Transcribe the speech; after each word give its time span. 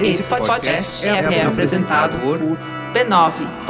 Esse 0.00 0.22
podcast 0.24 1.06
é, 1.06 1.10
é 1.10 1.46
apresentado 1.46 2.18
por 2.18 2.38
b9.com.br. 2.92 3.62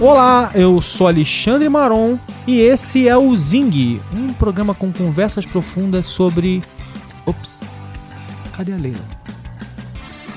Olá, 0.00 0.50
eu 0.54 0.80
sou 0.80 1.06
Alexandre 1.06 1.68
Maron 1.68 2.18
e 2.46 2.60
esse 2.60 3.08
é 3.08 3.16
o 3.16 3.36
Zing, 3.36 4.00
um 4.14 4.32
programa 4.32 4.74
com 4.74 4.92
conversas 4.92 5.44
profundas 5.44 6.06
sobre. 6.06 6.62
Ops, 7.26 7.60
cadê 8.56 8.72
a 8.72 8.76
Leila? 8.76 9.04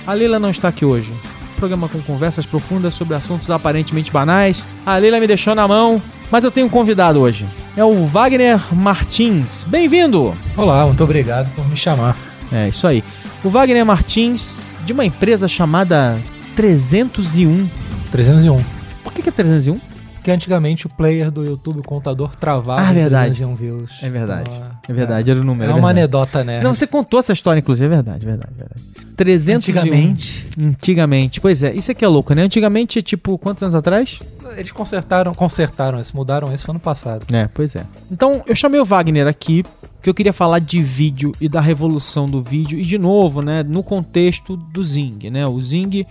A 0.06 0.14
Leila 0.14 0.40
não 0.40 0.50
está 0.50 0.68
aqui 0.68 0.84
hoje. 0.84 1.14
Programa 1.62 1.88
com 1.88 2.02
conversas 2.02 2.44
profundas 2.44 2.96
sobre 2.96 3.14
assuntos 3.14 3.52
aparentemente 3.52 4.12
banais. 4.12 4.68
A 4.84 4.98
Leila 4.98 5.20
me 5.20 5.28
deixou 5.28 5.54
na 5.54 5.68
mão, 5.68 6.02
mas 6.32 6.44
eu 6.44 6.50
tenho 6.50 6.66
um 6.66 6.70
convidado 6.70 7.20
hoje. 7.20 7.48
É 7.78 7.84
o 7.86 8.04
Wagner 8.04 8.60
Martins. 8.74 9.64
Bem-vindo! 9.66 10.36
Olá, 10.58 10.88
muito 10.88 11.04
obrigado 11.04 11.54
por 11.54 11.70
me 11.70 11.78
chamar. 11.78 12.18
É, 12.52 12.68
isso 12.68 12.88
aí. 12.88 13.04
O 13.44 13.50
Wagner 13.52 13.86
Martins, 13.86 14.58
de 14.84 14.92
uma 14.92 15.06
empresa 15.06 15.48
chamada 15.48 16.20
301. 16.56 17.70
301. 18.12 18.60
Por 19.04 19.14
que, 19.14 19.22
que 19.22 19.30
é 19.30 19.32
301? 19.32 19.91
Porque 20.22 20.30
antigamente 20.30 20.86
o 20.86 20.90
player 20.90 21.32
do 21.32 21.44
YouTube, 21.44 21.80
o 21.80 21.84
contador, 21.84 22.36
travava 22.36 22.80
ah, 22.80 22.94
verdade. 22.94 23.38
301 23.38 23.56
views. 23.56 23.92
É 24.04 24.08
verdade. 24.08 24.52
Então, 24.54 24.72
é 24.88 24.94
verdade, 24.94 25.30
é, 25.30 25.34
era 25.34 25.42
o 25.42 25.44
número. 25.44 25.72
É, 25.72 25.76
é 25.76 25.78
uma 25.80 25.90
anedota, 25.90 26.44
né? 26.44 26.62
Não, 26.62 26.76
você 26.76 26.86
contou 26.86 27.20
essa 27.20 27.34
história, 27.34 27.60
inclusive, 27.60 27.88
é 27.88 27.90
verdade, 27.90 28.24
verdade, 28.24 28.54
verdade. 28.56 28.82
301. 29.18 29.58
Antigamente. 29.58 30.46
Antigamente. 30.62 31.42
Pois 31.42 31.64
é, 31.64 31.74
isso 31.74 31.92
aqui 31.92 32.06
é 32.06 32.08
louco, 32.08 32.36
né? 32.36 32.44
Antigamente, 32.44 33.02
tipo, 33.02 33.36
quantos 33.40 33.64
anos 33.64 33.74
atrás? 33.74 34.22
Eles 34.56 34.72
consertaram, 34.72 35.34
consertaram 35.34 36.00
isso, 36.00 36.16
mudaram 36.16 36.54
isso 36.54 36.70
ano 36.70 36.80
passado. 36.80 37.26
É, 37.34 37.48
pois 37.48 37.76
é. 37.76 37.84
Então, 38.12 38.44
eu 38.46 38.56
chamei 38.56 38.80
o 38.80 38.86
Wagner 38.86 39.26
aqui, 39.26 39.66
que 40.04 40.10
eu 40.10 40.14
queria 40.14 40.34
falar 40.34 40.60
de 40.60 40.84
vídeo 40.84 41.34
e 41.42 41.50
da 41.50 41.62
revolução 41.62 42.28
do 42.28 42.44
vídeo, 42.44 42.78
e 42.78 42.84
de 42.84 43.00
novo, 43.00 43.42
né, 43.42 43.64
no 43.64 43.82
contexto 43.82 44.56
do 44.56 44.84
Zing, 44.84 45.32
né? 45.32 45.48
O 45.48 45.60
Zing 45.64 46.06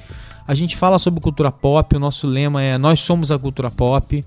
a 0.50 0.54
gente 0.54 0.76
fala 0.76 0.98
sobre 0.98 1.20
cultura 1.20 1.52
pop, 1.52 1.94
o 1.94 2.00
nosso 2.00 2.26
lema 2.26 2.60
é 2.60 2.76
Nós 2.76 2.98
somos 2.98 3.30
a 3.30 3.38
cultura 3.38 3.70
pop. 3.70 4.20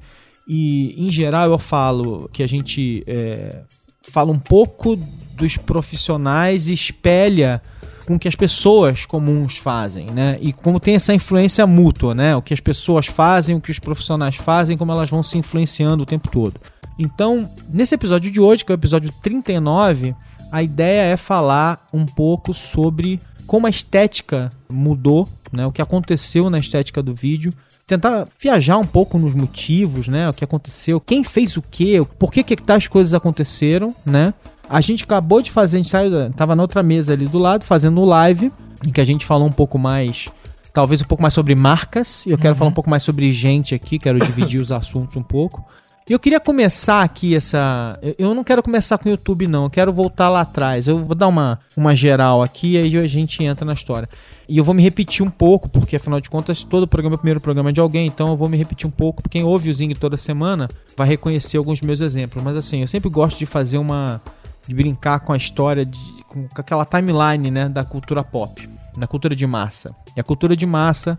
E, 0.47 0.95
em 0.97 1.11
geral, 1.11 1.51
eu 1.51 1.59
falo 1.59 2.29
que 2.31 2.41
a 2.41 2.47
gente 2.47 3.03
é, 3.05 3.63
fala 4.09 4.31
um 4.31 4.39
pouco 4.39 4.95
dos 5.35 5.57
profissionais 5.57 6.69
e 6.69 6.73
espelha 6.73 7.61
com 8.05 8.15
o 8.15 8.19
que 8.19 8.29
as 8.29 8.35
pessoas 8.35 9.05
comuns 9.05 9.57
fazem, 9.57 10.11
né? 10.11 10.37
E 10.39 10.53
como 10.53 10.79
tem 10.79 10.95
essa 10.95 11.13
influência 11.13 11.67
mútua, 11.67 12.15
né? 12.15 12.33
O 12.37 12.41
que 12.41 12.53
as 12.53 12.61
pessoas 12.61 13.05
fazem, 13.05 13.57
o 13.57 13.59
que 13.59 13.71
os 13.71 13.79
profissionais 13.79 14.37
fazem, 14.37 14.77
como 14.77 14.93
elas 14.93 15.09
vão 15.09 15.23
se 15.23 15.37
influenciando 15.37 16.03
o 16.03 16.05
tempo 16.05 16.29
todo. 16.29 16.57
Então, 16.97 17.45
nesse 17.67 17.95
episódio 17.95 18.31
de 18.31 18.39
hoje, 18.39 18.63
que 18.63 18.71
é 18.71 18.75
o 18.75 18.79
episódio 18.79 19.11
39, 19.21 20.15
a 20.53 20.63
ideia 20.63 21.01
é 21.01 21.17
falar 21.17 21.85
um 21.93 22.05
pouco 22.05 22.53
sobre 22.53 23.19
como 23.47 23.67
a 23.67 23.69
estética 23.69 24.49
mudou, 24.71 25.27
né, 25.51 25.65
o 25.65 25.71
que 25.71 25.81
aconteceu 25.81 26.49
na 26.49 26.59
estética 26.59 27.01
do 27.01 27.13
vídeo, 27.13 27.53
tentar 27.85 28.27
viajar 28.39 28.77
um 28.77 28.85
pouco 28.85 29.17
nos 29.17 29.33
motivos, 29.33 30.07
né, 30.07 30.29
o 30.29 30.33
que 30.33 30.43
aconteceu, 30.43 30.99
quem 30.99 31.23
fez 31.23 31.57
o 31.57 31.61
quê, 31.61 32.05
por 32.17 32.31
que 32.31 32.43
que 32.43 32.55
tais 32.55 32.87
coisas 32.87 33.13
aconteceram, 33.13 33.95
né? 34.05 34.33
A 34.69 34.79
gente 34.79 35.03
acabou 35.03 35.41
de 35.41 35.51
fazer, 35.51 35.77
a 35.77 35.79
gente 35.79 35.89
saiu, 35.89 36.31
tava 36.31 36.55
na 36.55 36.63
outra 36.63 36.81
mesa 36.81 37.13
ali 37.13 37.27
do 37.27 37.37
lado 37.37 37.65
fazendo 37.65 37.99
o 37.99 38.05
live, 38.05 38.51
em 38.85 38.91
que 38.91 39.01
a 39.01 39.05
gente 39.05 39.25
falou 39.25 39.47
um 39.47 39.51
pouco 39.51 39.77
mais 39.77 40.29
talvez 40.73 41.01
um 41.01 41.05
pouco 41.05 41.21
mais 41.21 41.33
sobre 41.33 41.53
marcas, 41.53 42.25
e 42.25 42.31
eu 42.31 42.37
quero 42.37 42.53
uhum. 42.53 42.57
falar 42.57 42.71
um 42.71 42.73
pouco 42.73 42.89
mais 42.89 43.03
sobre 43.03 43.31
gente 43.31 43.75
aqui, 43.75 43.99
quero 43.99 44.17
dividir 44.19 44.59
os 44.59 44.71
assuntos 44.71 45.15
um 45.15 45.21
pouco. 45.21 45.63
Eu 46.09 46.19
queria 46.19 46.39
começar 46.39 47.01
aqui 47.01 47.33
essa. 47.33 47.97
Eu 48.19 48.33
não 48.33 48.43
quero 48.43 48.61
começar 48.61 48.97
com 48.97 49.07
o 49.07 49.11
YouTube, 49.11 49.47
não. 49.47 49.63
Eu 49.63 49.69
quero 49.69 49.93
voltar 49.93 50.27
lá 50.27 50.41
atrás. 50.41 50.85
Eu 50.85 50.97
vou 51.05 51.15
dar 51.15 51.29
uma, 51.29 51.59
uma 51.77 51.95
geral 51.95 52.41
aqui 52.41 52.73
e 52.73 52.77
aí 52.77 52.97
a 52.97 53.07
gente 53.07 53.41
entra 53.41 53.65
na 53.65 53.71
história. 53.71 54.09
E 54.47 54.57
eu 54.57 54.65
vou 54.65 54.75
me 54.75 54.83
repetir 54.83 55.25
um 55.25 55.29
pouco, 55.29 55.69
porque 55.69 55.95
afinal 55.95 56.19
de 56.19 56.29
contas, 56.29 56.61
todo 56.61 56.85
programa 56.85 57.15
é 57.15 57.17
o 57.17 57.19
primeiro 57.19 57.39
programa 57.39 57.71
de 57.71 57.79
alguém, 57.79 58.05
então 58.05 58.27
eu 58.27 58.35
vou 58.35 58.49
me 58.49 58.57
repetir 58.57 58.85
um 58.85 58.91
pouco. 58.91 59.23
Quem 59.29 59.45
ouve 59.45 59.69
o 59.69 59.73
Zing 59.73 59.95
toda 59.95 60.17
semana 60.17 60.69
vai 60.97 61.07
reconhecer 61.07 61.55
alguns 61.55 61.81
meus 61.81 62.01
exemplos. 62.01 62.43
Mas 62.43 62.57
assim, 62.57 62.81
eu 62.81 62.87
sempre 62.87 63.09
gosto 63.09 63.39
de 63.39 63.45
fazer 63.45 63.77
uma. 63.77 64.21
de 64.67 64.75
brincar 64.75 65.21
com 65.21 65.31
a 65.31 65.37
história, 65.37 65.85
de, 65.85 65.99
com 66.27 66.49
aquela 66.55 66.83
timeline 66.83 67.49
né, 67.49 67.69
da 67.69 67.85
cultura 67.85 68.25
pop, 68.25 68.67
da 68.97 69.07
cultura 69.07 69.33
de 69.33 69.47
massa. 69.47 69.95
E 70.17 70.19
a 70.19 70.23
cultura 70.23 70.53
de 70.53 70.65
massa 70.65 71.17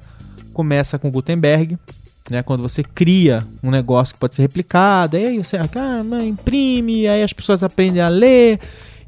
começa 0.53 0.99
com 0.99 1.11
Gutenberg, 1.11 1.79
né? 2.31 2.43
Quando 2.43 2.63
você 2.63 2.83
cria 2.83 3.47
um 3.63 3.71
negócio 3.71 4.15
que 4.15 4.21
pode 4.21 4.35
ser 4.35 4.43
replicado, 4.43 5.17
aí 5.17 5.39
você 5.39 5.57
ah, 5.57 6.25
imprime, 6.25 7.07
aí 7.07 7.23
as 7.23 7.33
pessoas 7.33 7.63
aprendem 7.63 8.03
a 8.03 8.09
ler, 8.09 8.59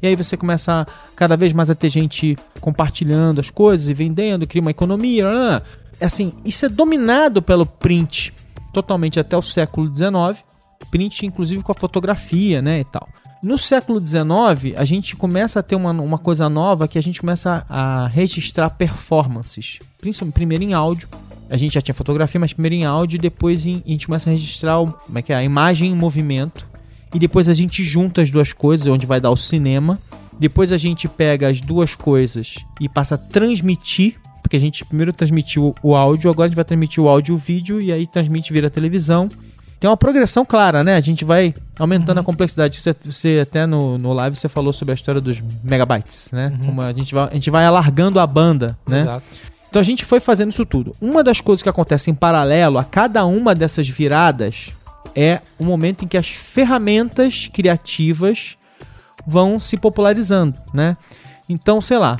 e 0.01 0.07
aí 0.07 0.15
você 0.15 0.37
começa 0.37 0.85
cada 1.15 1.35
vez 1.35 1.53
mais 1.53 1.69
a 1.69 1.75
ter 1.75 1.89
gente 1.89 2.37
compartilhando 2.61 3.39
as 3.39 3.49
coisas 3.49 3.89
e 3.89 3.93
vendendo, 3.93 4.45
cria 4.45 4.61
uma 4.61 4.71
economia. 4.71 5.63
É 5.99 6.05
assim, 6.05 6.33
isso 6.45 6.65
é 6.65 6.69
dominado 6.69 7.41
pelo 7.41 7.65
print 7.65 8.33
totalmente 8.71 9.19
até 9.19 9.35
o 9.35 9.41
século 9.41 9.87
XIX, 9.87 10.43
print 10.91 11.25
inclusive 11.25 11.63
com 11.63 11.71
a 11.71 11.75
fotografia, 11.75 12.61
né, 12.61 12.81
e 12.81 12.85
tal. 12.85 13.09
No 13.41 13.57
século 13.57 13.99
XIX, 13.99 14.75
a 14.75 14.85
gente 14.85 15.15
começa 15.15 15.59
a 15.59 15.63
ter 15.63 15.75
uma, 15.75 15.91
uma 15.91 16.17
coisa 16.17 16.49
nova 16.49 16.87
que 16.87 16.97
a 16.97 17.01
gente 17.01 17.19
começa 17.19 17.65
a 17.69 18.07
registrar 18.07 18.69
performances, 18.71 19.79
primeiro 20.33 20.63
em 20.63 20.73
áudio, 20.73 21.07
a 21.49 21.57
gente 21.57 21.73
já 21.73 21.81
tinha 21.81 21.95
fotografia, 21.95 22.39
mas 22.39 22.53
primeiro 22.53 22.75
em 22.75 22.85
áudio 22.85 23.17
e 23.17 23.19
depois 23.19 23.65
em, 23.65 23.81
a 23.85 23.89
gente 23.89 24.07
começa 24.07 24.29
a 24.29 24.33
registrar 24.33 24.79
o, 24.79 24.91
como 24.91 25.17
é 25.17 25.21
que 25.21 25.31
é, 25.31 25.35
a 25.35 25.43
imagem 25.43 25.91
em 25.91 25.95
movimento. 25.95 26.67
E 27.13 27.19
depois 27.19 27.47
a 27.47 27.53
gente 27.53 27.83
junta 27.83 28.21
as 28.21 28.29
duas 28.29 28.51
coisas, 28.53 28.87
onde 28.87 29.05
vai 29.05 29.21
dar 29.21 29.31
o 29.31 29.37
cinema. 29.37 29.97
Depois 30.39 30.71
a 30.71 30.77
gente 30.77 31.07
pega 31.07 31.49
as 31.49 31.61
duas 31.61 31.95
coisas 31.95 32.55
e 32.79 32.87
passa 32.87 33.15
a 33.15 33.17
transmitir, 33.17 34.15
porque 34.41 34.55
a 34.55 34.59
gente 34.59 34.85
primeiro 34.85 35.11
transmitiu 35.11 35.73
o 35.81 35.95
áudio, 35.95 36.29
agora 36.29 36.45
a 36.45 36.49
gente 36.49 36.55
vai 36.55 36.65
transmitir 36.65 37.01
o 37.03 37.09
áudio 37.09 37.33
e 37.33 37.35
o 37.35 37.37
vídeo, 37.37 37.81
e 37.81 37.91
aí 37.91 38.05
transmite 38.05 38.53
vira 38.53 38.69
televisão. 38.69 39.29
Tem 39.79 39.89
uma 39.89 39.97
progressão 39.97 40.43
clara, 40.43 40.83
né? 40.83 40.95
A 40.95 40.99
gente 40.99 41.23
vai 41.23 41.53
aumentando 41.77 42.17
uhum. 42.17 42.23
a 42.23 42.25
complexidade. 42.25 42.79
Você, 42.79 42.95
você 42.99 43.39
até 43.41 43.65
no, 43.65 43.97
no 43.97 44.11
live 44.11 44.35
você 44.35 44.49
falou 44.49 44.73
sobre 44.73 44.91
a 44.91 44.95
história 44.95 45.21
dos 45.21 45.41
megabytes, 45.63 46.31
né? 46.31 46.51
Uhum. 46.59 46.65
Como 46.65 46.81
a 46.81 46.91
gente, 46.91 47.13
vai, 47.13 47.29
a 47.29 47.33
gente 47.33 47.49
vai 47.49 47.65
alargando 47.65 48.19
a 48.19 48.25
banda, 48.25 48.77
né? 48.87 49.01
Exato. 49.01 49.25
Então 49.69 49.79
a 49.81 49.85
gente 49.85 50.05
foi 50.05 50.19
fazendo 50.19 50.51
isso 50.51 50.65
tudo. 50.65 50.95
Uma 51.01 51.23
das 51.23 51.41
coisas 51.41 51.61
que 51.61 51.69
acontece 51.69 52.09
em 52.09 52.15
paralelo 52.15 52.77
a 52.77 52.83
cada 52.83 53.25
uma 53.25 53.53
dessas 53.53 53.87
viradas 53.87 54.71
é 55.15 55.41
o 55.57 55.65
momento 55.65 56.05
em 56.05 56.07
que 56.07 56.17
as 56.17 56.27
ferramentas 56.27 57.49
criativas 57.51 58.55
vão 59.25 59.59
se 59.59 59.75
popularizando, 59.77 60.55
né? 60.73 60.95
Então, 61.49 61.81
sei 61.81 61.97
lá. 61.97 62.15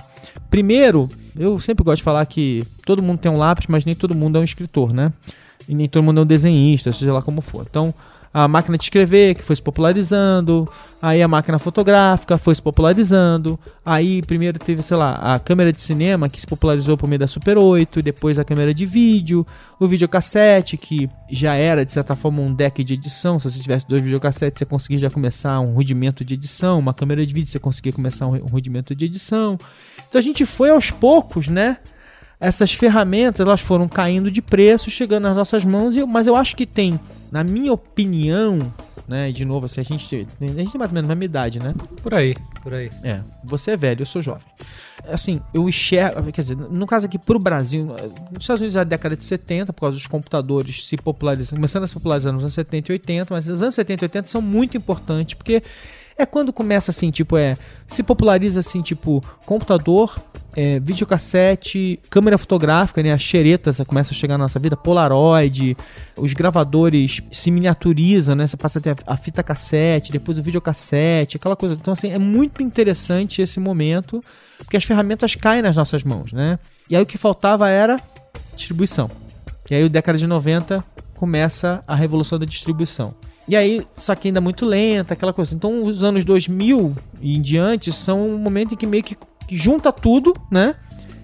Primeiro, 0.50 1.10
eu 1.38 1.60
sempre 1.60 1.84
gosto 1.84 1.98
de 1.98 2.04
falar 2.04 2.26
que 2.26 2.64
todo 2.86 3.02
mundo 3.02 3.20
tem 3.20 3.32
um 3.32 3.38
lápis, 3.38 3.68
mas 3.68 3.86
nem 3.86 3.96
todo 3.96 4.16
mundo 4.16 4.38
é 4.38 4.42
um 4.42 4.44
escritor, 4.44 4.94
né? 4.94 5.14
E 5.68 5.76
nem 5.76 5.88
todo 5.88 6.04
mundo 6.04 6.22
é 6.22 6.24
um 6.24 6.28
desenhista, 6.28 6.92
seja 6.92 7.14
lá 7.14 7.22
como 7.22 7.42
for. 7.42 7.66
Então, 7.70 7.94
a 8.34 8.48
máquina 8.48 8.78
de 8.78 8.84
escrever, 8.84 9.36
que 9.36 9.44
foi 9.44 9.56
se 9.56 9.62
popularizando, 9.62 10.70
aí 11.02 11.22
a 11.22 11.28
máquina 11.28 11.58
fotográfica 11.58 12.38
foi 12.38 12.54
se 12.54 12.62
popularizando, 12.62 13.60
aí 13.86 14.22
primeiro 14.22 14.60
teve, 14.60 14.84
sei 14.84 14.98
lá, 14.98 15.16
a 15.16 15.40
câmera 15.40 15.72
de 15.72 15.82
cinema, 15.82 16.30
que 16.30 16.40
se 16.40 16.48
popularizou 16.48 16.98
por 16.98 17.08
meio 17.08 17.20
da 17.20 17.28
Super 17.28 17.58
8, 17.58 18.00
e 18.00 18.02
depois 18.02 18.38
a 18.38 18.44
câmera 18.44 18.74
de 18.74 18.86
vídeo, 18.86 19.46
o 19.80 19.88
videocassete, 19.88 20.78
que 20.78 21.10
já 21.30 21.56
era, 21.56 21.86
de 21.86 21.92
certa 21.92 22.16
forma, 22.16 22.42
um 22.42 22.54
deck 22.54 22.84
de 22.84 22.94
edição, 22.94 23.40
se 23.40 23.50
você 23.50 23.60
tivesse 23.60 23.88
dois 23.88 24.04
videocassetes, 24.04 24.60
você 24.60 24.66
conseguia 24.66 25.00
já 25.00 25.10
começar 25.10 25.60
um 25.60 25.74
rudimento 25.74 26.24
de 26.24 26.34
edição, 26.34 26.80
uma 26.80 26.94
câmera 26.94 27.26
de 27.26 27.34
vídeo, 27.34 27.50
você 27.50 27.60
conseguia 27.60 27.92
começar 27.92 28.28
um 28.28 28.38
rudimento 28.46 28.96
de 28.96 29.06
edição. 29.06 29.58
Então 30.08 30.20
a 30.20 30.22
gente 30.22 30.46
foi 30.46 30.70
aos 30.70 30.92
poucos, 30.92 31.48
né, 31.48 31.78
essas 32.40 32.72
ferramentas 32.72 33.46
elas 33.46 33.62
foram 33.62 33.88
caindo 33.88 34.30
de 34.30 34.42
preço, 34.42 34.92
chegando 34.92 35.24
nas 35.24 35.36
nossas 35.36 35.66
mãos, 35.66 35.96
mas 36.08 36.28
eu 36.28 36.36
acho 36.36 36.56
que 36.56 36.66
tem 36.66 37.00
na 37.32 37.44
minha 37.44 37.74
opinião, 37.74 38.72
né? 39.08 39.32
De 39.32 39.46
novo, 39.46 39.66
assim, 39.66 39.82
a 39.82 39.84
gente, 39.84 40.16
a 40.16 40.46
gente 40.46 40.72
tem 40.72 40.80
mais 40.80 40.92
ou 40.92 40.96
menos 40.96 41.10
a 41.10 41.16
mesma 41.16 41.26
idade, 41.26 41.60
né? 41.60 41.74
Por 42.02 42.14
aí, 42.14 42.36
por 42.62 42.74
aí. 42.74 42.90
É, 43.04 43.22
você 43.44 43.72
é 43.72 43.78
velho, 43.78 44.02
eu 44.02 44.06
sou 44.06 44.22
jovem. 44.22 44.46
Assim, 45.08 45.40
eu 45.54 45.68
enxergo, 45.70 46.32
quer 46.32 46.42
dizer, 46.42 46.58
no 46.58 46.86
caso 46.86 47.06
aqui 47.06 47.18
pro 47.18 47.40
Brasil, 47.40 47.86
nos 47.86 48.42
Estados 48.42 48.62
Unidos 48.62 48.76
é 48.76 48.82
a 48.82 48.84
década 48.84 49.16
de 49.16 49.24
70, 49.24 49.72
por 49.72 49.82
causa 49.82 49.96
dos 49.96 50.08
computadores 50.08 50.86
se 50.86 50.98
popularizando, 50.98 51.56
começando 51.56 51.84
a 51.84 51.88
se 51.88 51.94
popularizar 51.94 52.34
nos 52.34 52.42
anos 52.42 52.54
70 52.54 52.92
e 52.92 52.94
80, 52.94 53.34
mas 53.34 53.48
os 53.48 53.62
anos 53.62 53.76
70 53.76 54.04
e 54.04 54.06
80 54.06 54.28
são 54.28 54.42
muito 54.42 54.76
importantes, 54.76 55.36
porque 55.36 55.64
é 56.18 56.26
quando 56.26 56.52
começa 56.52 56.92
assim, 56.92 57.12
tipo, 57.12 57.38
é. 57.38 57.58
Se 57.88 58.04
populariza 58.04 58.60
assim, 58.60 58.82
tipo, 58.82 59.24
computador, 59.46 60.20
é, 60.58 60.80
videocassete, 60.80 62.00
câmera 62.10 62.36
fotográfica, 62.36 63.04
né? 63.04 63.14
As 63.14 63.22
xeretas 63.22 63.80
começam 63.86 64.10
a 64.10 64.20
chegar 64.20 64.40
na 64.40 64.46
nossa 64.46 64.58
vida, 64.58 64.76
Polaroid, 64.76 65.78
os 66.18 66.34
gravadores 66.34 67.22
se 67.32 67.52
miniaturizam, 67.52 68.34
né? 68.34 68.48
Você 68.48 68.58
passa 68.58 68.80
a 68.80 68.82
ter 68.82 68.96
a, 69.06 69.16
fita 69.16 69.44
cassete, 69.44 70.12
depois 70.12 70.36
o 70.40 70.42
videocassete, 70.42 71.38
aquela 71.38 71.56
coisa. 71.56 71.76
Então, 71.76 71.94
assim, 71.94 72.12
é 72.12 72.18
muito 72.18 72.64
interessante 72.64 73.40
esse 73.40 73.60
momento, 73.60 74.20
porque 74.58 74.76
as 74.76 74.84
ferramentas 74.84 75.36
caem 75.36 75.62
nas 75.62 75.76
nossas 75.76 76.04
mãos, 76.04 76.34
né? 76.34 76.58
E 76.90 76.96
aí 76.96 77.04
o 77.04 77.06
que 77.06 77.20
faltava 77.20 77.70
era 77.70 77.96
distribuição. 78.56 79.12
E 79.70 79.76
aí, 79.76 79.84
o 79.84 79.90
década 79.90 80.18
de 80.18 80.26
90 80.26 80.84
começa 81.14 81.84
a 81.88 81.94
revolução 81.94 82.40
da 82.40 82.46
distribuição. 82.48 83.14
E 83.48 83.56
aí, 83.56 83.86
só 83.96 84.16
que 84.16 84.30
ainda 84.30 84.42
muito 84.42 84.66
lenta, 84.66 85.14
aquela 85.14 85.34
coisa. 85.34 85.54
Então, 85.54 85.84
os 85.84 86.04
anos 86.04 86.26
2000 86.26 86.96
e 87.22 87.38
em 87.38 87.42
diante 87.44 87.92
são 87.92 88.28
um 88.28 88.40
momento 88.40 88.74
em 88.74 88.78
que 88.78 88.88
meio 88.88 89.04
que 89.04 89.16
que 89.48 89.56
junta 89.56 89.92
tudo, 89.92 90.34
né? 90.52 90.76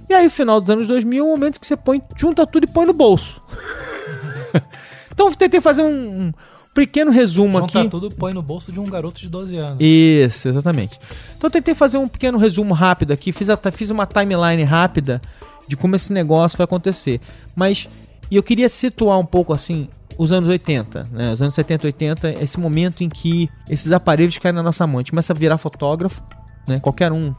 E 0.09 0.13
aí, 0.13 0.27
o 0.27 0.29
final 0.29 0.59
dos 0.61 0.69
anos 0.69 0.87
2000 0.87 1.23
é 1.23 1.27
um 1.27 1.31
momento 1.31 1.59
que 1.59 1.65
você 1.67 1.75
põe, 1.77 2.01
junta 2.15 2.45
tudo 2.45 2.65
e 2.65 2.71
põe 2.71 2.85
no 2.85 2.93
bolso. 2.93 3.41
então, 5.11 5.31
tentei 5.31 5.61
fazer 5.61 5.81
um, 5.83 6.27
um 6.27 6.33
pequeno 6.73 7.11
resumo 7.11 7.59
Junta 7.59 7.79
aqui. 7.79 7.89
tudo, 7.89 8.09
põe 8.09 8.33
no 8.33 8.41
bolso 8.41 8.71
de 8.71 8.79
um 8.79 8.85
garoto 8.89 9.19
de 9.21 9.29
12 9.29 9.55
anos. 9.57 9.77
Isso, 9.79 10.47
exatamente. 10.47 10.99
Então 11.37 11.49
tentei 11.49 11.75
fazer 11.75 11.97
um 11.97 12.07
pequeno 12.07 12.37
resumo 12.37 12.73
rápido 12.73 13.11
aqui, 13.13 13.31
fiz, 13.31 13.49
a- 13.49 13.59
fiz 13.71 13.89
uma 13.91 14.05
timeline 14.05 14.63
rápida 14.63 15.21
de 15.67 15.75
como 15.77 15.95
esse 15.95 16.11
negócio 16.11 16.57
vai 16.57 16.65
acontecer. 16.65 17.21
Mas 17.55 17.87
e 18.31 18.35
eu 18.35 18.41
queria 18.43 18.67
situar 18.69 19.19
um 19.19 19.25
pouco 19.25 19.53
assim 19.53 19.87
os 20.17 20.31
anos 20.31 20.49
80, 20.49 21.09
né? 21.11 21.31
Os 21.33 21.41
anos 21.41 21.53
70, 21.53 21.87
80, 21.87 22.43
esse 22.43 22.59
momento 22.59 23.03
em 23.03 23.09
que 23.09 23.49
esses 23.69 23.91
aparelhos 23.91 24.37
caem 24.39 24.53
na 24.55 24.63
nossa 24.63 24.85
mão. 24.87 24.97
A 24.97 25.01
gente 25.01 25.11
começa 25.11 25.31
a 25.33 25.35
virar 25.35 25.57
fotógrafo, 25.59 26.23
né? 26.67 26.79
Qualquer 26.79 27.11
um 27.11 27.35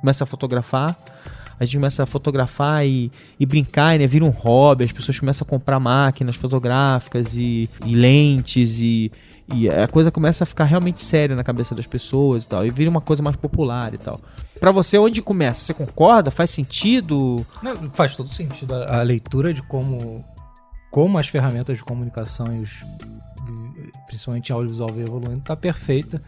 começa 0.00 0.24
a 0.24 0.26
fotografar. 0.26 0.96
A 1.60 1.64
gente 1.64 1.76
começa 1.76 2.02
a 2.04 2.06
fotografar 2.06 2.86
e, 2.86 3.10
e 3.38 3.44
brincar, 3.44 3.98
né? 3.98 4.06
Vira 4.06 4.24
um 4.24 4.30
hobby, 4.30 4.84
as 4.84 4.92
pessoas 4.92 5.18
começam 5.18 5.44
a 5.44 5.48
comprar 5.48 5.80
máquinas 5.80 6.36
fotográficas 6.36 7.34
e, 7.34 7.68
e 7.84 7.96
lentes 7.96 8.78
e, 8.78 9.10
e 9.52 9.68
a 9.68 9.88
coisa 9.88 10.12
começa 10.12 10.44
a 10.44 10.46
ficar 10.46 10.64
realmente 10.64 11.00
séria 11.00 11.34
na 11.34 11.42
cabeça 11.42 11.74
das 11.74 11.86
pessoas 11.86 12.44
e 12.44 12.48
tal. 12.48 12.64
E 12.64 12.70
vira 12.70 12.88
uma 12.88 13.00
coisa 13.00 13.22
mais 13.22 13.34
popular 13.34 13.92
e 13.92 13.98
tal. 13.98 14.20
Pra 14.60 14.70
você, 14.70 14.98
onde 14.98 15.20
começa? 15.20 15.64
Você 15.64 15.74
concorda? 15.74 16.30
Faz 16.30 16.50
sentido? 16.50 17.44
Não, 17.60 17.90
faz 17.90 18.14
todo 18.14 18.28
sentido 18.28 18.74
a, 18.74 19.00
a 19.00 19.02
leitura 19.02 19.52
de 19.52 19.62
como, 19.62 20.24
como 20.92 21.18
as 21.18 21.28
ferramentas 21.28 21.76
de 21.76 21.82
comunicação 21.82 22.54
e 22.54 22.60
os 22.60 22.70
principalmente 24.06 24.52
audiovisual 24.52 24.92
vem 24.92 25.04
evoluindo 25.04 25.42
tá 25.42 25.56
perfeita. 25.56 26.20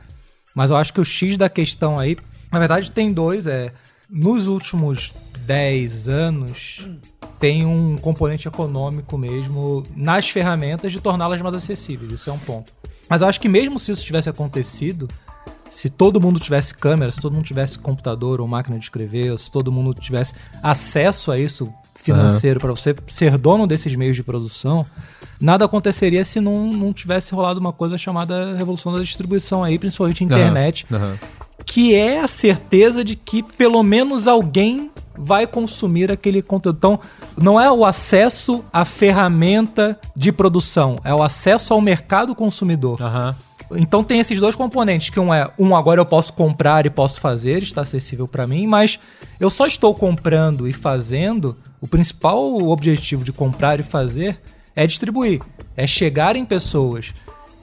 Mas 0.54 0.70
eu 0.70 0.76
acho 0.76 0.92
que 0.92 1.00
o 1.00 1.04
X 1.04 1.36
da 1.36 1.48
questão 1.48 1.98
aí, 1.98 2.16
na 2.50 2.58
verdade 2.58 2.90
tem 2.90 3.12
dois, 3.12 3.46
é 3.46 3.72
nos 4.08 4.46
últimos 4.48 5.12
10 5.46 6.08
anos 6.08 6.86
tem 7.38 7.64
um 7.64 7.96
componente 7.96 8.46
econômico 8.46 9.16
mesmo 9.16 9.82
nas 9.96 10.28
ferramentas 10.28 10.92
de 10.92 11.00
torná-las 11.00 11.40
mais 11.40 11.54
acessíveis, 11.54 12.12
isso 12.12 12.28
é 12.28 12.32
um 12.32 12.38
ponto. 12.38 12.72
Mas 13.08 13.22
eu 13.22 13.28
acho 13.28 13.40
que 13.40 13.48
mesmo 13.48 13.78
se 13.78 13.90
isso 13.90 14.04
tivesse 14.04 14.28
acontecido, 14.28 15.08
se 15.70 15.88
todo 15.88 16.20
mundo 16.20 16.38
tivesse 16.38 16.74
câmera, 16.74 17.10
se 17.10 17.20
todo 17.20 17.32
mundo 17.32 17.44
tivesse 17.44 17.78
computador 17.78 18.40
ou 18.40 18.46
máquina 18.46 18.78
de 18.78 18.84
escrever, 18.84 19.36
se 19.38 19.50
todo 19.50 19.72
mundo 19.72 19.94
tivesse 19.94 20.34
acesso 20.62 21.30
a 21.32 21.38
isso 21.38 21.72
financeiro 21.96 22.58
para 22.60 22.70
você 22.70 22.94
ser 23.08 23.36
dono 23.38 23.66
desses 23.66 23.94
meios 23.94 24.16
de 24.16 24.22
produção, 24.22 24.84
nada 25.40 25.64
aconteceria 25.64 26.24
se 26.24 26.40
não, 26.40 26.72
não 26.72 26.92
tivesse 26.92 27.32
rolado 27.32 27.60
uma 27.60 27.72
coisa 27.72 27.96
chamada 27.96 28.56
revolução 28.56 28.92
da 28.92 29.00
distribuição 29.00 29.62
aí, 29.62 29.78
principalmente 29.78 30.24
internet, 30.24 30.86
que 31.70 31.94
é 31.94 32.18
a 32.18 32.26
certeza 32.26 33.04
de 33.04 33.14
que 33.14 33.44
pelo 33.44 33.80
menos 33.84 34.26
alguém 34.26 34.90
vai 35.16 35.46
consumir 35.46 36.10
aquele 36.10 36.42
conteúdo. 36.42 36.76
Então, 36.76 37.00
não 37.40 37.60
é 37.60 37.70
o 37.70 37.84
acesso 37.84 38.64
à 38.72 38.84
ferramenta 38.84 39.96
de 40.16 40.32
produção, 40.32 40.96
é 41.04 41.14
o 41.14 41.22
acesso 41.22 41.72
ao 41.72 41.80
mercado 41.80 42.34
consumidor. 42.34 43.00
Aham. 43.00 43.36
Então 43.76 44.02
tem 44.02 44.18
esses 44.18 44.40
dois 44.40 44.56
componentes, 44.56 45.10
que 45.10 45.20
um 45.20 45.32
é, 45.32 45.48
um 45.56 45.76
agora 45.76 46.00
eu 46.00 46.06
posso 46.06 46.32
comprar 46.32 46.86
e 46.86 46.90
posso 46.90 47.20
fazer, 47.20 47.62
está 47.62 47.82
acessível 47.82 48.26
para 48.26 48.48
mim, 48.48 48.66
mas 48.66 48.98
eu 49.38 49.48
só 49.48 49.64
estou 49.64 49.94
comprando 49.94 50.66
e 50.66 50.72
fazendo, 50.72 51.56
o 51.80 51.86
principal 51.86 52.52
objetivo 52.68 53.22
de 53.22 53.32
comprar 53.32 53.78
e 53.78 53.84
fazer 53.84 54.40
é 54.74 54.88
distribuir, 54.88 55.40
é 55.76 55.86
chegar 55.86 56.34
em 56.34 56.44
pessoas. 56.44 57.14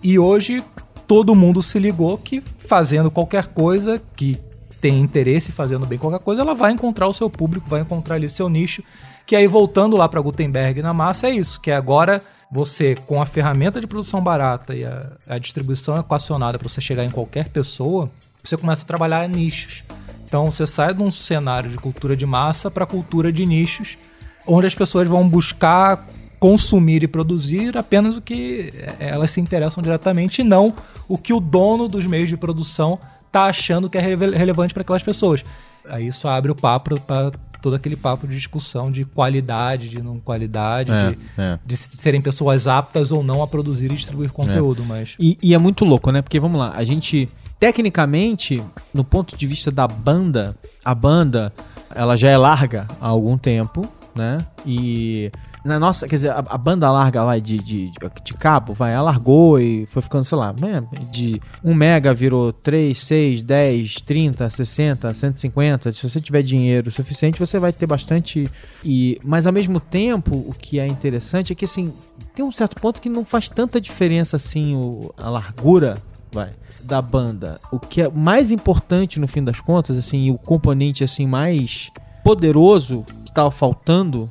E 0.01 0.18
hoje 0.18 0.63
todo 1.07 1.33
mundo 1.33 1.62
se 1.62 1.80
ligou 1.80 2.18
que 2.18 2.44
fazendo 2.57 3.09
qualquer 3.09 3.48
coisa 3.48 4.01
que 4.15 4.38
tem 4.81 5.00
interesse 5.00 5.51
fazendo 5.51 5.86
bem 5.86 5.98
qualquer 5.98 6.19
coisa, 6.19 6.42
ela 6.42 6.54
vai 6.54 6.71
encontrar 6.71 7.07
o 7.07 7.13
seu 7.13 7.30
público, 7.30 7.68
vai 7.69 7.81
encontrar 7.81 8.15
ali 8.15 8.30
seu 8.30 8.48
nicho. 8.48 8.83
Que 9.25 9.36
aí 9.36 9.48
voltando 9.48 9.98
lá 9.98 10.07
para 10.07 10.21
Gutenberg 10.21 10.81
na 10.81 10.94
massa 10.94 11.27
é 11.27 11.31
isso, 11.31 11.59
que 11.59 11.71
agora 11.71 12.21
você 12.50 12.95
com 13.07 13.21
a 13.21 13.25
ferramenta 13.25 13.81
de 13.81 13.88
produção 13.88 14.21
barata 14.21 14.74
e 14.75 14.86
a, 14.86 15.12
a 15.27 15.38
distribuição 15.38 16.00
equacionada 16.00 16.57
para 16.57 16.69
você 16.69 16.80
chegar 16.80 17.04
em 17.04 17.09
qualquer 17.09 17.50
pessoa, 17.50 18.09
você 18.44 18.56
começa 18.56 18.83
a 18.83 18.88
trabalhar 18.88 19.27
nichos. 19.27 19.83
Então 20.25 20.50
você 20.50 20.65
sai 20.68 20.94
de 20.94 21.04
um 21.04 21.12
cenário 21.12 21.69
de 21.69 21.77
cultura 21.77 22.15
de 22.15 22.25
massa 22.25 22.69
para 22.69 22.86
cultura 22.86 23.31
de 23.31 23.45
nichos, 23.45 23.98
onde 24.45 24.68
as 24.68 24.75
pessoas 24.75 25.07
vão 25.07 25.27
buscar 25.27 26.07
consumir 26.39 27.04
e 27.04 27.07
produzir 27.07 27.78
apenas 27.78 28.18
o 28.18 28.22
que 28.22 28.72
eh, 28.75 28.95
elas 29.00 29.31
se 29.31 29.42
interessam 29.42 29.81
diretamente 29.81 30.42
e 30.42 30.44
não 30.44 30.74
o 31.07 31.18
que 31.18 31.34
o 31.34 31.39
dono 31.39 31.88
dos 31.88 32.06
meios 32.06 32.30
de 32.30 32.38
produção 32.38 33.00
tá 33.31 33.45
achando 33.45 33.89
que 33.89 33.98
é 33.98 34.01
rele- 34.01 34.38
relevante 34.38 34.74
para 34.74 34.81
aquelas 34.81 35.04
pessoas. 35.04 35.44
Aí 35.89 36.07
isso 36.07 36.28
abre 36.28 36.51
o 36.51 36.56
papo 36.56 37.00
para 37.01 37.31
todo 37.62 37.75
aquele 37.75 37.95
papo 37.95 38.28
de 38.28 38.36
discussão 38.36 38.92
de 38.92 39.04
qualidade, 39.04 39.89
de 39.89 40.01
não 40.01 40.19
qualidade, 40.19 40.92
É, 40.92 41.10
de, 41.10 41.18
é. 41.38 41.60
de 41.66 41.75
serem 41.78 42.22
pessoas 42.22 42.68
aptas 42.68 43.12
ou 43.12 43.24
não 43.24 43.42
a 43.42 43.48
produzir 43.48 43.92
e 43.92 43.95
distribuir 43.95 44.31
conteúdo, 44.31 44.86
mas 44.86 45.16
E, 45.19 45.38
e 45.42 45.54
é 45.54 45.57
muito 45.57 45.83
louco, 45.83 46.12
né? 46.12 46.22
Porque 46.22 46.40
vamos 46.40 46.60
lá, 46.60 46.74
a 46.75 46.83
gente, 46.83 47.28
tecnicamente, 47.60 48.62
no 48.94 49.04
ponto 49.04 49.36
de 49.38 49.48
vista 49.48 49.72
da 49.72 49.88
banda, 49.88 50.56
a 50.83 50.94
banda, 50.94 51.54
ela 51.95 52.16
já 52.16 52.30
é 52.30 52.38
larga 52.38 52.88
há 53.00 53.07
algum 53.07 53.38
tempo, 53.38 53.88
né? 54.16 54.38
E 54.66 55.31
na 55.68 55.80
nossa, 55.80 56.08
quer 56.08 56.16
dizer, 56.16 56.31
a, 56.31 56.40
a 56.40 56.58
banda 56.58 56.90
larga 56.90 57.24
lá 57.24 57.38
de, 57.38 57.58
de, 57.58 57.92
de 58.24 58.34
cabo, 58.34 58.74
vai, 58.74 58.94
ela 58.94 59.04
largou 59.04 59.60
e 59.60 59.86
foi 59.88 60.02
ficando, 60.02 60.24
sei 60.24 60.38
lá, 60.38 60.56
né? 60.60 60.84
de 61.12 61.42
1 61.64 61.74
mega 61.74 62.14
virou 62.14 62.54
3, 62.54 62.98
6, 62.98 63.42
10, 63.42 63.96
30, 64.02 64.50
60, 64.50 65.14
150. 65.14 65.92
Se 65.92 66.10
você 66.10 66.22
tiver 66.22 66.42
dinheiro 66.42 66.90
suficiente, 66.90 67.40
você 67.40 67.60
vai 67.60 67.74
ter 67.74 67.86
bastante. 67.86 68.50
E, 68.84 69.19
mas 69.24 69.46
ao 69.46 69.54
mesmo 69.54 69.80
tempo, 69.80 70.36
o 70.36 70.54
que 70.54 70.80
é 70.80 70.88
interessante 70.88 71.52
é 71.52 71.56
que 71.56 71.66
assim, 71.66 71.94
tem 72.34 72.46
um 72.46 72.52
certo 72.52 72.80
ponto 72.80 73.02
que 73.02 73.10
não 73.10 73.25
faz 73.25 73.50
tanta 73.50 73.81
diferença 73.81 74.38
assim 74.38 74.75
o, 74.75 75.14
a 75.18 75.30
largura, 75.30 76.02
vai, 76.31 76.52
da 76.81 77.02
banda. 77.02 77.60
O 77.72 77.80
que 77.80 78.02
é 78.02 78.10
mais 78.10 78.52
importante 78.52 79.19
no 79.19 79.28
fim 79.28 79.44
das 79.44 79.60
contas, 79.60 79.98
assim, 79.98 80.31
o 80.31 80.38
componente 80.38 81.04
assim 81.04 81.28
mais 81.28 81.90
poderoso 82.24 83.06
que 83.25 83.34
tava 83.34 83.52
faltando 83.52 84.30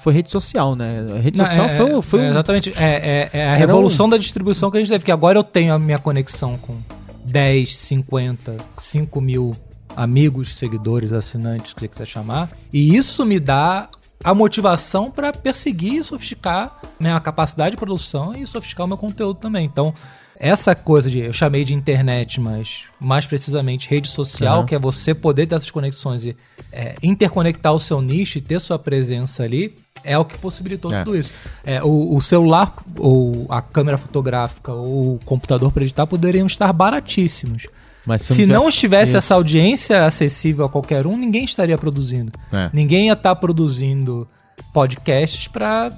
foi 0.00 0.12
rede 0.12 0.30
social, 0.30 0.74
né? 0.76 0.88
A 1.16 1.20
rede 1.20 1.38
Não, 1.38 1.46
social 1.46 1.66
é- 1.66 1.76
foi, 1.76 1.94
um- 1.94 2.02
foi 2.02 2.20
é, 2.20 2.22
um- 2.24 2.30
exatamente. 2.30 2.72
É, 2.76 3.30
é- 3.32 3.38
é 3.40 3.48
a 3.50 3.54
revolução 3.56 4.08
da 4.08 4.16
distribuição 4.16 4.70
que 4.70 4.76
a 4.76 4.80
gente 4.80 4.88
teve. 4.90 5.04
Que 5.04 5.12
agora 5.12 5.38
eu 5.38 5.44
tenho 5.44 5.74
a 5.74 5.78
minha 5.78 5.98
conexão 5.98 6.56
com 6.58 6.76
10, 7.24 7.76
50, 7.76 8.56
5 8.80 9.20
mil 9.20 9.56
amigos, 9.96 10.56
seguidores, 10.56 11.12
assinantes, 11.12 11.72
o 11.72 11.74
que 11.74 11.80
você 11.82 11.88
quiser 11.88 12.06
chamar. 12.06 12.48
E 12.72 12.96
isso 12.96 13.24
me 13.26 13.40
dá 13.40 13.88
a 14.22 14.34
motivação 14.34 15.10
para 15.10 15.32
perseguir 15.32 15.94
e 15.94 16.04
sofisticar 16.04 16.78
minha 16.98 17.18
capacidade 17.20 17.72
de 17.72 17.76
produção 17.76 18.32
e 18.36 18.46
sofisticar 18.46 18.84
o 18.86 18.88
meu 18.88 18.96
conteúdo 18.96 19.38
também. 19.38 19.64
Então, 19.64 19.92
essa 20.36 20.74
coisa 20.74 21.10
de 21.10 21.18
eu 21.18 21.32
chamei 21.32 21.64
de 21.64 21.74
internet, 21.74 22.40
mas 22.40 22.82
mais 23.00 23.26
precisamente 23.26 23.88
rede 23.88 24.08
social, 24.08 24.58
Aham. 24.58 24.66
que 24.66 24.74
é 24.74 24.78
você 24.78 25.14
poder 25.14 25.46
ter 25.46 25.56
essas 25.56 25.70
conexões 25.70 26.24
e 26.24 26.36
é, 26.72 26.94
interconectar 27.02 27.72
o 27.72 27.80
seu 27.80 28.00
nicho 28.00 28.38
e 28.38 28.40
ter 28.40 28.60
sua 28.60 28.78
presença 28.78 29.42
ali, 29.42 29.74
é 30.04 30.16
o 30.18 30.24
que 30.24 30.36
possibilitou 30.38 30.92
É. 30.92 31.04
tudo 31.04 31.16
isso. 31.16 31.32
É, 31.64 31.82
o, 31.82 32.14
o 32.16 32.20
celular, 32.20 32.74
ou 32.96 33.46
a 33.48 33.60
câmera 33.62 33.98
fotográfica, 33.98 34.72
ou 34.72 35.14
o 35.14 35.20
computador 35.24 35.70
para 35.72 35.82
editar 35.84 36.06
poderiam 36.06 36.46
estar 36.46 36.72
baratíssimos. 36.72 37.66
Mas 38.06 38.22
Se 38.22 38.34
tiver- 38.34 38.52
não 38.54 38.68
estivesse 38.68 39.10
Isso. 39.10 39.16
essa 39.18 39.34
audiência 39.34 40.06
acessível 40.06 40.64
a 40.64 40.68
qualquer 40.68 41.06
um, 41.06 41.16
ninguém 41.16 41.44
estaria 41.44 41.76
produzindo. 41.76 42.32
É. 42.52 42.70
Ninguém 42.72 43.06
ia 43.08 43.12
estar 43.12 43.34
produzindo 43.36 44.26
podcasts 44.72 45.46
para 45.48 45.88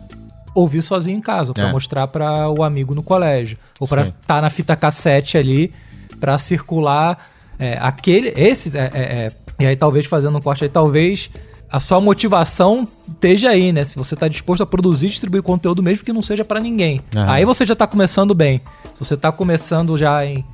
ouvir 0.54 0.82
sozinho 0.82 1.16
em 1.18 1.20
casa, 1.20 1.52
para 1.52 1.68
É. 1.68 1.72
mostrar 1.72 2.08
para 2.08 2.48
o 2.50 2.62
amigo 2.64 2.94
no 2.94 3.02
colégio, 3.02 3.56
ou 3.78 3.86
para 3.86 4.02
estar 4.08 4.42
na 4.42 4.50
fita 4.50 4.74
cassete 4.74 5.38
ali 5.38 5.72
para 6.18 6.36
circular 6.38 7.18
é, 7.58 7.76
aquele, 7.80 8.32
esse, 8.36 8.76
é, 8.76 8.90
é, 8.92 9.00
é, 9.02 9.32
e 9.60 9.66
aí 9.66 9.76
talvez 9.76 10.06
fazendo 10.06 10.36
um 10.38 10.40
corte 10.40 10.64
aí, 10.64 10.70
talvez 10.70 11.30
a 11.70 11.78
sua 11.78 12.00
motivação 12.00 12.86
esteja 13.06 13.50
aí, 13.50 13.72
né? 13.72 13.84
Se 13.84 13.96
você 13.96 14.14
está 14.14 14.26
disposto 14.26 14.62
a 14.62 14.66
produzir 14.66 15.06
e 15.06 15.10
distribuir 15.10 15.42
conteúdo 15.42 15.82
mesmo 15.82 16.04
que 16.04 16.12
não 16.12 16.22
seja 16.22 16.44
para 16.44 16.60
ninguém. 16.60 17.00
Aham. 17.14 17.30
Aí 17.30 17.44
você 17.44 17.64
já 17.64 17.76
tá 17.76 17.86
começando 17.86 18.34
bem. 18.34 18.60
Se 18.94 19.04
você 19.04 19.16
tá 19.16 19.30
começando 19.30 19.96
já 19.96 20.24
em 20.24 20.44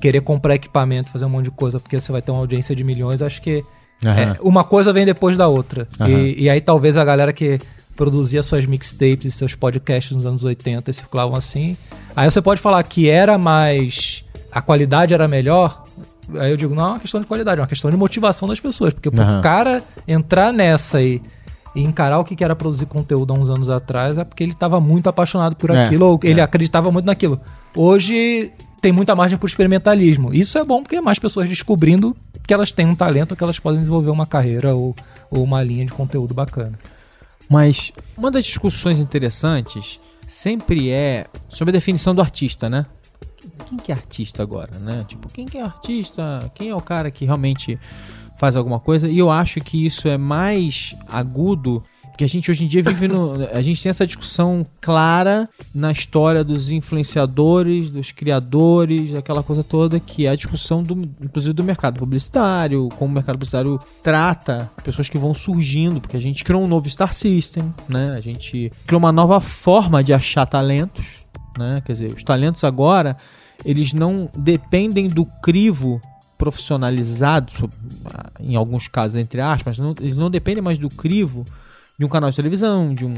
querer 0.00 0.20
comprar 0.20 0.54
equipamento, 0.54 1.10
fazer 1.10 1.24
um 1.24 1.28
monte 1.28 1.44
de 1.44 1.50
coisa, 1.50 1.78
porque 1.80 2.00
você 2.00 2.10
vai 2.12 2.22
ter 2.22 2.30
uma 2.30 2.40
audiência 2.40 2.74
de 2.74 2.84
milhões, 2.84 3.20
acho 3.20 3.42
que 3.42 3.62
é, 4.04 4.38
uma 4.40 4.64
coisa 4.64 4.92
vem 4.92 5.04
depois 5.04 5.36
da 5.36 5.46
outra. 5.46 5.86
E, 6.08 6.44
e 6.44 6.50
aí 6.50 6.60
talvez 6.60 6.96
a 6.96 7.04
galera 7.04 7.32
que 7.32 7.58
produzia 7.96 8.42
suas 8.42 8.64
mixtapes 8.64 9.26
e 9.26 9.30
seus 9.30 9.54
podcasts 9.54 10.16
nos 10.16 10.24
anos 10.24 10.42
80 10.42 10.90
e 10.90 10.94
circulavam 10.94 11.36
assim. 11.36 11.76
Aí 12.16 12.30
você 12.30 12.40
pode 12.40 12.60
falar 12.60 12.82
que 12.84 13.08
era 13.08 13.36
mais. 13.36 14.24
a 14.50 14.62
qualidade 14.62 15.12
era 15.12 15.28
melhor. 15.28 15.84
Aí 16.38 16.50
eu 16.50 16.56
digo, 16.56 16.74
não 16.74 16.82
é 16.84 16.88
uma 16.88 17.00
questão 17.00 17.20
de 17.20 17.26
qualidade, 17.26 17.58
é 17.58 17.62
uma 17.62 17.68
questão 17.68 17.90
de 17.90 17.96
motivação 17.96 18.48
das 18.48 18.60
pessoas. 18.60 18.92
Porque 18.92 19.10
pro 19.10 19.22
Aham. 19.22 19.40
cara 19.40 19.82
entrar 20.06 20.52
nessa 20.52 21.00
e, 21.02 21.20
e 21.74 21.82
encarar 21.82 22.18
o 22.18 22.24
que 22.24 22.42
era 22.42 22.54
produzir 22.54 22.86
conteúdo 22.86 23.32
há 23.32 23.38
uns 23.38 23.48
anos 23.48 23.68
atrás 23.68 24.18
é 24.18 24.24
porque 24.24 24.42
ele 24.42 24.52
estava 24.52 24.80
muito 24.80 25.08
apaixonado 25.08 25.56
por 25.56 25.70
É, 25.70 25.86
aquilo, 25.86 26.06
ou 26.06 26.20
ele 26.22 26.40
é. 26.40 26.42
acreditava 26.42 26.90
muito 26.90 27.06
naquilo. 27.06 27.40
Hoje 27.74 28.52
tem 28.82 28.92
muita 28.92 29.14
margem 29.14 29.38
para 29.38 29.46
experimentalismo. 29.46 30.32
Isso 30.32 30.56
é 30.58 30.64
bom 30.64 30.82
porque 30.82 30.96
é 30.96 31.00
mais 31.00 31.18
pessoas 31.18 31.48
descobrindo 31.48 32.16
que 32.46 32.54
elas 32.54 32.72
têm 32.72 32.86
um 32.86 32.94
talento, 32.96 33.36
que 33.36 33.44
elas 33.44 33.58
podem 33.58 33.78
desenvolver 33.80 34.10
uma 34.10 34.26
carreira 34.26 34.74
ou, 34.74 34.94
ou 35.30 35.42
uma 35.44 35.62
linha 35.62 35.84
de 35.84 35.92
conteúdo 35.92 36.34
bacana. 36.34 36.78
Mas 37.48 37.92
uma 38.16 38.30
das 38.30 38.44
discussões 38.44 38.98
interessantes 38.98 40.00
sempre 40.26 40.90
é 40.90 41.26
sobre 41.48 41.70
a 41.70 41.72
definição 41.72 42.14
do 42.14 42.20
artista, 42.20 42.68
né? 42.70 42.86
Quem 43.68 43.78
que 43.78 43.92
é 43.92 43.94
artista 43.94 44.42
agora, 44.42 44.78
né? 44.78 45.04
Tipo, 45.06 45.28
quem 45.28 45.46
que 45.46 45.58
é 45.58 45.62
artista? 45.62 46.50
Quem 46.54 46.70
é 46.70 46.74
o 46.74 46.80
cara 46.80 47.10
que 47.10 47.24
realmente 47.24 47.78
faz 48.38 48.56
alguma 48.56 48.80
coisa? 48.80 49.08
E 49.08 49.18
eu 49.18 49.30
acho 49.30 49.60
que 49.60 49.86
isso 49.86 50.08
é 50.08 50.18
mais 50.18 50.94
agudo 51.08 51.82
que 52.20 52.24
a 52.24 52.28
gente 52.28 52.50
hoje 52.50 52.64
em 52.64 52.68
dia 52.68 52.82
vive 52.82 53.08
no. 53.08 53.32
A 53.50 53.62
gente 53.62 53.82
tem 53.82 53.88
essa 53.88 54.06
discussão 54.06 54.62
clara 54.78 55.48
na 55.74 55.90
história 55.90 56.44
dos 56.44 56.70
influenciadores, 56.70 57.90
dos 57.90 58.12
criadores, 58.12 59.14
aquela 59.14 59.42
coisa 59.42 59.64
toda, 59.64 59.98
que 59.98 60.26
é 60.26 60.28
a 60.28 60.36
discussão 60.36 60.82
do, 60.82 60.92
inclusive 61.18 61.54
do 61.54 61.64
mercado 61.64 61.98
publicitário, 61.98 62.90
como 62.98 63.10
o 63.10 63.14
mercado 63.14 63.36
publicitário 63.36 63.80
trata 64.02 64.70
pessoas 64.84 65.08
que 65.08 65.16
vão 65.16 65.32
surgindo, 65.32 65.98
porque 65.98 66.16
a 66.16 66.20
gente 66.20 66.44
criou 66.44 66.62
um 66.62 66.68
novo 66.68 66.90
Star 66.90 67.14
System, 67.14 67.74
né? 67.88 68.14
A 68.14 68.20
gente 68.20 68.70
criou 68.86 68.98
uma 68.98 69.12
nova 69.12 69.40
forma 69.40 70.04
de 70.04 70.12
achar 70.12 70.44
talentos, 70.44 71.06
né? 71.56 71.82
Quer 71.86 71.92
dizer, 71.92 72.12
os 72.12 72.22
talentos 72.22 72.64
agora, 72.64 73.16
eles 73.64 73.92
não 73.92 74.28
dependem 74.36 75.08
do 75.08 75.24
crivo 75.42 76.00
profissionalizado, 76.38 77.52
em 78.40 78.56
alguns 78.56 78.88
casos, 78.88 79.16
entre 79.16 79.40
aspas, 79.40 79.76
não- 79.78 79.94
eles 80.00 80.16
não 80.16 80.30
dependem 80.30 80.62
mais 80.62 80.78
do 80.78 80.88
crivo 80.88 81.44
de 81.98 82.04
um 82.04 82.08
canal 82.08 82.30
de 82.30 82.36
televisão, 82.36 82.94
de 82.94 83.04
um, 83.04 83.14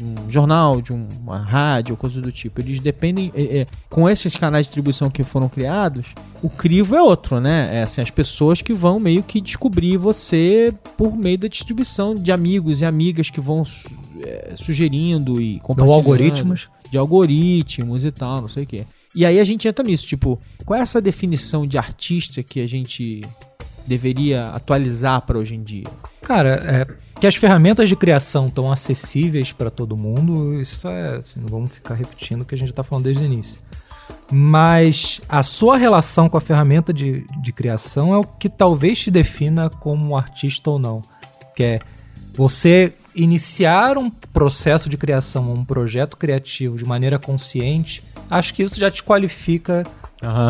um 0.00 0.30
jornal, 0.30 0.82
de 0.82 0.92
um- 0.92 1.06
uma 1.22 1.38
rádio, 1.38 1.96
coisa 1.96 2.20
do 2.20 2.32
tipo. 2.32 2.60
Eles 2.60 2.80
dependem. 2.80 3.32
é, 3.36 3.58
é, 3.60 3.66
com 3.88 4.08
esses 4.10 4.34
canais 4.36 4.66
de 4.66 4.70
distribuição 4.70 5.08
que 5.08 5.22
foram 5.22 5.48
criados, 5.48 6.06
o 6.42 6.50
crivo 6.50 6.96
é 6.96 7.02
outro, 7.02 7.40
né? 7.40 7.70
É 7.72 7.82
assim, 7.84 8.00
as 8.00 8.10
pessoas 8.10 8.60
que 8.60 8.74
vão 8.74 8.98
meio 8.98 9.22
que 9.22 9.40
descobrir 9.40 9.96
você 9.96 10.74
por 10.96 11.16
meio 11.16 11.38
da 11.38 11.46
distribuição 11.48 12.14
de 12.14 12.32
amigos 12.32 12.80
e 12.80 12.84
amigas 12.84 13.30
que 13.30 13.40
vão 13.40 13.62
é, 14.24 14.54
sugerindo 14.56 15.40
e 15.40 15.54
Ou 15.56 15.60
compartilhando 15.60 15.94
algoritmos. 15.98 16.66
de 16.90 16.98
algoritmos 16.98 18.04
e 18.04 18.10
tal, 18.10 18.40
não 18.42 18.48
sei 18.48 18.64
o 18.64 18.66
quê. 18.66 18.86
E 19.16 19.24
aí 19.24 19.40
a 19.40 19.44
gente 19.44 19.66
entra 19.66 19.82
nisso, 19.82 20.06
tipo, 20.06 20.38
qual 20.66 20.78
é 20.78 20.82
essa 20.82 21.00
definição 21.00 21.66
de 21.66 21.78
artista 21.78 22.42
que 22.42 22.60
a 22.60 22.68
gente 22.68 23.22
deveria 23.86 24.50
atualizar 24.50 25.22
para 25.22 25.38
hoje 25.38 25.54
em 25.54 25.62
dia? 25.62 25.86
Cara, 26.20 26.50
é, 26.50 26.86
que 27.18 27.26
as 27.26 27.34
ferramentas 27.34 27.88
de 27.88 27.96
criação 27.96 28.46
estão 28.46 28.70
acessíveis 28.70 29.52
para 29.52 29.70
todo 29.70 29.96
mundo, 29.96 30.60
isso 30.60 30.86
é. 30.86 31.16
assim, 31.16 31.40
não 31.40 31.48
vamos 31.48 31.72
ficar 31.72 31.94
repetindo 31.94 32.42
o 32.42 32.44
que 32.44 32.54
a 32.54 32.58
gente 32.58 32.68
está 32.68 32.82
falando 32.82 33.04
desde 33.04 33.22
o 33.22 33.24
início. 33.24 33.58
Mas 34.30 35.18
a 35.30 35.42
sua 35.42 35.78
relação 35.78 36.28
com 36.28 36.36
a 36.36 36.40
ferramenta 36.40 36.92
de, 36.92 37.24
de 37.40 37.52
criação 37.54 38.12
é 38.12 38.18
o 38.18 38.24
que 38.24 38.50
talvez 38.50 38.98
te 38.98 39.10
defina 39.10 39.70
como 39.70 40.14
artista 40.14 40.70
ou 40.70 40.78
não. 40.78 41.00
Que 41.56 41.62
é 41.62 41.80
você 42.34 42.92
iniciar 43.14 43.96
um 43.96 44.10
processo 44.10 44.90
de 44.90 44.98
criação, 44.98 45.50
um 45.54 45.64
projeto 45.64 46.18
criativo 46.18 46.76
de 46.76 46.84
maneira 46.84 47.18
consciente, 47.18 48.02
acho 48.30 48.54
que 48.54 48.62
isso 48.62 48.78
já 48.78 48.90
te 48.90 49.02
qualifica 49.02 49.84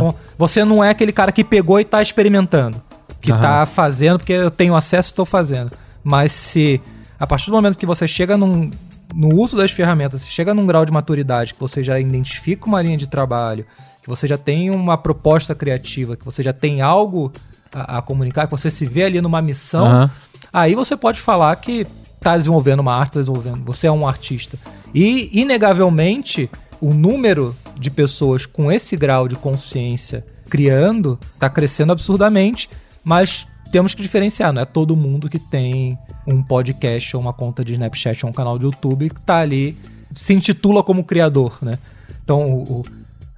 Bom, 0.00 0.14
Você 0.38 0.64
não 0.64 0.83
é 0.83 0.90
aquele 0.90 1.12
cara 1.12 1.33
que 1.33 1.45
pegou 1.45 1.80
e 1.80 1.85
tá 1.85 2.00
experimentando. 2.00 2.80
Que 3.21 3.33
Aham. 3.33 3.42
tá 3.42 3.66
fazendo 3.66 4.18
porque 4.18 4.33
eu 4.33 4.50
tenho 4.50 4.75
acesso 4.75 5.11
e 5.11 5.14
tô 5.14 5.25
fazendo. 5.25 5.73
Mas 6.02 6.33
se 6.33 6.80
a 7.18 7.26
partir 7.26 7.47
do 7.50 7.56
momento 7.56 7.78
que 7.78 7.87
você 7.87 8.06
chega 8.06 8.37
num, 8.37 8.71
no 9.14 9.35
uso 9.35 9.56
das 9.56 9.71
ferramentas, 9.71 10.21
você 10.23 10.28
chega 10.28 10.54
num 10.54 10.66
grau 10.66 10.85
de 10.85 10.92
maturidade 10.92 11.54
que 11.54 11.61
você 11.61 11.83
já 11.83 11.99
identifica 11.99 12.66
uma 12.66 12.80
linha 12.80 12.97
de 12.97 13.09
trabalho, 13.09 13.66
que 14.02 14.09
você 14.09 14.28
já 14.28 14.38
tem 14.38 14.71
uma 14.71 14.97
proposta 14.97 15.54
criativa, 15.54 16.16
que 16.16 16.25
você 16.25 16.42
já 16.42 16.52
tem 16.52 16.80
algo 16.80 17.33
a, 17.75 17.99
a 17.99 18.02
comunicar, 18.02 18.47
que 18.47 18.50
você 18.50 18.71
se 18.71 18.87
vê 18.87 19.04
ali 19.04 19.21
numa 19.21 19.42
missão, 19.42 19.87
Aham. 19.87 20.11
aí 20.52 20.75
você 20.75 20.97
pode 20.97 21.21
falar 21.21 21.56
que 21.56 21.87
tá 22.21 22.37
desenvolvendo 22.37 22.80
uma 22.80 22.95
arte, 22.95 23.14
tá 23.14 23.21
desenvolvendo, 23.21 23.64
você 23.64 23.87
é 23.87 23.92
um 23.92 24.06
artista. 24.06 24.59
E, 24.95 25.30
inegavelmente, 25.40 26.50
o 26.80 26.92
número 26.92 27.56
de 27.78 27.90
pessoas 27.90 28.47
com 28.47 28.71
esse 28.73 28.97
grau 28.97 29.28
de 29.28 29.37
consciência 29.37 30.25
criando 30.49 31.18
tá 31.38 31.49
crescendo 31.50 31.92
absurdamente, 31.92 32.71
mas 33.04 33.47
temos 33.73 33.95
que 33.95 34.02
diferenciar, 34.02 34.52
não 34.52 34.62
é 34.62 34.64
todo 34.64 34.97
mundo 34.97 35.28
que 35.28 35.38
tem 35.38 35.99
um 36.26 36.42
podcast 36.42 37.16
ou 37.16 37.23
uma 37.23 37.33
conta 37.33 37.64
de 37.64 37.73
Snapchat 37.75 38.25
ou 38.25 38.30
um 38.30 38.33
canal 38.33 38.56
de 38.59 38.64
YouTube 38.64 39.11
que 39.11 39.21
tá 39.23 39.38
ali, 39.38 39.76
se 40.14 40.33
intitula 40.33 40.83
como 40.83 41.04
criador, 41.04 41.59
né? 41.61 41.78
Então, 42.25 42.42
o- 42.42 42.62
o- 42.80 42.85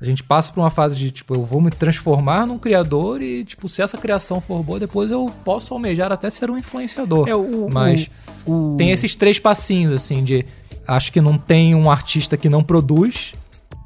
a 0.01 0.05
gente 0.05 0.23
passa 0.23 0.53
por 0.53 0.61
uma 0.61 0.71
fase 0.71 0.97
de, 0.97 1.11
tipo, 1.11 1.35
eu 1.35 1.43
vou 1.45 1.61
me 1.61 1.71
transformar 1.71 2.47
num 2.47 2.59
criador 2.59 3.21
e, 3.23 3.45
tipo, 3.45 3.69
se 3.69 3.83
essa 3.83 3.99
criação 3.99 4.41
for 4.41 4.63
boa, 4.63 4.79
depois 4.79 5.11
eu 5.11 5.27
posso 5.45 5.73
almejar 5.75 6.13
até 6.13 6.31
ser 6.31 6.51
um 6.51 6.57
influenciador. 6.59 7.27
É, 7.29 7.35
o, 7.35 7.69
Mas 7.71 8.09
tem 8.77 8.91
esses 8.93 9.15
três 9.15 9.39
passinhos, 9.39 9.93
assim, 9.95 10.23
de 10.23 10.45
acho 10.87 11.11
que 11.11 11.21
não 11.21 11.37
tem 11.37 11.75
um 11.75 11.91
artista 11.91 12.37
que 12.37 12.49
não 12.49 12.63
produz, 12.63 13.33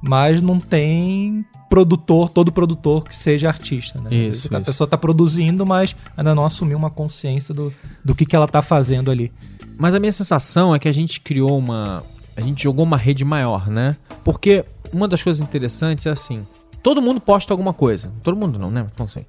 mas 0.02 0.42
não 0.42 0.58
tem 0.58 1.44
produtor, 1.70 2.28
todo 2.28 2.52
produtor 2.52 3.04
que 3.04 3.16
seja 3.16 3.48
artista, 3.48 4.00
né? 4.02 4.14
Isso, 4.14 4.48
A 4.54 4.58
isso. 4.58 4.66
pessoa 4.66 4.86
tá 4.86 4.98
produzindo, 4.98 5.64
mas 5.64 5.96
ainda 6.16 6.34
não 6.34 6.44
assumiu 6.44 6.76
uma 6.76 6.90
consciência 6.90 7.54
do, 7.54 7.72
do 8.04 8.14
que, 8.14 8.26
que 8.26 8.36
ela 8.36 8.48
tá 8.48 8.60
fazendo 8.60 9.10
ali. 9.10 9.32
Mas 9.78 9.94
a 9.94 10.00
minha 10.00 10.12
sensação 10.12 10.74
é 10.74 10.78
que 10.78 10.88
a 10.88 10.92
gente 10.92 11.20
criou 11.20 11.56
uma. 11.56 12.02
A 12.36 12.40
gente 12.40 12.64
jogou 12.64 12.84
uma 12.84 12.96
rede 12.96 13.24
maior, 13.24 13.68
né? 13.68 13.96
Porque 14.24 14.64
uma 14.92 15.08
das 15.08 15.22
coisas 15.22 15.40
interessantes 15.40 16.04
é 16.04 16.10
assim: 16.10 16.46
todo 16.82 17.00
mundo 17.00 17.20
posta 17.20 17.52
alguma 17.52 17.72
coisa. 17.72 18.12
Todo 18.22 18.36
mundo 18.36 18.58
não, 18.58 18.70
né? 18.70 18.86
Então, 18.92 19.06
assim, 19.06 19.24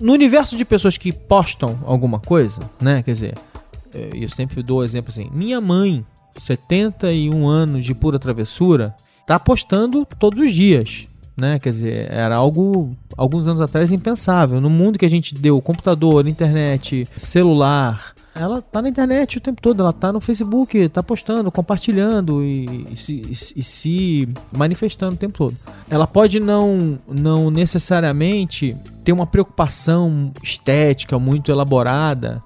no 0.00 0.12
universo 0.12 0.56
de 0.56 0.64
pessoas 0.64 0.96
que 0.96 1.12
postam 1.12 1.78
alguma 1.84 2.20
coisa, 2.20 2.60
né? 2.80 3.02
Quer 3.02 3.12
dizer, 3.12 3.34
eh, 3.92 4.10
eu 4.14 4.28
sempre 4.28 4.62
dou 4.62 4.78
o 4.78 4.84
exemplo 4.84 5.10
assim: 5.10 5.28
minha 5.32 5.60
mãe, 5.60 6.06
71 6.36 7.46
anos 7.48 7.84
de 7.84 7.94
pura 7.94 8.18
travessura, 8.18 8.94
tá 9.28 9.38
postando 9.38 10.06
todos 10.18 10.40
os 10.40 10.54
dias. 10.54 11.06
Né? 11.36 11.58
Quer 11.58 11.70
dizer, 11.70 12.10
era 12.10 12.34
algo 12.34 12.96
alguns 13.14 13.46
anos 13.46 13.60
atrás 13.60 13.92
impensável. 13.92 14.58
No 14.58 14.70
mundo 14.70 14.98
que 14.98 15.04
a 15.04 15.10
gente 15.10 15.34
deu 15.34 15.60
computador, 15.60 16.26
internet, 16.26 17.06
celular, 17.14 18.14
ela 18.34 18.62
tá 18.62 18.80
na 18.80 18.88
internet 18.88 19.36
o 19.36 19.40
tempo 19.40 19.60
todo, 19.60 19.80
ela 19.80 19.92
tá 19.92 20.12
no 20.12 20.20
Facebook, 20.20 20.88
tá 20.88 21.02
postando, 21.02 21.52
compartilhando 21.52 22.42
e, 22.42 22.86
e 22.90 22.96
se, 22.96 23.52
e 23.54 23.62
se 23.62 24.28
manifestando 24.50 25.14
o 25.14 25.18
tempo 25.18 25.36
todo. 25.36 25.56
Ela 25.90 26.06
pode 26.06 26.40
não, 26.40 26.98
não 27.06 27.50
necessariamente 27.50 28.74
ter 29.04 29.12
uma 29.12 29.26
preocupação 29.26 30.32
estética 30.42 31.18
muito 31.18 31.52
elaborada 31.52 32.40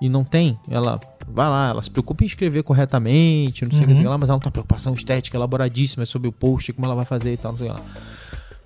e 0.00 0.08
não 0.08 0.22
tem. 0.22 0.56
Ela 0.70 1.00
vai 1.32 1.48
lá, 1.48 1.70
ela 1.70 1.82
se 1.82 1.90
preocupa 1.90 2.24
em 2.24 2.26
escrever 2.26 2.62
corretamente, 2.62 3.64
não 3.64 3.70
sei 3.72 3.82
o 3.82 3.86
que, 3.86 3.94
Uhum. 3.94 4.08
lá, 4.08 4.18
mas 4.18 4.28
ela 4.28 4.36
não 4.36 4.40
tem 4.40 4.46
uma 4.48 4.52
preocupação 4.52 4.94
estética 4.94 5.36
elaboradíssima 5.36 6.04
sobre 6.06 6.28
o 6.28 6.32
post, 6.32 6.72
como 6.72 6.86
ela 6.86 6.94
vai 6.94 7.04
fazer 7.04 7.32
e 7.32 7.36
tal, 7.36 7.52
não 7.52 7.58
sei 7.58 7.68
lá. 7.68 7.80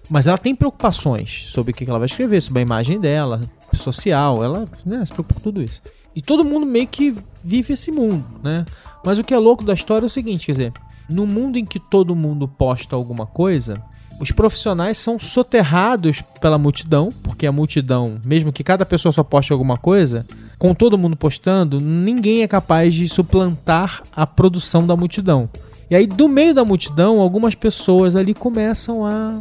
Mas 0.08 0.26
ela 0.26 0.36
tem 0.38 0.54
preocupações 0.54 1.48
sobre 1.52 1.72
o 1.72 1.74
que 1.74 1.84
que 1.84 1.90
ela 1.90 1.98
vai 1.98 2.06
escrever, 2.06 2.40
sobre 2.42 2.60
a 2.60 2.62
imagem 2.62 3.00
dela, 3.00 3.40
social, 3.74 4.42
ela 4.44 4.68
né, 4.84 5.04
se 5.06 5.12
preocupa 5.12 5.34
com 5.34 5.40
tudo 5.40 5.62
isso. 5.62 5.80
E 6.14 6.20
todo 6.20 6.44
mundo 6.44 6.66
meio 6.66 6.86
que 6.86 7.16
vive 7.42 7.72
esse 7.72 7.90
mundo, 7.90 8.24
né? 8.42 8.66
Mas 9.04 9.18
o 9.18 9.24
que 9.24 9.32
é 9.32 9.38
louco 9.38 9.64
da 9.64 9.72
história 9.72 10.04
é 10.04 10.08
o 10.08 10.10
seguinte, 10.10 10.44
quer 10.46 10.52
dizer, 10.52 10.72
no 11.08 11.26
mundo 11.26 11.56
em 11.58 11.64
que 11.64 11.80
todo 11.80 12.14
mundo 12.14 12.46
posta 12.46 12.94
alguma 12.94 13.26
coisa, 13.26 13.82
os 14.22 14.30
profissionais 14.30 14.98
são 14.98 15.18
soterrados 15.18 16.22
pela 16.40 16.56
multidão, 16.56 17.08
porque 17.24 17.44
a 17.44 17.50
multidão, 17.50 18.20
mesmo 18.24 18.52
que 18.52 18.62
cada 18.62 18.86
pessoa 18.86 19.12
só 19.12 19.24
poste 19.24 19.52
alguma 19.52 19.76
coisa, 19.76 20.24
com 20.60 20.72
todo 20.72 20.96
mundo 20.96 21.16
postando, 21.16 21.80
ninguém 21.80 22.44
é 22.44 22.46
capaz 22.46 22.94
de 22.94 23.08
suplantar 23.08 24.00
a 24.14 24.24
produção 24.24 24.86
da 24.86 24.94
multidão. 24.94 25.50
E 25.90 25.96
aí, 25.96 26.06
do 26.06 26.28
meio 26.28 26.54
da 26.54 26.64
multidão, 26.64 27.20
algumas 27.20 27.56
pessoas 27.56 28.14
ali 28.14 28.32
começam 28.32 29.04
a 29.04 29.40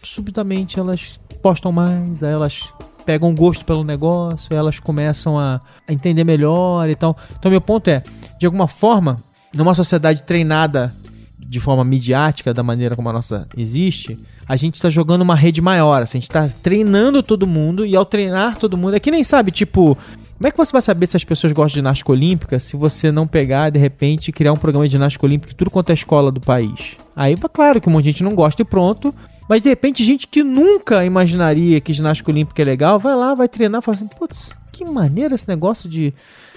subitamente 0.00 0.78
elas 0.78 1.18
postam 1.42 1.72
mais, 1.72 2.22
aí 2.22 2.32
elas 2.32 2.72
pegam 3.04 3.34
gosto 3.34 3.64
pelo 3.64 3.82
negócio, 3.82 4.54
elas 4.54 4.78
começam 4.78 5.36
a, 5.36 5.60
a 5.88 5.92
entender 5.92 6.22
melhor 6.22 6.88
e 6.88 6.94
tal. 6.94 7.16
Então 7.36 7.50
meu 7.50 7.60
ponto 7.60 7.88
é, 7.88 8.00
de 8.38 8.46
alguma 8.46 8.68
forma, 8.68 9.16
numa 9.52 9.74
sociedade 9.74 10.22
treinada 10.22 10.94
de 11.38 11.60
forma 11.60 11.84
midiática, 11.84 12.52
da 12.52 12.62
maneira 12.62 12.96
como 12.96 13.08
a 13.08 13.12
nossa 13.12 13.46
existe, 13.56 14.18
a 14.46 14.56
gente 14.56 14.74
está 14.74 14.90
jogando 14.90 15.22
uma 15.22 15.34
rede 15.34 15.60
maior, 15.60 16.02
assim, 16.02 16.18
a 16.18 16.20
gente 16.20 16.30
está 16.30 16.48
treinando 16.62 17.22
todo 17.22 17.46
mundo 17.46 17.86
e 17.86 17.94
ao 17.94 18.04
treinar 18.04 18.56
todo 18.56 18.76
mundo, 18.76 18.96
é 18.96 19.00
que 19.00 19.10
nem 19.10 19.22
sabe, 19.22 19.50
tipo, 19.50 19.96
como 20.38 20.46
é 20.46 20.50
que 20.50 20.56
você 20.56 20.72
vai 20.72 20.82
saber 20.82 21.06
se 21.06 21.16
as 21.16 21.24
pessoas 21.24 21.52
gostam 21.52 21.68
de 21.68 21.74
ginástica 21.74 22.12
olímpica 22.12 22.60
se 22.60 22.76
você 22.76 23.10
não 23.10 23.26
pegar, 23.26 23.70
de 23.70 23.78
repente, 23.78 24.30
criar 24.30 24.52
um 24.52 24.56
programa 24.56 24.86
de 24.86 24.92
ginástica 24.92 25.26
olímpica 25.26 25.54
tudo 25.54 25.70
quanto 25.70 25.90
é 25.90 25.94
escola 25.94 26.30
do 26.30 26.40
país? 26.40 26.96
Aí, 27.14 27.36
claro 27.52 27.80
que 27.80 27.88
um 27.88 27.92
monte 27.92 28.04
de 28.04 28.10
gente 28.12 28.22
não 28.22 28.34
gosta 28.34 28.62
e 28.62 28.64
pronto, 28.64 29.12
Mas 29.48 29.62
de 29.62 29.68
repente, 29.68 30.04
gente 30.04 30.28
que 30.28 30.42
nunca 30.42 31.04
imaginaria 31.04 31.80
que 31.80 31.92
ginástica 31.92 32.30
olímpica 32.30 32.60
é 32.60 32.64
legal, 32.64 32.98
vai 32.98 33.16
lá, 33.16 33.34
vai 33.34 33.48
treinar 33.48 33.80
e 33.80 33.84
fala 33.84 33.96
assim, 33.96 34.08
putz, 34.08 34.50
que 34.72 34.84
maneira 34.84 35.34
esse 35.34 35.48
negócio 35.48 35.88
de, 35.88 36.12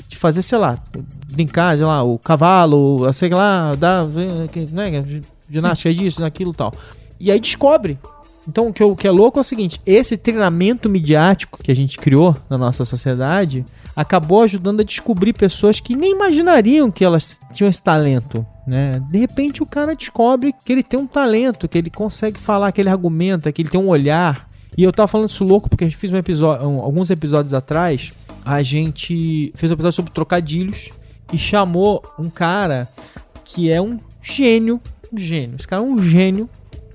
de 0.09 0.17
fazer, 0.17 0.41
sei 0.41 0.57
lá, 0.57 0.77
brincar, 1.31 1.77
sei 1.77 1.85
lá, 1.85 2.03
o 2.03 2.19
cavalo, 2.19 3.11
sei 3.13 3.29
lá, 3.29 3.73
dar, 3.75 4.05
né, 4.05 5.03
ginástica 5.49 5.89
é 5.89 5.93
disso, 5.93 6.19
daquilo 6.19 6.51
e 6.51 6.55
tal. 6.55 6.73
E 7.19 7.31
aí 7.31 7.39
descobre. 7.39 7.97
Então 8.47 8.67
o 8.67 8.73
que, 8.73 8.83
o 8.83 8.95
que 8.95 9.07
é 9.07 9.11
louco 9.11 9.39
é 9.39 9.41
o 9.41 9.43
seguinte, 9.43 9.79
esse 9.85 10.17
treinamento 10.17 10.89
midiático 10.89 11.61
que 11.63 11.71
a 11.71 11.75
gente 11.75 11.97
criou 11.97 12.35
na 12.49 12.57
nossa 12.57 12.83
sociedade 12.83 13.63
acabou 13.95 14.41
ajudando 14.43 14.81
a 14.81 14.83
descobrir 14.83 15.33
pessoas 15.33 15.79
que 15.79 15.95
nem 15.95 16.11
imaginariam 16.11 16.91
que 16.91 17.05
elas 17.05 17.39
tinham 17.53 17.69
esse 17.69 17.81
talento. 17.81 18.45
Né? 18.65 19.01
De 19.09 19.17
repente 19.17 19.63
o 19.63 19.65
cara 19.65 19.95
descobre 19.95 20.53
que 20.53 20.71
ele 20.71 20.83
tem 20.83 20.99
um 20.99 21.07
talento, 21.07 21.67
que 21.67 21.77
ele 21.77 21.89
consegue 21.89 22.37
falar, 22.39 22.71
que 22.71 22.81
ele 22.81 22.89
argumenta, 22.89 23.51
que 23.51 23.61
ele 23.61 23.69
tem 23.69 23.79
um 23.79 23.87
olhar. 23.87 24.47
E 24.77 24.83
eu 24.83 24.91
tava 24.91 25.07
falando 25.07 25.29
isso 25.29 25.43
louco 25.43 25.69
porque 25.69 25.83
a 25.83 25.87
gente 25.87 25.97
fez 25.97 26.13
um 26.13 26.17
episódio, 26.17 26.67
um, 26.67 26.79
alguns 26.79 27.09
episódios 27.09 27.53
atrás, 27.53 28.13
a 28.45 28.63
gente 28.63 29.51
fez 29.55 29.71
um 29.71 29.73
episódio 29.73 29.95
sobre 29.95 30.11
trocadilhos 30.11 30.89
e 31.33 31.37
chamou 31.37 32.03
um 32.17 32.29
cara 32.29 32.87
que 33.43 33.71
é 33.71 33.81
um 33.81 33.99
gênio, 34.21 34.79
um 35.11 35.17
gênio. 35.17 35.55
Esse 35.57 35.67
cara 35.67 35.81
é 35.81 35.85
um 35.85 35.97
gênio 35.97 36.49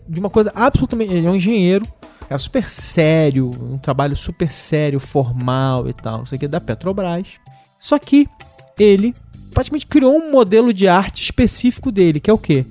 de 0.08 0.20
uma 0.20 0.30
coisa 0.30 0.52
absolutamente, 0.54 1.12
ele 1.12 1.26
é 1.26 1.30
um 1.30 1.36
engenheiro, 1.36 1.86
é 2.30 2.38
super 2.38 2.68
sério, 2.68 3.50
um 3.50 3.78
trabalho 3.78 4.16
super 4.16 4.52
sério, 4.52 4.98
formal 4.98 5.88
e 5.88 5.92
tal, 5.92 6.18
não 6.18 6.26
sei 6.26 6.36
o 6.36 6.40
que 6.40 6.48
da 6.48 6.60
Petrobras. 6.60 7.28
Só 7.78 7.98
que 7.98 8.28
ele 8.78 9.14
praticamente 9.56 9.86
criou 9.86 10.14
um 10.14 10.30
modelo 10.30 10.70
de 10.70 10.86
arte 10.86 11.22
específico 11.22 11.90
dele, 11.90 12.20
que 12.20 12.28
é 12.28 12.32
o 12.32 12.36
quê? 12.36 12.66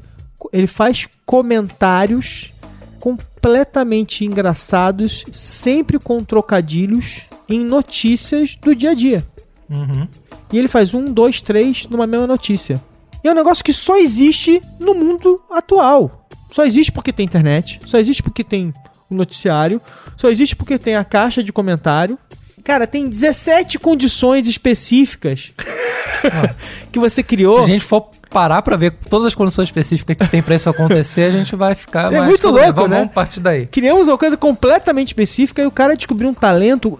Ele 0.54 0.68
faz 0.68 1.08
comentários 1.26 2.54
completamente 3.00 4.24
engraçados, 4.24 5.26
sempre 5.32 5.98
com 5.98 6.24
trocadilhos, 6.24 7.22
em 7.50 7.66
notícias 7.66 8.56
do 8.56 8.76
dia 8.76 8.92
a 8.92 8.94
dia. 8.94 9.26
Uhum. 9.68 10.08
E 10.54 10.60
ele 10.60 10.68
faz 10.68 10.94
um, 10.94 11.12
dois, 11.12 11.42
três 11.42 11.88
numa 11.88 12.06
mesma 12.06 12.28
notícia. 12.28 12.80
E 13.24 13.28
é 13.28 13.32
um 13.32 13.36
negócio 13.36 13.64
que 13.64 13.74
só 13.74 13.98
existe 13.98 14.62
no 14.80 14.94
mundo 14.94 15.42
atual. 15.50 16.28
Só 16.54 16.64
existe 16.66 16.92
porque 16.92 17.12
tem 17.12 17.26
internet, 17.26 17.82
só 17.88 17.98
existe 17.98 18.22
porque 18.22 18.44
tem 18.44 18.72
o 19.10 19.16
noticiário, 19.16 19.82
só 20.16 20.30
existe 20.30 20.56
porque 20.56 20.78
tem 20.78 20.96
a 20.96 21.04
caixa 21.04 21.42
de 21.42 21.52
comentário. 21.52 22.16
Cara, 22.64 22.86
tem 22.86 23.10
17 23.10 23.80
condições 23.80 24.48
específicas 24.48 25.52
que 26.92 27.00
você 27.00 27.24
criou. 27.24 27.60
Se 27.60 27.64
a 27.64 27.74
gente 27.74 27.84
for 27.84 28.10
parar 28.30 28.62
pra 28.62 28.76
ver 28.76 28.92
todas 28.92 29.28
as 29.28 29.36
condições 29.36 29.70
específicas 29.70 30.16
que 30.18 30.28
tem 30.28 30.42
pra 30.42 30.56
isso 30.56 30.70
acontecer, 30.70 31.24
a 31.24 31.32
gente 31.32 31.56
vai 31.56 31.74
ficar 31.74 32.12
É 32.12 32.18
mais... 32.18 32.30
muito 32.30 32.50
louco, 32.50 32.74
vamos, 32.74 32.90
né? 32.90 32.98
Vamos 32.98 33.14
partir 33.14 33.40
daí. 33.40 33.66
Criamos 33.68 34.08
uma 34.08 34.18
coisa 34.18 34.36
completamente 34.36 35.08
específica 35.08 35.62
e 35.62 35.66
o 35.66 35.72
cara 35.72 35.96
descobriu 35.96 36.30
um 36.30 36.34
talento, 36.34 37.00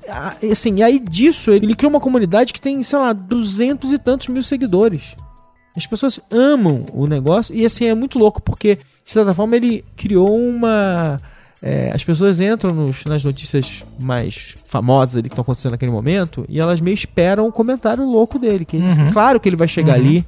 assim, 0.52 0.76
e 0.78 0.84
aí 0.84 0.98
disso 1.00 1.52
ele 1.52 1.76
criou 1.76 1.90
uma 1.90 2.00
comunidade 2.00 2.54
que 2.54 2.62
tem, 2.62 2.82
sei 2.84 3.00
lá, 3.00 3.12
duzentos 3.12 3.92
e 3.92 3.98
tantos 3.98 4.30
mil 4.30 4.42
seguidores. 4.42 5.16
As 5.76 5.86
pessoas 5.86 6.22
amam 6.32 6.86
o 6.94 7.06
negócio 7.06 7.54
e 7.54 7.66
assim, 7.66 7.86
é 7.86 7.94
muito 7.94 8.18
louco 8.18 8.42
porque, 8.42 8.76
de 8.76 8.82
certa 9.04 9.34
forma, 9.34 9.56
ele 9.58 9.84
criou 9.98 10.40
uma... 10.40 11.18
é, 11.68 11.90
as 11.92 12.04
pessoas 12.04 12.40
entram 12.40 12.74
nos- 12.76 13.04
nas 13.06 13.24
notícias 13.24 13.84
mais 14.00 14.56
famosas 14.66 15.16
ali 15.16 15.24
que 15.30 15.34
estão 15.34 15.42
acontecendo 15.42 15.72
naquele 15.72 15.92
momento 15.92 16.46
e 16.48 16.60
elas 16.60 16.80
meio 16.80 16.94
esperam 16.94 17.48
o 17.48 17.52
comentário 17.52 18.06
louco 18.06 18.38
dele. 18.38 18.64
Que 18.66 18.78
ele- 18.78 18.86
Uhum. 18.88 19.12
Claro 19.12 19.40
que 19.40 19.50
ele 19.50 19.56
vai 19.56 19.68
chegar 19.68 19.94
Uhum. 19.98 20.06
ali 20.06 20.26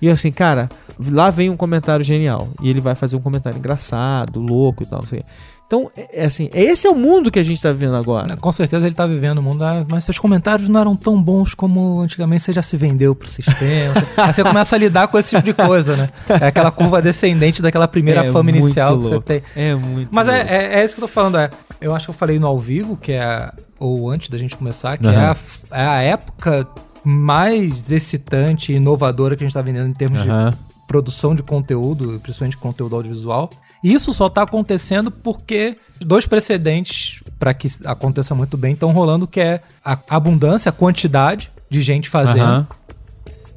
e 0.00 0.08
assim, 0.08 0.30
cara, 0.30 0.68
lá 1.10 1.28
vem 1.30 1.50
um 1.50 1.56
comentário 1.56 2.04
genial. 2.04 2.48
E 2.62 2.70
ele 2.70 2.80
vai 2.80 2.94
fazer 2.94 3.16
um 3.16 3.20
comentário 3.20 3.58
engraçado, 3.58 4.38
louco 4.38 4.84
e 4.84 4.86
tal, 4.86 5.00
não 5.00 5.08
sei. 5.08 5.24
Então, 5.66 5.90
é, 5.96 6.22
é 6.22 6.24
assim, 6.26 6.48
esse 6.54 6.86
é 6.86 6.90
o 6.90 6.94
mundo 6.94 7.28
que 7.30 7.38
a 7.40 7.42
gente 7.42 7.60
tá 7.60 7.72
vivendo 7.72 7.96
agora. 7.96 8.36
Com 8.36 8.52
certeza 8.52 8.86
ele 8.86 8.94
tá 8.94 9.04
vivendo 9.06 9.38
o 9.38 9.42
mundo, 9.42 9.64
ah, 9.64 9.84
mas 9.90 10.04
seus 10.04 10.16
comentários 10.18 10.68
não 10.68 10.80
eram 10.80 10.94
tão 10.94 11.20
bons 11.20 11.54
como 11.54 12.00
antigamente 12.00 12.44
você 12.44 12.52
já 12.52 12.62
se 12.62 12.76
vendeu 12.76 13.14
pro 13.16 13.28
sistema. 13.28 13.94
Aí 14.16 14.32
você 14.32 14.44
começa 14.44 14.76
a 14.76 14.78
lidar 14.78 15.08
com 15.08 15.18
esse 15.18 15.30
tipo 15.30 15.42
de 15.42 15.52
coisa, 15.52 15.96
né? 15.96 16.08
É 16.28 16.46
aquela 16.46 16.70
curva 16.70 17.02
descendente 17.02 17.60
daquela 17.60 17.88
primeira 17.88 18.24
É 18.24 18.30
fama 18.32 18.50
inicial 18.50 18.96
que 18.96 19.04
você 19.04 19.10
louco. 19.10 19.26
tem. 19.26 19.42
É 19.56 19.74
muito. 19.74 20.08
Mas 20.12 20.28
é, 20.28 20.36
louco. 20.38 20.52
é, 20.52 20.80
é 20.80 20.84
isso 20.84 20.94
que 20.94 21.02
eu 21.02 21.08
tô 21.08 21.12
falando. 21.12 21.38
É, 21.38 21.50
eu 21.80 21.94
acho 21.94 22.06
que 22.06 22.10
eu 22.10 22.14
falei 22.16 22.38
no 22.38 22.46
ao 22.46 22.58
vivo, 22.60 22.96
que 22.96 23.12
é. 23.12 23.50
Ou 23.78 24.08
antes 24.08 24.30
da 24.30 24.38
gente 24.38 24.56
começar, 24.56 24.96
que 24.96 25.06
é, 25.06 25.10
Aham. 25.10 25.36
a, 25.70 25.82
é 25.82 25.86
a 25.86 26.00
época 26.02 26.66
mais 27.04 27.90
excitante 27.90 28.72
e 28.72 28.76
inovadora 28.76 29.36
que 29.36 29.42
a 29.44 29.46
gente 29.46 29.54
tá 29.54 29.62
vivendo 29.62 29.88
em 29.88 29.92
termos 29.92 30.22
Aham. 30.22 30.50
de 30.50 30.56
produção 30.86 31.34
de 31.34 31.42
conteúdo, 31.42 32.18
principalmente 32.22 32.56
conteúdo 32.56 32.94
audiovisual. 32.96 33.50
Isso 33.82 34.12
só 34.12 34.28
tá 34.28 34.42
acontecendo 34.42 35.10
porque 35.10 35.76
dois 36.00 36.26
precedentes 36.26 37.22
para 37.38 37.52
que 37.52 37.70
aconteça 37.84 38.34
muito 38.34 38.56
bem 38.56 38.74
estão 38.74 38.92
rolando, 38.92 39.26
que 39.26 39.40
é 39.40 39.60
a 39.84 39.98
abundância, 40.10 40.70
a 40.70 40.72
quantidade 40.72 41.50
de 41.68 41.82
gente 41.82 42.08
fazendo 42.08 42.42
Aham. 42.42 42.66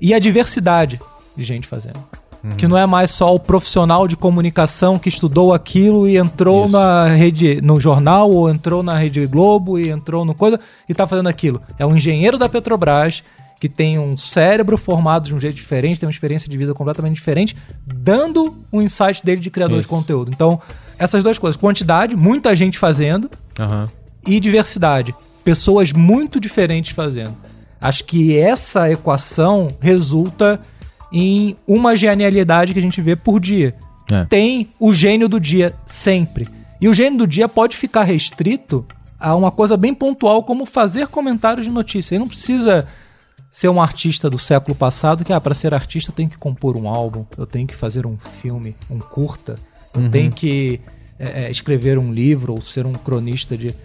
e 0.01 0.13
a 0.13 0.19
diversidade 0.19 0.99
de 1.35 1.43
gente 1.43 1.67
fazendo. 1.67 1.99
Uhum. 2.43 2.51
Que 2.51 2.67
não 2.67 2.77
é 2.77 2.85
mais 2.85 3.11
só 3.11 3.35
o 3.35 3.39
profissional 3.39 4.07
de 4.07 4.15
comunicação 4.15 4.97
que 4.97 5.09
estudou 5.09 5.53
aquilo 5.53 6.07
e 6.07 6.17
entrou 6.17 6.65
Isso. 6.65 6.71
na 6.71 7.07
rede, 7.07 7.61
no 7.61 7.79
jornal, 7.79 8.31
ou 8.31 8.49
entrou 8.49 8.81
na 8.81 8.97
Rede 8.97 9.25
Globo 9.27 9.77
e 9.77 9.89
entrou 9.89 10.23
no 10.23 10.33
coisa 10.33 10.59
e 10.87 10.93
tá 10.93 11.05
fazendo 11.05 11.27
aquilo. 11.27 11.61
É 11.77 11.85
um 11.85 11.95
engenheiro 11.97 12.37
da 12.37 12.47
Petrobras 12.47 13.23
que 13.59 13.67
tem 13.67 13.99
um 13.99 14.15
cérebro 14.17 14.77
formado 14.77 15.25
de 15.25 15.35
um 15.35 15.39
jeito 15.39 15.55
diferente, 15.55 15.99
tem 15.99 16.07
uma 16.07 16.11
experiência 16.11 16.49
de 16.49 16.57
vida 16.57 16.73
completamente 16.73 17.15
diferente, 17.15 17.55
dando 17.85 18.55
um 18.71 18.81
insight 18.81 19.23
dele 19.25 19.41
de 19.41 19.49
criador 19.49 19.77
de 19.77 19.81
Isso. 19.81 19.89
conteúdo. 19.89 20.31
Então, 20.33 20.61
essas 20.97 21.23
duas 21.23 21.37
coisas, 21.37 21.59
quantidade, 21.59 22.15
muita 22.15 22.55
gente 22.55 22.79
fazendo, 22.79 23.29
Aham. 23.59 23.89
e 24.25 24.39
diversidade. 24.39 25.13
Pessoas 25.43 25.91
muito 25.91 26.39
diferentes 26.39 26.91
fazendo. 26.93 27.35
Acho 27.81 28.03
que 28.05 28.37
essa 28.37 28.89
equação 28.89 29.69
resulta 29.79 30.59
em 31.11 31.55
uma 31.67 31.95
genialidade 31.95 32.73
que 32.73 32.79
a 32.79 32.81
gente 32.81 33.01
vê 33.01 33.15
por 33.15 33.39
dia. 33.39 33.73
É. 34.09 34.25
Tem 34.25 34.69
o 34.79 34.93
gênio 34.93 35.27
do 35.27 35.39
dia 35.39 35.73
sempre. 35.85 36.47
E 36.79 36.87
o 36.87 36.93
gênio 36.93 37.19
do 37.19 37.27
dia 37.27 37.47
pode 37.47 37.75
ficar 37.75 38.03
restrito 38.03 38.85
a 39.19 39.35
uma 39.35 39.51
coisa 39.51 39.75
bem 39.75 39.93
pontual, 39.93 40.43
como 40.43 40.65
fazer 40.65 41.07
comentários 41.07 41.65
de 41.65 41.71
notícia. 41.71 42.15
Ele 42.15 42.19
não 42.19 42.27
precisa 42.27 42.87
ser 43.49 43.69
um 43.69 43.81
artista 43.81 44.29
do 44.29 44.37
século 44.37 44.75
passado 44.75 45.25
que, 45.25 45.33
ah, 45.33 45.41
para 45.41 45.55
ser 45.55 45.73
artista 45.73 46.11
eu 46.11 46.15
tenho 46.15 46.29
que 46.29 46.37
compor 46.37 46.77
um 46.77 46.87
álbum, 46.87 47.25
eu 47.37 47.45
tenho 47.45 47.67
que 47.67 47.75
fazer 47.75 48.05
um 48.05 48.17
filme, 48.17 48.75
um 48.89 48.99
curta, 48.99 49.57
eu 49.93 50.09
tenho 50.09 50.31
que 50.31 50.79
é, 51.17 51.45
é, 51.45 51.51
escrever 51.51 51.97
um 51.97 52.13
livro 52.13 52.53
ou 52.53 52.61
ser 52.61 52.85
um 52.85 52.93
cronista 52.93 53.57
de. 53.57 53.75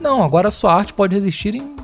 Não, 0.00 0.22
agora 0.22 0.48
a 0.48 0.50
sua 0.50 0.74
arte 0.74 0.92
pode 0.92 1.14
existir 1.14 1.54
em 1.54 1.76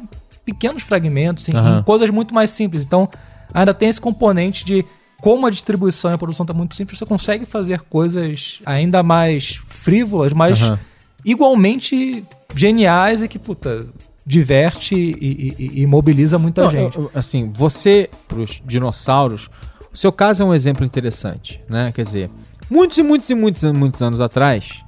pequenos 0.44 0.82
fragmentos, 0.82 1.48
em, 1.48 1.56
Aham. 1.56 1.78
em 1.78 1.82
coisas 1.82 2.10
muito 2.10 2.34
mais 2.34 2.50
simples. 2.50 2.84
Então, 2.84 3.08
ainda 3.54 3.72
tem 3.72 3.88
esse 3.88 4.00
componente 4.00 4.64
de 4.64 4.84
como 5.20 5.46
a 5.46 5.50
distribuição 5.50 6.10
e 6.10 6.14
a 6.14 6.18
produção 6.18 6.44
está 6.44 6.54
muito 6.54 6.74
simples, 6.74 6.98
você 6.98 7.06
consegue 7.06 7.46
fazer 7.46 7.82
coisas 7.82 8.60
ainda 8.64 9.02
mais 9.02 9.60
frívolas, 9.66 10.32
mas 10.32 10.60
Aham. 10.60 10.78
igualmente 11.24 12.24
geniais 12.54 13.22
e 13.22 13.28
que, 13.28 13.38
puta, 13.38 13.86
diverte 14.30 14.94
e, 14.94 15.54
e- 15.58 15.82
e 15.82 15.86
mobiliza 15.86 16.38
muita 16.38 16.62
Não, 16.62 16.70
gente. 16.70 16.96
eu- 16.96 17.10
assim, 17.14 17.52
você, 17.54 18.08
pros 18.28 18.62
dinossauros, 18.64 19.48
o 19.92 19.96
seu 19.96 20.12
caso 20.12 20.42
é 20.42 20.46
um 20.46 20.54
exemplo 20.54 20.84
interessante, 20.84 21.60
né? 21.68 21.90
Quer 21.92 22.04
dizer, 22.04 22.30
muitos 22.70 22.96
e 22.98 23.02
muitos 23.02 23.28
e 23.28 23.34
muitos, 23.34 23.62
e 23.64 23.72
muitos 23.72 24.00
anos 24.00 24.20
atrás, 24.20 24.82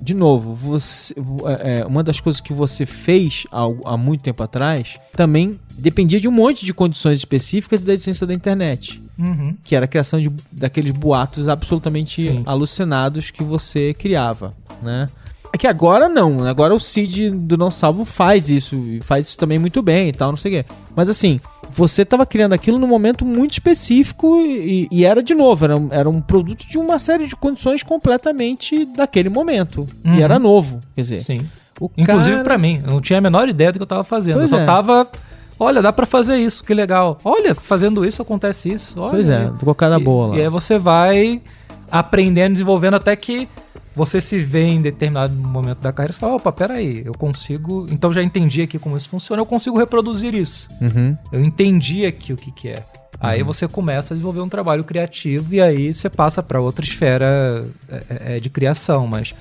de 0.00 0.14
novo, 0.14 0.54
você, 0.54 1.14
é, 1.46 1.78
é, 1.80 1.86
uma 1.86 2.02
das 2.04 2.20
coisas 2.20 2.40
que 2.40 2.52
você 2.52 2.86
fez 2.86 3.44
há, 3.50 3.62
há 3.84 3.96
muito 3.96 4.22
tempo 4.22 4.42
atrás 4.42 4.98
também 5.16 5.58
dependia 5.78 6.20
de 6.20 6.28
um 6.28 6.32
monte 6.32 6.64
de 6.64 6.72
condições 6.72 7.18
específicas 7.18 7.82
e 7.82 7.86
da 7.86 7.92
licença 7.94 8.24
da 8.26 8.32
internet. 8.34 9.02
Uhum. 9.16 9.56
que 9.62 9.76
era 9.76 9.84
a 9.84 9.88
criação 9.88 10.18
de, 10.20 10.28
daqueles 10.50 10.90
boatos 10.90 11.48
absolutamente 11.48 12.20
Sim. 12.22 12.42
alucinados 12.46 13.30
que 13.30 13.44
você 13.44 13.94
criava, 13.94 14.52
né? 14.82 15.06
É 15.54 15.56
que 15.56 15.68
agora 15.68 16.08
não, 16.08 16.44
agora 16.48 16.74
o 16.74 16.80
Cid 16.80 17.30
do 17.30 17.56
Não 17.56 17.70
Salvo 17.70 18.04
faz 18.04 18.50
isso, 18.50 18.74
e 18.74 19.00
faz 19.00 19.28
isso 19.28 19.38
também 19.38 19.56
muito 19.56 19.80
bem 19.82 20.08
e 20.08 20.12
tal, 20.12 20.30
não 20.32 20.36
sei 20.36 20.50
o 20.50 20.54
quê. 20.64 20.68
Mas 20.96 21.08
assim, 21.08 21.40
você 21.72 22.04
tava 22.04 22.26
criando 22.26 22.54
aquilo 22.54 22.76
num 22.76 22.88
momento 22.88 23.24
muito 23.24 23.52
específico 23.52 24.40
e, 24.40 24.88
e 24.90 25.04
era, 25.04 25.22
de 25.22 25.32
novo, 25.32 25.64
era, 25.64 25.76
um- 25.76 25.88
era 25.92 26.10
um 26.10 26.20
produto 26.20 26.66
de 26.66 26.76
uma 26.76 26.98
série 26.98 27.28
de 27.28 27.36
condições 27.36 27.84
completamente 27.84 28.84
daquele 28.96 29.28
momento. 29.28 29.86
Uhum. 30.04 30.16
E 30.16 30.22
era 30.22 30.40
novo, 30.40 30.80
quer 30.96 31.02
dizer. 31.02 31.22
Sim. 31.22 31.40
O 31.80 31.88
Inclusive 31.96 32.32
cara- 32.32 32.42
pra 32.44 32.58
mim, 32.58 32.80
eu 32.84 32.90
não 32.90 33.00
tinha 33.00 33.20
a 33.20 33.22
menor 33.22 33.48
ideia 33.48 33.70
do 33.70 33.78
que 33.78 33.82
eu 33.84 33.86
tava 33.86 34.02
fazendo. 34.02 34.38
Pois 34.38 34.50
eu 34.50 34.58
só 34.58 34.64
é. 34.64 34.66
tava. 34.66 35.08
Olha, 35.56 35.80
dá 35.80 35.92
pra 35.92 36.04
fazer 36.04 36.36
isso, 36.36 36.64
que 36.64 36.74
legal. 36.74 37.16
Olha, 37.24 37.54
fazendo 37.54 38.04
isso 38.04 38.20
acontece 38.20 38.72
isso. 38.72 39.00
Olha, 39.00 39.10
Pois 39.12 39.28
é, 39.28 39.44
do 39.50 39.64
cocada 39.64 40.00
boa 40.00 40.26
lá. 40.30 40.36
E 40.36 40.40
aí 40.42 40.48
você 40.48 40.80
vai 40.80 41.40
aprendendo, 41.88 42.54
desenvolvendo 42.54 42.94
até 42.94 43.14
que 43.14 43.48
você 43.94 44.20
se 44.20 44.38
vê 44.38 44.64
em 44.64 44.82
determinado 44.82 45.34
momento 45.34 45.78
da 45.78 45.92
carreira 45.92 46.14
e 46.14 46.18
fala, 46.18 46.34
opa, 46.34 46.50
peraí, 46.50 47.02
eu 47.04 47.12
consigo. 47.12 47.86
Então 47.90 48.12
já 48.12 48.22
entendi 48.22 48.62
aqui 48.62 48.78
como 48.78 48.96
isso 48.96 49.08
funciona, 49.08 49.40
eu 49.40 49.46
consigo 49.46 49.78
reproduzir 49.78 50.34
isso. 50.34 50.68
Uhum. 50.80 51.16
Eu 51.32 51.44
entendi 51.44 52.04
aqui 52.04 52.32
o 52.32 52.36
que, 52.36 52.50
que 52.50 52.68
é. 52.68 52.82
Aí 53.20 53.42
você 53.42 53.66
começa 53.66 54.12
a 54.12 54.14
desenvolver 54.14 54.40
um 54.40 54.48
trabalho 54.48 54.84
criativo 54.84 55.54
e 55.54 55.60
aí 55.60 55.94
você 55.94 56.10
passa 56.10 56.42
para 56.42 56.60
outra 56.60 56.84
esfera 56.84 57.64
é, 57.88 58.36
é, 58.36 58.40
de 58.40 58.50
criação. 58.50 59.06
Mas 59.06 59.34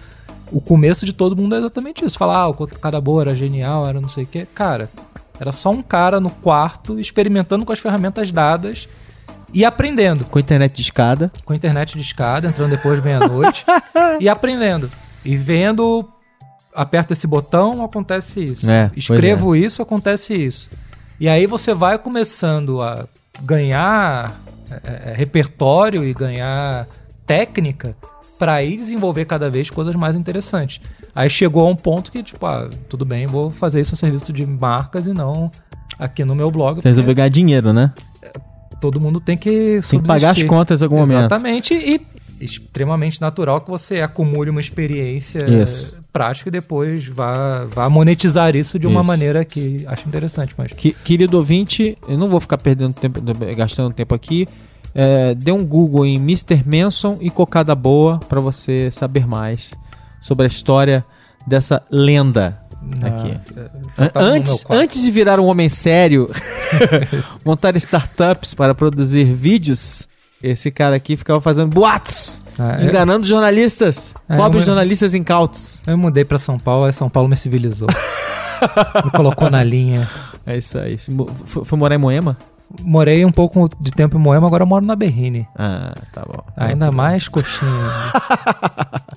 o 0.51 0.61
começo 0.61 1.05
de 1.05 1.11
todo 1.11 1.35
mundo 1.35 1.55
é 1.55 1.57
exatamente 1.57 2.05
isso. 2.05 2.17
Falar, 2.17 2.37
ah, 2.37 2.47
o 2.47 2.53
cada 2.53 3.01
boa 3.01 3.23
era 3.23 3.35
genial, 3.35 3.87
era 3.87 3.99
não 3.99 4.07
sei 4.07 4.23
o 4.23 4.27
quê. 4.27 4.47
Cara, 4.53 4.89
era 5.39 5.51
só 5.51 5.71
um 5.71 5.81
cara 5.81 6.19
no 6.19 6.29
quarto 6.29 6.99
experimentando 6.99 7.65
com 7.65 7.73
as 7.73 7.79
ferramentas 7.79 8.31
dadas 8.31 8.87
e 9.53 9.63
aprendendo. 9.63 10.25
Com 10.25 10.39
internet 10.39 10.75
de 10.75 10.81
escada. 10.81 11.31
Com 11.45 11.53
internet 11.53 11.93
de 11.93 12.01
escada, 12.01 12.47
entrando 12.47 12.71
depois 12.71 12.99
de 12.99 13.05
meia-noite 13.05 13.65
e 14.19 14.27
aprendendo. 14.27 14.89
E 15.23 15.37
vendo, 15.37 16.07
aperta 16.75 17.13
esse 17.13 17.27
botão, 17.27 17.83
acontece 17.83 18.43
isso. 18.43 18.69
É, 18.69 18.91
Escrevo 18.95 19.55
isso, 19.55 19.81
acontece 19.81 20.33
isso. 20.33 20.69
E 21.19 21.29
aí 21.29 21.45
você 21.45 21.73
vai 21.73 21.97
começando 21.97 22.81
a 22.81 23.07
ganhar 23.43 24.35
é, 24.69 25.11
é, 25.11 25.13
repertório 25.15 26.03
e 26.03 26.13
ganhar 26.13 26.87
técnica 27.25 27.95
para 28.37 28.61
ir 28.63 28.75
desenvolver 28.75 29.25
cada 29.25 29.49
vez 29.49 29.69
coisas 29.69 29.95
mais 29.95 30.15
interessantes. 30.15 30.81
Aí 31.15 31.29
chegou 31.29 31.65
a 31.65 31.69
um 31.69 31.75
ponto 31.75 32.11
que, 32.11 32.23
tipo, 32.23 32.45
ah, 32.45 32.69
tudo 32.89 33.05
bem, 33.05 33.27
vou 33.27 33.51
fazer 33.51 33.79
isso 33.79 33.93
a 33.93 33.97
serviço 33.97 34.33
de 34.33 34.45
marcas 34.45 35.05
e 35.05 35.13
não 35.13 35.51
aqui 35.97 36.25
no 36.25 36.35
meu 36.35 36.49
blog. 36.49 36.81
Você 36.81 36.89
resolveu 36.89 37.15
ganhar 37.15 37.29
dinheiro, 37.29 37.71
né? 37.71 37.93
Todo 38.83 38.99
mundo 38.99 39.21
tem 39.21 39.37
que 39.37 39.79
Tem 39.89 40.01
que 40.01 40.05
pagar 40.05 40.31
as 40.31 40.43
contas 40.43 40.81
em 40.81 40.83
algum 40.83 40.97
momento. 40.97 41.19
Exatamente, 41.19 41.73
e 41.73 42.01
extremamente 42.43 43.21
natural 43.21 43.61
que 43.61 43.69
você 43.71 44.01
acumule 44.01 44.49
uma 44.49 44.59
experiência 44.59 45.39
Isso. 45.49 45.95
prática 46.11 46.49
e 46.49 46.51
depois 46.51 47.07
vá, 47.07 47.63
vá 47.73 47.89
monetizar 47.89 48.57
isso 48.57 48.77
de 48.77 48.85
uma 48.85 48.99
Isso. 48.99 49.07
maneira 49.07 49.45
que 49.45 49.85
acho 49.87 50.05
interessante. 50.05 50.53
Mas 50.57 50.73
Que- 50.73 50.91
querido 50.91 51.37
ouvinte, 51.37 51.97
eu 52.09 52.17
não 52.17 52.27
vou 52.27 52.41
ficar 52.41 52.57
perdendo 52.57 52.93
tempo, 52.93 53.21
gastando 53.55 53.93
tempo 53.93 54.13
aqui. 54.13 54.49
É, 54.93 55.33
dê 55.33 55.53
um 55.53 55.65
Google 55.65 56.05
em 56.05 56.17
Mr. 56.17 56.61
Manson 56.65 57.17
e 57.21 57.29
Cocada 57.29 57.73
Boa 57.73 58.19
para 58.27 58.41
você 58.41 58.91
saber 58.91 59.25
mais 59.25 59.73
sobre 60.19 60.43
a 60.43 60.47
história 60.47 61.05
dessa 61.47 61.81
lenda 61.89 62.59
aqui. 63.01 63.37
sentado 63.93 64.11
tá 64.13 64.19
Antes, 64.21 64.65
antes 64.69 65.01
de 65.03 65.11
virar 65.11 65.39
um 65.39 65.45
homem 65.45 65.69
sério, 65.69 66.29
montar 67.45 67.75
startups 67.77 68.53
para 68.53 68.73
produzir 68.75 69.25
vídeos, 69.25 70.07
esse 70.41 70.69
cara 70.71 70.95
aqui 70.95 71.15
ficava 71.15 71.39
fazendo 71.41 71.69
boatos, 71.69 72.41
Ah, 72.59 72.77
eu- 72.81 72.89
enganando 72.89 73.25
jornalistas, 73.25 74.13
É, 74.29 74.35
pobres 74.37 74.63
eu- 74.63 74.67
jornalistas 74.73 75.13
incautos. 75.13 75.81
Eu 75.87 75.97
mudei 75.97 76.23
pra 76.25 76.37
São 76.39 76.57
Paulo, 76.59 76.85
aí 76.85 76.93
São 76.93 77.09
Paulo 77.09 77.29
me 77.29 77.35
civilizou. 77.37 77.87
me 79.05 79.11
colocou 79.11 79.49
na 79.49 79.63
linha. 79.63 80.09
É 80.45 80.57
isso 80.57 80.77
aí. 80.77 80.97
Foi, 81.45 81.63
foi 81.65 81.77
morar 81.79 81.95
em 81.95 81.99
Moema? 81.99 82.37
Morei 82.81 83.23
um 83.23 83.31
pouco 83.31 83.69
de 83.79 83.91
tempo 83.91 84.17
em 84.17 84.19
Moema, 84.19 84.47
agora 84.47 84.63
eu 84.63 84.67
moro 84.67 84.85
na 84.85 84.95
Berrine. 84.95 85.47
Ah, 85.57 85.93
tá 86.13 86.23
bom. 86.25 86.43
Ainda 86.57 86.91
mais 86.91 87.27
coxinha. 87.27 87.69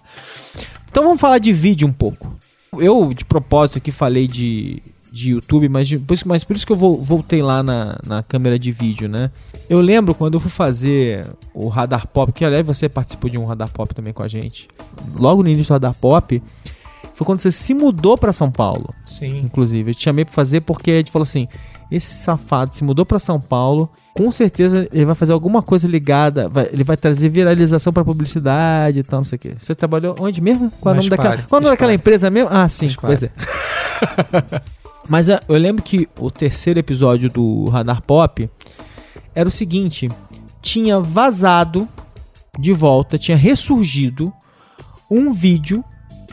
Então 0.88 1.04
vamos 1.04 1.20
falar 1.20 1.36
de 1.38 1.52
vídeo 1.52 1.86
um 1.86 1.92
pouco. 1.92 2.34
Eu, 2.80 3.12
de 3.14 3.24
propósito, 3.24 3.78
aqui 3.78 3.90
falei 3.92 4.26
de, 4.28 4.82
de 5.12 5.30
YouTube, 5.30 5.68
mas, 5.68 5.88
de- 5.88 5.98
por 5.98 6.14
isso- 6.14 6.28
mas 6.28 6.44
por 6.44 6.56
isso 6.56 6.66
que 6.66 6.72
eu 6.72 6.76
vol- 6.76 7.02
voltei 7.02 7.42
lá 7.42 7.62
na, 7.62 7.98
na 8.06 8.22
câmera 8.22 8.58
de 8.58 8.70
vídeo, 8.72 9.08
né? 9.08 9.30
Eu 9.68 9.80
lembro 9.80 10.14
quando 10.14 10.34
eu 10.34 10.40
fui 10.40 10.50
fazer 10.50 11.26
o 11.54 11.68
Radar 11.68 12.06
Pop, 12.06 12.32
que 12.32 12.44
aliás 12.44 12.64
você 12.66 12.88
participou 12.88 13.28
de 13.30 13.36
um 13.38 13.44
Radar 13.44 13.70
Pop 13.70 13.94
também 13.94 14.12
com 14.12 14.22
a 14.22 14.28
gente. 14.28 14.68
Logo 15.14 15.42
no 15.42 15.48
início 15.48 15.68
do 15.68 15.72
Radar 15.74 15.94
Pop, 15.94 16.42
foi 17.14 17.24
quando 17.26 17.38
você 17.40 17.50
se 17.50 17.72
mudou 17.74 18.16
para 18.18 18.32
São 18.32 18.50
Paulo, 18.50 18.94
Sim. 19.04 19.40
inclusive. 19.40 19.90
Eu 19.90 19.94
te 19.94 20.02
chamei 20.04 20.24
pra 20.24 20.34
fazer 20.34 20.60
porque 20.60 20.90
a 20.90 20.96
gente 20.98 21.10
falou 21.10 21.24
assim: 21.24 21.48
esse 21.90 22.12
safado 22.14 22.74
se 22.74 22.82
mudou 22.84 23.04
para 23.06 23.18
São 23.18 23.40
Paulo, 23.40 23.88
com 24.14 24.30
certeza 24.32 24.88
ele 24.92 25.04
vai 25.04 25.14
fazer 25.14 25.32
alguma 25.32 25.62
coisa 25.62 25.86
ligada, 25.86 26.48
vai- 26.48 26.68
ele 26.72 26.82
vai 26.84 26.96
trazer 26.96 27.28
viralização 27.28 27.92
para 27.92 28.04
publicidade 28.04 29.00
e 29.00 29.02
tal, 29.04 29.20
não 29.20 29.24
sei 29.24 29.36
o 29.36 29.38
quê. 29.38 29.54
Você 29.58 29.74
trabalhou 29.74 30.14
onde 30.18 30.40
mesmo? 30.40 30.70
Qual 30.80 30.94
é 30.94 30.98
o 30.98 31.02
Na 31.02 31.02
nome 31.02 31.10
daquela, 31.10 31.36
qual 31.42 31.58
é 31.58 31.60
o 31.60 31.64
nome 31.64 31.74
daquela 31.74 31.94
empresa 31.94 32.30
mesmo? 32.30 32.48
Ah, 32.52 32.68
sim, 32.68 32.88
Spire. 32.88 33.06
pois 33.06 33.22
é. 33.22 33.30
Mas 35.08 35.30
ah, 35.30 35.40
eu 35.48 35.56
lembro 35.56 35.82
que 35.82 36.08
o 36.18 36.30
terceiro 36.30 36.78
episódio 36.80 37.30
do 37.30 37.68
Radar 37.68 38.02
Pop 38.02 38.48
era 39.34 39.48
o 39.48 39.52
seguinte: 39.52 40.08
tinha 40.60 40.98
vazado 40.98 41.86
de 42.58 42.72
volta, 42.72 43.18
tinha 43.18 43.36
ressurgido 43.36 44.32
um 45.10 45.32
vídeo 45.32 45.84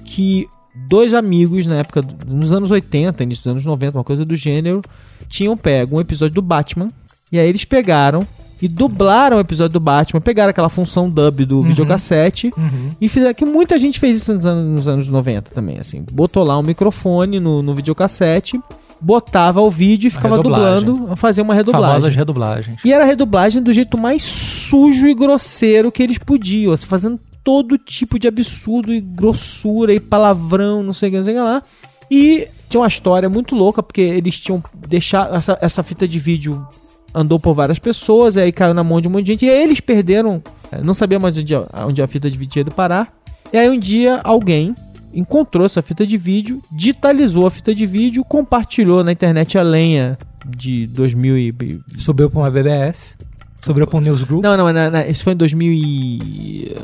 que 0.05 0.47
dois 0.89 1.13
amigos 1.13 1.67
na 1.67 1.75
época, 1.75 2.01
nos 2.25 2.51
anos 2.51 2.71
80, 2.71 3.21
início 3.23 3.43
dos 3.43 3.51
anos 3.51 3.65
90, 3.65 3.97
uma 3.97 4.03
coisa 4.03 4.25
do 4.25 4.35
gênero, 4.35 4.81
tinham 5.23 5.55
pego 5.57 5.97
um 5.97 6.01
episódio 6.01 6.35
do 6.35 6.41
Batman 6.41 6.87
e 7.31 7.39
aí 7.39 7.47
eles 7.47 7.65
pegaram 7.65 8.25
e 8.61 8.67
dublaram 8.67 9.37
o 9.37 9.39
episódio 9.41 9.73
do 9.73 9.79
Batman, 9.79 10.21
pegaram 10.21 10.49
aquela 10.51 10.69
função 10.69 11.09
dub 11.09 11.45
do 11.45 11.57
Uhum. 11.59 11.63
videocassete 11.67 12.51
Uhum. 12.55 12.91
e 13.01 13.09
fizeram 13.09 13.33
que 13.33 13.43
muita 13.45 13.77
gente 13.77 13.99
fez 13.99 14.21
isso 14.21 14.33
nos 14.33 14.45
anos, 14.45 14.65
nos 14.79 14.87
anos 14.87 15.07
90 15.09 15.51
também, 15.53 15.79
assim. 15.79 16.03
Botou 16.11 16.43
lá 16.43 16.57
um 16.57 16.63
microfone 16.63 17.39
no, 17.41 17.61
no 17.61 17.75
videocassete, 17.75 18.57
botava 19.01 19.59
o 19.59 19.69
vídeo 19.69 20.07
e 20.07 20.11
ficava 20.11 20.37
dublando, 20.41 21.13
fazia 21.17 21.43
uma 21.43 21.53
redublagem. 21.53 21.89
Famosas 21.89 22.15
redublagens. 22.15 22.79
E 22.85 22.93
era 22.93 23.03
a 23.03 23.07
redublagem 23.07 23.61
do 23.61 23.73
jeito 23.73 23.97
mais 23.97 24.23
sujo 24.23 25.07
e 25.07 25.13
grosseiro 25.13 25.91
que 25.91 26.01
eles 26.01 26.17
podiam, 26.17 26.71
assim, 26.71 26.85
fazendo 26.85 27.19
todo 27.43 27.77
tipo 27.77 28.17
de 28.17 28.29
absurdo 28.29 28.93
e 28.93 29.01
grossura 29.01 29.93
e 29.93 29.99
palavrão, 29.99 30.81
não 30.81 30.93
sei 30.93 31.09
o 31.09 31.11
que, 31.11 31.17
não 31.17 31.23
sei 31.25 31.33
o 31.33 31.37
que 31.37 31.43
lá. 31.43 31.61
E 32.09 32.47
tinha 32.69 32.81
uma 32.81 32.87
história 32.87 33.29
muito 33.29 33.55
louca, 33.55 33.81
porque 33.83 34.01
eles 34.01 34.39
tinham 34.39 34.63
deixado 34.87 35.35
essa, 35.35 35.57
essa 35.61 35.83
fita 35.83 36.07
de 36.07 36.19
vídeo 36.19 36.65
andou 37.13 37.39
por 37.39 37.53
várias 37.53 37.77
pessoas, 37.77 38.37
aí 38.37 38.51
caiu 38.51 38.73
na 38.73 38.83
mão 38.83 38.99
de 38.99 39.07
um 39.07 39.11
monte 39.11 39.25
de 39.25 39.31
gente, 39.33 39.45
e 39.45 39.49
eles 39.49 39.79
perderam, 39.79 40.41
eh, 40.71 40.79
não 40.81 40.95
sabia 40.95 41.19
mais 41.19 41.37
onde, 41.37 41.53
a- 41.53 41.67
onde 41.85 42.01
a 42.01 42.07
fita 42.07 42.29
de 42.29 42.37
vídeo 42.37 42.59
ia 42.59 42.65
parar. 42.71 43.13
E 43.51 43.57
aí 43.57 43.69
um 43.69 43.77
dia 43.77 44.19
alguém 44.23 44.73
encontrou 45.13 45.63
essa 45.63 45.79
fita 45.83 46.07
de 46.07 46.17
vídeo, 46.17 46.59
digitalizou 46.75 47.45
a 47.45 47.51
fita 47.51 47.73
de 47.75 47.85
vídeo, 47.85 48.23
compartilhou 48.25 49.03
na 49.03 49.11
internet 49.11 49.59
a 49.59 49.61
lenha 49.61 50.17
de 50.43 50.87
2000 50.87 51.37
e 51.37 51.53
Subiu 51.99 52.31
pra 52.31 52.39
uma 52.39 52.49
BBS. 52.49 53.15
Subiu 53.65 53.87
pra 53.87 53.97
um 53.97 54.01
Newsgroup. 54.01 54.43
não, 54.43 54.57
não, 54.57 54.71
não, 54.73 54.91
não, 54.91 55.01
isso 55.01 55.23
foi 55.23 55.33
em 55.33 55.37
2000 55.37 55.71
e... 55.73 56.75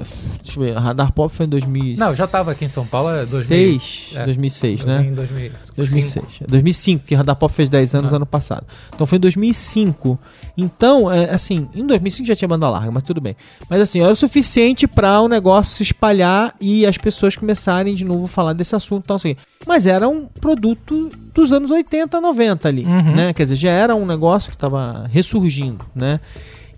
Deixa 0.43 0.59
eu 0.59 0.63
ver, 0.63 0.77
a 0.77 0.79
Radar 0.79 1.11
Pop 1.11 1.33
foi 1.33 1.45
em 1.45 1.49
2006, 1.49 1.99
Não, 1.99 2.15
já 2.15 2.25
tava 2.27 2.51
aqui 2.51 2.65
em 2.65 2.69
São 2.69 2.85
Paulo, 2.85 3.09
é 3.09 3.25
2000. 3.25 3.79
é. 4.15 4.25
2006, 4.25 4.79
Eu 4.81 4.85
né? 4.87 5.05
Em 5.05 5.13
2000. 5.13 5.51
2006. 5.75 6.25
2005, 6.47 7.05
que 7.05 7.15
a 7.15 7.17
Radar 7.19 7.35
Pop 7.35 7.53
fez 7.53 7.69
10 7.69 7.95
anos 7.95 8.13
Ah. 8.13 8.15
ano 8.15 8.25
passado. 8.25 8.65
Então 8.93 9.05
foi 9.05 9.17
em 9.17 9.21
2005. 9.21 10.17
Então, 10.57 11.11
é, 11.11 11.29
assim, 11.29 11.67
em 11.73 11.85
2005 11.85 12.27
já 12.27 12.35
tinha 12.35 12.47
banda 12.47 12.69
larga, 12.69 12.91
mas 12.91 13.03
tudo 13.03 13.21
bem. 13.21 13.35
Mas 13.69 13.81
assim, 13.81 14.01
era 14.01 14.11
o 14.11 14.15
suficiente 14.15 14.87
para 14.87 15.19
o 15.21 15.27
negócio 15.27 15.75
se 15.75 15.83
espalhar 15.83 16.53
e 16.59 16.85
as 16.85 16.97
pessoas 16.97 17.35
começarem 17.35 17.93
de 17.93 18.03
novo 18.03 18.25
a 18.25 18.27
falar 18.27 18.53
desse 18.53 18.75
assunto 18.75 19.03
e 19.03 19.07
tal, 19.07 19.15
assim. 19.17 19.35
Mas 19.67 19.85
era 19.85 20.07
um 20.07 20.25
produto 20.25 21.11
dos 21.35 21.53
anos 21.53 21.69
80, 21.71 22.19
90 22.19 22.67
ali, 22.67 22.85
Uhum. 22.85 23.15
né? 23.15 23.33
Quer 23.33 23.43
dizer, 23.43 23.55
já 23.57 23.71
era 23.71 23.95
um 23.95 24.05
negócio 24.05 24.49
que 24.49 24.55
estava 24.55 25.05
ressurgindo, 25.11 25.85
né? 25.95 26.19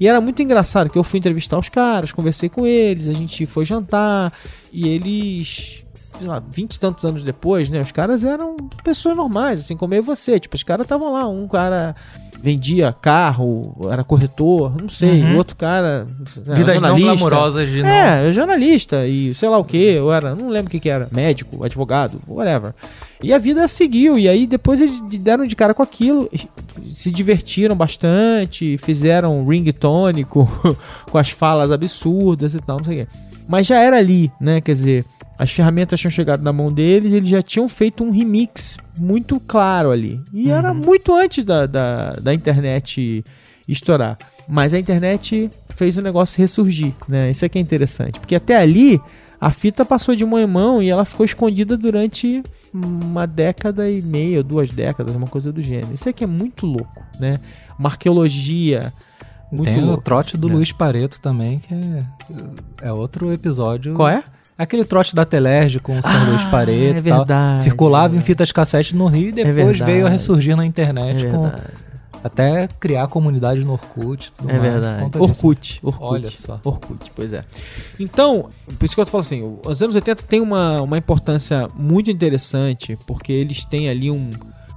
E 0.02 0.08
era 0.08 0.20
muito 0.20 0.42
engraçado 0.42 0.90
que 0.90 0.98
eu 0.98 1.04
fui 1.04 1.20
entrevistar 1.20 1.60
os 1.60 1.70
caras, 1.70 2.12
conversei 2.12 2.50
com 2.50 2.66
eles, 2.66 3.08
a 3.08 3.14
gente 3.14 3.46
foi 3.46 3.64
jantar 3.64 4.34
e 4.74 4.90
eles, 4.90 5.84
sei 6.18 6.28
lá, 6.28 6.40
vinte 6.40 6.74
e 6.74 6.80
tantos 6.80 7.06
anos 7.06 7.22
depois, 7.22 7.70
né? 7.70 7.80
Os 7.82 7.92
caras 7.92 8.24
eram 8.24 8.56
pessoas 8.84 9.16
normais, 9.16 9.60
assim 9.60 9.78
como 9.78 9.94
eu 9.94 10.00
e 10.00 10.02
você. 10.02 10.40
Tipo, 10.40 10.56
os 10.56 10.64
caras 10.64 10.86
estavam 10.86 11.14
lá, 11.14 11.28
um 11.28 11.48
cara 11.48 11.96
vendia 12.42 12.92
carro, 12.92 13.76
era 13.92 14.04
corretor, 14.04 14.74
não 14.82 14.90
sei, 14.90 15.22
Uhum. 15.24 15.38
outro 15.38 15.56
cara 15.56 16.06
era 16.46 16.56
Vidas 16.56 16.82
não 16.82 16.90
jornalista. 16.98 17.14
glamurosas 17.14 17.70
de 17.70 17.82
não. 17.84 17.90
É, 17.90 18.32
jornalista 18.34 19.06
e 19.08 19.34
sei 19.34 19.48
lá 19.50 19.58
o 19.58 19.64
que, 19.64 19.78
eu 19.78 20.12
era, 20.12 20.34
não 20.36 20.50
lembro 20.50 20.68
o 20.68 20.72
que 20.72 20.80
que 20.80 20.90
era, 20.90 21.08
médico, 21.12 21.64
advogado, 21.64 22.20
whatever. 22.28 22.74
E 23.24 23.32
a 23.34 23.38
vida 23.38 23.68
seguiu, 23.68 24.18
e 24.18 24.28
aí 24.28 24.48
depois 24.48 24.82
eles 24.82 25.00
deram 25.20 25.46
de 25.46 25.56
cara 25.56 25.74
com 25.76 25.84
aquilo, 25.84 26.28
se 26.88 27.12
divertiram 27.12 27.76
bastante, 27.76 28.78
fizeram 28.80 29.46
ringtone 29.48 30.24
com, 30.24 30.48
com 31.12 31.18
as 31.18 31.30
falas 31.30 31.72
absurdas 31.72 32.56
e 32.56 32.60
tal, 32.60 32.78
não 32.78 32.86
sei 32.86 33.04
o 33.04 33.06
quê. 33.06 33.12
Mas 33.48 33.68
já 33.68 33.80
era 33.80 33.98
ali, 33.98 34.32
né, 34.40 34.62
quer 34.62 34.74
dizer, 34.74 35.06
as 35.38 35.52
ferramentas 35.52 36.00
tinham 36.00 36.12
chegado 36.12 36.42
na 36.42 36.54
mão 36.54 36.70
deles, 36.70 37.12
eles 37.12 37.30
já 37.30 37.42
tinham 37.42 37.68
feito 37.68 38.04
um 38.04 38.12
remix 38.12 38.78
muito 38.98 39.40
claro 39.40 39.92
ali. 39.92 40.22
E 40.34 40.52
era 40.52 40.74
muito 40.74 41.16
antes 41.16 41.44
da, 41.44 41.66
da, 41.66 42.12
da 42.12 42.34
internet 42.34 43.24
estourar. 43.68 44.18
Mas 44.48 44.74
a 44.74 44.80
internet 44.80 45.50
fez 45.70 45.98
o 45.98 46.02
negócio 46.02 46.40
ressurgir, 46.40 46.94
né? 47.08 47.32
Isso 47.32 47.46
é 47.46 47.50
que 47.50 47.58
é 47.58 47.62
interessante. 47.62 48.20
Porque 48.20 48.36
até 48.36 48.58
ali, 48.58 49.02
a 49.40 49.52
fita 49.52 49.86
passou 49.86 50.16
de 50.16 50.26
mão 50.26 50.40
em 50.40 50.48
mão 50.48 50.84
e 50.84 50.90
ela 50.90 51.06
ficou 51.06 51.26
escondida 51.26 51.78
durante 51.78 52.44
uma 52.74 53.26
década 53.26 53.90
e 53.90 54.02
meia, 54.02 54.44
duas 54.44 54.72
décadas, 54.72 55.16
uma 55.16 55.28
coisa 55.28 55.52
do 55.52 55.62
gênero. 55.62 55.94
Isso 55.94 56.08
é 56.08 56.14
que 56.14 56.24
é 56.24 56.28
muito 56.28 56.66
louco, 56.66 57.04
né? 57.20 57.40
Uma 57.78 57.90
arqueologia 57.90 58.92
muito 59.52 59.66
Tem 59.66 59.84
o 59.84 59.98
trote 59.98 60.38
do 60.38 60.48
né? 60.48 60.56
Luiz 60.56 60.72
Pareto 60.72 61.20
também, 61.20 61.60
que 61.60 61.74
é, 61.74 62.88
é 62.88 62.94
outro 62.94 63.34
episódio. 63.34 63.94
Qual 63.94 64.08
é? 64.08 64.24
Aquele 64.62 64.86
trote 64.86 65.16
da 65.16 65.26
Telerge 65.26 65.80
com 65.80 65.98
o 65.98 66.02
São 66.04 66.12
Ah, 66.12 66.24
Luiz 66.30 66.44
Pareto 66.46 66.98
é 66.98 67.10
e 67.22 67.26
tal. 67.26 67.58
Circulava 67.58 68.16
é 68.16 68.18
em 68.18 68.22
fitas 68.22 68.52
cassete 68.52 68.96
no 68.96 69.08
Rio 69.08 69.30
e 69.30 69.32
depois 69.32 69.56
verdade. 69.56 69.84
veio 69.92 70.06
a 70.06 70.10
ressurgir 70.10 70.56
na 70.56 70.64
É 70.64 70.68
internet 70.68 71.26
com, 71.26 71.42
verdade. 71.50 71.64
Até 72.24 72.68
criar 72.80 73.08
comunidade 73.08 73.66
no 73.66 73.72
Orkut 73.74 74.32
tudo 74.34 74.52
É 74.52 74.60
mais, 74.60 74.72
verdade. 74.72 75.18
Orkut, 75.18 75.80
Orkut. 75.82 76.04
Olha 76.04 76.30
só. 76.30 76.60
Orkut, 76.64 77.12
pois 77.16 77.34
é. 77.34 77.44
Então, 78.00 78.50
por 78.78 78.86
isso 78.86 78.94
que 78.94 79.02
eu 79.02 79.06
falando 79.08 79.26
assim, 79.26 79.58
os 79.66 79.82
anos 79.82 79.96
80 79.96 80.24
tem 80.24 80.40
uma, 80.40 80.82
uma 80.82 80.98
importância 80.98 81.68
muito 81.76 82.12
interessante, 82.12 82.96
porque 83.08 83.32
eles 83.32 83.66
têm 83.66 83.90
ali 83.90 84.12
um 84.12 84.32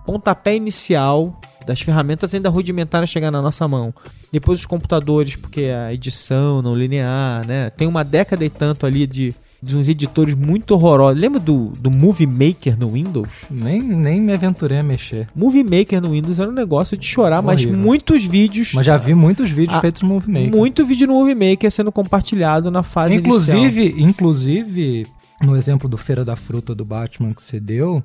pontapé 0.06 0.56
inicial 0.56 1.38
das 1.66 1.80
ferramentas 1.80 2.32
ainda 2.34 2.48
rudimentares 2.48 3.10
chegar 3.10 3.30
na 3.30 3.42
nossa 3.42 3.66
mão. 3.68 3.92
Depois 4.32 4.60
os 4.60 4.66
computadores, 4.66 5.36
porque 5.36 5.64
a 5.64 5.92
edição 5.92 6.62
não 6.62 6.74
linear, 6.74 7.46
né? 7.46 7.70
Tem 7.70 7.86
uma 7.86 8.02
década 8.04 8.44
e 8.44 8.50
tanto 8.50 8.86
ali 8.86 9.06
de, 9.06 9.34
de 9.64 9.76
uns 9.76 9.88
editores 9.88 10.34
muito 10.34 10.72
horrorosos. 10.74 11.20
Lembra 11.20 11.40
do, 11.40 11.72
do 11.80 11.90
Movie 11.90 12.26
Maker 12.26 12.78
no 12.78 12.90
Windows? 12.92 13.28
Nem, 13.50 13.80
nem 13.82 14.20
me 14.20 14.32
aventurei 14.32 14.78
a 14.78 14.82
mexer. 14.82 15.28
Movie 15.34 15.64
Maker 15.64 16.00
no 16.02 16.10
Windows 16.10 16.38
era 16.38 16.48
um 16.48 16.52
negócio 16.52 16.96
de 16.96 17.06
chorar, 17.06 17.40
mas 17.42 17.64
muitos 17.64 18.24
vídeos 18.24 18.72
Mas 18.74 18.84
já 18.86 18.96
vi 18.96 19.14
muitos 19.14 19.50
vídeos 19.50 19.78
Ah, 19.78 19.80
feitos 19.80 20.02
no 20.02 20.08
Movie 20.08 20.30
Maker. 20.30 20.50
muito 20.50 20.84
vídeo 20.84 21.06
no 21.06 21.14
Movie 21.14 21.34
Maker 21.34 21.70
sendo 21.70 21.90
compartilhado 21.90 22.70
na 22.70 22.82
fase 22.82 23.14
inicial. 23.14 23.36
Inclusive, 23.36 24.02
inclusive, 24.02 25.06
no 25.42 25.56
exemplo 25.56 25.88
do 25.88 25.96
Feira 25.96 26.24
da 26.24 26.36
Fruta 26.36 26.74
do 26.74 26.84
Batman 26.84 27.30
que 27.30 27.42
você 27.42 27.58
deu, 27.58 28.02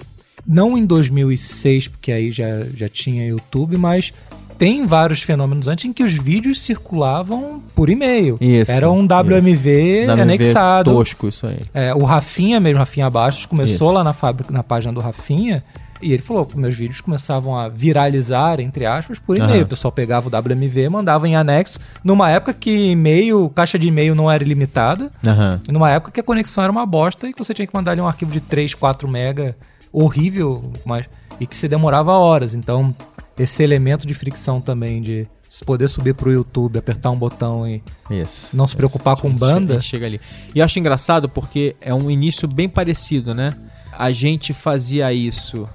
não 0.48 0.78
em 0.78 0.86
2006, 0.86 1.88
porque 1.90 2.12
aí 2.12 2.32
já, 2.32 2.62
já 2.76 2.88
tinha 2.88 3.28
YouTube, 3.28 3.78
mas 3.78 4.14
tem 4.60 4.86
vários 4.86 5.24
fenômenos 5.24 5.70
antes 5.70 5.86
em 5.86 5.94
que 5.94 6.04
os 6.04 6.14
vídeos 6.14 6.60
circulavam 6.60 7.64
por 7.74 7.90
e-mail. 7.90 8.38
Isso, 8.42 8.70
Era 8.70 8.92
um 8.92 9.06
WMV, 9.06 10.06
WMV 10.06 10.22
anexado. 10.22 10.92
tosco 10.92 11.30
isso 11.30 11.48
aí. 11.48 11.62
É, 11.74 11.96
o 11.96 12.04
Rafinha 12.04 12.60
mesmo, 12.60 12.78
Rafinha 12.80 13.10
Bastos, 13.10 13.46
começou 13.46 13.88
Isso. 13.88 13.92
lá 13.98 14.04
na 14.04 14.12
fábrica, 14.12 14.52
na 14.52 14.62
página 14.62 14.92
do 14.92 15.00
Rafinha, 15.00 15.64
e 16.02 16.12
ele 16.14 16.22
falou 16.22 16.46
que 16.46 16.58
meus 16.58 16.76
vídeos 16.76 17.00
começavam 17.00 17.58
a 17.58 17.70
viralizar, 17.70 18.60
entre 18.60 18.86
aspas, 18.86 19.18
por 19.18 19.38
e-mail. 19.38 19.54
Aham. 19.54 19.64
O 19.64 19.68
pessoal 19.68 19.92
pegava 19.94 20.28
o 20.28 20.32
WMV, 20.32 20.90
mandava 20.90 21.26
em 21.28 21.36
anexo, 21.38 21.80
numa 22.04 22.30
época 22.30 22.54
que 22.54 22.92
e-mail, 22.92 23.50
caixa 23.56 23.80
de 23.80 23.88
e-mail 23.88 24.14
não 24.14 24.30
era 24.30 24.44
ilimitada, 24.44 25.10
e 25.68 25.72
numa 25.72 25.90
época 25.90 26.12
que 26.12 26.20
a 26.20 26.24
conexão 26.24 26.64
era 26.64 26.72
uma 26.72 26.86
bosta 26.86 27.28
e 27.30 27.34
que 27.34 27.40
você 27.40 27.54
tinha 27.54 27.66
que 27.66 27.74
mandar 27.74 27.92
ali 27.92 28.02
um 28.02 28.08
arquivo 28.08 28.32
de 28.32 28.42
3, 28.42 28.76
4 28.76 29.08
mega, 29.08 29.56
horrível, 29.92 30.72
mas, 30.86 31.06
e 31.40 31.48
que 31.48 31.56
se 31.56 31.68
demorava 31.68 32.12
horas. 32.12 32.56
Então, 32.56 32.94
esse 33.40 33.64
elemento 33.64 34.06
de 34.06 34.14
fricção 34.14 34.60
também, 34.60 35.02
de 35.02 35.28
poder 35.66 35.88
subir 35.88 36.14
pro 36.14 36.32
YouTube, 36.32 36.78
apertar 36.78 37.10
um 37.10 37.18
botão 37.18 37.68
e 37.68 37.82
Isso. 38.12 38.56
não 38.56 38.68
se 38.68 38.76
preocupar 38.76 39.14
Isso. 39.14 39.24
com 39.24 39.32
banda. 39.32 39.76
a 39.76 39.80
gente 39.80 39.90
chega 39.90 40.06
ali. 40.06 40.22
E 40.54 40.60
eu 40.60 40.66
acho 40.66 40.78
engraçado 40.78 41.28
porque 41.28 41.76
é 41.82 41.94
um 41.94 42.12
início 42.12 42.48
bem 42.48 42.70
parecido, 42.70 43.34
né? 43.34 43.56
A 43.92 44.12
gente 44.12 44.54
fazia 44.54 45.12
isso 45.12 45.68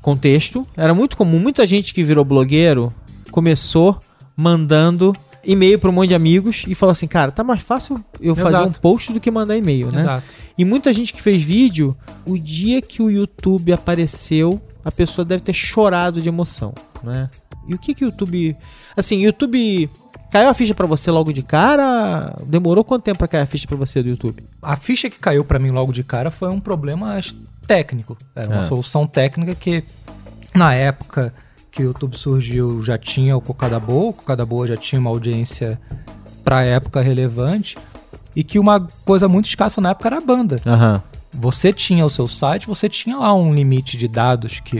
com 0.00 0.16
texto. 0.16 0.64
Era 0.76 0.94
muito 0.94 1.16
comum. 1.16 1.40
Muita 1.40 1.66
gente 1.66 1.92
que 1.92 2.04
virou 2.04 2.24
blogueiro 2.24 2.92
começou 3.32 3.98
mandando 4.36 5.12
e-mail 5.42 5.78
para 5.78 5.90
um 5.90 5.92
monte 5.92 6.08
de 6.08 6.14
amigos 6.14 6.64
e 6.66 6.74
falou 6.74 6.90
assim, 6.90 7.06
cara, 7.06 7.30
tá 7.30 7.42
mais 7.42 7.62
fácil 7.62 8.04
eu 8.20 8.34
fazer 8.34 8.56
Exato. 8.56 8.68
um 8.68 8.72
post 8.72 9.12
do 9.12 9.20
que 9.20 9.30
mandar 9.30 9.56
e-mail, 9.56 9.90
né? 9.90 10.00
Exato. 10.00 10.26
E 10.58 10.64
muita 10.64 10.92
gente 10.92 11.12
que 11.12 11.22
fez 11.22 11.42
vídeo, 11.42 11.96
o 12.24 12.38
dia 12.38 12.82
que 12.82 13.02
o 13.02 13.10
YouTube 13.10 13.72
apareceu, 13.72 14.60
a 14.84 14.90
pessoa 14.90 15.24
deve 15.24 15.42
ter 15.42 15.52
chorado 15.52 16.20
de 16.20 16.28
emoção, 16.28 16.74
né? 17.06 17.30
E 17.66 17.74
o 17.74 17.78
que 17.78 17.94
que 17.94 18.04
o 18.04 18.08
YouTube... 18.08 18.56
Assim, 18.96 19.18
YouTube... 19.22 19.88
Caiu 20.30 20.48
a 20.50 20.54
ficha 20.54 20.74
pra 20.74 20.86
você 20.86 21.10
logo 21.10 21.32
de 21.32 21.42
cara? 21.42 22.34
Demorou 22.46 22.82
quanto 22.84 23.04
tempo 23.04 23.18
pra 23.18 23.28
cair 23.28 23.42
a 23.42 23.46
ficha 23.46 23.66
pra 23.66 23.76
você 23.76 24.02
do 24.02 24.08
YouTube? 24.10 24.42
A 24.60 24.76
ficha 24.76 25.08
que 25.08 25.18
caiu 25.18 25.44
pra 25.44 25.58
mim 25.58 25.70
logo 25.70 25.92
de 25.92 26.02
cara 26.02 26.30
foi 26.32 26.50
um 26.50 26.58
problema 26.60 27.18
técnico. 27.66 28.18
Era 28.34 28.48
uma 28.48 28.60
Ah. 28.60 28.62
solução 28.64 29.06
técnica 29.06 29.54
que, 29.54 29.84
na 30.52 30.74
época 30.74 31.32
que 31.70 31.80
o 31.82 31.86
YouTube 31.86 32.16
surgiu, 32.18 32.82
já 32.82 32.98
tinha 32.98 33.36
o 33.36 33.40
Cocada 33.40 33.78
Boa. 33.78 34.10
O 34.10 34.12
Cocada 34.12 34.44
Boa 34.44 34.66
já 34.66 34.76
tinha 34.76 35.00
uma 35.00 35.10
audiência 35.10 35.80
pra 36.44 36.62
época 36.64 37.00
relevante. 37.00 37.78
E 38.34 38.42
que 38.42 38.58
uma 38.58 38.80
coisa 39.04 39.28
muito 39.28 39.48
escassa 39.48 39.80
na 39.80 39.90
época 39.90 40.08
era 40.08 40.18
a 40.18 40.20
banda. 40.20 40.60
Aham. 40.66 41.02
Você 41.32 41.72
tinha 41.72 42.04
o 42.04 42.10
seu 42.10 42.26
site, 42.26 42.66
você 42.66 42.88
tinha 42.88 43.16
lá 43.16 43.32
um 43.32 43.54
limite 43.54 43.96
de 43.96 44.08
dados 44.08 44.58
que 44.60 44.78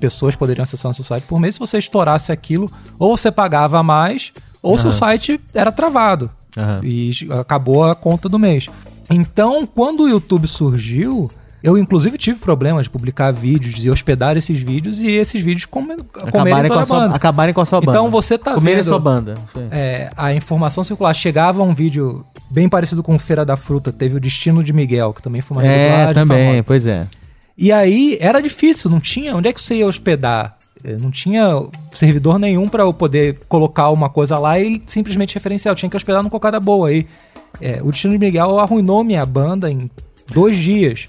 pessoas 0.00 0.36
poderiam 0.36 0.62
acessar 0.62 0.90
no 0.90 0.94
seu 0.94 1.04
site 1.04 1.24
por 1.24 1.38
mês. 1.40 1.54
Se 1.54 1.58
você 1.58 1.78
estourasse 1.78 2.30
aquilo, 2.32 2.70
ou 2.98 3.16
você 3.16 3.30
pagava 3.30 3.82
mais, 3.82 4.32
ou 4.62 4.76
seu 4.78 4.90
Aham. 4.90 4.98
site 4.98 5.40
era 5.54 5.70
travado 5.72 6.30
Aham. 6.56 6.78
e 6.82 7.10
acabou 7.40 7.84
a 7.84 7.94
conta 7.94 8.28
do 8.28 8.38
mês. 8.38 8.66
Então, 9.10 9.66
quando 9.66 10.02
o 10.04 10.08
YouTube 10.08 10.46
surgiu, 10.48 11.30
eu 11.62 11.78
inclusive 11.78 12.18
tive 12.18 12.38
problemas 12.40 12.84
de 12.84 12.90
publicar 12.90 13.32
vídeos 13.32 13.84
e 13.84 13.88
hospedar 13.90 14.36
esses 14.36 14.60
vídeos 14.60 14.98
e 14.98 15.10
esses 15.10 15.40
vídeos 15.40 15.64
come, 15.64 15.96
comerem 15.96 16.28
Acabarem 16.28 16.62
com, 16.62 16.68
toda 16.68 16.80
a 16.80 16.82
a 16.82 16.86
sua, 16.86 16.98
banda. 17.00 17.16
acabarem 17.16 17.54
com 17.54 17.60
a 17.60 17.64
sua 17.64 17.80
banda. 17.80 17.92
Então 17.92 18.10
você 18.10 18.36
tá 18.36 18.54
Comerem 18.54 18.76
vendo 18.82 18.88
sua 18.88 18.98
banda. 18.98 19.34
É, 19.70 20.08
a 20.16 20.32
informação 20.34 20.82
circular. 20.84 21.14
Chegava 21.14 21.62
um 21.62 21.72
vídeo 21.74 22.24
bem 22.50 22.68
parecido 22.68 23.02
com 23.02 23.18
Feira 23.18 23.44
da 23.44 23.56
Fruta, 23.56 23.92
teve 23.92 24.16
o 24.16 24.20
Destino 24.20 24.62
de 24.62 24.72
Miguel, 24.72 25.12
que 25.14 25.22
também 25.22 25.40
foi 25.42 25.56
uma 25.56 25.66
É, 25.66 26.12
também, 26.12 26.46
famosa. 26.48 26.62
pois 26.64 26.86
é. 26.86 27.06
E 27.56 27.72
aí 27.72 28.16
era 28.20 28.40
difícil, 28.40 28.90
não 28.90 29.00
tinha. 29.00 29.34
Onde 29.36 29.48
é 29.48 29.52
que 29.52 29.60
você 29.60 29.76
ia 29.76 29.86
hospedar? 29.86 30.56
Eh, 30.84 30.96
Não 31.00 31.10
tinha 31.10 31.50
servidor 31.92 32.38
nenhum 32.38 32.68
para 32.68 32.82
eu 32.82 32.92
poder 32.92 33.40
colocar 33.48 33.88
uma 33.90 34.10
coisa 34.10 34.38
lá 34.38 34.58
e 34.60 34.82
simplesmente 34.86 35.34
referenciar. 35.34 35.72
Eu 35.72 35.76
tinha 35.76 35.88
que 35.88 35.96
hospedar 35.96 36.22
no 36.22 36.28
Cocada 36.30 36.60
Boa. 36.60 36.88
Aí 36.88 37.06
eh, 37.60 37.80
o 37.82 37.90
Destino 37.90 38.12
de 38.12 38.18
Miguel 38.18 38.58
arruinou 38.58 39.02
minha 39.02 39.24
banda 39.24 39.70
em 39.70 39.90
dois 40.34 40.56
dias. 40.56 41.08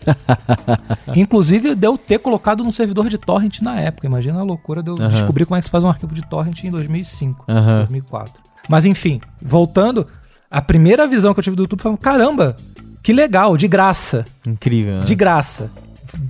Inclusive, 1.16 1.76
de 1.76 1.86
eu 1.88 1.98
ter 1.98 2.20
colocado 2.20 2.64
num 2.64 2.72
servidor 2.72 3.10
de 3.10 3.18
torrent 3.18 3.62
na 3.62 3.80
época. 3.80 4.08
Imagina 4.08 4.40
a 4.40 4.44
loucura 4.44 4.82
de 4.82 4.90
eu 4.90 4.96
Aham. 4.96 5.10
descobrir 5.10 5.46
como 5.46 5.58
é 5.58 5.60
que 5.60 5.66
se 5.66 5.72
faz 5.72 5.84
um 5.84 5.90
arquivo 5.90 6.14
de 6.14 6.22
torrent 6.28 6.64
em 6.64 6.72
2005, 6.72 7.46
Aham. 7.50 7.78
2004. 7.80 8.34
Mas 8.70 8.86
enfim, 8.86 9.20
voltando, 9.42 10.08
a 10.50 10.62
primeira 10.62 11.08
visão 11.08 11.34
que 11.34 11.40
eu 11.40 11.44
tive 11.44 11.56
do 11.56 11.64
YouTube 11.64 11.82
foi: 11.82 11.98
caramba, 11.98 12.56
que 13.04 13.12
legal, 13.14 13.58
de 13.58 13.68
graça. 13.68 14.26
Incrível, 14.46 15.00
né? 15.00 15.04
De 15.06 15.16
graça. 15.16 15.72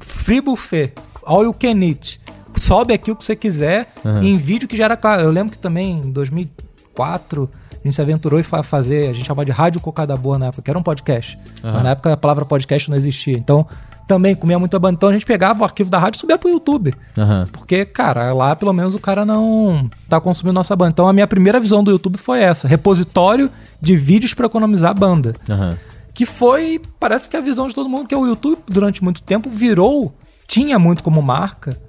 Free 0.02 0.42
buffet. 0.42 0.94
All 1.26 1.44
you 1.44 1.54
can 1.54 1.82
eat. 1.84 2.20
Sobe 2.56 2.94
aqui 2.94 3.12
o 3.12 3.16
que 3.16 3.24
você 3.24 3.36
quiser 3.36 3.92
Aham. 4.06 4.24
em 4.24 4.38
vídeo 4.38 4.68
que 4.68 4.76
já 4.76 4.86
era 4.86 4.98
claro. 4.98 5.22
Eu 5.24 5.32
lembro 5.32 5.52
que 5.52 5.60
também 5.60 6.00
em 6.00 6.12
2004 6.12 7.50
a 7.74 7.76
gente 7.88 7.96
se 7.96 8.02
aventurou 8.02 8.44
fa- 8.44 8.64
fazer, 8.64 9.10
a 9.10 9.14
gente 9.14 9.26
chamava 9.26 9.46
de 9.46 9.52
Rádio 9.52 9.80
Cocada 9.80 10.16
Boa 10.18 10.38
na 10.40 10.48
época, 10.48 10.62
que 10.64 10.70
era 10.70 10.78
um 10.78 10.84
podcast. 10.84 11.38
Aham. 11.64 11.74
Mas 11.74 11.84
na 11.84 11.90
época 11.92 12.14
a 12.14 12.18
palavra 12.18 12.46
podcast 12.46 12.90
não 12.90 12.98
existia. 12.98 13.38
Então 13.38 13.66
também 14.08 14.34
comia 14.36 14.58
muita 14.58 14.80
banda. 14.80 14.96
Então 14.96 15.10
a 15.10 15.14
gente 15.14 15.26
pegava 15.26 15.62
o 15.62 15.64
arquivo 15.64 15.90
da 15.90 16.00
rádio 16.00 16.18
e 16.18 16.22
subia 16.22 16.38
pro 16.38 16.50
YouTube. 16.50 16.94
Aham. 17.18 17.48
Porque, 17.52 17.86
cara, 17.86 18.34
lá 18.34 18.56
pelo 18.56 18.74
menos 18.74 18.96
o 18.96 19.00
cara 19.00 19.24
não 19.26 19.88
tá 20.08 20.20
consumindo 20.20 20.54
nossa 20.54 20.76
banda. 20.76 20.92
Então 20.92 21.08
a 21.08 21.14
minha 21.14 21.28
primeira 21.28 21.60
visão 21.60 21.84
do 21.84 21.92
YouTube 21.92 22.18
foi 22.18 22.40
essa: 22.42 22.68
repositório 22.68 23.50
de 23.82 23.96
vídeos 23.96 24.34
para 24.34 24.48
economizar 24.48 24.98
banda 24.98 25.36
Aham. 25.50 25.78
Que 26.18 26.26
foi, 26.26 26.82
parece 27.00 27.30
que 27.30 27.38
a 27.38 27.42
visão 27.42 27.68
de 27.68 27.76
todo 27.76 27.88
mundo, 27.88 28.08
que 28.08 28.16
o 28.16 28.26
YouTube 28.26 28.58
durante 28.66 29.04
muito 29.04 29.22
tempo 29.22 29.52
virou, 29.52 30.12
tinha 30.48 30.80
muito 30.80 31.04
como 31.04 31.22
marca 31.22 31.80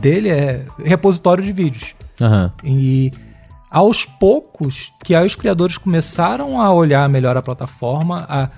dele 0.00 0.30
é 0.30 0.64
repositório 0.82 1.44
de 1.44 1.52
vídeos. 1.52 1.94
Aham. 2.18 2.50
E 2.64 3.12
aos 3.70 4.06
poucos 4.06 4.90
que 5.04 5.14
aí 5.14 5.26
os 5.26 5.34
criadores 5.34 5.76
começaram 5.76 6.58
a 6.58 6.72
olhar 6.72 7.06
melhor 7.10 7.36
a 7.36 7.42
plataforma, 7.42 8.24
a, 8.26 8.48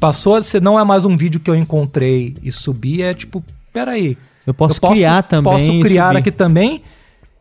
passou 0.00 0.34
a 0.34 0.42
ser 0.42 0.60
não 0.60 0.76
é 0.76 0.82
mais 0.84 1.04
um 1.04 1.16
vídeo 1.16 1.38
que 1.38 1.48
eu 1.48 1.54
encontrei 1.54 2.34
e 2.42 2.50
subi, 2.50 3.02
é 3.02 3.14
tipo, 3.14 3.40
peraí, 3.72 4.18
Eu 4.44 4.52
posso, 4.52 4.80
criar 4.80 5.22
também. 5.22 5.52
Posso 5.52 5.80
criar 5.80 6.16
aqui 6.16 6.32
também. 6.32 6.82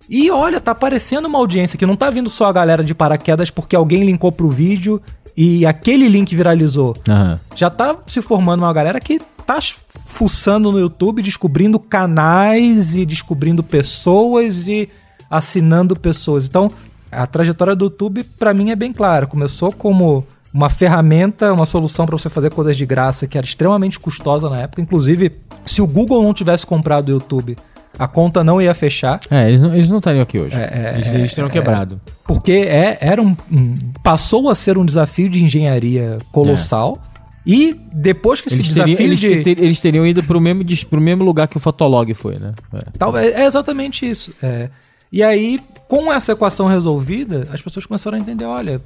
E 0.08 0.30
olha, 0.30 0.60
tá 0.60 0.74
aparecendo 0.74 1.26
uma 1.26 1.40
audiência 1.40 1.76
que 1.76 1.88
não 1.88 1.96
tá 1.96 2.12
vindo 2.12 2.30
só 2.30 2.46
a 2.46 2.54
galera 2.54 2.84
de 2.84 2.94
paraquedas 2.94 3.50
porque 3.50 3.76
alguém 3.76 4.04
linkou 4.04 4.32
pro 4.32 4.48
vídeo 4.48 5.02
e 5.36 5.66
aquele 5.66 6.08
link 6.08 6.36
viralizou 6.36 6.96
Aham. 7.08 7.40
já 7.56 7.70
tá 7.70 7.96
se 8.08 8.22
formando 8.22 8.64
uma 8.64 8.74
galera 8.74 9.00
que 9.00 9.20
tá 9.46 9.60
fuçando 9.88 10.72
no 10.72 10.80
YouTube, 10.80 11.22
descobrindo 11.22 11.80
canais 11.80 12.96
e 12.96 13.06
descobrindo 13.06 13.64
pessoas 13.64 14.68
e 14.68 14.90
assinando 15.30 15.96
pessoas. 15.96 16.46
Então, 16.46 16.72
a 17.12 17.26
trajetória 17.26 17.76
do 17.76 17.86
YouTube 17.86 18.24
pra 18.38 18.54
mim 18.54 18.72
é 18.72 18.76
bem 18.76 18.92
clara. 18.92 19.26
Começou 19.26 19.72
como 19.72 20.26
uma 20.54 20.70
ferramenta, 20.70 21.54
uma 21.54 21.66
solução 21.66 22.06
para 22.06 22.18
você 22.18 22.30
fazer 22.30 22.52
coisas 22.52 22.76
de 22.78 22.86
graça 22.86 23.28
que 23.28 23.38
era 23.38 23.46
extremamente 23.46 24.00
custosa 24.00 24.50
na 24.50 24.62
época. 24.62 24.82
Inclusive, 24.82 25.32
se 25.66 25.82
o 25.82 25.88
Google 25.88 26.24
não 26.24 26.34
tivesse 26.34 26.66
comprado 26.66 27.10
o 27.10 27.12
YouTube, 27.12 27.58
a 28.02 28.08
conta 28.08 28.44
não 28.44 28.60
ia 28.60 28.74
fechar. 28.74 29.20
É, 29.30 29.48
eles 29.48 29.62
não, 29.62 29.74
eles 29.76 29.88
não 29.90 30.00
estariam 30.00 30.24
aqui 30.24 30.40
hoje. 30.40 30.56
É, 30.56 30.60
é, 30.60 30.94
eles, 30.96 31.08
eles 31.14 31.34
teriam 31.36 31.50
é, 31.50 31.52
quebrado. 31.52 32.02
Porque 32.26 32.52
é, 32.52 32.98
era 33.00 33.22
um, 33.22 33.36
passou 34.02 34.50
a 34.50 34.56
ser 34.56 34.76
um 34.76 34.84
desafio 34.84 35.30
de 35.30 35.44
engenharia 35.44 36.18
colossal. 36.32 36.98
E 37.46 37.76
depois 37.94 38.42
que 38.42 38.48
esse 38.48 38.58
Eles 38.62 38.74
desafio 38.74 38.98
teriam, 38.98 39.08
eles, 39.14 39.20
de... 39.20 39.44
ter- 39.44 39.64
eles 39.64 39.80
teriam 39.80 40.06
ido 40.06 40.24
pro 40.24 40.42
mesmo, 40.42 40.64
pro 40.90 41.00
mesmo 41.02 41.24
lugar 41.24 41.48
que 41.48 41.58
o 41.58 41.60
Fotolog 41.60 42.12
foi, 42.14 42.38
né? 42.38 42.54
É. 42.74 42.82
Tal, 42.98 43.16
é, 43.18 43.28
é 43.30 43.46
exatamente 43.46 44.10
isso. 44.10 44.34
é. 44.42 44.70
E 45.12 45.22
aí, 45.22 45.60
com 45.90 46.12
essa 46.12 46.32
equação 46.32 46.68
resolvida, 46.68 47.48
as 47.52 47.62
pessoas 47.62 47.86
começaram 47.86 48.18
a 48.18 48.22
entender, 48.22 48.46
olha, 48.46 48.82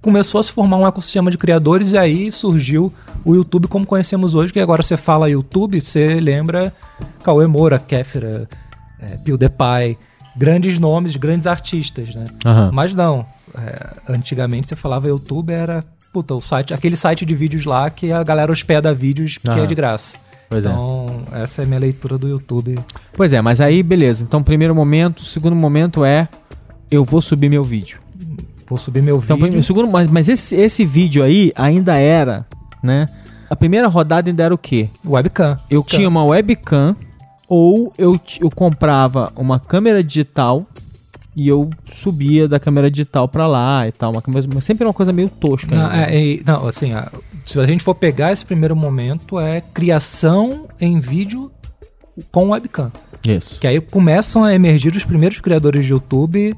começou 0.00 0.40
a 0.40 0.42
se 0.42 0.52
formar 0.52 0.76
um 0.76 0.86
ecossistema 0.86 1.30
de 1.30 1.38
criadores 1.38 1.92
e 1.92 1.98
aí 1.98 2.30
surgiu 2.32 2.92
o 3.24 3.34
YouTube 3.34 3.68
como 3.68 3.86
conhecemos 3.86 4.34
hoje, 4.34 4.52
que 4.52 4.60
agora 4.60 4.82
você 4.82 4.96
fala 4.96 5.28
YouTube, 5.28 5.80
você 5.80 6.20
lembra 6.20 6.72
Cauê 7.22 7.46
Moura, 7.46 7.78
Kéfera, 7.78 8.48
é, 9.00 9.16
PewDiePie, 9.18 9.98
grandes 10.36 10.78
nomes, 10.78 11.16
grandes 11.16 11.46
artistas, 11.46 12.14
né? 12.14 12.26
Aham. 12.44 12.70
Mas 12.72 12.92
não. 12.92 13.26
é, 13.56 14.12
antigamente 14.12 14.68
você 14.68 14.76
falava 14.76 15.08
YouTube, 15.08 15.52
era 15.52 15.84
puta, 16.12 16.34
o 16.34 16.40
site, 16.40 16.72
aquele 16.72 16.96
site 16.96 17.26
de 17.26 17.34
vídeos 17.34 17.64
lá 17.64 17.90
que 17.90 18.12
a 18.12 18.22
galera 18.22 18.50
hospeda 18.50 18.94
vídeos 18.94 19.38
que 19.38 19.48
Aham. 19.48 19.64
é 19.64 19.66
de 19.66 19.74
graça. 19.74 20.16
Pois 20.48 20.64
é. 20.64 20.68
então, 20.68 21.26
essa 21.32 21.62
é 21.62 21.64
a 21.64 21.66
minha 21.66 21.80
leitura 21.80 22.16
do 22.16 22.26
YouTube. 22.26 22.74
Pois 23.12 23.32
é, 23.32 23.40
mas 23.40 23.60
aí 23.60 23.82
beleza. 23.82 24.24
Então, 24.24 24.42
primeiro 24.42 24.74
momento, 24.74 25.24
segundo 25.24 25.54
momento 25.54 26.04
é 26.04 26.28
eu 26.90 27.04
vou 27.04 27.20
subir 27.20 27.50
meu 27.50 27.62
vídeo. 27.62 28.00
Vou 28.68 28.78
subir 28.78 29.02
meu 29.02 29.18
Então, 29.18 29.36
vídeo. 29.36 29.62
segundo, 29.62 29.90
mas, 29.90 30.10
mas 30.10 30.28
esse, 30.28 30.54
esse 30.54 30.84
vídeo 30.84 31.22
aí 31.24 31.52
ainda 31.54 31.96
era, 31.96 32.46
né? 32.82 33.06
A 33.48 33.56
primeira 33.56 33.88
rodada 33.88 34.28
ainda 34.28 34.42
era 34.44 34.54
o 34.54 34.58
quê? 34.58 34.88
Webcam. 35.06 35.56
Eu 35.70 35.82
tinha 35.82 36.08
uma 36.08 36.22
webcam 36.24 36.94
ou 37.48 37.92
eu, 37.96 38.20
eu 38.40 38.50
comprava 38.50 39.32
uma 39.36 39.58
câmera 39.58 40.04
digital 40.04 40.66
e 41.34 41.48
eu 41.48 41.70
subia 42.02 42.46
da 42.46 42.60
câmera 42.60 42.90
digital 42.90 43.26
pra 43.26 43.46
lá 43.46 43.88
e 43.88 43.92
tal. 43.92 44.10
Uma 44.12 44.20
câmera, 44.20 44.46
mas 44.52 44.64
sempre 44.64 44.84
uma 44.84 44.92
coisa 44.92 45.12
meio 45.12 45.28
tosca. 45.30 45.74
Não, 45.74 45.88
né? 45.88 46.14
é, 46.14 46.34
é, 46.34 46.40
não, 46.44 46.66
assim, 46.66 46.92
se 47.44 47.58
a 47.58 47.64
gente 47.64 47.82
for 47.82 47.94
pegar 47.94 48.32
esse 48.32 48.44
primeiro 48.44 48.76
momento, 48.76 49.38
é 49.40 49.60
criação 49.62 50.66
em 50.78 51.00
vídeo 51.00 51.50
com 52.30 52.50
webcam. 52.50 52.92
Isso. 53.26 53.58
Que 53.60 53.66
aí 53.66 53.80
começam 53.80 54.44
a 54.44 54.54
emergir 54.54 54.94
os 54.94 55.04
primeiros 55.04 55.40
criadores 55.40 55.86
de 55.86 55.92
YouTube. 55.92 56.54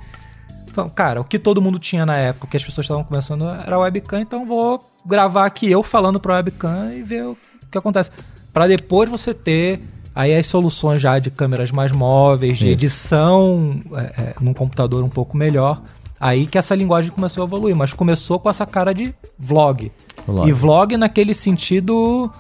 Então, 0.71 0.89
cara, 0.89 1.21
o 1.21 1.25
que 1.25 1.39
todo 1.39 1.61
mundo 1.61 1.79
tinha 1.79 2.07
na 2.07 2.17
época, 2.17 2.47
o 2.47 2.49
que 2.49 2.57
as 2.57 2.65
pessoas 2.65 2.85
estavam 2.85 3.03
começando 3.03 3.45
era 3.67 3.79
webcam, 3.79 4.21
então 4.21 4.47
vou 4.47 4.79
gravar 5.05 5.47
aqui 5.47 5.71
eu 5.71 5.83
falando 5.83 6.21
pra 6.21 6.35
webcam 6.35 6.93
e 6.95 7.03
ver 7.03 7.27
o 7.27 7.37
que 7.71 7.77
acontece. 7.77 8.11
Pra 8.53 8.67
depois 8.67 9.09
você 9.09 9.35
ter 9.35 9.81
aí 10.15 10.37
as 10.37 10.47
soluções 10.47 11.01
já 11.01 11.19
de 11.19 11.31
câmeras 11.31 11.71
mais 11.71 11.93
móveis, 11.93 12.59
de 12.59 12.67
Isso. 12.67 12.73
edição 12.73 13.81
é, 13.95 14.01
é, 14.01 14.35
num 14.41 14.53
computador 14.55 15.03
um 15.03 15.09
pouco 15.09 15.37
melhor. 15.37 15.83
Aí 16.19 16.47
que 16.47 16.59
essa 16.59 16.75
linguagem 16.75 17.11
começou 17.11 17.43
a 17.43 17.47
evoluir, 17.47 17.75
mas 17.75 17.93
começou 17.93 18.39
com 18.39 18.51
essa 18.51 18.67
cara 18.67 18.93
de 18.93 19.15
vlog. 19.39 19.91
Vlog. 20.27 20.49
E 20.49 20.53
vlog 20.53 20.97
naquele 20.97 21.33
sentido 21.33 22.31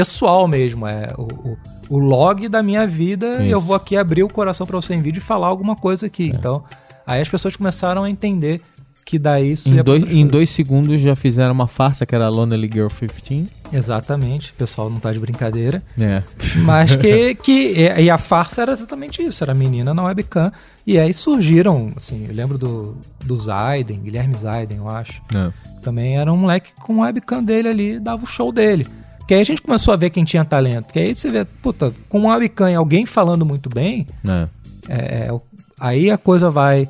pessoal 0.00 0.46
mesmo, 0.46 0.86
é 0.86 1.08
o, 1.16 1.22
o, 1.22 1.56
o 1.88 1.98
log 1.98 2.48
da 2.48 2.62
minha 2.62 2.86
vida 2.86 3.42
e 3.42 3.50
eu 3.50 3.60
vou 3.62 3.74
aqui 3.74 3.96
abrir 3.96 4.22
o 4.22 4.28
coração 4.28 4.66
pra 4.66 4.76
você 4.76 4.94
em 4.94 5.00
vídeo 5.00 5.20
e 5.20 5.22
falar 5.22 5.46
alguma 5.46 5.74
coisa 5.74 6.04
É. 6.04 6.08
aqui. 6.08 6.30
Então, 6.34 6.62
aí 7.06 7.22
as 7.22 7.28
pessoas 7.30 7.56
começaram 7.56 8.04
a 8.04 8.10
entender 8.10 8.60
que 9.06 9.18
daí 9.18 9.52
isso 9.52 9.70
Em 9.70 9.82
dois, 9.82 10.02
em 10.02 10.26
dois 10.26 10.50
segundos 10.50 11.00
já 11.00 11.16
fizeram 11.16 11.54
uma 11.54 11.66
farsa 11.66 12.04
que 12.04 12.14
era 12.14 12.28
Lonely 12.28 12.68
Girl 12.70 12.88
15. 12.88 13.48
Exatamente, 13.72 14.50
o 14.50 14.54
pessoal 14.54 14.90
não 14.90 15.00
tá 15.00 15.12
de 15.14 15.18
brincadeira. 15.18 15.82
É. 15.98 16.22
Mas 16.56 16.94
que, 16.94 17.34
que 17.42 17.74
e 17.98 18.10
a 18.10 18.18
farsa 18.18 18.62
era 18.62 18.72
exatamente 18.72 19.22
isso, 19.22 19.42
era 19.42 19.52
a 19.52 19.54
menina 19.54 19.94
na 19.94 20.02
webcam. 20.04 20.52
E 20.86 20.98
aí 20.98 21.12
surgiram, 21.14 21.90
assim, 21.96 22.26
eu 22.28 22.34
lembro 22.34 22.58
do, 22.58 22.96
do 23.24 23.34
Zaiden, 23.36 24.00
Guilherme 24.00 24.34
Zaiden, 24.36 24.76
eu 24.76 24.88
acho. 24.90 25.22
É. 25.34 25.50
Também 25.82 26.18
era 26.18 26.30
um 26.30 26.36
moleque 26.36 26.72
com 26.82 26.96
o 26.96 27.00
webcam 27.00 27.42
dele 27.42 27.68
ali, 27.68 27.98
dava 27.98 28.24
o 28.24 28.26
show 28.26 28.52
dele. 28.52 28.86
Que 29.26 29.34
aí 29.34 29.40
a 29.40 29.44
gente 29.44 29.60
começou 29.62 29.92
a 29.92 29.96
ver 29.96 30.10
quem 30.10 30.24
tinha 30.24 30.44
talento. 30.44 30.92
Que 30.92 30.98
aí 31.00 31.14
você 31.16 31.30
vê, 31.30 31.44
puta, 31.44 31.92
com 32.08 32.18
uma 32.20 32.36
webcam 32.36 32.70
e 32.70 32.74
alguém 32.74 33.04
falando 33.04 33.44
muito 33.44 33.68
bem, 33.68 34.06
É. 34.26 34.44
é, 34.88 34.94
é, 35.26 35.38
aí 35.80 36.10
a 36.10 36.16
coisa 36.18 36.50
vai 36.50 36.86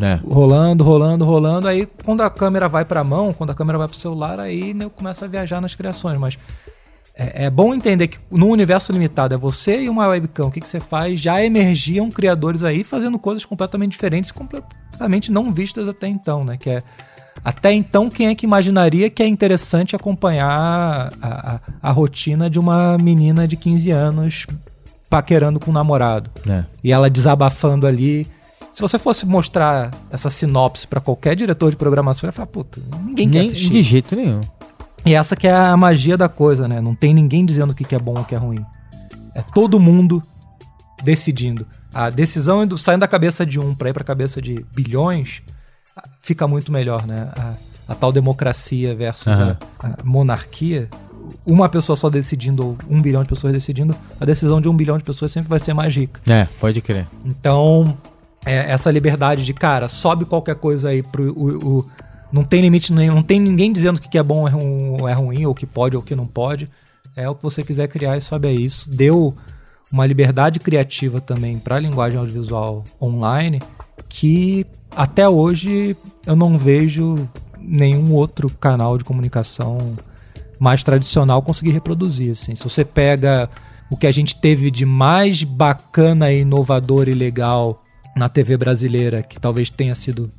É. 0.00 0.18
rolando, 0.26 0.82
rolando, 0.82 1.24
rolando. 1.24 1.68
Aí 1.68 1.86
quando 2.04 2.22
a 2.22 2.30
câmera 2.30 2.68
vai 2.68 2.84
pra 2.84 3.04
mão, 3.04 3.32
quando 3.32 3.50
a 3.50 3.54
câmera 3.54 3.78
vai 3.78 3.86
pro 3.88 3.96
celular, 3.96 4.40
aí 4.40 4.74
né, 4.74 4.84
eu 4.84 4.90
começo 4.90 5.24
a 5.24 5.28
viajar 5.28 5.60
nas 5.60 5.74
criações. 5.76 6.18
Mas 6.18 6.36
é, 7.16 7.44
é 7.44 7.50
bom 7.50 7.72
entender 7.72 8.08
que 8.08 8.18
num 8.28 8.50
universo 8.50 8.90
limitado 8.90 9.32
é 9.34 9.38
você 9.38 9.82
e 9.82 9.88
uma 9.88 10.08
webcam. 10.08 10.46
O 10.48 10.50
que, 10.50 10.60
que 10.60 10.68
você 10.68 10.80
faz? 10.80 11.20
Já 11.20 11.40
emergiam 11.44 12.10
criadores 12.10 12.64
aí 12.64 12.82
fazendo 12.82 13.16
coisas 13.16 13.44
completamente 13.44 13.92
diferentes, 13.92 14.32
completamente 14.32 15.30
não 15.30 15.54
vistas 15.54 15.86
até 15.86 16.08
então, 16.08 16.42
né? 16.42 16.56
Que 16.56 16.70
é 16.70 16.82
até 17.44 17.72
então, 17.72 18.08
quem 18.08 18.28
é 18.28 18.34
que 18.34 18.46
imaginaria 18.46 19.10
que 19.10 19.22
é 19.22 19.26
interessante 19.26 19.94
acompanhar 19.94 20.48
a, 21.20 21.54
a, 21.56 21.60
a 21.82 21.90
rotina 21.90 22.48
de 22.48 22.58
uma 22.58 22.96
menina 22.98 23.46
de 23.46 23.56
15 23.56 23.90
anos 23.90 24.46
paquerando 25.10 25.60
com 25.60 25.70
um 25.70 25.74
namorado? 25.74 26.30
É. 26.48 26.64
e 26.82 26.90
ela 26.92 27.10
desabafando 27.10 27.86
ali. 27.86 28.26
Se 28.72 28.80
você 28.80 28.98
fosse 28.98 29.24
mostrar 29.24 29.90
essa 30.10 30.28
sinopse 30.30 30.86
pra 30.88 31.00
qualquer 31.00 31.36
diretor 31.36 31.70
de 31.70 31.76
programação, 31.76 32.26
ele 32.26 32.28
ia 32.28 32.32
falar, 32.32 32.46
puta, 32.48 32.80
ninguém 33.04 33.28
quer 33.30 33.38
Nem, 33.40 33.46
assistir. 33.48 33.70
de 33.70 33.78
isso." 33.78 33.88
jeito 33.90 34.16
nenhum. 34.16 34.40
E 35.06 35.14
essa 35.14 35.36
que 35.36 35.46
é 35.46 35.54
a 35.54 35.76
magia 35.76 36.16
da 36.16 36.28
coisa, 36.30 36.66
né? 36.66 36.80
Não 36.80 36.94
tem 36.94 37.12
ninguém 37.14 37.44
dizendo 37.44 37.70
o 37.70 37.74
que 37.74 37.94
é 37.94 37.98
bom 37.98 38.14
ou 38.14 38.20
o 38.22 38.24
que 38.24 38.34
é 38.34 38.38
ruim. 38.38 38.64
É 39.34 39.42
todo 39.42 39.78
mundo 39.78 40.20
decidindo. 41.02 41.66
A 41.92 42.08
decisão 42.10 42.64
indo- 42.64 42.78
saindo 42.78 43.00
da 43.00 43.08
cabeça 43.08 43.44
de 43.44 43.60
um 43.60 43.74
pra 43.74 43.90
ir 43.90 43.92
pra 43.92 44.02
cabeça 44.02 44.40
de 44.40 44.64
bilhões 44.74 45.42
fica 46.20 46.46
muito 46.48 46.70
melhor, 46.72 47.06
né? 47.06 47.28
A, 47.36 47.54
a 47.92 47.94
tal 47.94 48.10
democracia 48.12 48.94
versus 48.94 49.26
Aham. 49.26 49.56
a, 49.78 49.86
a 49.88 49.96
monarquia. 50.04 50.88
Uma 51.46 51.68
pessoa 51.68 51.96
só 51.96 52.10
decidindo, 52.10 52.64
ou 52.66 52.78
um 52.88 53.00
bilhão 53.00 53.22
de 53.22 53.28
pessoas 53.28 53.52
decidindo, 53.52 53.94
a 54.20 54.24
decisão 54.24 54.60
de 54.60 54.68
um 54.68 54.76
bilhão 54.76 54.98
de 54.98 55.04
pessoas 55.04 55.30
sempre 55.32 55.48
vai 55.48 55.58
ser 55.58 55.72
mais 55.72 55.94
rica. 55.94 56.20
É, 56.30 56.46
pode 56.60 56.80
crer. 56.82 57.06
Então, 57.24 57.96
é, 58.44 58.70
essa 58.72 58.90
liberdade 58.90 59.42
de, 59.44 59.54
cara, 59.54 59.88
sobe 59.88 60.24
qualquer 60.26 60.54
coisa 60.56 60.88
aí 60.90 61.02
pro. 61.02 61.32
O, 61.32 61.78
o- 61.78 61.90
não 62.32 62.42
tem 62.42 62.60
limite 62.60 62.92
nenhum, 62.92 63.14
não 63.14 63.22
tem 63.22 63.38
ninguém 63.38 63.72
dizendo 63.72 63.98
o 63.98 64.00
que 64.00 64.08
que 64.08 64.18
é 64.18 64.22
bom 64.22 64.40
ou 64.98 65.08
é 65.08 65.12
é 65.12 65.14
ruim, 65.14 65.46
ou 65.46 65.54
que 65.54 65.64
pode 65.66 65.96
ou 65.96 66.02
que 66.02 66.16
não 66.16 66.26
pode. 66.26 66.68
É 67.14 67.28
o 67.28 67.34
que 67.34 67.42
você 67.44 67.62
quiser 67.62 67.86
criar 67.86 68.16
e 68.16 68.20
sobe 68.20 68.48
aí. 68.48 68.64
Isso 68.64 68.90
deu 68.90 69.36
uma 69.92 70.04
liberdade 70.04 70.58
criativa 70.58 71.20
também 71.20 71.58
para 71.60 71.76
a 71.76 71.78
linguagem 71.78 72.18
audiovisual 72.18 72.82
online 73.00 73.60
que 74.08 74.66
até 74.96 75.28
hoje 75.28 75.96
eu 76.26 76.36
não 76.36 76.56
vejo 76.56 77.28
nenhum 77.60 78.12
outro 78.12 78.50
canal 78.50 78.98
de 78.98 79.04
comunicação 79.04 79.96
mais 80.58 80.84
tradicional 80.84 81.42
conseguir 81.42 81.70
reproduzir. 81.70 82.32
Assim. 82.32 82.54
Se 82.54 82.62
você 82.62 82.84
pega 82.84 83.48
o 83.90 83.96
que 83.96 84.06
a 84.06 84.12
gente 84.12 84.36
teve 84.36 84.70
de 84.70 84.86
mais 84.86 85.42
bacana, 85.44 86.32
inovador 86.32 87.08
e 87.08 87.14
legal 87.14 87.82
na 88.16 88.28
TV 88.28 88.56
brasileira, 88.56 89.22
que 89.22 89.40
talvez 89.40 89.68
tenha 89.68 89.94
sido 89.94 90.30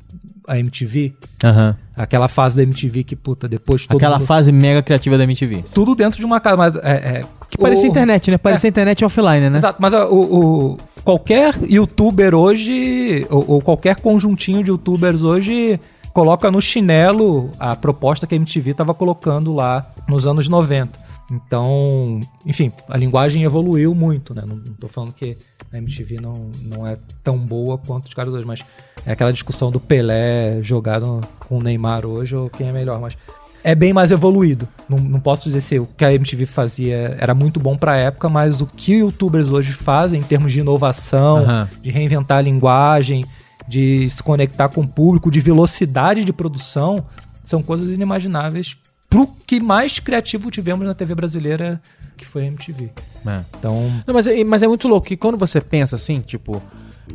a 0.48 0.58
MTV, 0.58 1.14
Aham. 1.44 1.76
aquela 1.96 2.28
fase 2.28 2.56
da 2.56 2.62
MTV 2.62 3.04
que, 3.04 3.16
puta, 3.16 3.46
depois 3.48 3.86
todo 3.86 3.96
Aquela 3.96 4.18
mundo- 4.18 4.26
fase 4.26 4.50
mega 4.52 4.82
criativa 4.82 5.16
da 5.18 5.24
MTV. 5.24 5.64
Tudo 5.74 5.94
dentro 5.94 6.18
de 6.18 6.24
uma 6.26 6.40
casa, 6.40 6.56
mas 6.56 6.76
é, 6.76 6.80
é, 7.18 7.22
Que 7.50 7.58
parecia 7.58 7.86
o- 7.88 7.90
internet, 7.90 8.30
né? 8.30 8.38
Parecia 8.38 8.68
internet 8.68 9.04
offline, 9.04 9.50
né? 9.50 9.58
Exato, 9.58 9.78
mas 9.80 9.92
ó, 9.92 10.08
o, 10.08 10.72
o- 10.72 10.76
qualquer 11.04 11.54
youtuber 11.68 12.34
hoje, 12.34 13.26
ou, 13.30 13.44
ou 13.48 13.60
qualquer 13.60 13.96
conjuntinho 13.96 14.62
de 14.62 14.70
youtubers 14.70 15.22
hoje, 15.22 15.78
coloca 16.12 16.50
no 16.50 16.60
chinelo 16.62 17.50
a 17.60 17.76
proposta 17.76 18.26
que 18.26 18.34
a 18.34 18.36
MTV 18.36 18.70
estava 18.70 18.94
colocando 18.94 19.54
lá 19.54 19.86
nos 20.08 20.26
anos 20.26 20.48
90. 20.48 21.05
Então, 21.30 22.20
enfim, 22.44 22.72
a 22.88 22.96
linguagem 22.96 23.42
evoluiu 23.42 23.94
muito, 23.94 24.34
né? 24.34 24.44
Não, 24.46 24.58
tô 24.74 24.86
falando 24.86 25.12
que 25.12 25.36
a 25.72 25.78
MTV 25.78 26.20
não, 26.20 26.50
não 26.64 26.86
é 26.86 26.96
tão 27.24 27.38
boa 27.38 27.78
quanto 27.78 28.06
os 28.06 28.14
caras 28.14 28.32
hoje, 28.32 28.46
mas 28.46 28.60
é 29.04 29.12
aquela 29.12 29.32
discussão 29.32 29.70
do 29.70 29.80
Pelé 29.80 30.60
jogado 30.62 31.20
com 31.40 31.58
o 31.58 31.62
Neymar 31.62 32.06
hoje, 32.06 32.36
ou 32.36 32.48
quem 32.48 32.68
é 32.68 32.72
melhor, 32.72 33.00
mas 33.00 33.16
é 33.64 33.74
bem 33.74 33.92
mais 33.92 34.12
evoluído. 34.12 34.68
Não, 34.88 34.98
não 34.98 35.18
posso 35.18 35.44
dizer 35.44 35.60
se 35.60 35.78
o 35.80 35.86
que 35.86 36.04
a 36.04 36.12
MTV 36.14 36.46
fazia 36.46 37.16
era 37.18 37.34
muito 37.34 37.58
bom 37.58 37.76
pra 37.76 37.96
época, 37.96 38.28
mas 38.28 38.60
o 38.60 38.66
que 38.66 38.94
youtubers 38.98 39.50
hoje 39.50 39.72
fazem 39.72 40.20
em 40.20 40.22
termos 40.22 40.52
de 40.52 40.60
inovação, 40.60 41.38
Aham. 41.38 41.68
de 41.82 41.90
reinventar 41.90 42.38
a 42.38 42.42
linguagem, 42.42 43.24
de 43.66 44.08
se 44.08 44.22
conectar 44.22 44.68
com 44.68 44.82
o 44.82 44.88
público, 44.88 45.30
de 45.30 45.40
velocidade 45.40 46.24
de 46.24 46.32
produção, 46.32 47.04
são 47.44 47.60
coisas 47.60 47.90
inimagináveis 47.90 48.76
pro 49.24 49.28
que 49.46 49.60
mais 49.60 49.98
criativo 49.98 50.50
tivemos 50.50 50.86
na 50.86 50.94
TV 50.94 51.14
brasileira, 51.14 51.80
que 52.16 52.26
foi 52.26 52.42
a 52.42 52.46
MTV. 52.46 52.90
É. 53.26 53.44
Então, 53.58 54.02
Não, 54.06 54.12
mas, 54.14 54.26
é- 54.26 54.44
mas 54.44 54.62
é 54.62 54.68
muito 54.68 54.86
louco 54.88 55.06
que 55.06 55.16
quando 55.16 55.38
você 55.38 55.60
pensa 55.60 55.96
assim, 55.96 56.20
tipo, 56.20 56.62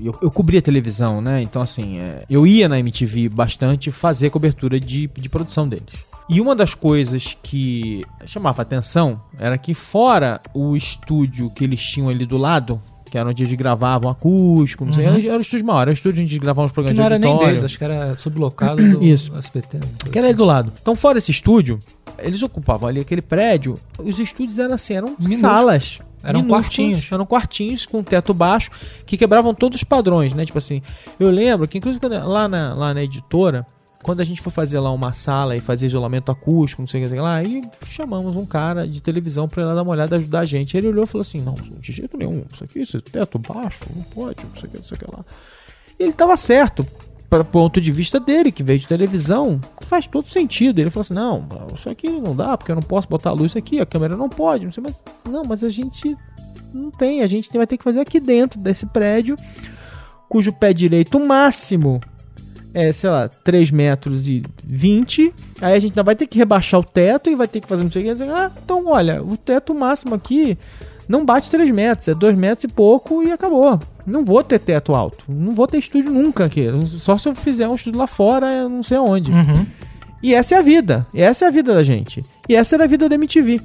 eu, 0.04 0.18
eu 0.22 0.32
cobria 0.32 0.62
televisão, 0.62 1.22
né? 1.22 1.42
Então, 1.42 1.62
assim, 1.62 2.00
é, 2.00 2.24
eu 2.30 2.48
ia 2.48 2.68
na 2.68 2.80
MTV 2.80 3.30
bastante 3.30 3.92
fazer 3.92 4.30
cobertura 4.30 4.80
de, 4.80 5.08
de 5.08 5.30
produção 5.30 5.68
deles. 5.68 5.94
E 6.30 6.40
uma 6.40 6.56
das 6.56 6.74
coisas 6.74 7.38
que 7.44 8.06
chamava 8.26 8.62
atenção 8.62 9.22
era 9.38 9.58
que, 9.58 9.74
fora 9.74 10.40
o 10.54 10.76
estúdio 10.78 11.54
que 11.54 11.64
eles 11.64 11.82
tinham 11.82 12.08
ali 12.10 12.26
do 12.26 12.38
lado, 12.38 12.82
que 13.12 13.18
era 13.18 13.30
onde 13.30 13.44
eles 13.44 13.54
gravavam 13.54 14.10
acústico, 14.10 14.86
não 14.86 14.94
sei, 14.94 15.06
Uhum. 15.06 15.14
era, 15.16 15.28
era 15.28 15.38
o 15.38 15.42
estúdio 15.42 15.66
maior, 15.66 15.82
era 15.82 15.90
o 15.92 15.94
estúdio 15.94 16.24
onde 16.24 16.32
eles 16.32 16.42
gravavam 16.42 16.66
os 16.66 16.72
que 16.72 16.74
programas 16.74 16.98
não 16.98 17.04
de 17.06 17.14
era 17.14 17.20
nem 17.20 17.38
deles, 17.38 17.64
acho 17.66 17.78
que 17.78 17.84
era 17.84 18.18
sublocado 18.18 18.78
do 18.98 19.04
Isso. 19.04 19.36
SBT. 19.38 19.78
coisa 19.80 20.10
Que 20.12 20.18
era 20.18 20.28
ali 20.30 20.36
do 20.36 20.46
lado. 20.46 20.72
Então, 20.82 20.96
fora 20.96 21.18
esse 21.18 21.30
estúdio, 21.30 21.80
eles 22.18 22.42
ocupavam 22.42 22.88
ali 22.88 23.02
aquele 23.02 23.22
prédio. 23.22 23.78
Os 24.00 24.18
estúdios 24.18 24.58
eram 24.58 24.74
assim, 24.74 24.94
eram 24.96 25.16
salas. 25.38 26.00
Eram 26.24 26.44
quartinhos. 26.48 27.08
Eram 27.12 27.26
quartinhos 27.26 27.86
com 27.86 28.02
teto 28.04 28.34
baixo 28.34 28.70
que 29.06 29.18
quebravam 29.18 29.54
todos 29.54 29.78
os 29.78 29.84
padrões, 29.84 30.34
né? 30.34 30.46
Tipo 30.46 30.60
assim, 30.60 30.82
eu 31.20 31.30
lembro 31.32 31.68
que, 31.68 31.80
inclusive, 31.80 32.08
lá 32.08 32.48
na, 32.48 32.74
lá 32.76 32.94
na 32.94 33.04
editora, 33.04 33.66
quando 34.02 34.22
a 34.22 34.24
gente 34.24 34.42
for 34.42 34.50
fazer 34.50 34.80
lá 34.80 34.92
uma 34.92 35.14
sala 35.14 35.56
e 35.56 35.62
fazer 35.62 35.86
isolamento 35.86 36.32
acústico, 36.32 36.82
não 36.82 36.88
sei 36.88 37.06
o 37.06 37.10
que, 37.10 37.16
lá, 37.16 37.36
aí 37.36 37.64
chamamos 37.86 38.36
um 38.36 38.46
cara 38.46 38.88
de 38.88 39.02
televisão 39.02 39.48
ir 39.56 39.62
lá 39.62 39.74
dar 39.74 39.84
uma 39.84 39.92
olhada 39.92 40.16
e 40.16 40.20
ajudar 40.20 40.40
a 40.42 40.46
gente. 40.46 40.76
Ele 40.76 40.88
olhou 40.88 41.04
e 41.04 41.08
falou 41.08 41.22
assim: 41.22 41.42
não, 41.42 41.56
de 41.56 41.92
jeito 41.92 42.18
nenhum, 42.18 42.44
isso 42.54 42.64
aqui, 42.64 42.80
esse 42.80 43.00
teto 43.02 43.40
baixo, 43.40 43.86
não 43.96 44.04
pode, 44.04 44.44
não 44.44 44.56
sei 44.56 44.70
o 44.70 44.72
que, 44.72 44.78
não 44.78 44.84
sei 44.84 44.98
o 44.98 45.00
que 45.00 45.06
lá. 45.06 45.26
E 46.00 46.04
ele 46.04 46.14
tava 46.14 46.36
certo. 46.38 46.86
Para 47.30 47.46
ponto 47.46 47.80
de 47.80 47.94
vista 47.94 48.20
dele, 48.20 48.52
que 48.52 48.62
veio 48.62 48.78
de 48.78 48.86
televisão, 48.86 49.62
faz 49.84 50.06
todo 50.06 50.28
sentido. 50.28 50.80
Ele 50.80 50.90
falou 50.90 51.00
assim: 51.02 51.14
não, 51.14 51.48
isso 51.74 51.90
aqui 51.90 52.10
não 52.10 52.36
dá, 52.36 52.58
porque 52.58 52.70
eu 52.70 52.76
não 52.76 52.84
posso 52.84 53.08
botar 53.08 53.30
a 53.30 53.34
luz 53.34 53.56
aqui, 53.56 53.80
a 53.80 53.86
câmera 53.86 54.18
não 54.18 54.28
pode, 54.28 54.66
não 54.66 54.72
sei, 54.74 54.84
mas. 54.84 55.02
Não, 55.30 55.46
mas 55.46 55.64
a 55.64 55.70
gente 55.70 56.14
não 56.74 56.92
tem, 56.92 57.22
a 57.22 57.28
gente 57.28 57.50
vai 57.56 57.66
ter 57.66 57.78
que 57.78 57.86
fazer 57.86 58.02
aqui 58.02 58.20
dentro 58.20 58.60
desse 58.60 58.86
prédio, 58.86 59.38
cujo 60.28 60.52
pé 60.52 60.74
direito 60.74 61.18
máximo 61.26 62.02
é, 62.74 62.92
sei 62.92 63.10
lá, 63.10 63.28
3 63.28 63.72
metros 63.72 64.28
e 64.28 64.44
20. 64.64 65.34
Aí 65.62 65.74
a 65.74 65.80
gente 65.80 65.92
ainda 65.92 66.04
vai 66.04 66.16
ter 66.16 66.28
que 66.28 66.38
rebaixar 66.38 66.80
o 66.80 66.84
teto 66.84 67.30
e 67.30 67.36
vai 67.36 67.48
ter 67.48 67.60
que 67.60 67.68
fazer 67.68 67.84
não 67.84 67.92
sei 67.92 68.12
o 68.12 68.16
que. 68.16 68.24
Ah, 68.24 68.52
então 68.64 68.88
olha, 68.88 69.22
o 69.24 69.38
teto 69.38 69.74
máximo 69.74 70.16
aqui 70.16 70.58
não 71.08 71.26
bate 71.26 71.50
3 71.50 71.70
metros, 71.72 72.08
é 72.08 72.16
2 72.16 72.38
metros 72.38 72.64
e 72.64 72.68
pouco 72.68 73.24
e 73.24 73.32
acabou. 73.32 73.80
Não 74.06 74.24
vou 74.26 74.44
ter 74.44 74.60
teto 74.60 74.96
alto. 74.96 75.26
Não 75.28 75.54
vou 75.54 75.68
ter 75.68 75.78
estúdio 75.78 76.12
nunca 76.12 76.46
aqui. 76.46 76.68
Só 76.86 77.18
se 77.18 77.28
eu 77.28 77.36
fizer 77.36 77.68
um 77.68 77.76
estúdio 77.76 78.00
lá 78.00 78.08
fora, 78.08 78.68
não 78.68 78.82
sei 78.82 78.98
aonde. 78.98 79.32
Uhum. 79.32 79.66
E 80.24 80.34
essa 80.34 80.56
é 80.56 80.58
a 80.60 80.62
vida. 80.62 81.06
Essa 81.14 81.46
é 81.46 81.48
a 81.48 81.52
vida 81.52 81.74
da 81.74 81.84
gente. 81.84 82.24
E 82.48 82.56
essa 82.56 82.76
era 82.76 82.86
a 82.86 82.88
vida 82.88 83.10
da 83.10 83.16
MTV, 83.16 83.60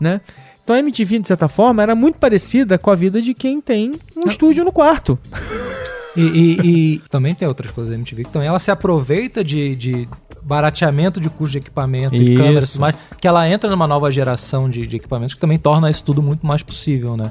né? 0.00 0.20
Então 0.62 0.76
a 0.76 0.78
MTV, 0.80 1.20
de 1.20 1.28
certa 1.28 1.48
forma, 1.48 1.82
era 1.82 1.94
muito 1.94 2.18
parecida 2.18 2.76
com 2.76 2.90
a 2.90 2.94
vida 2.94 3.22
de 3.22 3.32
quem 3.32 3.60
tem 3.60 3.92
um 4.16 4.28
estúdio 4.28 4.64
no 4.64 4.72
quarto. 4.72 5.18
E, 6.20 6.22
e- 6.22 6.94
e 6.94 6.98
também 7.10 7.34
tem 7.34 7.46
outras 7.46 7.70
coisas 7.70 7.90
da 7.92 7.96
MTV 7.98 8.24
que 8.24 8.30
também 8.30 8.48
ela 8.48 8.58
se 8.58 8.70
aproveita 8.70 9.42
de, 9.44 9.74
de 9.76 10.08
barateamento 10.42 11.20
de 11.20 11.28
custo 11.28 11.52
de 11.52 11.58
equipamento 11.58 12.14
e 12.14 12.34
câmeras 12.36 12.70
e 12.70 12.72
tudo 12.72 12.80
mais, 12.80 12.96
que 13.20 13.28
ela 13.28 13.48
entra 13.48 13.68
numa 13.70 13.86
nova 13.86 14.10
geração 14.10 14.68
de, 14.68 14.86
de 14.86 14.96
equipamentos 14.96 15.34
que 15.34 15.40
também 15.40 15.58
torna 15.58 15.90
isso 15.90 16.02
tudo 16.04 16.22
muito 16.22 16.46
mais 16.46 16.62
possível, 16.62 17.16
né? 17.16 17.30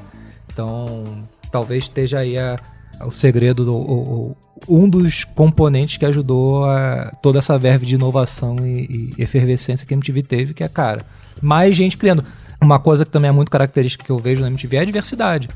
Então, 0.52 1.24
talvez 1.52 1.84
esteja 1.86 2.20
aí 2.20 2.38
a- 2.38 2.60
o 3.06 3.12
segredo, 3.12 3.64
do, 3.66 3.76
o- 3.76 4.36
o- 4.68 4.78
um 4.84 4.90
dos 4.90 5.24
componentes 5.24 5.98
que 5.98 6.06
ajudou 6.06 6.66
a 6.66 7.12
toda 7.22 7.40
essa 7.40 7.58
verve 7.58 7.86
de 7.86 7.96
inovação 7.96 8.58
e, 8.66 9.14
e 9.18 9.22
efervescência 9.22 9.86
que 9.86 9.94
a 9.94 9.98
MTV 9.98 10.22
teve, 10.24 10.54
que 10.54 10.64
é, 10.64 10.68
cara, 10.68 11.06
mais 11.42 11.76
gente 11.76 11.98
criando. 11.98 12.24
Uma 12.60 12.80
coisa 12.80 13.06
que 13.06 13.12
também 13.12 13.30
é 13.30 13.32
muito 13.32 13.52
característica 13.52 14.04
que 14.04 14.10
eu 14.12 14.18
vejo 14.18 14.42
na 14.42 14.48
MTV 14.48 14.78
é 14.78 14.80
a 14.80 14.86
diversidade. 14.86 15.48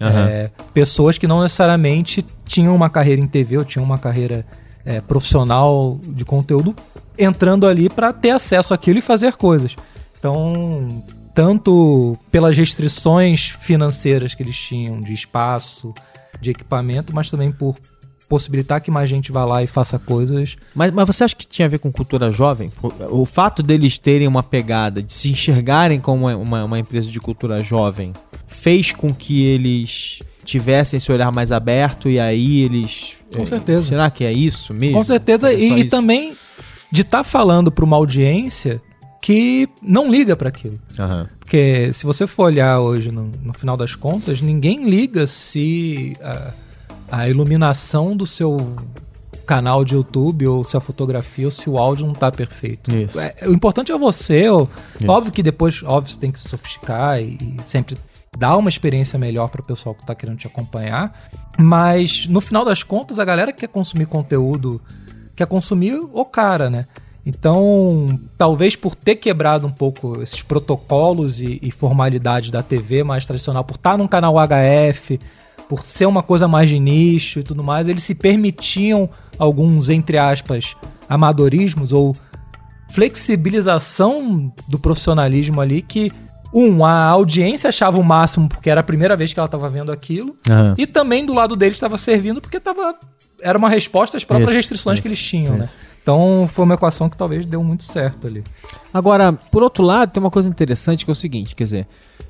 Aham. 0.00 0.26
É, 0.26 0.50
pessoas 0.72 1.18
que 1.18 1.26
não 1.26 1.42
necessariamente 1.42 2.24
tinham 2.44 2.74
uma 2.74 2.90
carreira 2.90 3.20
em 3.20 3.26
TV 3.26 3.58
ou 3.58 3.64
tinham 3.64 3.84
uma 3.84 3.98
carreira 3.98 4.44
é, 4.84 5.00
profissional 5.00 5.98
de 6.02 6.24
conteúdo 6.24 6.74
entrando 7.18 7.66
ali 7.66 7.88
para 7.88 8.12
ter 8.12 8.30
acesso 8.30 8.74
àquilo 8.74 8.98
e 8.98 9.02
fazer 9.02 9.34
coisas. 9.34 9.76
Então, 10.18 10.88
tanto 11.34 12.18
pelas 12.30 12.56
restrições 12.56 13.54
financeiras 13.60 14.34
que 14.34 14.42
eles 14.42 14.56
tinham 14.56 15.00
de 15.00 15.12
espaço, 15.12 15.92
de 16.40 16.50
equipamento, 16.50 17.14
mas 17.14 17.30
também 17.30 17.52
por 17.52 17.76
possibilitar 18.28 18.80
que 18.80 18.90
mais 18.90 19.08
gente 19.08 19.30
vá 19.30 19.44
lá 19.44 19.62
e 19.62 19.66
faça 19.66 19.98
coisas. 19.98 20.56
Mas, 20.74 20.90
mas 20.90 21.06
você 21.06 21.24
acha 21.24 21.36
que 21.36 21.46
tinha 21.46 21.66
a 21.66 21.68
ver 21.68 21.78
com 21.78 21.92
cultura 21.92 22.32
jovem? 22.32 22.72
O, 22.82 23.20
o 23.20 23.24
fato 23.26 23.62
deles 23.62 23.98
terem 23.98 24.26
uma 24.26 24.42
pegada, 24.42 25.02
de 25.02 25.12
se 25.12 25.30
enxergarem 25.30 26.00
como 26.00 26.28
uma, 26.28 26.64
uma 26.64 26.78
empresa 26.78 27.08
de 27.08 27.20
cultura 27.20 27.62
jovem, 27.62 28.12
fez 28.64 28.92
com 28.92 29.12
que 29.12 29.44
eles 29.44 30.20
tivessem 30.42 30.96
esse 30.96 31.12
olhar 31.12 31.30
mais 31.30 31.52
aberto 31.52 32.08
e 32.08 32.18
aí 32.18 32.62
eles. 32.62 33.12
Com 33.30 33.42
eh, 33.42 33.46
certeza. 33.46 33.84
Será 33.84 34.10
que 34.10 34.24
é 34.24 34.32
isso 34.32 34.72
mesmo? 34.72 34.96
Com 34.96 35.04
certeza, 35.04 35.52
É 35.52 35.58
e, 35.58 35.80
e 35.80 35.84
também 35.84 36.34
de 36.90 37.02
estar 37.02 37.22
falando 37.24 37.70
para 37.70 37.84
uma 37.84 37.96
audiência 37.96 38.80
que 39.20 39.68
não 39.82 40.10
liga 40.10 40.34
para 40.34 40.48
aquilo. 40.48 40.78
Aham. 40.98 41.28
Porque 41.40 41.92
se 41.92 42.06
você 42.06 42.26
for 42.26 42.44
olhar 42.44 42.80
hoje, 42.80 43.10
no, 43.10 43.30
no 43.42 43.52
final 43.52 43.76
das 43.76 43.94
contas, 43.94 44.40
ninguém 44.40 44.88
liga 44.88 45.26
se 45.26 46.16
a, 46.22 46.52
a 47.10 47.28
iluminação 47.28 48.16
do 48.16 48.26
seu 48.26 48.76
canal 49.44 49.84
de 49.84 49.94
YouTube, 49.94 50.46
ou 50.46 50.64
se 50.64 50.74
a 50.74 50.80
fotografia, 50.80 51.44
ou 51.44 51.50
se 51.50 51.68
o 51.68 51.76
áudio 51.76 52.06
não 52.06 52.14
tá 52.14 52.32
perfeito. 52.32 52.90
Isso. 52.96 53.20
É, 53.20 53.34
o 53.42 53.52
importante 53.52 53.92
é 53.92 53.98
você. 53.98 54.44
Isso. 54.46 54.68
Óbvio 55.06 55.30
que 55.30 55.42
depois, 55.42 55.82
óbvio, 55.82 56.10
você 56.10 56.18
tem 56.18 56.32
que 56.32 56.40
se 56.40 56.48
sofisticar 56.48 57.20
e, 57.20 57.56
e 57.58 57.62
sempre 57.62 57.94
dar 58.36 58.56
uma 58.56 58.68
experiência 58.68 59.18
melhor 59.18 59.48
para 59.48 59.60
o 59.60 59.64
pessoal 59.64 59.94
que 59.94 60.04
tá 60.04 60.14
querendo 60.14 60.38
te 60.38 60.46
acompanhar. 60.46 61.12
Mas, 61.58 62.26
no 62.26 62.40
final 62.40 62.64
das 62.64 62.82
contas, 62.82 63.18
a 63.18 63.24
galera 63.24 63.52
que 63.52 63.60
quer 63.60 63.68
consumir 63.68 64.06
conteúdo, 64.06 64.80
quer 65.36 65.46
consumir 65.46 66.00
o 66.12 66.24
cara, 66.24 66.68
né? 66.68 66.86
Então, 67.26 68.18
talvez 68.36 68.76
por 68.76 68.94
ter 68.94 69.16
quebrado 69.16 69.66
um 69.66 69.72
pouco 69.72 70.20
esses 70.20 70.42
protocolos 70.42 71.40
e, 71.40 71.58
e 71.62 71.70
formalidades 71.70 72.50
da 72.50 72.62
TV 72.62 73.02
mais 73.02 73.24
tradicional, 73.24 73.64
por 73.64 73.76
estar 73.76 73.96
num 73.96 74.06
canal 74.06 74.34
HF, 74.36 75.18
por 75.68 75.84
ser 75.84 76.06
uma 76.06 76.22
coisa 76.22 76.46
mais 76.46 76.68
de 76.68 76.78
nicho 76.78 77.40
e 77.40 77.42
tudo 77.42 77.64
mais, 77.64 77.88
eles 77.88 78.02
se 78.02 78.14
permitiam 78.14 79.08
alguns, 79.38 79.88
entre 79.88 80.18
aspas, 80.18 80.76
amadorismos 81.08 81.92
ou 81.92 82.14
flexibilização 82.90 84.52
do 84.68 84.78
profissionalismo 84.78 85.60
ali 85.60 85.80
que, 85.80 86.12
um, 86.54 86.84
a 86.84 87.06
audiência 87.06 87.68
achava 87.68 87.98
o 87.98 88.04
máximo 88.04 88.48
porque 88.48 88.70
era 88.70 88.80
a 88.80 88.84
primeira 88.84 89.16
vez 89.16 89.32
que 89.32 89.40
ela 89.40 89.46
estava 89.46 89.68
vendo 89.68 89.90
aquilo, 89.90 90.36
Aham. 90.48 90.74
e 90.78 90.86
também 90.86 91.26
do 91.26 91.34
lado 91.34 91.56
deles 91.56 91.74
estava 91.74 91.98
servindo 91.98 92.40
porque 92.40 92.60
tava, 92.60 92.94
era 93.42 93.58
uma 93.58 93.68
resposta 93.68 94.16
às 94.16 94.24
próprias 94.24 94.50
Isso, 94.50 94.56
restrições 94.58 94.94
isso, 94.94 95.02
que 95.02 95.08
eles 95.08 95.20
tinham, 95.20 95.56
né? 95.56 95.64
isso. 95.64 95.74
Então 96.02 96.48
foi 96.52 96.64
uma 96.64 96.74
equação 96.74 97.08
que 97.10 97.16
talvez 97.16 97.44
deu 97.46 97.64
muito 97.64 97.82
certo 97.82 98.26
ali. 98.26 98.44
Agora, 98.92 99.32
por 99.32 99.62
outro 99.62 99.82
lado, 99.82 100.12
tem 100.12 100.22
uma 100.22 100.30
coisa 100.30 100.48
interessante 100.48 101.04
que 101.04 101.10
é 101.10 101.12
o 101.12 101.16
seguinte, 101.16 101.56
quer 101.56 101.64
dizer, 101.64 101.88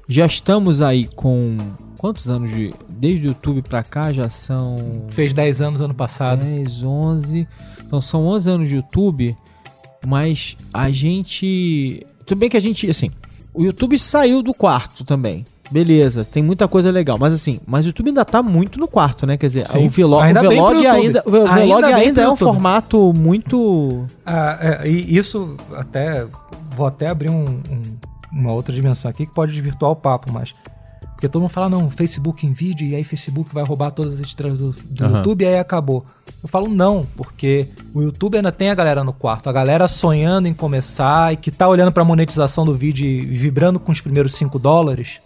já 0.09 0.25
estamos 0.25 0.81
aí 0.81 1.07
com 1.07 1.57
quantos 1.99 2.31
anos 2.31 2.51
de 2.51 2.72
desde 2.89 3.27
o 3.27 3.29
YouTube 3.29 3.62
pra 3.62 3.83
cá 3.83 4.12
já 4.12 4.29
são 4.29 5.07
Fez 5.11 5.33
10 5.33 5.61
anos 5.61 5.81
ano 5.81 5.95
passado. 5.95 6.45
10, 6.45 6.83
11. 6.83 7.49
Então 7.87 8.01
são 8.01 8.27
11 8.27 8.51
anos 8.51 8.68
de 8.68 8.77
YouTube, 8.77 9.37
mas 10.07 10.57
a 10.72 10.91
gente. 10.91 12.07
Tudo 12.27 12.39
bem 12.39 12.49
que 12.51 12.57
a 12.57 12.61
gente. 12.61 12.89
Assim, 12.89 13.11
o 13.55 13.62
YouTube 13.62 13.98
saiu 13.98 14.42
do 14.42 14.52
quarto 14.52 15.05
também. 15.05 15.44
Beleza, 15.70 16.24
tem 16.26 16.42
muita 16.42 16.68
coisa 16.68 16.90
legal, 16.90 17.16
mas 17.18 17.32
assim, 17.32 17.59
mas 17.66 17.86
o 17.86 17.88
YouTube 17.88 18.09
ainda 18.09 18.24
tá 18.24 18.42
muito 18.42 18.78
no 18.78 18.86
quarto, 18.86 19.26
né? 19.26 19.36
Quer 19.38 19.46
dizer, 19.46 19.66
Sim. 19.68 19.86
o 19.86 19.88
vlog, 19.88 20.22
Ainda 20.22 20.40
o 20.46 20.50
vlog 20.50 20.86
ainda, 20.86 21.22
o 21.26 21.34
Ainda 21.36 21.64
vlog 21.64 21.84
ainda 21.84 22.12
pro 22.12 22.22
é 22.22 22.26
um 22.26 22.30
YouTube. 22.32 22.38
formato 22.38 23.12
muito. 23.14 24.05
Ah, 24.26 24.59
é, 24.84 24.88
e 24.88 25.16
isso 25.16 25.57
até. 25.74 26.26
Vou 26.76 26.86
até 26.86 27.09
abrir 27.09 27.30
um- 27.30 27.44
um- 27.70 27.96
uma 28.30 28.52
outra 28.52 28.74
dimensão 28.74 29.11
aqui 29.11 29.24
que 29.26 29.32
pode 29.34 29.52
desvirtuar 29.52 29.90
o 29.92 29.96
papo, 29.96 30.30
mas. 30.32 30.55
Porque 31.14 31.28
todo 31.28 31.42
mundo 31.42 31.50
fala, 31.50 31.68
não, 31.68 31.90
Facebook 31.90 32.46
em 32.46 32.52
vídeo, 32.52 32.86
e 32.86 32.94
aí 32.94 33.04
Facebook 33.04 33.54
vai 33.54 33.64
roubar 33.64 33.90
todas 33.92 34.14
as 34.14 34.20
estrelas 34.20 34.58
do, 34.58 34.72
do 34.72 35.04
Aham. 35.04 35.16
YouTube 35.16 35.42
e 35.42 35.46
aí 35.46 35.58
acabou. 35.58 36.04
Eu 36.42 36.48
falo 36.48 36.68
não, 36.68 37.06
porque 37.16 37.66
o 37.94 38.02
YouTube 38.02 38.36
ainda 38.36 38.52
tem 38.52 38.70
a 38.70 38.74
galera 38.74 39.02
no 39.02 39.12
quarto, 39.12 39.48
a 39.48 39.52
galera 39.52 39.88
sonhando 39.88 40.48
em 40.48 40.54
começar 40.54 41.32
e 41.32 41.36
que 41.36 41.50
tá 41.50 41.68
olhando 41.68 41.92
pra 41.92 42.04
monetização 42.04 42.64
do 42.64 42.74
vídeo 42.74 43.06
e 43.06 43.22
vibrando 43.22 43.78
com 43.78 43.92
os 43.92 44.00
primeiros 44.00 44.34
5 44.34 44.58
dólares. 44.58 45.20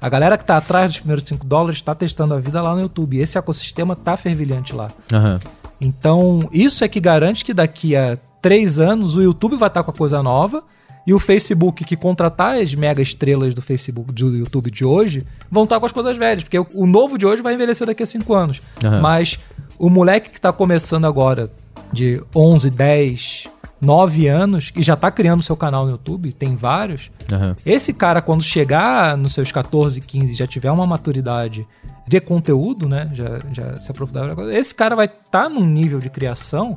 A 0.00 0.08
galera 0.08 0.36
que 0.36 0.44
tá 0.44 0.56
atrás 0.56 0.88
dos 0.88 0.98
primeiros 0.98 1.24
5 1.24 1.46
dólares 1.46 1.80
tá 1.80 1.94
testando 1.94 2.34
a 2.34 2.38
vida 2.38 2.60
lá 2.60 2.74
no 2.74 2.80
YouTube. 2.80 3.18
Esse 3.18 3.38
ecossistema 3.38 3.96
tá 3.96 4.16
fervilhante 4.16 4.74
lá. 4.74 4.90
Aham. 5.12 5.40
Então, 5.80 6.48
isso 6.52 6.84
é 6.84 6.88
que 6.88 7.00
garante 7.00 7.44
que 7.44 7.52
daqui 7.52 7.96
a 7.96 8.16
três 8.40 8.78
anos 8.78 9.16
o 9.16 9.22
YouTube 9.22 9.56
vai 9.56 9.68
estar 9.68 9.82
com 9.82 9.90
a 9.90 9.94
coisa 9.94 10.22
nova 10.22 10.62
e 11.06 11.12
o 11.12 11.18
Facebook 11.18 11.84
que 11.84 11.96
contratar 11.96 12.56
as 12.60 12.74
mega 12.74 13.02
estrelas 13.02 13.54
do 13.54 13.62
Facebook, 13.62 14.12
do 14.12 14.36
YouTube 14.36 14.70
de 14.70 14.84
hoje, 14.84 15.22
vão 15.50 15.64
estar 15.64 15.78
com 15.80 15.86
as 15.86 15.92
coisas 15.92 16.16
velhas, 16.16 16.44
porque 16.44 16.58
o- 16.58 16.86
novo 16.86 17.18
de 17.18 17.26
hoje 17.26 17.42
vai 17.42 17.54
envelhecer 17.54 17.86
daqui 17.86 18.02
a 18.02 18.06
cinco 18.06 18.34
anos. 18.34 18.60
Aham. 18.84 19.00
Mas 19.00 19.38
o 19.78 19.90
moleque 19.90 20.30
que 20.30 20.38
está 20.38 20.52
começando 20.52 21.04
agora, 21.06 21.50
de 21.92 22.22
11, 22.34 22.70
10, 22.70 23.44
9 23.80 24.28
anos, 24.28 24.70
que 24.70 24.80
já 24.80 24.94
está 24.94 25.10
criando 25.10 25.42
seu 25.42 25.56
canal 25.56 25.84
no 25.84 25.90
YouTube, 25.90 26.32
tem 26.32 26.54
vários, 26.54 27.10
Aham. 27.32 27.56
esse 27.66 27.92
cara, 27.92 28.22
quando 28.22 28.42
chegar 28.42 29.16
nos 29.18 29.34
seus 29.34 29.50
14, 29.50 30.00
15, 30.00 30.34
já 30.34 30.46
tiver 30.46 30.70
uma 30.70 30.86
maturidade 30.86 31.66
de 32.06 32.20
conteúdo, 32.20 32.88
né? 32.88 33.10
Já, 33.12 33.40
já 33.52 33.76
se 33.76 33.90
aprofundar 33.90 34.30
esse 34.50 34.74
cara 34.74 34.94
vai 34.94 35.06
estar 35.06 35.48
num 35.48 35.64
nível 35.64 35.98
de 35.98 36.08
criação 36.10 36.74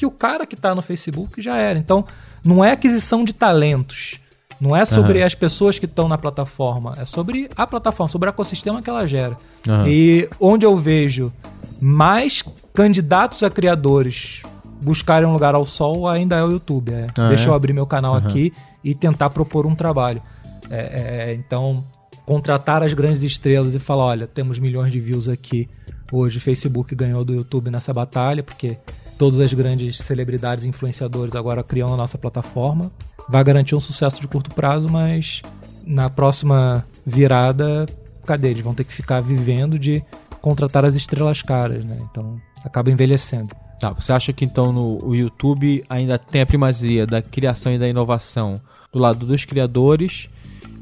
que 0.00 0.06
o 0.06 0.10
cara 0.10 0.46
que 0.46 0.56
tá 0.56 0.74
no 0.74 0.80
Facebook 0.80 1.42
já 1.42 1.58
era. 1.58 1.78
Então, 1.78 2.06
não 2.42 2.64
é 2.64 2.72
aquisição 2.72 3.22
de 3.22 3.34
talentos. 3.34 4.18
Não 4.58 4.74
é 4.74 4.86
sobre 4.86 5.18
Aham. 5.18 5.26
as 5.26 5.34
pessoas 5.34 5.78
que 5.78 5.84
estão 5.84 6.08
na 6.08 6.16
plataforma. 6.16 6.94
É 6.96 7.04
sobre 7.04 7.50
a 7.54 7.66
plataforma, 7.66 8.08
sobre 8.08 8.26
o 8.26 8.30
ecossistema 8.30 8.80
que 8.80 8.88
ela 8.88 9.06
gera. 9.06 9.36
Aham. 9.68 9.86
E 9.86 10.26
onde 10.40 10.64
eu 10.64 10.74
vejo 10.74 11.30
mais 11.78 12.42
candidatos 12.72 13.42
a 13.42 13.50
criadores 13.50 14.40
buscarem 14.80 15.28
um 15.28 15.34
lugar 15.34 15.54
ao 15.54 15.66
sol 15.66 16.08
ainda 16.08 16.36
é 16.36 16.42
o 16.42 16.50
YouTube. 16.50 16.94
É. 16.94 17.08
Ah, 17.18 17.28
Deixa 17.28 17.44
é? 17.44 17.48
eu 17.48 17.54
abrir 17.54 17.74
meu 17.74 17.84
canal 17.84 18.14
Aham. 18.14 18.26
aqui 18.26 18.54
e 18.82 18.94
tentar 18.94 19.28
propor 19.28 19.66
um 19.66 19.74
trabalho. 19.74 20.22
É, 20.70 21.28
é, 21.28 21.34
então, 21.34 21.84
contratar 22.24 22.82
as 22.82 22.94
grandes 22.94 23.22
estrelas 23.22 23.74
e 23.74 23.78
falar: 23.78 24.04
olha, 24.04 24.26
temos 24.26 24.58
milhões 24.58 24.90
de 24.90 24.98
views 24.98 25.28
aqui. 25.28 25.68
Hoje 26.10 26.38
o 26.38 26.40
Facebook 26.40 26.94
ganhou 26.94 27.22
do 27.22 27.34
YouTube 27.34 27.70
nessa 27.70 27.92
batalha, 27.92 28.42
porque 28.42 28.78
todas 29.20 29.38
as 29.38 29.52
grandes 29.52 29.98
celebridades 29.98 30.64
e 30.64 30.68
influenciadores 30.68 31.36
agora 31.36 31.62
criam 31.62 31.90
na 31.90 31.96
nossa 31.98 32.16
plataforma. 32.16 32.90
Vai 33.28 33.44
garantir 33.44 33.74
um 33.74 33.80
sucesso 33.80 34.18
de 34.18 34.26
curto 34.26 34.54
prazo, 34.54 34.88
mas 34.88 35.42
na 35.84 36.08
próxima 36.08 36.86
virada, 37.04 37.84
cadê? 38.24 38.48
Eles 38.48 38.64
vão 38.64 38.74
ter 38.74 38.82
que 38.82 38.94
ficar 38.94 39.20
vivendo 39.20 39.78
de 39.78 40.02
contratar 40.40 40.86
as 40.86 40.96
estrelas 40.96 41.42
caras, 41.42 41.84
né? 41.84 41.98
Então 42.10 42.40
acaba 42.64 42.90
envelhecendo. 42.90 43.54
Tá, 43.78 43.92
você 43.92 44.10
acha 44.10 44.32
que 44.32 44.42
então 44.42 44.72
no 44.72 44.98
o 45.04 45.14
YouTube 45.14 45.84
ainda 45.90 46.18
tem 46.18 46.40
a 46.40 46.46
primazia 46.46 47.06
da 47.06 47.20
criação 47.20 47.74
e 47.74 47.78
da 47.78 47.86
inovação 47.86 48.54
do 48.90 48.98
lado 48.98 49.26
dos 49.26 49.44
criadores, 49.44 50.30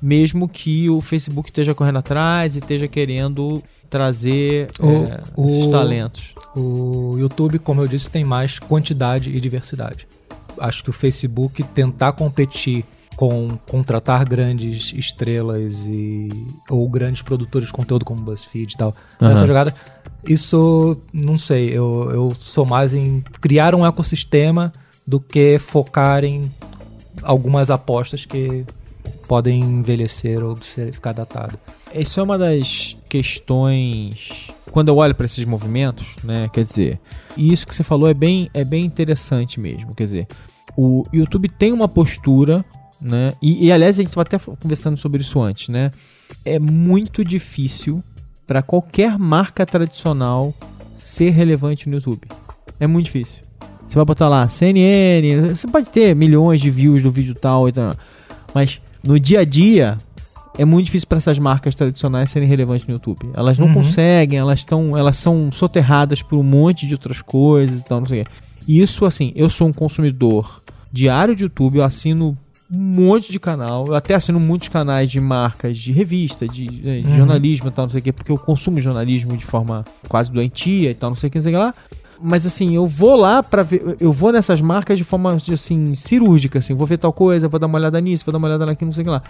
mesmo 0.01 0.49
que 0.49 0.89
o 0.89 1.01
Facebook 1.01 1.49
esteja 1.49 1.75
correndo 1.75 1.99
atrás 1.99 2.55
e 2.55 2.61
esteja 2.61 2.87
querendo 2.87 3.61
trazer 3.91 4.71
O- 4.81 4.87
é, 4.87 5.21
esses 5.47 5.67
o- 5.67 5.71
talentos? 5.71 6.35
O 6.57 7.17
YouTube, 7.19 7.59
como 7.59 7.81
eu 7.83 7.89
disse, 7.89 8.09
tem 8.09 8.25
mais 8.25 8.59
quantidade 8.59 9.31
e 9.31 9.41
diversidade. 9.41 10.07
Acho 10.59 10.83
que 10.83 10.91
o 10.91 10.93
Facebook 10.93 11.63
tentar 11.63 12.13
competir 12.13 12.85
com 13.17 13.49
contratar 13.69 14.25
grandes 14.29 14.93
estrelas 14.93 15.87
e 15.87 16.29
ou 16.71 16.89
grandes 16.89 17.23
produtores 17.23 17.67
de 17.69 17.73
conteúdo 17.73 18.05
como 18.05 18.21
BuzzFeed 18.23 18.75
e 18.75 18.77
tal, 18.77 18.95
Aham. 19.21 19.31
nessa 19.33 19.47
jogada, 19.47 19.75
isso 20.25 20.97
não 21.13 21.37
sei, 21.37 21.71
eu, 21.71 22.11
eu 22.13 22.31
sou 22.39 22.65
mais 22.65 22.95
em 22.95 23.21
criar 23.41 23.75
um 23.75 23.85
ecossistema 23.85 24.73
do 25.07 25.19
que 25.19 25.59
focar 25.59 26.23
em 26.25 26.49
algumas 27.23 27.71
apostas 27.71 28.25
que 28.25 28.65
podem 29.27 29.61
envelhecer 29.61 30.43
ou 30.45 30.57
ser, 30.63 30.93
ficar 30.93 31.13
datado. 31.13 31.59
Isso 31.95 32.21
é 32.21 32.23
uma 32.23 32.39
das 32.39 32.97
questões. 33.09 34.49
Quando 34.71 34.89
eu 34.89 34.97
olho 34.97 35.15
para 35.15 35.27
esses 35.27 35.45
movimentos, 35.45 36.07
né? 36.23 36.49
Quer 36.53 36.65
dizer, 36.65 37.01
e 37.37 37.53
isso 37.53 37.67
que 37.67 37.75
você 37.75 37.83
falou 37.83 38.09
é 38.09 38.15
bem, 38.15 38.51
é 38.53 38.65
bem 38.65 38.85
interessante 38.85 39.59
mesmo. 39.59 39.95
Quer 39.95 40.05
dizer, 40.05 40.27
o 40.77 41.03
YouTube 41.13 41.49
tem 41.49 41.73
uma 41.73 41.89
postura, 41.89 42.65
né? 43.01 43.33
E, 43.41 43.67
e, 43.67 43.73
aliás, 43.73 43.97
a 43.97 44.03
gente 44.03 44.11
estava 44.11 44.23
até 44.23 44.39
conversando 44.39 44.97
sobre 44.97 45.23
isso 45.23 45.41
antes, 45.41 45.69
né? 45.69 45.91
É 46.45 46.59
muito 46.59 47.25
difícil 47.25 48.03
para 48.47 48.63
qualquer 48.63 49.19
marca 49.19 49.65
tradicional 49.65 50.55
ser 50.95 51.31
relevante 51.31 51.89
no 51.89 51.97
YouTube. 51.97 52.29
É 52.79 52.87
muito 52.87 53.07
difícil. 53.07 53.43
Você 53.87 53.95
vai 53.95 54.05
botar 54.05 54.29
lá 54.29 54.49
CNN, 54.49 55.55
você 55.55 55.67
pode 55.67 55.89
ter 55.89 56.15
milhões 56.15 56.61
de 56.61 56.69
views 56.69 57.03
do 57.03 57.11
vídeo 57.11 57.35
tal 57.35 57.69
e 57.69 57.73
tal, 57.73 57.97
mas 58.55 58.83
no 59.03 59.19
dia 59.19 59.41
a 59.41 59.45
dia 59.45 59.99
é 60.59 60.65
muito 60.65 60.87
difícil 60.87 61.09
para 61.09 61.19
essas 61.19 61.39
marcas 61.39 61.75
tradicionais 61.75 62.31
serem 62.31 62.49
relevantes 62.49 62.87
no 62.87 62.95
YouTube. 62.95 63.31
Elas 63.35 63.57
não 63.57 63.69
Uhum. 63.69 63.75
conseguem, 63.75 64.39
elas 64.39 64.59
estão, 64.59 64.97
elas 64.97 65.17
são 65.17 65.51
soterradas 65.53 66.21
por 66.21 66.39
um 66.39 66.43
monte 66.43 66.87
de 66.87 66.95
outras 66.95 67.23
coisas 67.23 67.81
e 67.81 67.85
tal, 67.85 68.01
não 68.01 68.07
sei 68.07 68.23
o 68.23 68.25
quê. 68.25 68.31
Isso 68.67 69.07
assim, 69.07 69.33
eu 69.35 69.49
sou 69.49 69.69
um 69.69 69.73
consumidor 69.73 70.61
diário 70.93 71.35
de 71.37 71.45
YouTube, 71.45 71.77
eu 71.77 71.85
assino 71.85 72.35
um 72.71 72.79
monte 72.79 73.33
de 73.33 73.39
canal, 73.41 73.87
eu 73.87 73.95
até 73.95 74.15
assino 74.15 74.39
muitos 74.39 74.69
canais 74.69 75.11
de 75.11 75.19
marcas, 75.21 75.79
de 75.79 75.91
revista, 75.91 76.47
de, 76.47 76.67
de 76.67 77.09
Uhum. 77.09 77.17
jornalismo 77.17 77.69
e 77.69 77.71
tal, 77.71 77.87
não 77.87 77.91
sei 77.91 78.01
o 78.01 78.03
quê, 78.03 78.13
porque 78.13 78.31
eu 78.31 78.37
consumo 78.37 78.79
jornalismo 78.79 79.35
de 79.39 79.45
forma 79.47 79.85
quase 80.07 80.31
doentia 80.31 80.91
e 80.91 80.95
tal, 80.95 81.09
não 81.11 81.17
sei 81.17 81.29
o 81.29 81.31
que, 81.31 81.39
não 81.39 81.43
sei 81.45 81.53
o 81.53 81.57
que 81.57 81.63
lá. 81.63 81.75
Mas 82.21 82.45
assim, 82.45 82.75
eu 82.75 82.85
vou 82.87 83.15
lá 83.15 83.43
pra 83.43 83.63
ver, 83.63 83.97
eu 84.01 84.11
vou 84.11 84.33
nessas 84.33 84.61
marcas 84.61 84.99
de 84.99 85.05
forma 85.05 85.37
assim 85.53 85.95
cirúrgica, 85.95 86.59
assim, 86.59 86.75
vou 86.75 86.87
ver 86.87 86.99
tal 86.99 87.13
coisa, 87.13 87.47
vou 87.49 87.61
dar 87.61 87.67
uma 87.69 87.79
olhada 87.79 88.01
nisso, 88.01 88.25
vou 88.25 88.33
dar 88.33 88.39
uma 88.39 88.49
olhada 88.49 88.67
naquilo, 88.67 88.89
não 88.89 88.93
sei 88.95 89.03
o 89.03 89.05
que 89.05 89.11
lá. 89.11 89.23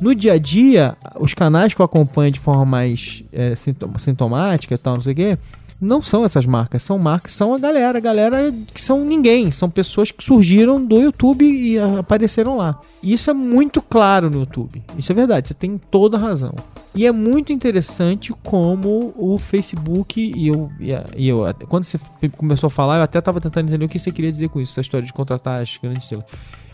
No 0.00 0.14
dia 0.14 0.34
a 0.34 0.38
dia, 0.38 0.96
os 1.18 1.34
canais 1.34 1.74
que 1.74 1.80
eu 1.80 1.84
acompanho 1.84 2.30
de 2.30 2.38
forma 2.38 2.64
mais 2.64 3.24
é, 3.32 3.54
sintom- 3.56 3.98
sintomática 3.98 4.74
e 4.74 4.78
tal, 4.78 4.94
não 4.94 5.02
sei 5.02 5.12
o 5.12 5.16
que, 5.16 5.38
não 5.80 6.00
são 6.00 6.24
essas 6.24 6.46
marcas, 6.46 6.82
são 6.82 6.98
marcas, 6.98 7.32
são 7.32 7.54
a 7.54 7.58
galera, 7.58 7.98
a 7.98 8.00
galera 8.00 8.54
que 8.72 8.80
são 8.80 9.04
ninguém, 9.04 9.50
são 9.50 9.68
pessoas 9.68 10.10
que 10.10 10.24
surgiram 10.24 10.84
do 10.84 10.98
YouTube 10.98 11.44
e 11.44 11.78
apareceram 11.78 12.56
lá. 12.56 12.80
E 13.02 13.12
isso 13.12 13.30
é 13.30 13.34
muito 13.34 13.82
claro 13.82 14.30
no 14.30 14.40
YouTube. 14.40 14.82
Isso 14.96 15.12
é 15.12 15.14
verdade, 15.14 15.48
você 15.48 15.54
tem 15.54 15.78
toda 15.78 16.16
a 16.16 16.20
razão. 16.20 16.54
E 16.94 17.06
é 17.06 17.12
muito 17.12 17.52
interessante 17.52 18.32
como 18.42 19.12
o 19.16 19.38
Facebook 19.38 20.32
e 20.34 20.48
eu, 20.48 20.68
e 21.14 21.28
eu 21.28 21.44
quando 21.68 21.84
você 21.84 21.98
começou 22.36 22.68
a 22.68 22.70
falar, 22.70 22.96
eu 22.96 23.02
até 23.02 23.18
estava 23.18 23.38
tentando 23.38 23.68
entender 23.68 23.84
o 23.84 23.88
que 23.88 23.98
você 23.98 24.10
queria 24.10 24.32
dizer 24.32 24.48
com 24.48 24.60
isso, 24.60 24.72
essa 24.72 24.80
história 24.80 25.06
de 25.06 25.12
contratar 25.12 25.60
as 25.60 25.76
grandes 25.76 26.04
estrelas. 26.04 26.24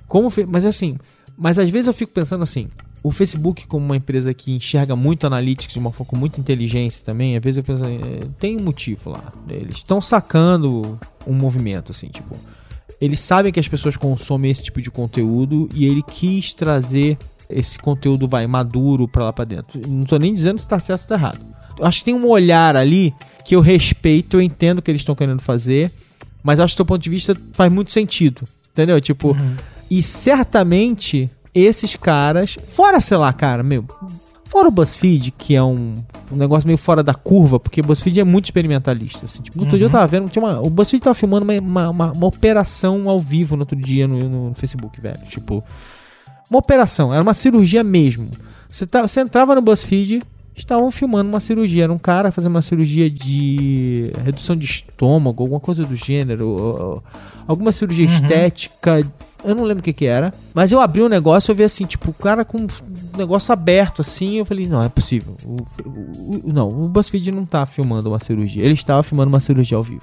Como, 0.06 0.30
mas 0.46 0.64
assim, 0.64 0.96
mas 1.36 1.58
às 1.58 1.68
vezes 1.68 1.88
eu 1.88 1.92
fico 1.92 2.12
pensando 2.12 2.42
assim, 2.42 2.68
o 3.02 3.10
Facebook 3.10 3.66
como 3.66 3.84
uma 3.84 3.96
empresa 3.96 4.32
que 4.32 4.52
enxerga 4.52 4.94
muito 4.94 5.26
analytics 5.26 5.72
de 5.72 5.78
uma 5.78 5.90
forma 5.90 6.10
com 6.10 6.16
muita 6.16 6.40
inteligência 6.40 7.04
também, 7.04 7.36
às 7.36 7.42
vezes 7.42 7.58
eu 7.58 7.64
penso, 7.64 7.84
é, 7.84 8.28
tem 8.38 8.56
um 8.56 8.62
motivo 8.62 9.10
lá. 9.10 9.32
Eles 9.48 9.78
estão 9.78 10.00
sacando 10.00 10.98
um 11.26 11.32
movimento 11.32 11.90
assim, 11.90 12.08
tipo, 12.08 12.36
eles 13.00 13.18
sabem 13.18 13.52
que 13.52 13.58
as 13.58 13.66
pessoas 13.66 13.96
consomem 13.96 14.50
esse 14.50 14.62
tipo 14.62 14.80
de 14.80 14.90
conteúdo 14.90 15.68
e 15.74 15.86
ele 15.86 16.02
quis 16.02 16.52
trazer 16.52 17.18
esse 17.50 17.78
conteúdo 17.78 18.28
vai 18.28 18.46
maduro 18.46 19.08
pra 19.08 19.24
lá 19.24 19.32
pra 19.32 19.44
dentro. 19.44 19.80
Não 19.86 20.04
tô 20.04 20.16
nem 20.18 20.32
dizendo 20.32 20.60
se 20.60 20.68
tá 20.68 20.78
certo 20.78 21.02
ou 21.02 21.08
tá 21.08 21.14
errado. 21.16 21.40
Eu 21.78 21.84
acho 21.84 21.98
que 21.98 22.04
tem 22.04 22.14
um 22.14 22.28
olhar 22.28 22.76
ali 22.76 23.12
que 23.44 23.56
eu 23.56 23.60
respeito, 23.60 24.36
eu 24.36 24.40
entendo 24.40 24.78
o 24.78 24.82
que 24.82 24.90
eles 24.90 25.00
estão 25.00 25.14
querendo 25.14 25.42
fazer, 25.42 25.90
mas 26.42 26.60
acho 26.60 26.74
que 26.74 26.78
do 26.78 26.86
ponto 26.86 27.02
de 27.02 27.10
vista 27.10 27.34
faz 27.54 27.72
muito 27.72 27.90
sentido. 27.90 28.42
Entendeu? 28.70 29.00
Tipo, 29.00 29.36
e 29.90 30.02
certamente 30.02 31.28
esses 31.54 31.96
caras, 31.96 32.56
fora, 32.68 33.00
sei 33.00 33.16
lá, 33.16 33.32
cara, 33.32 33.62
meu, 33.62 33.84
fora 34.44 34.68
o 34.68 34.70
BuzzFeed, 34.70 35.30
que 35.32 35.54
é 35.54 35.62
um, 35.62 35.96
um 36.30 36.36
negócio 36.36 36.66
meio 36.66 36.78
fora 36.78 37.02
da 37.02 37.14
curva, 37.14 37.58
porque 37.60 37.80
o 37.80 37.84
BuzzFeed 37.84 38.20
é 38.20 38.24
muito 38.24 38.46
experimentalista, 38.46 39.24
assim, 39.26 39.42
tipo, 39.42 39.56
no 39.58 39.64
outro 39.64 39.76
dia 39.78 39.86
eu 39.86 39.90
tava 39.90 40.06
vendo, 40.06 40.28
tinha 40.30 40.44
uma, 40.44 40.60
o 40.60 40.68
BuzzFeed 40.70 41.02
tava 41.02 41.14
filmando 41.14 41.44
uma, 41.44 41.58
uma, 41.60 41.88
uma- 41.90 42.12
uma 42.12 42.26
operação 42.26 43.08
ao 43.08 43.18
vivo 43.18 43.56
no 43.56 43.62
outro 43.62 43.76
dia 43.76 44.06
no, 44.08 44.28
no- 44.48 44.54
Facebook, 44.54 45.00
velho, 45.00 45.18
tipo, 45.28 45.62
uma 46.50 46.58
operação, 46.58 47.12
era 47.14 47.22
uma 47.22 47.34
cirurgia 47.34 47.82
mesmo. 47.82 48.30
Você, 48.68 48.84
tá, 48.86 49.02
você 49.06 49.20
entrava 49.20 49.54
no 49.54 49.62
BuzzFeed, 49.62 50.22
estavam 50.56 50.90
filmando 50.90 51.28
uma 51.30 51.40
cirurgia, 51.40 51.84
era 51.84 51.92
um 51.92 51.98
cara 51.98 52.30
fazendo 52.30 52.50
uma 52.50 52.62
cirurgia 52.62 53.10
de 53.10 54.12
redução 54.24 54.54
de 54.56 54.64
estômago, 54.66 55.42
alguma 55.42 55.60
coisa 55.60 55.82
do 55.82 55.96
gênero, 55.96 56.46
ou- 56.48 56.80
ou- 56.80 57.04
alguma 57.46 57.72
cirurgia 57.72 58.04
estética, 58.06 59.02
eu 59.44 59.54
não 59.54 59.64
lembro 59.64 59.80
o 59.80 59.84
que 59.84 59.92
que 59.92 60.06
era, 60.06 60.32
mas 60.54 60.70
eu 60.72 60.80
abri 60.80 61.02
o 61.02 61.08
negócio 61.08 61.50
e 61.50 61.52
eu 61.52 61.56
vi 61.56 61.64
assim, 61.64 61.84
tipo, 61.84 62.10
o 62.10 62.14
cara 62.14 62.44
com 62.44 62.58
um 62.58 62.66
negócio 63.16 63.52
aberto 63.52 64.00
assim, 64.02 64.34
eu 64.36 64.44
falei, 64.44 64.66
não, 64.66 64.82
é 64.82 64.88
possível. 64.88 65.36
O, 65.44 65.56
o- 65.84 66.40
o- 66.48 66.52
não, 66.52 66.68
o 66.68 66.88
BuzzFeed 66.88 67.30
não 67.32 67.44
tá 67.44 67.64
filmando 67.66 68.08
uma 68.10 68.18
cirurgia, 68.18 68.64
ele 68.64 68.74
estava 68.74 69.02
filmando 69.02 69.28
uma 69.28 69.40
cirurgia 69.40 69.76
ao 69.76 69.82
vivo. 69.82 70.02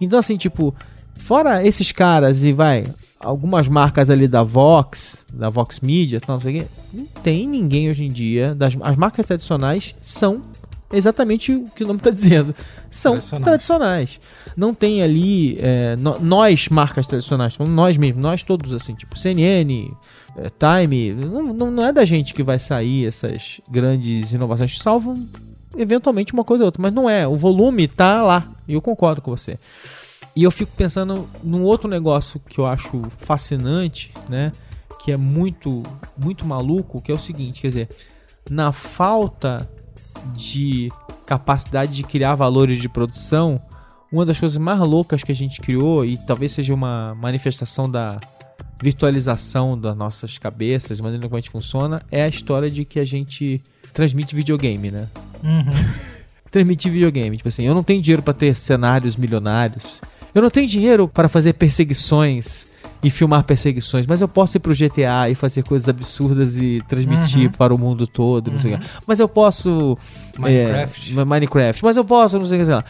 Então 0.00 0.18
assim, 0.18 0.36
tipo, 0.36 0.74
fora 1.14 1.64
esses 1.66 1.92
caras 1.92 2.44
e 2.44 2.52
vai, 2.52 2.84
algumas 3.20 3.68
marcas 3.68 4.10
ali 4.10 4.28
da 4.28 4.42
Vox, 4.42 5.24
da 5.32 5.48
Vox 5.48 5.80
Media, 5.80 6.20
não 6.28 6.40
sei 6.40 6.56
o 6.56 6.60
quê, 6.60 6.66
não 6.92 7.06
tem 7.22 7.46
ninguém 7.48 7.88
hoje 7.90 8.04
em 8.04 8.12
dia, 8.12 8.54
das, 8.54 8.76
as 8.82 8.96
marcas 8.96 9.24
tradicionais 9.26 9.94
são 10.00 10.42
exatamente 10.96 11.52
o 11.52 11.64
que 11.74 11.84
o 11.84 11.86
nome 11.86 11.98
está 11.98 12.10
dizendo, 12.10 12.54
são 12.90 13.12
Tradicionais. 13.12 13.44
tradicionais. 13.44 14.20
Não 14.56 14.72
tem 14.72 15.02
ali, 15.02 15.58
é, 15.60 15.96
no- 15.96 16.18
nós 16.20 16.68
marcas 16.68 17.06
tradicionais, 17.06 17.54
falando 17.54 17.72
nós 17.74 17.96
mesmos, 17.96 18.22
nós 18.22 18.42
todos 18.42 18.72
assim, 18.72 18.94
tipo 18.94 19.18
CNN, 19.18 19.88
é, 20.36 20.48
Time, 20.50 21.12
não, 21.12 21.52
não, 21.54 21.70
não 21.70 21.84
é 21.86 21.92
da 21.92 22.04
gente 22.04 22.32
que 22.34 22.42
vai 22.42 22.58
sair 22.58 23.06
essas 23.06 23.60
grandes 23.70 24.32
inovações, 24.32 24.78
salvo 24.78 25.14
eventualmente 25.76 26.32
uma 26.32 26.44
coisa 26.44 26.62
ou 26.64 26.66
outra, 26.66 26.80
mas 26.80 26.94
não 26.94 27.10
é, 27.10 27.26
o 27.26 27.36
volume 27.36 27.88
tá 27.88 28.22
lá, 28.22 28.46
e 28.68 28.74
eu 28.74 28.80
concordo 28.82 29.20
com 29.20 29.30
você. 29.36 29.58
E 30.36 30.42
eu 30.42 30.50
fico 30.50 30.72
pensando 30.76 31.28
num 31.42 31.62
outro 31.62 31.88
negócio 31.88 32.40
que 32.48 32.58
eu 32.58 32.66
acho 32.66 33.02
fascinante, 33.18 34.12
né? 34.28 34.50
Que 35.00 35.12
é 35.12 35.16
muito, 35.16 35.82
muito 36.16 36.44
maluco, 36.46 37.00
que 37.00 37.10
é 37.12 37.14
o 37.14 37.18
seguinte, 37.18 37.60
quer 37.62 37.68
dizer, 37.68 37.88
na 38.50 38.72
falta 38.72 39.68
de 40.34 40.90
capacidade 41.26 41.94
de 41.94 42.02
criar 42.02 42.34
valores 42.34 42.78
de 42.78 42.88
produção, 42.88 43.60
uma 44.10 44.24
das 44.24 44.38
coisas 44.38 44.58
mais 44.58 44.78
loucas 44.80 45.24
que 45.24 45.32
a 45.32 45.34
gente 45.34 45.60
criou, 45.60 46.04
e 46.04 46.16
talvez 46.26 46.52
seja 46.52 46.72
uma 46.72 47.14
manifestação 47.14 47.90
da 47.90 48.18
virtualização 48.82 49.78
das 49.78 49.96
nossas 49.96 50.38
cabeças, 50.38 51.00
maneira 51.00 51.26
como 51.26 51.36
a 51.36 51.40
gente 51.40 51.50
funciona, 51.50 52.02
é 52.10 52.22
a 52.22 52.28
história 52.28 52.70
de 52.70 52.84
que 52.84 53.00
a 53.00 53.04
gente 53.04 53.62
transmite 53.92 54.34
videogame, 54.34 54.90
né? 54.90 55.08
transmitir 56.50 56.92
videogame. 56.92 57.36
Tipo 57.36 57.48
assim, 57.48 57.64
eu 57.64 57.74
não 57.74 57.82
tenho 57.82 58.00
dinheiro 58.00 58.22
pra 58.22 58.32
ter 58.32 58.54
cenários 58.54 59.16
milionários. 59.16 60.00
Eu 60.32 60.40
não 60.40 60.50
tenho 60.50 60.68
dinheiro 60.68 61.08
para 61.08 61.28
fazer 61.28 61.54
perseguições 61.54 62.68
e 63.04 63.10
filmar 63.10 63.44
perseguições, 63.44 64.06
mas 64.06 64.22
eu 64.22 64.26
posso 64.28 64.56
ir 64.56 64.60
pro 64.60 64.72
GTA 64.74 65.28
e 65.30 65.34
fazer 65.34 65.62
coisas 65.62 65.88
absurdas 65.88 66.56
e 66.56 66.82
transmitir 66.88 67.52
para 67.52 67.74
o 67.74 67.78
mundo 67.78 68.06
todo, 68.06 68.50
não 68.50 68.58
sei 68.58 68.74
o 68.74 68.78
que. 68.78 68.86
Mas 69.06 69.20
eu 69.20 69.28
posso 69.28 69.96
Minecraft. 70.38 71.20
é, 71.20 71.24
Minecraft, 71.24 71.84
mas 71.84 71.96
eu 71.98 72.04
posso, 72.04 72.38
não 72.38 72.46
sei 72.46 72.56
o 72.56 72.60
que 72.60 72.66
sei 72.66 72.74
lá. 72.74 72.84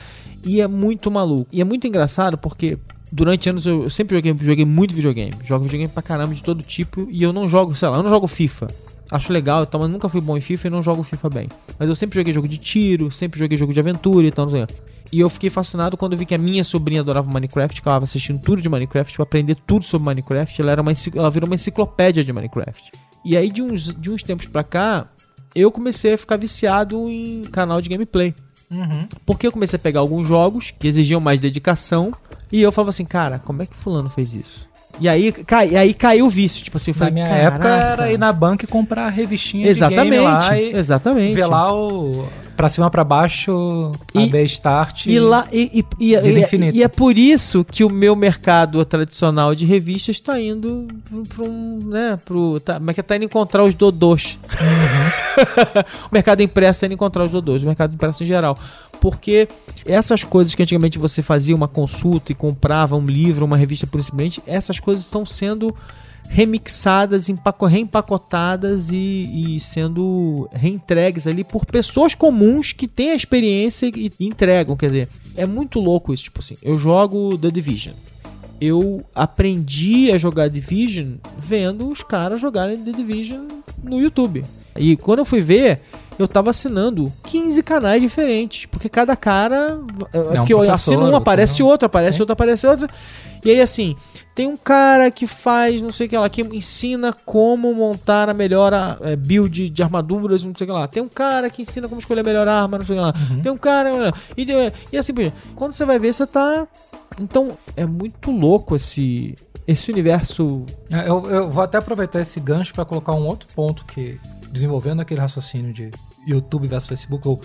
E 0.47 0.61
é 0.61 0.69
muito 0.69 1.11
maluco. 1.11 1.49
E 1.53 1.61
é 1.61 1.65
muito 1.65 1.87
engraçado 1.89 2.39
porque 2.39 2.79
durante 3.11 3.51
anos 3.51 3.67
eu, 3.67 3.83
eu 3.83 3.91
sempre 3.91 4.17
joguei, 4.17 4.35
joguei 4.41 4.65
muito 4.65 4.95
videogame. 4.95 5.33
Jogo 5.45 5.65
videogame 5.65 5.93
pra 5.93 6.03
caramba 6.03 6.33
de 6.33 6.43
todo 6.45 6.63
tipo 6.63 7.09
e 7.11 7.21
eu 7.21 7.33
não 7.33 7.49
jogo, 7.49 7.75
sei 7.75 7.89
lá, 7.89 7.97
eu 7.97 8.03
não 8.05 8.11
jogo 8.11 8.29
FIFA. 8.29 8.69
Acho 9.11 9.33
legal 9.33 9.65
e 9.65 9.67
tal, 9.67 9.81
mas 9.81 9.91
nunca 9.91 10.09
fui 10.09 10.21
bom 10.21 10.37
em 10.37 10.41
FIFA 10.41 10.69
e 10.69 10.71
não 10.71 10.83
jogo 10.83 11.03
FIFA 11.03 11.29
bem. 11.29 11.49
Mas 11.77 11.89
eu 11.89 11.97
sempre 11.97 12.19
joguei 12.19 12.33
jogo 12.33 12.47
de 12.47 12.57
tiro, 12.59 13.11
sempre 13.11 13.41
joguei 13.41 13.59
jogo 13.59 13.73
de 13.75 13.81
aventura 13.81 14.27
e 14.27 14.31
tal, 14.31 14.47
não 14.47 14.53
sei. 14.53 14.67
E 15.13 15.21
eu 15.21 15.31
fiquei 15.31 15.51
fascinado 15.51 15.97
quando 15.97 16.17
vi 16.17 16.27
que 16.27 16.35
a 16.35 16.39
minha 16.39 16.65
sobrinha 16.65 17.01
adorava 17.01 17.31
Minecraft, 17.31 17.81
que 17.81 17.89
ela 17.89 17.97
estava 17.97 18.05
assistindo 18.05 18.43
tudo 18.43 18.61
de 18.61 18.69
Minecraft, 18.69 19.15
pra 19.15 19.23
aprender 19.23 19.57
tudo 19.67 19.85
sobre 19.85 20.07
Minecraft. 20.07 20.61
Ela, 20.61 20.73
era 20.73 20.83
uma, 20.83 20.93
ela 21.15 21.31
virou 21.31 21.47
uma 21.47 21.55
enciclopédia 21.55 22.25
de 22.25 22.33
Minecraft. 22.33 22.91
E 23.25 23.37
aí, 23.37 23.51
de 23.51 23.63
uns, 23.63 23.95
de 23.95 24.11
uns 24.11 24.23
tempos 24.23 24.47
pra 24.47 24.65
cá, 24.65 25.09
eu 25.55 25.71
comecei 25.71 26.15
a 26.15 26.19
ficar 26.19 26.37
viciado 26.37 27.09
em 27.09 27.45
canal 27.45 27.81
de 27.81 27.89
gameplay. 27.89 28.35
Uhum. 28.71 29.07
Porque 29.25 29.47
eu 29.47 29.53
comecei 29.53 29.77
a 29.77 29.81
pegar 29.81 30.01
alguns 30.01 30.27
jogos 30.27 30.73
que 30.79 30.89
exigiam 30.89 31.21
mais 31.21 31.41
dedicação 31.41 32.13
e 32.51 32.61
eu 32.61 32.73
falava 32.73 32.91
assim, 32.91 33.05
cara, 33.05 33.39
como 33.39 33.63
é 33.63 33.67
que 33.67 33.77
fulano 33.77 34.11
fez 34.11 34.35
isso? 34.35 34.69
E 35.01 35.09
aí, 35.09 35.33
cai, 35.33 35.71
e 35.71 35.77
aí 35.77 35.93
caiu 35.93 36.27
o 36.27 36.31
vício, 36.31 36.63
tipo 36.63 36.77
assim, 36.77 36.93
eu 36.93 36.95
Na 36.95 36.99
falei, 36.99 37.15
minha 37.15 37.27
"Caraca." 37.27 37.47
época 37.47 37.69
era 37.69 38.13
ir 38.13 38.19
na 38.19 38.33
banca 38.33 38.65
e 38.65 38.69
comprar 38.69 39.07
a 39.07 39.11
revistinha 39.11 39.67
Exatamente, 39.67 40.19
lá 40.21 40.59
exatamente. 40.59 41.35
ver 41.35 41.47
lá 41.47 41.75
o 41.75 42.23
pra 42.57 42.69
cima 42.69 42.89
pra 42.89 43.03
baixo, 43.03 43.91
E- 44.15 44.23
a 44.23 44.27
B 44.29 44.45
Start. 44.45 45.07
E, 45.07 45.19
lá, 45.19 45.45
e, 45.53 45.85
e, 45.99 46.13
e, 46.13 46.15
e- 46.15 46.41
infinita. 46.41 46.77
e 46.77 46.85
é 46.85 46.89
por 46.89 47.19
isso 47.19 47.65
que 47.65 47.83
o 47.83 47.91
meu 47.91 48.15
mercado 48.15 48.85
tradicional 48.85 49.57
de 49.57 49.67
revistas 49.67 50.15
está 50.15 50.41
indo 50.41 50.87
para 51.35 51.45
um, 51.45 51.79
né, 51.87 52.17
pro, 52.25 52.61
tá, 52.61 52.79
mas 52.81 52.95
que 52.95 53.03
tá 53.03 53.17
indo 53.17 53.25
encontrar 53.25 53.65
os 53.65 53.75
dodôs. 53.75 54.39
o 56.11 56.15
mercado 56.15 56.43
impresso 56.43 56.77
está 56.79 56.87
indo 56.87 56.95
encontrar 56.95 57.25
os 57.25 57.31
dodôs, 57.33 57.63
o 57.63 57.67
mercado 57.67 57.93
impresso 57.95 58.23
em 58.23 58.27
geral. 58.27 58.57
Porque 59.05 59.47
essas 59.85 60.25
coisas 60.25 60.55
que 60.55 60.63
antigamente 60.63 60.99
você 60.99 61.23
fazia 61.23 61.55
uma 61.55 61.69
consulta 61.69 62.33
e 62.33 62.35
comprava 62.35 62.97
um 62.97 63.05
livro, 63.05 63.45
uma 63.45 63.55
revista 63.55 63.87
por 63.87 64.01
essas 64.47 64.81
coisas 64.81 65.05
estão 65.05 65.27
sendo 65.27 65.77
remixadas, 66.31 67.29
empaco- 67.29 67.67
reempacotadas 67.67 68.89
e, 68.89 69.57
e 69.57 69.61
sendo 69.61 70.49
reentregues 70.55 71.27
ali 71.27 71.45
por 71.45 71.67
pessoas 71.67 72.15
comuns 72.15 72.73
que 72.73 72.89
têm 72.89 73.11
a 73.11 73.15
experiência 73.15 73.91
e, 73.95 74.11
e 74.19 74.27
entregam. 74.27 74.75
Quer 74.75 74.87
dizer, 74.87 75.09
é 75.37 75.45
muito 75.45 75.81
louco 75.81 76.15
isso. 76.15 76.23
Tipo 76.23 76.41
assim, 76.41 76.55
eu 76.63 76.79
jogo 76.79 77.37
The 77.37 77.51
Division. 77.51 77.95
Eu 78.59 79.05
aprendi 79.15 80.11
a 80.13 80.17
jogar 80.17 80.49
Division 80.49 81.17
vendo 81.39 81.91
os 81.91 82.03
caras 82.03 82.41
jogarem 82.41 82.79
The 82.79 82.93
Division 82.93 83.49
no 83.83 84.01
YouTube. 84.01 84.47
E 84.77 84.97
quando 84.97 85.19
eu 85.19 85.25
fui 85.25 85.43
ver, 85.43 85.83
eu 86.19 86.29
tava 86.29 86.51
assinando 86.51 87.13
15 87.25 87.63
canais 87.63 88.01
diferentes. 88.01 88.67
Porque 88.67 88.89
cada 88.89 89.17
cara. 89.17 89.79
É, 90.13 90.19
um 90.19 90.37
porque 90.37 90.55
eu 90.55 90.61
assino 90.71 90.99
um, 90.99 91.03
outro 91.03 91.17
aparece 91.17 91.61
não. 91.61 91.69
outro, 91.69 91.87
aparece 91.87 92.17
Sim. 92.17 92.23
outro, 92.23 92.33
aparece 92.33 92.67
outro. 92.67 92.89
E 93.45 93.51
aí, 93.51 93.61
assim, 93.61 93.95
tem 94.35 94.47
um 94.49 94.57
cara 94.57 95.11
que 95.11 95.27
faz, 95.27 95.83
não 95.83 95.93
sei 95.93 96.07
o 96.07 96.11
que 96.11 96.17
lá, 96.17 96.29
que 96.31 96.41
ensina 96.41 97.13
como 97.13 97.75
montar 97.75 98.29
a 98.29 98.35
melhor 98.35 98.73
é, 99.03 99.15
build 99.15 99.69
de 99.69 99.83
armaduras, 99.83 100.43
não 100.45 100.55
sei 100.55 100.67
o 100.67 100.71
que 100.71 100.77
lá. 100.77 100.89
Tem 100.89 101.03
um 101.03 101.09
cara 101.09 101.51
que 101.51 101.61
ensina 101.61 101.87
como 101.87 102.01
escolher 102.01 102.21
a 102.21 102.25
melhor 102.25 102.49
arma, 102.49 102.79
não 102.79 102.87
sei 102.87 102.97
o 102.97 102.99
que 102.99 103.05
lá. 103.05 103.15
Uhum. 103.31 103.43
Tem 103.43 103.53
um 103.53 103.59
cara. 103.59 104.15
E, 104.37 104.47
e 104.93 104.97
assim, 104.97 105.13
quando 105.55 105.73
você 105.73 105.85
vai 105.85 105.99
ver, 105.99 106.15
você 106.15 106.27
tá. 106.27 106.67
Então, 107.21 107.57
é 107.77 107.85
muito 107.85 108.31
louco 108.31 108.75
esse, 108.75 109.37
esse 109.67 109.91
universo. 109.91 110.65
É, 110.91 111.09
Eu, 111.09 111.29
eu 111.31 111.51
vou 111.51 111.63
até 111.65 111.79
aproveitar 111.79 112.21
esse 112.21 112.39
gancho 112.41 112.75
para 112.75 112.85
colocar 112.85 113.13
um 113.13 113.27
outro 113.27 113.49
ponto 113.55 113.85
que, 113.85 114.19
desenvolvendo 114.53 115.01
aquele 115.01 115.21
raciocínio 115.21 115.73
de 115.73 115.91
YouTube 116.27 116.67
versus 116.69 116.89
Facebook, 116.89 117.27
ou 117.29 117.41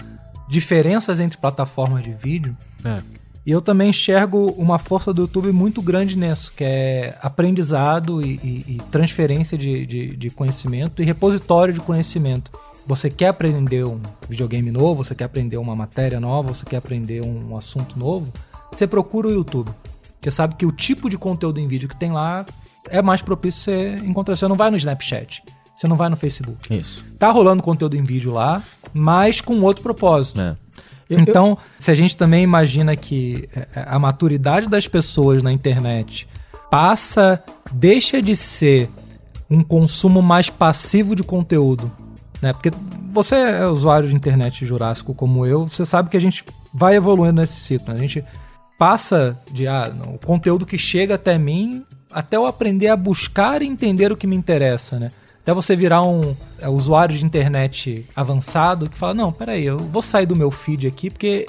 diferenças 0.47 1.19
entre 1.19 1.37
plataformas 1.37 2.03
de 2.03 2.11
vídeo, 2.11 2.55
e 3.45 3.51
eu 3.51 3.61
também 3.61 3.89
enxergo 3.89 4.47
uma 4.57 4.77
força 4.77 5.13
do 5.13 5.21
YouTube 5.23 5.51
muito 5.51 5.81
grande 5.81 6.15
nisso, 6.17 6.51
que 6.55 6.63
é 6.63 7.17
aprendizado 7.21 8.21
e, 8.25 8.35
e- 8.43 8.65
e 8.75 8.77
transferência 8.91 9.57
de, 9.57 9.85
de- 9.85 10.15
de 10.17 10.29
conhecimento 10.29 11.01
e 11.01 11.05
repositório 11.05 11.73
de 11.73 11.79
conhecimento. 11.79 12.51
Você 12.85 13.09
quer 13.09 13.27
aprender 13.27 13.85
um 13.85 13.99
videogame 14.27 14.71
novo, 14.71 15.03
você 15.03 15.13
quer 15.15 15.25
aprender 15.25 15.57
uma 15.57 15.75
matéria 15.75 16.19
nova, 16.19 16.53
você 16.53 16.65
quer 16.65 16.77
aprender 16.77 17.21
um 17.21 17.55
assunto 17.55 17.97
novo, 17.97 18.31
você 18.71 18.85
procura 18.87 19.27
o 19.27 19.31
YouTube. 19.31 19.71
Porque 20.19 20.29
sabe 20.29 20.55
que 20.55 20.65
o 20.65 20.71
tipo 20.71 21.09
de 21.09 21.17
conteúdo 21.17 21.59
em 21.59 21.67
vídeo 21.67 21.87
que 21.87 21.95
tem 21.95 22.11
lá 22.11 22.45
é 22.89 23.01
mais 23.01 23.21
propício 23.21 23.61
você 23.61 24.01
encontrar. 24.05 24.35
Você 24.35 24.47
não 24.47 24.57
vai 24.57 24.69
no 24.69 24.75
Snapchat, 24.75 25.41
você 25.75 25.87
não 25.87 25.95
vai 25.95 26.09
no 26.09 26.17
Facebook. 26.17 26.75
Isso. 26.75 27.05
Tá 27.17 27.31
rolando 27.31 27.63
conteúdo 27.63 27.95
em 27.95 28.03
vídeo 28.03 28.33
lá, 28.33 28.61
mas 28.93 29.39
com 29.39 29.61
outro 29.61 29.81
propósito. 29.81 30.41
É. 30.41 30.55
Então, 31.09 31.57
se 31.79 31.89
a 31.89 31.95
gente 31.95 32.15
também 32.15 32.43
imagina 32.43 32.95
que 32.95 33.49
é, 33.55 33.67
a 33.87 33.97
maturidade 33.97 34.67
das 34.67 34.87
pessoas 34.87 35.41
na 35.41 35.51
internet 35.51 36.27
passa, 36.69 37.41
deixa 37.71 38.21
de 38.21 38.35
ser 38.35 38.89
um 39.49 39.63
consumo 39.63 40.21
mais 40.21 40.49
passivo 40.49 41.15
de 41.15 41.23
conteúdo, 41.23 41.91
né? 42.41 42.53
Porque 42.53 42.71
você 43.11 43.35
é 43.35 43.65
usuário 43.65 44.07
de 44.07 44.15
internet 44.15 44.65
jurássico 44.65 45.15
como 45.15 45.45
eu, 45.45 45.67
você 45.67 45.85
sabe 45.85 46.09
que 46.09 46.17
a 46.17 46.21
gente 46.21 46.43
vai 46.73 46.95
evoluindo 46.95 47.41
nesse 47.41 47.55
ciclo. 47.55 47.93
né? 47.93 47.99
A 47.99 48.01
gente 48.01 48.23
passa 48.79 49.37
de 49.51 49.67
ah, 49.67 49.93
não, 49.93 50.15
o 50.15 50.17
conteúdo 50.17 50.65
que 50.65 50.77
chega 50.77 51.15
até 51.15 51.37
mim 51.37 51.85
até 52.11 52.37
eu 52.37 52.45
aprender 52.45 52.87
a 52.87 52.95
buscar 52.95 53.61
e 53.61 53.67
entender 53.67 54.11
o 54.11 54.17
que 54.17 54.25
me 54.25 54.35
interessa, 54.35 54.97
né? 54.97 55.09
Até 55.43 55.53
você 55.53 55.75
virar 55.75 56.01
um 56.03 56.35
é, 56.59 56.67
usuário 56.67 57.15
de 57.17 57.23
internet 57.23 58.05
avançado 58.15 58.89
que 58.89 58.97
fala, 58.97 59.13
não, 59.13 59.31
peraí, 59.31 59.65
eu 59.65 59.77
vou 59.77 60.01
sair 60.01 60.25
do 60.25 60.35
meu 60.35 60.49
feed 60.49 60.87
aqui 60.87 61.09
porque 61.09 61.47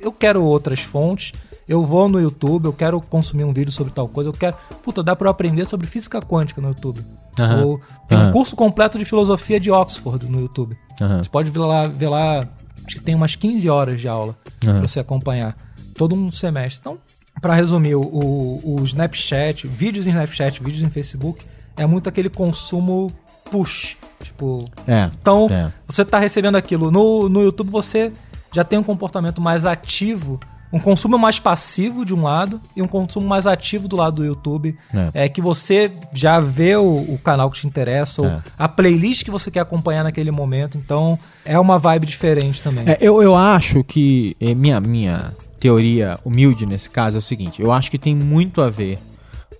eu 0.00 0.12
quero 0.12 0.42
outras 0.42 0.80
fontes, 0.80 1.32
eu 1.68 1.84
vou 1.84 2.08
no 2.08 2.20
YouTube, 2.20 2.66
eu 2.66 2.72
quero 2.72 3.00
consumir 3.00 3.44
um 3.44 3.52
vídeo 3.52 3.72
sobre 3.72 3.92
tal 3.92 4.08
coisa, 4.08 4.30
eu 4.30 4.34
quero... 4.34 4.56
Puta, 4.82 5.02
dá 5.02 5.14
pra 5.14 5.26
eu 5.26 5.30
aprender 5.30 5.66
sobre 5.66 5.86
física 5.86 6.20
quântica 6.20 6.60
no 6.60 6.68
YouTube. 6.68 7.04
Aham. 7.38 7.64
Ou 7.64 7.80
tem 8.06 8.16
um 8.16 8.22
Aham. 8.22 8.32
curso 8.32 8.56
completo 8.56 8.98
de 8.98 9.04
filosofia 9.04 9.60
de 9.60 9.70
Oxford 9.70 10.26
no 10.26 10.40
YouTube. 10.40 10.76
Aham. 11.00 11.22
Você 11.22 11.28
pode 11.28 11.50
ver 11.50 11.58
lá, 11.58 11.86
ver 11.86 12.08
lá, 12.08 12.48
acho 12.86 12.96
que 12.96 13.02
tem 13.02 13.14
umas 13.14 13.36
15 13.36 13.68
horas 13.68 14.00
de 14.00 14.08
aula 14.08 14.34
Aham. 14.64 14.78
pra 14.78 14.88
você 14.88 15.00
acompanhar. 15.00 15.54
Todo 15.98 16.14
um 16.14 16.32
semestre. 16.32 16.80
Então, 16.80 16.98
pra 17.42 17.54
resumir, 17.54 17.94
o, 17.96 18.00
o, 18.02 18.82
Snapchat, 18.84 19.66
vídeos 19.68 20.06
em 20.06 20.10
Snapchat, 20.10 20.62
vídeos 20.62 20.82
em 20.82 20.88
Facebook, 20.90 21.44
é 21.76 21.84
muito 21.84 22.08
aquele 22.08 22.30
consumo 22.30 23.12
push. 23.50 23.96
Tipo, 24.22 24.64
É. 24.86 25.10
então, 25.20 25.46
É. 25.50 25.72
você 25.86 26.04
tá 26.04 26.18
recebendo 26.18 26.56
aquilo. 26.56 26.90
No, 26.90 27.28
no 27.28 27.42
YouTube 27.42 27.70
você 27.70 28.12
já 28.52 28.64
tem 28.64 28.78
um 28.78 28.82
comportamento 28.82 29.40
mais 29.40 29.64
ativo, 29.64 30.40
um 30.72 30.78
consumo 30.78 31.16
mais 31.18 31.38
passivo 31.40 32.04
de 32.04 32.12
um 32.14 32.22
lado 32.22 32.60
e 32.76 32.82
um 32.82 32.86
consumo 32.86 33.26
mais 33.26 33.46
ativo 33.46 33.88
do 33.88 33.96
lado 33.96 34.16
do 34.16 34.24
YouTube. 34.24 34.76
É. 35.14 35.24
É, 35.24 35.28
que 35.28 35.40
você 35.40 35.90
já 36.12 36.38
vê 36.40 36.76
o, 36.76 36.82
o 37.08 37.18
canal 37.22 37.50
que 37.50 37.60
te 37.60 37.66
interessa, 37.66 38.20
ou 38.22 38.28
É. 38.28 38.42
a 38.58 38.68
playlist 38.68 39.24
que 39.24 39.30
você 39.30 39.50
quer 39.50 39.60
acompanhar 39.60 40.04
naquele 40.04 40.30
momento. 40.30 40.76
Então, 40.76 41.18
é 41.44 41.58
uma 41.58 41.78
vibe 41.78 42.06
diferente 42.06 42.62
também. 42.62 42.84
É, 42.86 42.98
eu, 43.00 43.22
eu 43.22 43.34
acho 43.34 43.82
que 43.84 44.36
é, 44.40 44.54
minha, 44.54 44.80
minha 44.80 45.32
teoria 45.58 46.18
humilde 46.24 46.66
nesse 46.66 46.88
caso 46.90 47.16
é 47.16 47.20
o 47.20 47.22
seguinte: 47.22 47.60
eu 47.62 47.72
acho 47.72 47.90
que 47.90 47.98
tem 47.98 48.14
muito 48.14 48.60
a 48.60 48.68
ver 48.70 48.98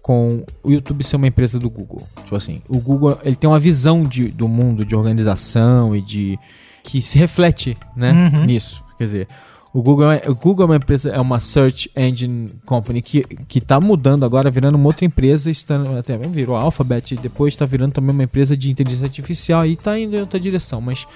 com 0.02 0.42
o 0.62 0.70
YouTube 0.70 1.04
ser 1.04 1.16
uma 1.16 1.26
empresa 1.26 1.58
do 1.58 1.68
Google. 1.68 2.06
Tipo 2.22 2.36
assim, 2.36 2.62
o 2.68 2.78
Google 2.78 3.18
ele 3.22 3.36
tem 3.36 3.48
uma 3.48 3.58
visão 3.60 4.02
de, 4.02 4.28
do 4.28 4.48
mundo 4.48 4.84
de 4.84 4.94
organização 4.96 5.94
e 5.94 6.00
de 6.00 6.38
que 6.82 7.02
se 7.02 7.18
reflete, 7.18 7.76
né, 7.96 8.12
Uhum. 8.12 8.44
nisso. 8.46 8.82
Quer 8.96 9.04
dizer, 9.04 9.28
o 9.72 9.82
Google, 9.82 10.10
é, 10.10 10.22
o 10.26 10.34
Google 10.34 10.64
é 10.64 10.66
uma 10.66 10.76
empresa, 10.76 11.10
é 11.10 11.20
uma 11.20 11.40
search 11.40 11.90
engine 11.96 12.48
company 12.64 13.02
que, 13.02 13.22
que 13.46 13.60
tá 13.60 13.78
mudando 13.78 14.24
agora, 14.24 14.50
virando 14.50 14.76
uma 14.76 14.86
outra 14.86 15.04
empresa, 15.04 15.50
estando, 15.50 15.96
até 15.96 16.16
virou 16.16 16.56
a 16.56 16.62
Alphabet, 16.62 17.14
e 17.14 17.18
depois 17.18 17.54
está 17.54 17.66
virando 17.66 17.92
também 17.92 18.12
uma 18.12 18.24
empresa 18.24 18.56
de 18.56 18.70
inteligência 18.70 19.04
artificial 19.04 19.66
e 19.66 19.72
está 19.72 19.98
indo 19.98 20.16
em 20.16 20.20
outra 20.20 20.40
direção, 20.40 20.80
mas 20.80 21.06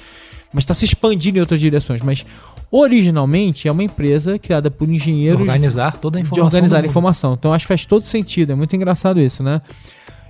mas 0.53 0.65
está 0.65 0.75
se 0.75 0.85
expandindo 0.85 1.39
em 1.39 1.41
outras 1.41 1.59
direções. 1.59 2.03
Mas 2.03 2.27
originalmente 2.71 3.69
é 3.69 3.73
uma 3.73 3.83
empresa 3.83 4.39
criada 4.39 4.71
por 4.71 4.89
engenheiros 4.89 5.41
organizar 5.41 5.97
toda 5.97 6.19
a 6.19 6.21
de 6.21 6.27
informação. 6.27 6.47
organizar 6.47 6.81
do 6.81 6.85
a 6.85 6.87
informação. 6.87 7.35
Então 7.35 7.53
acho 7.53 7.65
que 7.65 7.69
faz 7.69 7.87
todo 7.87 8.03
sentido, 8.03 8.53
é 8.53 8.55
muito 8.55 8.75
engraçado 8.77 9.19
isso, 9.19 9.43
né? 9.43 9.61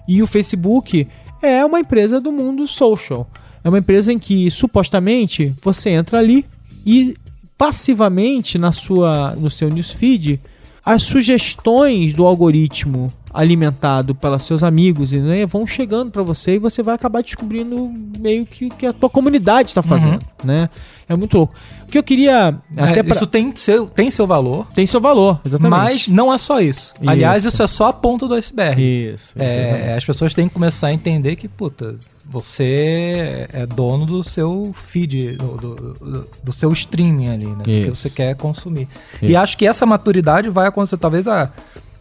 E 0.07 0.23
o 0.23 0.27
Facebook 0.27 1.07
é 1.41 1.65
uma 1.65 1.81
empresa 1.81 2.21
do 2.21 2.33
mundo 2.33 2.67
social. 2.67 3.29
É 3.65 3.69
uma 3.69 3.79
empresa 3.79 4.13
em 4.13 4.19
que 4.19 4.51
supostamente 4.51 5.55
você 5.63 5.91
entra 5.91 6.19
ali 6.19 6.45
e 6.85 7.17
passivamente 7.63 8.59
na 8.59 8.73
sua 8.73 9.37
no 9.37 9.49
seu 9.49 9.69
newsfeed 9.69 10.41
as 10.85 11.03
sugestões 11.03 12.13
do 12.13 12.27
algoritmo 12.27 13.13
alimentado 13.33 14.15
pelos 14.15 14.43
seus 14.45 14.63
amigos 14.63 15.13
e, 15.13 15.19
né, 15.19 15.47
vão 15.47 15.67
chegando 15.67 16.11
para 16.11 16.23
você 16.23 16.57
e 16.57 16.59
você 16.59 16.83
vai 16.83 16.95
acabar 16.95 17.23
descobrindo 17.23 17.91
meio 18.19 18.45
que 18.45 18.69
que 18.71 18.87
a 18.87 18.93
tua 18.93 19.09
comunidade 19.09 19.69
está 19.71 19.83
fazendo, 19.83 20.21
né? 20.45 20.69
É 21.09 21.17
muito 21.17 21.37
louco. 21.37 21.55
O 21.85 21.91
que 21.91 21.99
eu 21.99 22.03
queria 22.03 22.57
É, 22.77 22.83
até 22.83 23.03
pra- 23.03 23.15
Isso 23.15 23.27
tem 23.27 23.55
seu, 23.55 23.87
tem 23.87 24.11
seu 24.11 24.27
valor, 24.27 24.67
tem 24.75 24.87
seu 24.87 25.01
valor, 25.01 25.41
exatamente. 25.45 25.71
mas 25.79 26.09
não 26.09 26.33
é 26.33 26.39
só 26.39 26.61
isso. 26.61 26.95
Aliás, 27.07 27.45
Isso. 27.45 27.49
isso 27.55 27.63
é 27.63 27.67
só 27.67 27.89
a 27.89 27.93
ponta 27.93 28.27
do 28.27 28.35
iceberg. 28.35 28.81
Isso. 28.81 29.35
É, 29.39 29.95
as 29.97 30.05
pessoas 30.05 30.33
têm 30.33 30.49
que 30.49 30.55
começar 30.55 30.87
a 30.89 30.93
entender 30.93 31.37
que, 31.37 31.49
puta, 31.49 31.97
você 32.25 33.47
é 33.53 33.67
dono 33.67 34.07
do 34.07 34.23
seu 34.25 34.73
feed, 34.75 35.33
do, 35.37 35.57
do- 35.57 36.27
do- 36.43 36.53
seu 36.53 36.73
streaming 36.73 37.29
ali, 37.29 37.47
né? 37.47 37.55
Do 37.57 37.63
que 37.65 37.71
Isso. 37.71 37.95
você 37.97 38.11
quer 38.11 38.35
consumir. 38.37 38.89
Isso. 39.15 39.25
E 39.33 39.37
acho 39.37 39.57
que 39.59 39.67
essa 39.67 39.85
maturidade 39.85 40.49
vai 40.49 40.67
acontecer. 40.69 40.97
Talvez 40.97 41.27
a, 41.29 41.51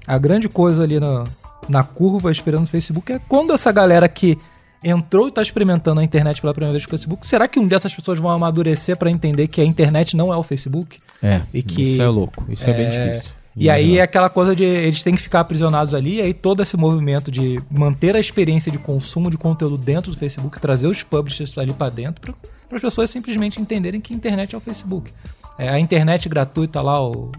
a 0.08 0.18
grande 0.18 0.48
coisa 0.50 0.84
ali 0.84 1.00
na, 1.00 1.24
na 1.70 1.84
curva 1.84 2.32
esperando 2.32 2.64
o 2.64 2.70
Facebook 2.70 3.12
é 3.12 3.20
quando 3.28 3.54
essa 3.54 3.72
galera 3.72 4.08
que 4.10 4.38
entrou 4.84 5.28
e 5.28 5.32
tá 5.32 5.42
experimentando 5.42 6.02
a 6.02 6.04
internet 6.04 6.42
pela 6.42 6.54
primeira 6.54 6.74
vez 6.74 6.86
com 6.86 6.96
o 6.96 6.98
Facebook, 6.98 7.26
será 7.28 7.48
que 7.48 7.60
um 7.60 7.68
dia 7.68 7.78
essas 7.78 7.94
pessoas 7.94 8.18
vão 8.20 8.32
amadurecer 8.32 8.98
para 8.98 9.12
entender 9.12 9.48
que 9.48 9.62
a 9.62 9.66
internet 9.66 10.18
não 10.18 10.34
é 10.34 10.38
o 10.38 10.42
Facebook? 10.44 10.98
É, 11.22 11.40
E 11.54 11.62
que- 11.62 11.94
isso 11.94 12.02
é 12.02 12.08
louco, 12.08 12.44
isso 12.50 12.64
é, 12.68 12.74
bem 12.74 12.86
É, 12.88 13.08
difícil. 13.12 13.34
E 13.56 13.70
aí 13.70 14.00
é 14.00 14.02
aquela 14.02 14.30
coisa 14.30 14.56
de 14.56 14.64
eles 14.64 15.04
têm 15.04 15.14
que 15.14 15.22
ficar 15.22 15.42
aprisionados 15.42 15.94
ali, 15.94 16.16
e 16.16 16.22
aí 16.22 16.34
todo 16.34 16.64
esse 16.64 16.76
movimento 16.78 17.30
de 17.30 17.62
manter 17.70 18.16
a 18.16 18.20
experiência 18.20 18.72
de 18.72 18.78
consumo 18.80 19.30
de 19.30 19.38
conteúdo 19.38 19.78
dentro 19.78 20.10
do 20.12 20.18
Facebook, 20.18 20.60
trazer 20.60 20.88
os 20.88 21.04
publishers 21.04 21.56
ali 21.58 21.74
pra 21.74 21.90
dentro, 21.90 22.34
para 22.68 22.78
as 22.78 22.82
pessoas 22.82 23.10
simplesmente 23.10 23.62
entenderem 23.62 24.00
que 24.02 24.14
a 24.14 24.16
internet 24.18 24.56
é 24.56 24.58
o 24.58 24.62
Facebook. 24.62 25.12
É, 25.60 25.68
a 25.70 25.78
internet 25.78 26.28
gratuita 26.30 26.82
lá, 26.82 27.06
o, 27.06 27.30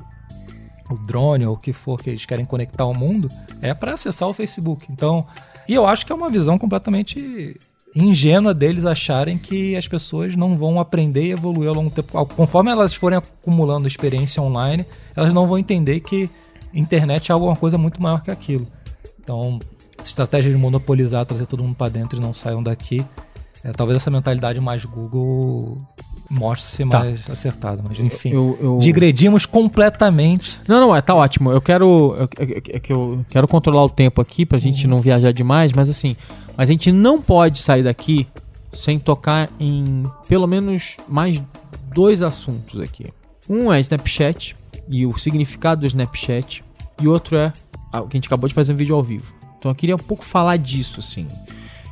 o 0.93 0.99
drone 0.99 1.47
ou 1.47 1.55
o 1.55 1.59
que 1.59 1.72
for 1.72 2.01
que 2.01 2.11
eles 2.11 2.24
querem 2.24 2.45
conectar 2.45 2.84
ao 2.84 2.95
mundo, 2.95 3.28
é 3.61 3.74
para 3.74 3.95
acessar 3.95 4.28
o 4.28 4.34
Facebook. 4.34 4.86
Então, 4.90 5.26
e 5.68 5.74
eu 5.74 5.86
acho 5.86 6.05
que 6.05 6.12
é 6.12 6.14
uma 6.14 6.30
visão 6.30 6.59
completamente 6.59 7.59
ingênua 7.95 8.55
deles 8.55 8.86
acharem 8.86 9.36
que 9.36 9.76
as 9.76 9.86
pessoas 9.86 10.34
não 10.34 10.57
vão 10.57 10.80
aprender 10.80 11.24
e 11.26 11.32
evoluir 11.32 11.68
ao 11.68 11.74
longo 11.74 11.90
do 11.90 11.95
tempo. 11.95 12.26
Conforme 12.26 12.70
elas 12.70 12.95
forem 12.95 13.18
acumulando 13.18 13.86
experiência 13.86 14.43
online, 14.43 14.86
elas 15.14 15.32
não 15.34 15.47
vão 15.47 15.59
entender 15.59 16.01
que 16.01 16.30
internet 16.72 17.30
é 17.30 17.34
alguma 17.34 17.55
coisa 17.55 17.76
muito 17.76 18.01
maior 18.01 18.22
que 18.22 18.30
aquilo. 18.30 18.66
Então, 19.20 19.61
essa 19.99 20.09
estratégia 20.09 20.51
de 20.51 20.57
monopolizar, 20.57 21.26
trazer 21.26 21.47
todo 21.47 21.62
mundo 21.62 21.74
para 21.74 21.90
dentro 21.90 22.18
e 22.18 22.22
não 22.22 22.32
saiam 22.32 22.62
daqui, 22.62 23.05
é, 23.62 23.72
talvez 23.72 23.97
essa 23.97 24.11
mentalidade 24.11 24.61
mais 24.61 24.84
Google 24.84 25.78
mostre 26.33 26.76
ser 26.76 26.89
Tá. 26.89 27.01
mais 27.01 27.20
acertada. 27.30 27.83
Mas 27.87 27.99
enfim, 28.01 28.30
Eu, 28.30 28.59
eu... 28.61 28.78
digredimos 28.78 29.45
completamente. 29.45 30.59
Não, 30.66 30.80
não, 30.80 30.97
é, 30.97 31.01
tá 31.01 31.14
ótimo. 31.14 31.53
Eu 31.53 31.61
quero. 31.61 32.16
É 32.39 32.80
que 32.80 32.93
eu 32.93 33.24
quero 33.28 33.47
controlar 33.47 33.85
o 33.85 33.89
tempo 33.89 34.20
aqui 34.20 34.47
pra 34.47 34.59
gente 34.59 34.87
não 34.87 34.99
viajar 34.99 35.33
demais, 35.33 35.72
mas 35.72 35.89
assim. 35.91 36.16
Mas 36.57 36.68
a 36.68 36.72
gente 36.72 36.91
não 36.91 37.20
pode 37.20 37.59
sair 37.59 37.83
daqui 37.83 38.26
sem 38.72 38.99
tocar 38.99 39.51
em 39.61 40.05
pelo 40.26 40.47
menos 40.47 40.97
mais 41.09 41.41
dois 41.95 42.22
assuntos 42.22 42.80
aqui. 42.80 43.07
Um 43.49 43.72
é 43.72 43.80
Snapchat 43.80 44.57
e 44.89 45.05
o 45.07 45.16
significado 45.18 45.83
do 45.83 45.87
Snapchat. 45.87 46.64
E 47.01 47.09
outro 47.09 47.37
é 47.37 47.53
ah, 47.93 48.01
que 48.03 48.09
a 48.12 48.16
gente 48.16 48.26
acabou 48.26 48.49
de 48.49 48.55
fazer 48.55 48.72
um 48.72 48.76
vídeo 48.76 48.95
ao 48.95 49.03
vivo. 49.03 49.35
Então 49.59 49.70
eu 49.70 49.74
queria 49.74 49.95
um 49.95 49.99
pouco 49.99 50.24
falar 50.24 50.57
disso, 50.57 51.01
assim. 51.01 51.26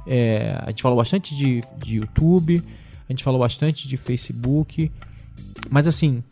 É, 0.06 0.58
a 0.62 0.70
gente 0.70 0.82
falou 0.82 0.96
bastante 0.96 1.36
de, 1.36 1.62
de 1.84 1.96
YouTube, 1.96 2.62
a 3.10 3.12
gente 3.12 3.24
falou 3.24 3.40
bastante 3.40 3.88
de 3.88 3.96
Facebook, 3.96 4.88
mas 5.68 5.88
assim, 5.88 6.22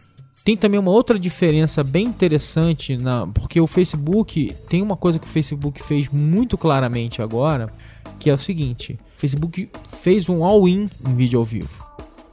tem 0.44 0.56
também 0.56 0.78
uma 0.78 0.92
outra 0.92 1.18
diferença 1.18 1.82
bem 1.82 2.06
interessante, 2.06 2.96
na, 2.96 3.26
porque 3.26 3.60
o 3.60 3.66
Facebook 3.66 4.54
tem 4.68 4.80
uma 4.80 4.96
coisa 4.96 5.18
que 5.18 5.26
o 5.26 5.28
Facebook 5.28 5.82
fez 5.82 6.08
muito 6.08 6.56
claramente 6.56 7.20
agora, 7.20 7.68
que 8.20 8.30
é 8.30 8.32
o 8.32 8.38
seguinte: 8.38 8.96
o 9.16 9.20
Facebook 9.20 9.68
fez 10.00 10.28
um 10.28 10.44
all-in 10.44 10.88
em 11.04 11.14
vídeo 11.16 11.40
ao 11.40 11.44
vivo, 11.44 11.84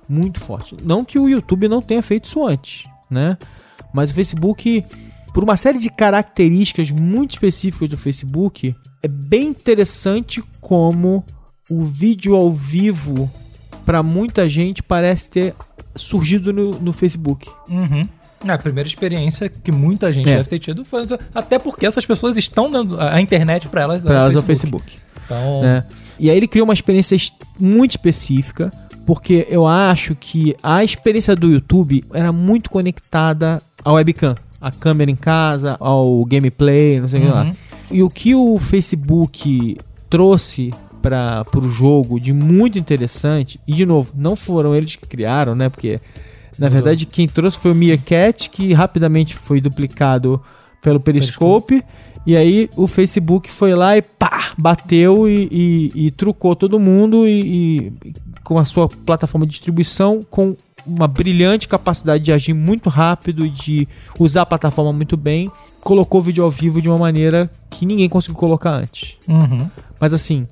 muito 0.08 0.40
forte. 0.40 0.78
Não 0.84 1.04
que 1.04 1.18
o 1.18 1.28
YouTube 1.28 1.68
não 1.68 1.82
tenha 1.82 2.04
feito 2.04 2.26
isso 2.26 2.46
antes, 2.46 2.84
né? 3.10 3.40
Mas 3.92 4.12
o 4.12 4.14
Facebook, 4.14 4.86
por 5.34 5.44
uma 5.44 5.58
série 5.58 5.80
de 5.80 5.90
características 5.90 6.92
muito 6.92 7.32
específicas 7.32 7.90
do 7.90 7.98
Facebook, 7.98 8.76
é 9.02 9.08
bem 9.08 9.48
interessante 9.48 10.44
como 10.62 11.26
o 11.68 11.84
vídeo 11.84 12.36
ao 12.36 12.54
vivo 12.54 13.28
para 13.86 14.02
muita 14.02 14.50
gente 14.50 14.82
parece 14.82 15.28
ter 15.28 15.54
surgido 15.96 16.52
no, 16.52 16.72
no 16.72 16.92
Facebook. 16.92 17.48
Uhum. 17.70 18.04
É, 18.46 18.52
a 18.52 18.58
primeira 18.58 18.88
experiência 18.88 19.50
que 19.50 19.72
muita 19.72 20.12
gente 20.12 20.30
É. 20.30 20.38
deve 20.38 20.50
ter 20.50 20.60
tido 20.60 20.84
foi. 20.86 21.06
Até 21.34 21.58
porque 21.58 21.86
essas 21.86 22.06
pessoas 22.06 22.38
estão 22.38 22.70
dando 22.70 23.00
a 23.00 23.20
internet 23.22 23.68
para 23.68 23.82
elas. 23.82 24.04
Para 24.04 24.14
é 24.14 24.18
o 24.18 24.22
elas 24.22 24.36
é 24.36 24.40
o 24.40 24.44
Facebook. 24.44 24.98
Então, 25.26 25.62
né? 25.62 25.84
E 26.20 26.30
aí 26.30 26.38
ele 26.38 26.48
criou 26.48 26.66
uma 26.66 26.74
experiência 26.74 27.18
muito 27.60 27.92
específica, 27.92 28.70
porque 29.06 29.46
eu 29.50 29.66
acho 29.68 30.16
que 30.16 30.56
a 30.64 30.84
experiência 30.84 31.36
do 31.36 31.52
YouTube 31.52 32.04
era 32.14 32.32
muito 32.32 32.70
conectada 32.70 33.62
ao 33.84 33.96
webcam, 33.96 34.36
a 34.62 34.72
câmera 34.72 35.12
em 35.12 35.16
casa, 35.16 35.76
ao 35.80 36.24
gameplay, 36.26 37.00
não 37.00 37.10
sei 37.10 37.20
o 37.20 37.24
que 37.24 37.30
lá. 37.30 37.44
Uhum. 37.44 37.56
E 37.92 38.04
o 38.04 38.10
que 38.10 38.34
o 38.34 38.58
Facebook 38.58 39.78
trouxe 40.10 40.72
para 41.10 41.60
o 41.60 41.70
jogo 41.70 42.20
de 42.20 42.34
muito 42.34 42.80
interessante, 42.80 43.60
e 43.68 43.74
de 43.74 43.86
novo, 43.86 44.12
não 44.16 44.36
foram 44.36 44.74
eles 44.74 44.96
que 44.96 45.06
criaram, 45.06 45.54
né? 45.54 45.70
Porque 45.70 46.00
na 46.58 46.68
verdade 46.70 47.06
quem 47.06 47.28
trouxe 47.28 47.60
foi 47.60 47.72
o 47.72 47.76
Meerkat, 47.76 48.50
que 48.50 48.74
rapidamente 48.74 49.36
foi 49.36 49.62
duplicado 49.62 50.42
pelo 50.82 51.00
Periscope. 51.00 51.84
E 52.26 52.36
aí 52.36 52.68
o 52.76 52.88
Facebook 52.88 53.52
foi 53.52 53.76
lá 53.76 53.96
e 53.96 54.02
pá, 54.02 54.54
bateu 54.58 55.30
e, 55.30 55.48
e- 55.52 56.08
e 56.08 56.12
trucou 56.12 56.56
todo 56.56 56.80
mundo 56.80 57.28
e, 57.28 57.92
e 57.92 57.94
com 58.44 58.58
a 58.58 58.66
sua 58.66 58.90
plataforma 58.90 59.46
de 59.46 59.52
distribuição 59.52 60.24
com 60.28 60.56
uma 60.88 61.08
brilhante 61.08 61.68
capacidade 61.68 62.24
de 62.24 62.32
agir 62.32 62.54
muito 62.54 62.90
rápido 62.90 63.46
e 63.46 63.50
de 63.50 63.88
usar 64.20 64.42
a 64.44 64.46
plataforma 64.46 64.92
muito 64.94 65.16
bem, 65.18 65.52
colocou 65.82 66.20
o 66.20 66.24
vídeo 66.24 66.44
ao 66.44 66.50
vivo 66.50 66.82
de 66.82 66.88
uma 66.90 66.98
maneira 66.98 67.50
que 67.70 67.86
ninguém 67.86 68.08
conseguiu 68.10 68.36
colocar 68.36 68.72
antes. 68.72 69.16
Uhum. 69.28 69.68
Mas 70.00 70.14
assim, 70.14 70.48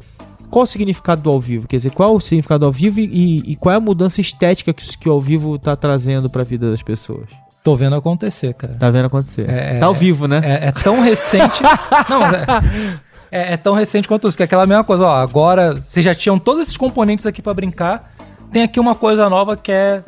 qual 0.54 0.64
o 0.64 0.68
significado 0.68 1.20
do 1.20 1.32
ao 1.32 1.42
vivo? 1.42 1.68
Quer 1.68 1.78
dizer, 1.78 1.90
qual 1.90 2.16
o 2.16 2.22
significado 2.22 2.60
do 2.60 2.66
ao 2.68 2.72
vivo 2.72 3.00
e, 3.00 3.40
e 3.54 3.56
qual 3.56 3.74
é 3.74 3.78
a 3.78 3.80
mudança 3.80 4.22
estética 4.22 4.72
que, 4.72 4.98
que 5.00 5.10
o 5.10 5.12
ao 5.12 5.20
vivo 5.20 5.58
tá 5.58 5.76
trazendo 5.76 6.30
para 6.30 6.44
a 6.44 6.46
vida 6.46 6.70
das 6.70 6.84
pessoas? 6.84 7.26
Tô 7.64 7.76
vendo 7.76 7.96
acontecer, 7.96 8.54
cara. 8.54 8.76
Tá 8.76 8.92
vendo 8.92 9.06
acontecer? 9.06 9.50
É, 9.50 9.80
tá 9.80 9.88
ao 9.88 9.96
é, 9.96 9.98
vivo, 9.98 10.28
né? 10.28 10.42
É, 10.44 10.68
é 10.68 10.72
tão 10.72 11.02
recente. 11.02 11.64
não, 12.08 12.20
mas 12.20 12.34
é, 12.34 12.52
é- 13.32 13.54
é 13.54 13.58
tão 13.58 13.74
recente 13.74 14.08
quanto 14.08 14.28
isso, 14.28 14.38
que 14.38 14.44
é 14.44 14.46
aquela 14.46 14.68
mesma 14.68 14.84
coisa, 14.84 15.08
ó. 15.08 15.16
Agora, 15.16 15.74
vocês 15.74 16.06
já 16.06 16.14
tinham 16.14 16.38
todos 16.38 16.62
esses 16.62 16.78
componentes 16.78 17.26
aqui 17.26 17.42
pra 17.42 17.52
brincar. 17.56 18.14
Tem 18.52 18.62
aqui 18.62 18.80
uma 18.80 18.94
coisa 18.94 19.28
nova 19.28 19.58
que 19.58 19.72
é. 19.72 20.04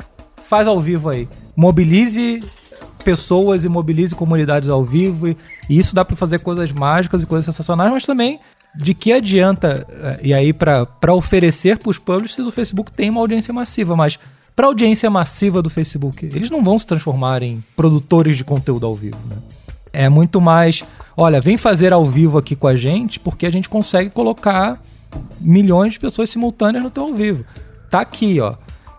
Faz 0.46 0.68
ao 0.68 0.78
vivo 0.78 1.08
aí. 1.08 1.28
Mobilize 1.56 2.44
pessoas 3.02 3.64
e 3.64 3.68
mobilize 3.68 4.14
comunidades 4.14 4.68
ao 4.68 4.84
vivo. 4.84 5.26
E, 5.26 5.36
e 5.68 5.76
isso 5.76 5.92
dá 5.92 6.04
pra 6.04 6.14
fazer 6.14 6.38
coisas 6.38 6.70
mágicas 6.70 7.24
e 7.24 7.26
coisas 7.26 7.46
sensacionais, 7.46 7.90
mas 7.90 8.06
também 8.06 8.38
de 8.76 8.94
que 8.94 9.12
adianta. 9.12 9.86
eh, 9.88 10.20
E 10.24 10.34
aí, 10.34 10.52
pra 10.52 11.14
oferecer 11.14 11.78
pros 11.78 11.98
publishers, 11.98 12.46
o 12.46 12.50
Facebook 12.50 12.92
tem 12.92 13.10
uma 13.10 13.20
audiência 13.20 13.52
massiva, 13.52 13.96
mas. 13.96 14.18
Pra 14.54 14.68
audiência 14.68 15.10
massiva 15.10 15.60
do 15.60 15.68
Facebook, 15.68 16.24
eles 16.24 16.50
não 16.50 16.64
vão 16.64 16.78
se 16.78 16.86
transformar 16.86 17.42
em 17.42 17.62
produtores 17.76 18.38
de 18.38 18.42
conteúdo 18.44 18.86
ao 18.86 18.94
vivo, 18.94 19.18
né? 19.28 19.36
É 19.92 20.08
muito 20.08 20.40
mais, 20.40 20.82
olha, 21.14 21.42
vem 21.42 21.58
fazer 21.58 21.92
ao 21.92 22.06
vivo 22.06 22.38
aqui 22.38 22.56
com 22.56 22.66
a 22.66 22.74
gente, 22.74 23.20
porque 23.20 23.44
a 23.44 23.50
gente 23.50 23.68
consegue 23.68 24.08
colocar 24.08 24.82
milhões 25.38 25.92
de 25.92 26.00
pessoas 26.00 26.30
simultâneas 26.30 26.82
no 26.82 26.90
teu 26.90 27.02
ao 27.02 27.12
vivo. 27.12 27.44
Tá 27.90 28.00
aqui, 28.00 28.40
ó. 28.40 28.54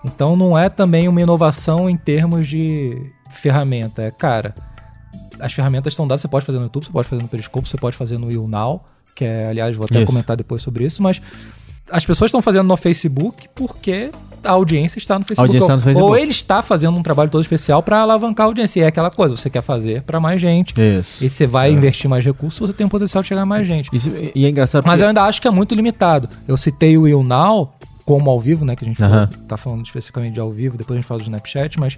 Então 0.06 0.36
não 0.36 0.56
é 0.56 0.70
também 0.70 1.08
uma 1.08 1.22
inovação 1.22 1.90
em 1.90 1.98
termos 1.98 2.48
de 2.48 2.96
ferramenta. 3.32 4.04
É, 4.04 4.12
cara, 4.12 4.54
as 5.40 5.54
ferramentas 5.54 5.94
estão 5.94 6.08
dadas, 6.08 6.22
você 6.22 6.28
pode 6.28 6.46
fazer 6.46 6.60
no 6.60 6.66
YouTube, 6.66 6.86
você 6.86 6.92
pode 6.92 7.08
fazer 7.08 7.22
no 7.24 7.30
Periscope, 7.30 7.68
você 7.68 7.78
pode 7.78 7.98
fazer 7.98 8.20
no 8.20 8.32
YouNow, 8.32 8.86
que 9.18 9.26
é, 9.26 9.48
aliás, 9.50 9.76
vou 9.76 9.86
até 9.86 9.98
Isso. 9.98 10.06
comentar 10.06 10.38
depois 10.38 10.62
sobre 10.62 10.86
isso, 10.86 11.02
mas 11.02 11.20
as 11.92 12.06
pessoas 12.06 12.30
estão 12.30 12.42
fazendo 12.42 12.68
no 12.68 12.78
Facebook 12.78 13.48
porque 13.56 14.12
a 14.44 14.52
audiência 14.52 15.00
está 15.00 15.18
no 15.18 15.26
Facebook. 15.26 15.48
audiência 15.48 15.64
está 15.66 15.74
no 15.76 15.80
Ou- 15.80 15.84
Facebook. 15.84 16.10
Ou 16.12 16.18
ele 16.18 16.32
está 16.32 16.62
fazendo 16.62 16.96
um 16.98 17.02
trabalho 17.02 17.30
todo 17.32 17.42
especial 17.42 17.82
para 17.82 18.00
alavancar 18.00 18.46
a 18.46 18.48
audiência. 18.50 18.80
E 18.80 18.84
é 18.84 18.88
aquela 18.88 19.10
coisa, 19.10 19.36
você 19.36 19.50
quer 19.50 19.62
fazer 19.64 20.04
para 20.04 20.20
mais 20.20 20.40
gente. 20.40 20.74
Isso. 20.80 21.24
E 21.24 21.30
você 21.30 21.48
vai 21.48 21.72
investir 21.72 22.08
mais 22.10 22.24
recursos, 22.24 22.60
você 22.60 22.74
tem 22.74 22.86
o 22.86 22.90
potencial 22.90 23.24
de 23.24 23.30
chegar 23.30 23.42
a 23.42 23.46
mais 23.46 23.66
gente. 23.68 23.90
Isso, 23.92 24.12
e 24.36 24.46
é 24.46 24.50
engraçado 24.50 24.84
Mas 24.86 24.94
porque- 24.96 25.04
eu 25.04 25.08
ainda 25.08 25.24
acho 25.24 25.42
que 25.42 25.48
é 25.48 25.52
muito 25.52 25.74
limitado. 25.74 26.30
Eu 26.48 26.56
citei 26.56 26.96
o 26.98 27.02
Will 27.02 27.24
Now 27.24 27.74
como 28.06 28.30
ao 28.30 28.40
vivo, 28.40 28.64
né? 28.64 28.76
Que 28.76 28.86
a 28.86 28.88
gente 28.88 28.98
falou, 28.98 29.16
Aham. 29.18 29.30
tá 29.50 29.58
falando 29.58 29.84
especificamente 29.86 30.34
de 30.34 30.40
ao 30.40 30.52
vivo, 30.52 30.78
depois 30.78 30.96
a 30.98 31.00
gente 31.00 31.08
fala 31.08 31.20
do 31.20 31.24
Snapchat, 31.24 31.80
mas 31.80 31.98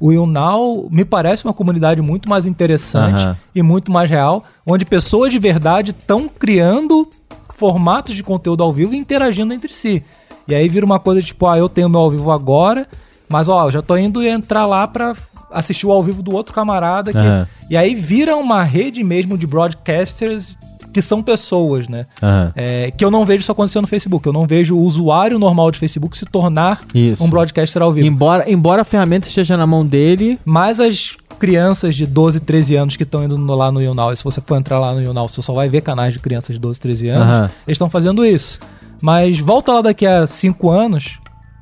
o 0.00 0.08
Will 0.08 0.26
Now 0.26 0.88
me 0.90 1.04
parece 1.04 1.44
uma 1.44 1.54
comunidade 1.54 2.02
muito 2.02 2.28
mais 2.28 2.46
interessante 2.46 3.22
Aham. 3.22 3.36
e 3.54 3.62
muito 3.62 3.90
mais 3.90 4.10
real, 4.10 4.44
onde 4.66 4.84
pessoas 4.84 5.30
de 5.32 5.38
verdade 5.38 5.90
estão 5.92 6.28
criando 6.28 7.08
formatos 7.54 8.14
de 8.14 8.22
conteúdo 8.22 8.62
ao 8.62 8.72
vivo 8.72 8.94
e 8.94 8.98
interagindo 8.98 9.52
entre 9.54 9.72
si. 9.72 10.02
E 10.46 10.54
aí 10.54 10.68
vira 10.68 10.84
uma 10.86 10.98
coisa 11.00 11.22
tipo, 11.22 11.46
ah, 11.46 11.58
eu 11.58 11.68
tenho 11.68 11.88
meu 11.88 12.00
ao 12.00 12.10
vivo 12.10 12.30
agora, 12.30 12.86
mas 13.28 13.48
ó, 13.48 13.66
eu 13.66 13.72
já 13.72 13.82
tô 13.82 13.96
indo 13.96 14.22
entrar 14.22 14.66
lá 14.66 14.86
pra 14.86 15.14
assistir 15.50 15.86
o 15.86 15.92
ao 15.92 16.02
vivo 16.02 16.22
do 16.22 16.34
outro 16.34 16.54
camarada 16.54 17.12
que 17.12 17.18
Aham. 17.18 17.48
e 17.70 17.76
aí 17.76 17.94
vira 17.94 18.36
uma 18.36 18.62
rede 18.62 19.02
mesmo 19.02 19.38
de 19.38 19.46
broadcasters 19.46 20.56
que 20.96 21.02
são 21.02 21.22
pessoas, 21.22 21.86
né? 21.88 22.06
Aham. 22.22 22.50
É, 22.56 22.90
que 22.90 23.04
eu 23.04 23.10
não 23.10 23.26
vejo 23.26 23.40
isso 23.42 23.52
acontecer 23.52 23.78
no 23.82 23.86
Facebook. 23.86 24.26
Eu 24.26 24.32
não 24.32 24.46
vejo 24.46 24.74
o 24.74 24.80
usuário 24.80 25.38
normal 25.38 25.70
de 25.70 25.78
Facebook 25.78 26.16
se 26.16 26.24
tornar 26.24 26.80
Isso. 26.94 27.22
um 27.22 27.28
broadcaster 27.28 27.82
ao 27.82 27.92
vivo. 27.92 28.06
Embora, 28.06 28.50
embora 28.50 28.80
a 28.80 28.84
ferramenta 28.84 29.28
esteja 29.28 29.58
na 29.58 29.66
mão 29.66 29.84
dele, 29.84 30.38
Mas 30.42 30.80
as 30.80 31.14
crianças 31.38 31.94
de 31.94 32.06
12, 32.06 32.40
13 32.40 32.76
anos 32.76 32.96
que 32.96 33.02
estão 33.02 33.22
indo 33.22 33.36
no- 33.36 33.54
lá 33.54 33.70
no 33.70 33.82
YouNow, 33.82 34.10
e 34.10 34.16
se 34.16 34.24
você 34.24 34.40
for 34.40 34.56
entrar 34.56 34.78
lá 34.80 34.94
no 34.94 35.02
YouNow, 35.02 35.28
você 35.28 35.42
só 35.42 35.52
vai 35.52 35.68
ver 35.68 35.82
canais 35.82 36.14
de 36.14 36.18
crianças 36.18 36.54
de 36.54 36.58
12, 36.58 36.80
13 36.80 37.08
anos, 37.08 37.26
Aham. 37.28 37.50
eles 37.66 37.76
estão 37.76 37.90
fazendo 37.90 38.24
isso. 38.24 38.58
Mas 39.02 39.38
volta 39.38 39.70
lá 39.74 39.82
daqui 39.82 40.06
a 40.06 40.26
5 40.26 40.70
anos, 40.70 41.18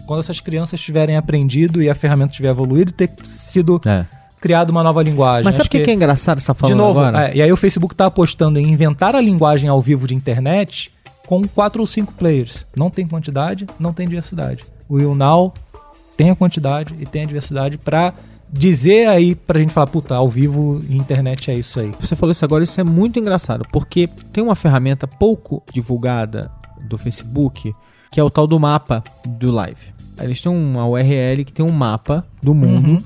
quando 0.07 0.21
essas 0.21 0.39
crianças 0.39 0.79
tiverem 0.81 1.17
aprendido 1.17 1.83
e 1.83 1.91
a 1.91 1.95
ferramenta 1.97 2.33
tiver 2.33 2.51
evoluído, 2.51 2.93
ter 2.93 3.11
sido 3.25 3.81
é. 3.85 4.05
Criado 4.45 4.69
uma 4.69 4.83
nova 4.83 5.03
linguagem. 5.03 5.43
Mas 5.43 5.57
sabe 5.57 5.69
o 5.69 5.71
que, 5.71 5.81
que 5.81 5.91
é 5.91 5.95
engraçado 5.95 6.39
você 6.39 6.47
tá 6.47 6.53
falando 6.53 6.73
de 6.73 6.77
novo, 6.77 7.01
agora? 7.01 7.31
é, 7.31 7.37
e 7.37 7.41
aí 7.41 7.51
o 7.51 7.57
Facebook 7.57 7.95
tá 7.95 8.05
apostando 8.05 8.59
em 8.59 8.69
inventar 8.71 9.17
a 9.17 9.21
linguagem 9.23 9.71
ao 9.71 9.81
vivo 9.81 10.07
de 10.07 10.15
internet 10.15 10.93
com 11.27 11.49
quatro 11.49 11.81
ou 11.81 11.87
cinco 11.87 12.13
players. 12.13 12.67
Não 12.77 12.91
tem 12.91 13.07
quantidade, 13.09 13.67
não 13.81 13.95
tem 13.95 14.07
diversidade. 14.07 14.63
O 14.87 14.99
YouNow 15.01 15.55
tem 16.15 16.29
a 16.29 16.37
quantidade 16.37 16.95
e 17.01 17.07
tem 17.07 17.23
a 17.23 17.25
diversidade 17.25 17.79
pra 17.79 18.13
dizer 18.53 19.09
aí 19.09 19.35
pra 19.35 19.59
gente 19.59 19.73
falar, 19.73 19.87
puta, 19.87 20.15
ao 20.15 20.29
vivo 20.29 20.85
internet 20.91 21.51
é 21.51 21.55
isso 21.55 21.81
aí. 21.81 21.93
Você 21.99 22.15
falou 22.15 22.31
isso 22.31 22.45
agora, 22.45 22.63
isso 22.63 22.79
é 22.79 22.85
muito 22.85 23.19
engraçado, 23.19 23.65
porque 23.73 24.07
tem 24.31 24.45
uma 24.45 24.55
ferramenta 24.55 25.07
pouco 25.09 25.63
divulgada 25.73 26.51
do 26.87 26.99
Facebook, 26.99 27.73
que 28.13 28.21
é 28.21 28.23
o 28.23 28.29
tal 28.29 28.47
do 28.47 28.61
mapa 28.61 29.03
do 29.27 29.51
live. 29.51 29.81
Eles 30.21 30.41
têm 30.43 30.53
uma 30.53 30.87
URL 30.87 31.45
que 31.47 31.53
tem 31.53 31.65
um 31.65 31.73
mapa 31.73 32.23
do 32.43 32.53
mundo, 32.55 32.89
Uhum. 32.91 32.99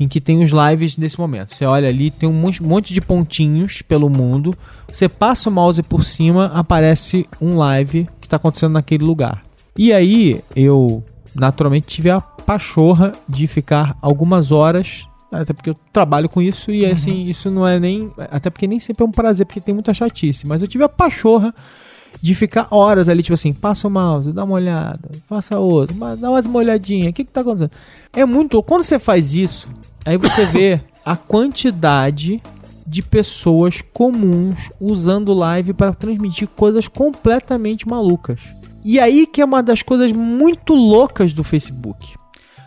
Em 0.00 0.08
que 0.08 0.20
tem 0.20 0.42
os 0.42 0.50
lives 0.50 0.96
nesse 0.96 1.20
momento. 1.20 1.54
Você 1.54 1.66
olha 1.66 1.88
ali, 1.88 2.10
tem 2.10 2.26
um 2.26 2.32
monte, 2.32 2.94
de 2.94 3.00
pontinhos 3.02 3.82
pelo 3.82 4.08
mundo. 4.08 4.56
Você 4.90 5.08
passa 5.10 5.50
o 5.50 5.52
mouse 5.52 5.82
por 5.82 6.04
cima, 6.04 6.46
aparece 6.54 7.28
um 7.38 7.56
live 7.56 8.08
que 8.18 8.26
está 8.26 8.36
acontecendo 8.36 8.72
naquele 8.72 9.04
lugar. 9.04 9.44
E 9.76 9.92
aí 9.92 10.40
eu 10.56 11.04
naturalmente 11.34 11.86
tive 11.86 12.08
a 12.08 12.20
pachorra 12.20 13.12
de 13.28 13.46
ficar 13.46 13.96
algumas 14.00 14.50
horas 14.50 15.06
até 15.30 15.52
porque 15.52 15.70
eu 15.70 15.76
trabalho 15.92 16.28
com 16.28 16.42
isso 16.42 16.72
e 16.72 16.84
assim, 16.84 17.24
isso 17.24 17.50
não 17.50 17.68
é 17.68 17.78
nem. 17.78 18.10
Até 18.18 18.50
porque 18.50 18.66
nem 18.66 18.80
sempre 18.80 19.04
é 19.04 19.06
um 19.06 19.12
prazer, 19.12 19.46
porque 19.46 19.60
tem 19.60 19.72
muita 19.72 19.94
chatice. 19.94 20.46
Mas 20.46 20.60
eu 20.60 20.66
tive 20.66 20.82
a 20.82 20.88
pachorra 20.88 21.54
de 22.20 22.34
ficar 22.34 22.66
horas 22.70 23.08
ali, 23.08 23.22
tipo 23.22 23.34
assim, 23.34 23.54
passa 23.54 23.86
o 23.86 23.90
mouse, 23.90 24.32
dá 24.32 24.42
uma 24.42 24.54
olhada, 24.54 25.08
passa 25.28 25.58
outro, 25.58 25.94
dá 26.16 26.30
umas 26.30 26.46
olhadinhas, 26.46 27.10
o 27.10 27.12
que 27.12 27.24
que 27.24 27.30
tá 27.30 27.42
acontecendo? 27.42 27.70
É 28.12 28.24
muito. 28.24 28.60
Quando 28.64 28.82
você 28.82 28.98
faz 28.98 29.36
isso, 29.36 29.68
aí 30.04 30.16
você 30.16 30.44
vê 30.46 30.80
a 31.04 31.16
quantidade 31.16 32.42
de 32.86 33.02
pessoas 33.02 33.82
comuns 33.92 34.70
usando 34.80 35.32
live 35.32 35.72
para 35.72 35.94
transmitir 35.94 36.48
coisas 36.48 36.88
completamente 36.88 37.86
malucas. 37.88 38.40
E 38.84 38.98
aí 38.98 39.26
que 39.26 39.40
é 39.40 39.44
uma 39.44 39.62
das 39.62 39.82
coisas 39.82 40.10
muito 40.12 40.74
loucas 40.74 41.32
do 41.32 41.44
Facebook. 41.44 42.14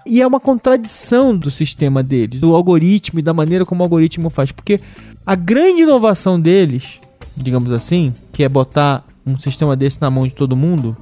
E 0.05 0.21
é 0.21 0.27
uma 0.27 0.39
contradição 0.39 1.35
do 1.35 1.49
sistema 1.49 2.03
deles, 2.03 2.39
do 2.39 2.53
algoritmo 2.53 3.19
e 3.19 3.23
da 3.23 3.33
maneira 3.33 3.65
como 3.65 3.81
o 3.81 3.85
algoritmo 3.85 4.29
faz. 4.29 4.51
Porque 4.51 4.79
a 5.25 5.35
grande 5.35 5.81
inovação 5.81 6.39
deles, 6.39 6.99
digamos 7.35 7.71
assim, 7.71 8.13
que 8.31 8.43
é 8.43 8.49
botar 8.49 9.05
um 9.25 9.39
sistema 9.39 9.75
desse 9.75 10.01
na 10.01 10.09
mão 10.09 10.25
de 10.25 10.33
todo 10.33 10.55
mundo, 10.55 10.95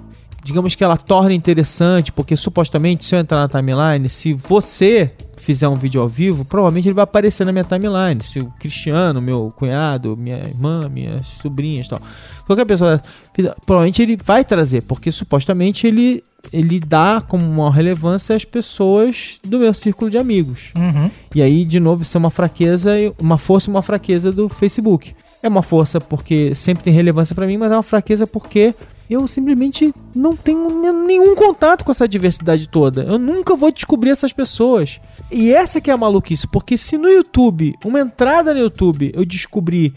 digamos 0.43 0.75
que 0.75 0.83
ela 0.83 0.97
torna 0.97 1.33
interessante, 1.33 2.11
porque 2.11 2.35
supostamente 2.35 3.05
se 3.05 3.15
eu 3.15 3.19
entrar 3.19 3.39
na 3.39 3.49
timeline, 3.49 4.07
se 4.07 4.33
você 4.33 5.11
fizer 5.41 5.67
um 5.67 5.75
vídeo 5.75 6.01
ao 6.01 6.07
vivo, 6.07 6.45
provavelmente 6.45 6.87
ele 6.87 6.95
vai 6.95 7.03
aparecer 7.03 7.45
na 7.45 7.51
minha 7.51 7.63
timeline. 7.63 8.21
Se 8.23 8.39
o 8.39 8.51
Cristiano, 8.59 9.21
meu 9.21 9.51
cunhado, 9.55 10.15
minha 10.15 10.37
irmã, 10.37 10.87
minhas 10.87 11.27
sobrinhas 11.41 11.87
tal. 11.87 12.01
Qualquer 12.45 12.65
pessoa 12.65 13.01
fizer, 13.33 13.55
provavelmente 13.65 14.01
ele 14.01 14.17
vai 14.17 14.43
trazer, 14.43 14.81
porque 14.83 15.11
supostamente 15.11 15.87
ele 15.87 16.23
ele 16.51 16.79
dá 16.79 17.21
como 17.25 17.45
uma 17.45 17.71
relevância 17.71 18.35
às 18.35 18.43
pessoas 18.43 19.39
do 19.43 19.59
meu 19.59 19.73
círculo 19.73 20.09
de 20.09 20.17
amigos. 20.17 20.71
Uhum. 20.75 21.09
E 21.35 21.41
aí, 21.41 21.63
de 21.63 21.79
novo, 21.79 22.01
isso 22.01 22.17
é 22.17 22.19
uma 22.19 22.31
fraqueza, 22.31 22.91
uma 23.19 23.37
força 23.37 23.69
e 23.69 23.71
uma 23.71 23.83
fraqueza 23.83 24.31
do 24.31 24.49
Facebook. 24.49 25.13
É 25.43 25.47
uma 25.47 25.61
força 25.61 26.01
porque 26.01 26.53
sempre 26.55 26.83
tem 26.83 26.93
relevância 26.93 27.35
para 27.35 27.45
mim, 27.45 27.57
mas 27.57 27.71
é 27.71 27.75
uma 27.75 27.83
fraqueza 27.83 28.25
porque 28.25 28.73
eu 29.11 29.27
simplesmente 29.27 29.93
não 30.15 30.35
tenho 30.35 30.69
nenhum 31.05 31.35
contato 31.35 31.83
com 31.83 31.91
essa 31.91 32.07
diversidade 32.07 32.69
toda. 32.69 33.03
Eu 33.03 33.19
nunca 33.19 33.55
vou 33.55 33.69
descobrir 33.69 34.11
essas 34.11 34.31
pessoas. 34.31 35.01
E 35.29 35.53
essa 35.53 35.81
que 35.81 35.91
é 35.91 35.93
a 35.93 35.97
maluquice, 35.97 36.47
porque 36.47 36.77
se 36.77 36.97
no 36.97 37.09
YouTube, 37.09 37.75
uma 37.83 37.99
entrada 37.99 38.53
no 38.53 38.59
YouTube, 38.61 39.11
eu 39.13 39.25
descobrir 39.25 39.93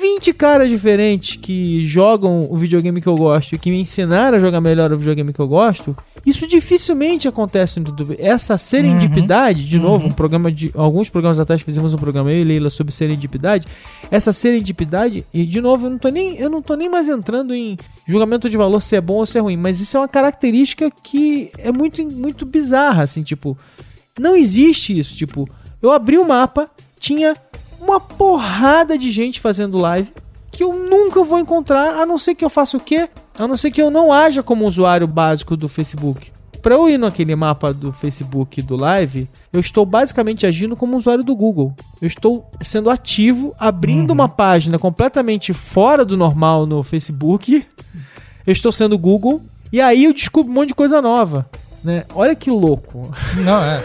20 0.00 0.32
caras 0.32 0.70
diferentes 0.70 1.36
que 1.36 1.84
jogam 1.84 2.38
o 2.50 2.56
videogame 2.56 3.00
que 3.00 3.08
eu 3.08 3.16
gosto 3.16 3.54
e 3.54 3.58
que 3.58 3.70
me 3.70 3.80
ensinaram 3.80 4.36
a 4.36 4.40
jogar 4.40 4.60
melhor 4.60 4.92
o 4.92 4.98
videogame 4.98 5.32
que 5.32 5.40
eu 5.40 5.48
gosto, 5.48 5.96
isso 6.26 6.44
dificilmente 6.44 7.28
acontece 7.28 7.78
no 7.78 7.86
YouTube. 7.86 8.16
Essa 8.18 8.58
serendipidade, 8.58 9.64
de 9.64 9.78
novo, 9.78 10.08
um 10.08 10.10
programa 10.10 10.50
de 10.50 10.72
alguns 10.74 11.08
programas 11.08 11.38
atrás 11.38 11.62
fizemos 11.62 11.94
um 11.94 11.96
programa 11.96 12.32
eu 12.32 12.40
e 12.40 12.44
Leila 12.44 12.68
sobre 12.68 12.92
serendipidade. 12.92 13.68
Essa 14.10 14.32
serendipidade, 14.32 15.24
e 15.32 15.46
de 15.46 15.60
novo, 15.60 15.86
eu 15.86 15.90
não 15.90 15.98
tô 15.98 16.08
nem 16.08 16.36
eu 16.36 16.50
não 16.50 16.60
tô 16.60 16.74
nem 16.74 16.88
mais 16.88 17.08
entrando 17.08 17.54
em 17.54 17.76
julgamento 18.08 18.50
de 18.50 18.56
valor 18.56 18.80
se 18.82 18.96
é 18.96 19.00
bom 19.00 19.18
ou 19.18 19.26
se 19.26 19.38
é 19.38 19.40
ruim, 19.40 19.56
mas 19.56 19.80
isso 19.80 19.96
é 19.96 20.00
uma 20.00 20.08
característica 20.08 20.90
que 20.90 21.52
é 21.58 21.70
muito 21.70 22.02
muito 22.12 22.44
bizarra, 22.44 23.04
assim, 23.04 23.22
tipo, 23.22 23.56
não 24.18 24.34
existe 24.34 24.98
isso, 24.98 25.14
tipo, 25.14 25.48
eu 25.80 25.92
abri 25.92 26.18
o 26.18 26.26
mapa, 26.26 26.68
tinha 26.98 27.36
uma 27.80 28.00
porrada 28.00 28.98
de 28.98 29.12
gente 29.12 29.38
fazendo 29.38 29.78
live 29.78 30.12
que 30.50 30.64
eu 30.64 30.72
nunca 30.72 31.22
vou 31.22 31.38
encontrar, 31.38 32.00
a 32.00 32.06
não 32.06 32.18
ser 32.18 32.34
que 32.34 32.44
eu 32.44 32.48
faça 32.48 32.76
o 32.76 32.80
quê? 32.80 33.08
A 33.38 33.46
não 33.46 33.56
ser 33.56 33.70
que 33.70 33.82
eu 33.82 33.90
não 33.90 34.12
haja 34.12 34.42
como 34.42 34.66
usuário 34.66 35.06
básico 35.06 35.56
do 35.56 35.68
Facebook. 35.68 36.32
Para 36.62 36.74
eu 36.74 36.88
ir 36.88 36.98
naquele 36.98 37.36
mapa 37.36 37.72
do 37.72 37.92
Facebook 37.92 38.60
do 38.60 38.76
Live, 38.76 39.28
eu 39.52 39.60
estou 39.60 39.86
basicamente 39.86 40.46
agindo 40.46 40.74
como 40.74 40.96
usuário 40.96 41.22
do 41.22 41.36
Google. 41.36 41.74
Eu 42.00 42.08
estou 42.08 42.50
sendo 42.60 42.90
ativo, 42.90 43.54
abrindo 43.58 44.10
uma 44.10 44.28
página 44.28 44.78
completamente 44.78 45.52
fora 45.52 46.04
do 46.04 46.16
normal 46.16 46.66
no 46.66 46.82
Facebook. 46.82 47.64
Eu 48.46 48.52
estou 48.52 48.72
sendo 48.72 48.98
Google 48.98 49.40
e 49.72 49.80
aí 49.80 50.04
eu 50.04 50.12
descubro 50.12 50.50
um 50.50 50.54
monte 50.54 50.68
de 50.68 50.74
coisa 50.74 51.02
nova, 51.02 51.48
né? 51.84 52.04
Olha 52.14 52.34
que 52.34 52.50
louco. 52.50 53.12
Não, 53.44 53.62
é. 53.62 53.84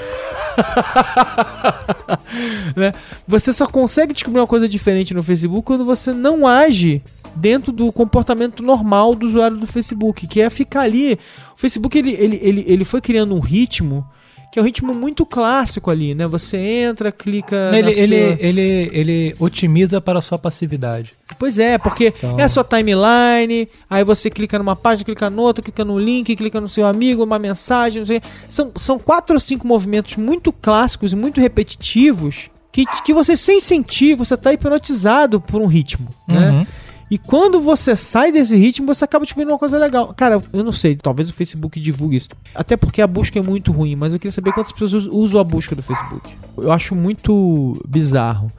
né? 2.76 2.94
Você 3.28 3.54
só 3.54 3.68
consegue 3.68 4.14
descobrir 4.14 4.40
uma 4.40 4.48
coisa 4.48 4.68
diferente 4.68 5.14
no 5.14 5.22
Facebook 5.22 5.66
quando 5.66 5.86
você 5.86 6.14
não 6.14 6.48
age 6.48 7.04
dentro 7.36 7.72
do 7.72 7.92
comportamento 7.92 8.62
normal 8.64 9.16
do 9.16 9.26
usuário 9.28 9.58
do 9.58 9.68
Facebook, 9.68 10.28
que 10.28 10.42
é 10.42 10.50
ficar 10.50 10.82
ali. 10.82 11.18
O 11.56 11.60
Facebook 11.60 11.98
ele, 11.98 12.12
ele, 12.12 12.40
ele, 12.42 12.66
ele 12.68 12.86
foi 12.86 13.02
criando 13.02 13.36
um 13.36 13.40
ritmo 13.40 14.06
que 14.52 14.60
é 14.60 14.62
um 14.62 14.66
ritmo 14.66 14.94
muito 14.94 15.26
clássico 15.26 15.90
ali, 15.90 16.14
né? 16.14 16.28
Você 16.28 16.58
entra, 16.58 17.10
clica. 17.10 17.72
Ele, 17.74 17.94
sua- 17.94 18.02
ele, 18.04 18.16
ele, 18.42 18.90
ele 18.92 19.36
otimiza 19.40 20.02
para 20.02 20.20
a 20.20 20.22
sua 20.22 20.38
passividade. 20.38 21.14
Pois 21.40 21.58
é, 21.58 21.78
porque 21.78 22.08
Então- 22.18 22.38
é 22.38 22.44
a 22.44 22.50
sua 22.50 22.62
timeline, 22.66 23.70
aí 23.90 24.04
você 24.04 24.30
clica 24.30 24.58
numa 24.60 24.76
página, 24.76 25.06
clica 25.06 25.30
noutra, 25.30 25.64
clica 25.64 25.86
no 25.86 25.98
link, 25.98 26.36
clica 26.36 26.60
no 26.60 26.68
seu 26.68 26.86
amigo, 26.86 27.24
uma 27.24 27.40
mensagem, 27.40 28.00
não 28.02 28.06
sei. 28.06 28.22
São, 28.50 28.74
são 28.76 29.00
quatro 29.00 29.36
ou 29.36 29.40
cinco 29.40 29.66
movimentos 29.66 30.18
muito 30.18 30.52
clássicos 30.52 31.14
e 31.14 31.16
muito 31.16 31.40
repetitivos 31.40 32.50
que, 32.74 32.86
que 33.06 33.14
você, 33.14 33.38
sem 33.38 33.62
sentir, 33.62 34.16
você 34.18 34.36
tá 34.36 34.52
hipnotizado 34.54 35.40
por 35.40 35.62
um 35.62 35.66
ritmo, 35.66 36.08
né? 36.28 36.68
E 37.12 37.18
quando 37.18 37.60
você 37.60 37.94
sai 37.94 38.32
desse 38.32 38.56
ritmo, 38.56 38.88
você 38.88 39.04
acaba 39.04 39.26
descobrindo 39.26 39.52
uma 39.52 39.60
coisa 39.60 39.78
legal. 39.78 40.14
Cara, 40.16 40.42
eu 40.54 40.64
não 40.64 40.72
sei, 40.72 40.96
talvez 40.96 41.30
o 41.30 41.34
Facebook 41.34 41.78
divulgue 41.78 42.16
isso. 42.16 42.30
Até 42.56 42.78
porque 42.78 43.02
a 43.02 43.08
busca 43.08 43.38
é 43.38 43.42
muito 43.42 43.72
ruim, 43.74 43.98
mas 43.98 44.14
eu 44.14 44.20
queria 44.20 44.32
saber 44.32 44.54
quantas 44.54 44.72
pessoas 44.72 44.94
us- 44.94 45.10
usam 45.12 45.42
a 45.42 45.44
busca 45.44 45.76
do 45.76 45.84
Facebook. 45.84 46.30
Eu 46.58 46.72
acho 46.72 46.96
muito 46.96 47.78
bizarro. 47.86 48.50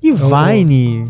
E 0.00 0.12
Vine. 0.12 1.08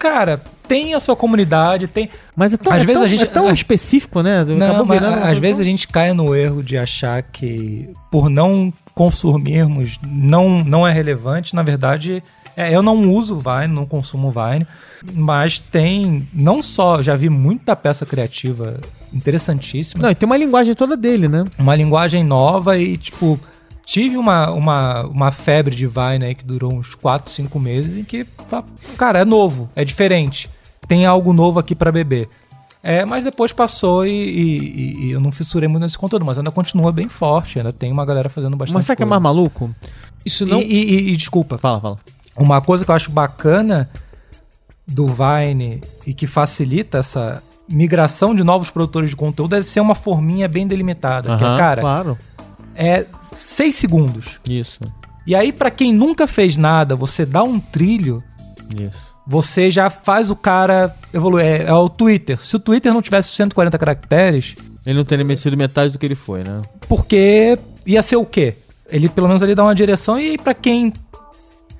Cara, 0.00 0.42
tem 0.68 0.94
a 0.94 1.00
sua 1.00 1.14
comunidade, 1.14 1.86
tem. 1.86 2.10
Mas 2.34 2.52
é 2.52 2.56
tão, 2.56 2.72
Às 2.72 2.82
é 2.82 2.84
vezes 2.84 2.94
tão- 3.00 3.04
a 3.04 3.08
gente- 3.08 3.22
é 3.22 3.26
tão 3.26 3.48
a- 3.48 3.52
específico, 3.52 4.20
né? 4.20 4.44
Não, 4.44 4.84
mas 4.84 5.00
virando 5.00 5.22
às 5.24 5.38
vezes 5.38 5.60
a 5.60 5.64
gente 5.64 5.86
cai 5.88 6.12
no 6.12 6.34
erro 6.34 6.60
de 6.62 6.76
achar 6.76 7.22
que 7.22 7.88
por 8.10 8.28
não 8.28 8.72
consumirmos 8.94 9.98
não, 10.06 10.62
não 10.64 10.86
é 10.86 10.92
relevante. 10.92 11.54
Na 11.54 11.62
verdade, 11.62 12.22
é, 12.56 12.74
eu 12.74 12.82
não 12.82 13.10
uso 13.10 13.36
Vine, 13.36 13.72
não 13.74 13.84
consumo 13.86 14.32
Vine, 14.32 14.66
mas 15.14 15.60
tem 15.60 16.26
não 16.32 16.62
só 16.62 17.02
já 17.02 17.14
vi 17.14 17.28
muita 17.28 17.76
peça 17.76 18.06
criativa 18.06 18.80
interessantíssima, 19.12 20.02
Não, 20.02 20.10
e 20.10 20.14
tem 20.14 20.26
uma 20.26 20.36
linguagem 20.36 20.74
toda 20.74 20.96
dele, 20.96 21.28
né? 21.28 21.44
uma 21.58 21.74
linguagem 21.74 22.22
nova 22.24 22.78
e 22.78 22.96
tipo 22.96 23.38
tive 23.84 24.16
uma, 24.16 24.50
uma, 24.50 25.06
uma 25.06 25.30
febre 25.30 25.74
de 25.74 25.86
Vine 25.86 26.24
aí 26.24 26.34
que 26.34 26.44
durou 26.44 26.72
uns 26.72 26.94
4, 26.96 27.30
5 27.30 27.58
meses 27.60 27.96
em 27.96 28.02
que, 28.04 28.26
cara, 28.98 29.20
é 29.20 29.24
novo, 29.24 29.68
é 29.76 29.84
diferente. 29.84 30.50
Tem 30.88 31.06
algo 31.06 31.32
novo 31.32 31.58
aqui 31.60 31.74
pra 31.74 31.92
beber. 31.92 32.28
É, 32.82 33.04
mas 33.04 33.22
depois 33.24 33.52
passou 33.52 34.04
e, 34.06 34.10
e- 34.10 34.94
e- 35.06 35.10
eu 35.12 35.20
não 35.20 35.30
fissurei 35.32 35.68
muito 35.68 35.82
nesse 35.82 35.98
conteúdo, 35.98 36.24
mas 36.24 36.38
ainda 36.38 36.50
continua 36.52 36.90
bem 36.92 37.08
forte, 37.08 37.58
ainda 37.58 37.72
tem 37.72 37.90
uma 37.92 38.04
galera 38.04 38.28
fazendo 38.28 38.56
bastante 38.56 38.74
Mas 38.74 38.86
sabe 38.86 38.94
o 38.94 38.96
que 38.98 39.02
é 39.02 39.06
mais 39.06 39.20
maluco? 39.22 39.74
Isso 40.24 40.44
não. 40.46 40.60
E- 40.60 41.10
e 41.10 41.16
desculpa, 41.16 41.56
Fala, 41.58 41.80
fala. 41.80 41.98
Uma 42.36 42.60
coisa 42.60 42.84
que 42.84 42.90
eu 42.90 42.94
acho 42.94 43.10
bacana 43.10 43.88
do 44.86 45.06
Vine 45.06 45.82
e 46.06 46.14
que 46.14 46.26
facilita 46.26 46.98
essa 46.98 47.42
migração 47.68 48.34
de 48.34 48.44
novos 48.44 48.70
produtores 48.70 49.10
de 49.10 49.16
conteúdo 49.16 49.56
é 49.56 49.62
ser 49.62 49.80
uma 49.80 49.94
forminha 49.94 50.46
bem 50.48 50.66
delimitada. 50.66 51.36
que 51.36 51.42
é, 51.44 51.46
Aham, 51.46 51.56
cara, 51.58 51.80
Claro. 51.80 52.18
é 52.74 53.04
seis 53.32 53.74
segundos. 53.74 54.38
Isso. 54.48 54.78
E 55.26 55.34
aí, 55.34 55.52
pra 55.52 55.70
quem 55.72 55.92
nunca 55.92 56.26
fez 56.28 56.56
nada, 56.56 56.94
você 56.94 57.26
dá 57.26 57.42
um 57.42 57.58
trilho, 57.58 58.22
Isso. 58.80 59.12
você 59.26 59.68
já 59.72 59.90
faz 59.90 60.30
o 60.30 60.36
cara 60.36 60.94
evoluir. 61.12 61.44
É, 61.44 61.62
é 61.64 61.72
o 61.74 61.88
Twitter. 61.88 62.40
Se 62.40 62.54
o 62.54 62.60
Twitter 62.60 62.94
não 62.94 63.02
tivesse 63.02 63.30
140 63.30 63.76
caracteres, 63.76 64.54
Ele 64.86 64.98
não 64.98 65.04
teria 65.04 65.36
sido 65.36 65.56
metade 65.56 65.92
do 65.92 65.98
que 65.98 66.06
ele 66.06 66.14
foi, 66.14 66.44
né? 66.44 66.62
porque 66.88 67.58
ia 67.84 68.00
ser 68.02 68.14
o 68.14 68.24
quê? 68.24 68.54
Ele 68.88 69.08
pelo 69.08 69.26
menos 69.26 69.42
ali 69.42 69.52
dá 69.56 69.64
uma 69.64 69.74
direção 69.74 70.16
e 70.20 70.38
pra 70.38 70.54
quem 70.54 70.92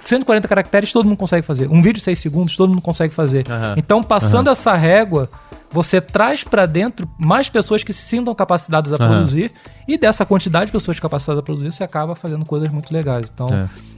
140 0.08 0.46
caracteres 0.46 0.92
todo 0.92 1.06
mundo 1.06 1.16
consegue 1.16 1.44
fazer. 1.44 1.68
Um 1.68 1.82
vídeo 1.82 1.94
de 1.94 2.00
6 2.00 2.18
segundos 2.18 2.56
todo 2.56 2.70
mundo 2.70 2.82
consegue 2.82 3.12
fazer. 3.12 3.44
Aham. 3.50 3.74
Então, 3.76 4.02
passando 4.02 4.48
essa 4.50 4.74
régua, 4.74 5.28
você 5.70 6.00
traz 6.00 6.44
pra 6.44 6.64
dentro 6.64 7.08
mais 7.18 7.48
pessoas 7.48 7.82
que 7.82 7.92
se 7.92 8.02
sintam 8.02 8.34
capacitadas 8.34 8.92
a 8.92 8.96
Aham. 8.96 9.08
produzir 9.08 9.50
e 9.88 9.98
dessa 9.98 10.24
quantidade 10.24 10.66
de 10.66 10.72
pessoas 10.72 11.00
capacitadas 11.00 11.40
a 11.40 11.42
produzir, 11.42 11.72
você 11.72 11.84
acaba 11.84 12.14
fazendo 12.14 12.44
coisas 12.44 12.70
muito 12.70 12.92
legais. 12.92 13.30
Então, 13.32 13.48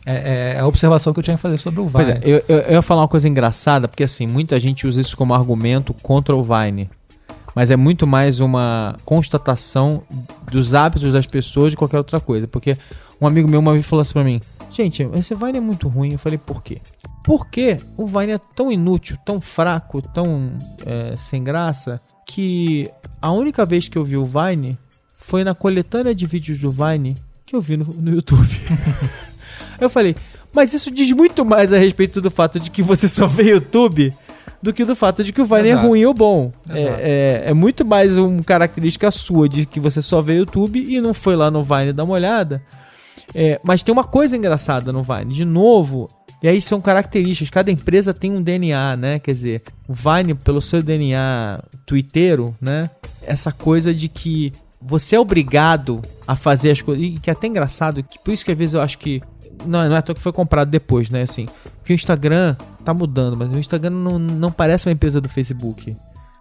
é, 0.07 0.55
é 0.57 0.61
a 0.61 0.67
observação 0.67 1.13
que 1.13 1.19
eu 1.19 1.23
tinha 1.23 1.37
que 1.37 1.43
fazer 1.43 1.59
sobre 1.59 1.81
o 1.81 1.87
Vine. 1.87 1.93
Pois 1.93 2.09
é, 2.09 2.21
eu, 2.23 2.43
eu, 2.49 2.59
eu 2.59 2.73
ia 2.73 2.83
falar 2.83 3.03
uma 3.03 3.09
coisa 3.09 3.29
engraçada, 3.29 3.87
porque 3.87 4.05
assim, 4.05 4.27
muita 4.27 4.59
gente 4.59 4.87
usa 4.87 5.01
isso 5.01 5.17
como 5.17 5.35
argumento 5.35 5.93
contra 5.95 6.35
o 6.35 6.43
Vine. 6.43 6.89
Mas 7.55 7.71
é 7.71 7.77
muito 7.77 8.07
mais 8.07 8.41
uma 8.41 8.97
constatação 9.05 10.03
dos 10.51 10.75
hábitos 10.75 11.13
das 11.13 11.27
pessoas 11.27 11.71
de 11.73 11.77
qualquer 11.77 11.99
outra 11.99 12.21
coisa. 12.21 12.47
Porque 12.47 12.77
um 13.21 13.27
amigo 13.27 13.49
meu 13.49 13.59
uma 13.61 13.73
vez 13.73 13.85
falou 13.85 14.01
assim 14.01 14.13
pra 14.13 14.23
mim: 14.23 14.41
gente, 14.71 15.09
esse 15.15 15.35
Vine 15.35 15.59
é 15.59 15.61
muito 15.61 15.89
ruim. 15.89 16.13
Eu 16.13 16.19
falei, 16.19 16.39
por 16.39 16.63
quê? 16.63 16.81
Porque 17.25 17.79
o 17.97 18.07
Vine 18.07 18.33
é 18.33 18.39
tão 18.39 18.73
inútil, 18.73 19.17
tão 19.25 19.41
fraco, 19.41 20.01
tão 20.01 20.53
é, 20.87 21.15
sem 21.17 21.43
graça, 21.43 22.01
que 22.27 22.91
a 23.21 23.33
única 23.33 23.65
vez 23.65 23.89
que 23.89 23.99
eu 23.99 24.05
vi 24.05 24.17
o 24.17 24.25
Vine 24.25 24.79
foi 25.17 25.45
na 25.45 25.55
coletânea 25.55 26.15
de 26.15 26.27
vídeos 26.27 26.59
do 26.59 26.71
Vine 26.71 27.15
que 27.45 27.57
eu 27.57 27.61
vi 27.61 27.77
no, 27.77 27.85
no 27.85 28.15
YouTube. 28.15 28.49
eu 29.81 29.89
falei, 29.89 30.15
mas 30.53 30.75
isso 30.75 30.91
diz 30.91 31.11
muito 31.13 31.45
mais 31.45 31.73
a 31.73 31.79
respeito 31.79 32.21
do 32.21 32.31
fato 32.31 32.61
de 32.61 32.71
que 32.71 32.83
você 32.83 33.09
só 33.09 33.27
vê 33.27 33.51
YouTube 33.51 34.13
do 34.63 34.73
que 34.73 34.85
do 34.85 34.97
fato 34.97 35.23
de 35.23 35.33
que 35.33 35.41
o 35.41 35.45
Vine 35.45 35.69
Exato. 35.69 35.85
é 35.85 35.89
ruim 35.89 36.05
ou 36.05 36.13
bom. 36.13 36.53
É, 36.69 36.81
é, 36.81 37.45
é 37.47 37.55
muito 37.55 37.85
mais 37.85 38.19
uma 38.19 38.43
característica 38.43 39.11
sua 39.11 39.49
de 39.49 39.65
que 39.65 39.81
você 39.81 40.03
só 40.03 40.21
vê 40.21 40.35
YouTube 40.35 40.85
e 40.87 41.01
não 41.01 41.15
foi 41.15 41.37
lá 41.37 41.51
no 41.51 41.63
Vine 41.63 41.93
dar 41.93 42.05
uma 42.05 42.15
olhada. 42.15 42.63
É, 43.35 43.61
mas 43.63 43.83
tem 43.83 43.93
uma 43.93 44.05
coisa 44.05 44.37
engraçada 44.37 44.93
no 44.93 45.03
Vine, 45.03 45.35
de 45.35 45.45
novo, 45.45 46.09
e 46.43 46.49
aí 46.49 46.61
são 46.61 46.81
características, 46.81 47.51
cada 47.51 47.71
empresa 47.71 48.15
tem 48.15 48.33
um 48.33 48.43
DNA, 48.43 48.97
né? 48.97 49.19
Quer 49.19 49.33
dizer, 49.33 49.63
o 49.87 49.95
Vine, 49.95 50.35
pelo 50.35 50.61
seu 50.61 50.83
DNA 50.83 51.63
twitteiro, 51.85 52.55
né? 52.61 52.89
Essa 53.23 53.53
coisa 53.53 53.93
de 53.93 54.09
que 54.09 54.53
você 54.81 55.17
é 55.17 55.21
obrigado 55.21 56.01
a 56.27 56.37
fazer 56.37 56.71
as 56.71 56.81
coisas, 56.81 57.05
e 57.05 57.11
que 57.13 57.29
é 57.29 57.33
até 57.33 57.47
engraçado, 57.47 58.03
que 58.03 58.19
por 58.19 58.33
isso 58.33 58.45
que 58.45 58.53
às 58.53 58.59
vezes 58.59 58.75
eu 58.75 58.81
acho 58.81 58.99
que 58.99 59.21
não, 59.67 59.89
não 59.89 59.97
é 59.97 59.99
à 59.99 60.03
que 60.03 60.21
foi 60.21 60.33
comprado 60.33 60.71
depois, 60.71 61.11
né? 61.11 61.23
Assim, 61.23 61.47
porque 61.79 61.93
o 61.93 61.95
Instagram 61.95 62.55
tá 62.85 62.95
mudando, 62.95 63.37
mas 63.37 63.51
o 63.51 63.59
Instagram 63.59 63.91
não, 63.91 64.19
não 64.19 64.53
parece 64.53 64.87
uma 64.87 64.93
empresa 64.93 65.21
do 65.21 65.29
Facebook. 65.29 65.97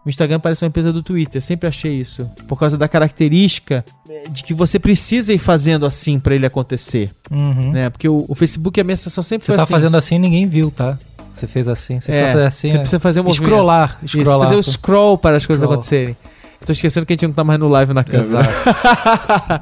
O 0.08 0.10
Instagram 0.10 0.40
parece 0.40 0.64
uma 0.64 0.70
empresa 0.70 0.94
do 0.94 1.04
Twitter, 1.04 1.42
sempre 1.42 1.68
achei 1.68 1.92
isso. 2.00 2.26
Por 2.48 2.58
causa 2.58 2.78
da 2.78 2.88
característica 2.88 3.84
de 4.30 4.42
que 4.42 4.54
você 4.54 4.80
precisa 4.80 5.34
ir 5.34 5.38
fazendo 5.38 5.86
assim 5.86 6.18
pra 6.18 6.34
ele 6.34 6.46
acontecer, 6.46 7.12
Uhum. 7.30 7.74
né? 7.74 7.90
Porque 7.90 8.08
o, 8.08 8.26
o 8.30 8.34
Facebook, 8.34 8.80
a 8.80 8.86
minha 8.86 8.96
sensação 8.96 9.22
sempre 9.22 9.46
Você 9.46 9.52
foi 9.52 9.58
tá 9.58 9.64
assim. 9.64 9.72
fazendo 9.74 9.98
assim 9.98 10.16
e 10.16 10.20
ninguém 10.20 10.48
viu, 10.48 10.72
tá? 10.72 10.98
Você 11.34 11.46
fez 11.46 11.68
assim, 11.68 12.00
você 12.00 12.14
É, 12.14 12.16
precisa 12.16 12.32
fazer 12.34 12.46
assim. 12.46 12.68
você 12.70 12.76
é. 12.76 12.80
precisa 12.80 13.00
fazer 13.02 13.20
um 13.20 13.24
movimento. 13.26 13.50
Scrollar, 13.50 14.00
Isso, 14.02 14.18
scrollar. 14.18 14.48
fazer 14.48 14.56
o 14.56 14.64
scroll 14.64 15.18
para 15.18 15.36
as 15.36 15.46
coisas 15.46 15.62
Scroll. 15.64 15.74
acontecerem. 15.74 16.18
Tô 16.66 16.72
esquecendo 16.72 17.06
que 17.06 17.12
a 17.12 17.16
gente 17.16 17.28
não 17.28 17.34
tá 17.34 17.44
mais 17.44 17.60
no 17.60 17.68
live 17.68 17.94
na 17.94 18.04
câmera. 18.06 18.48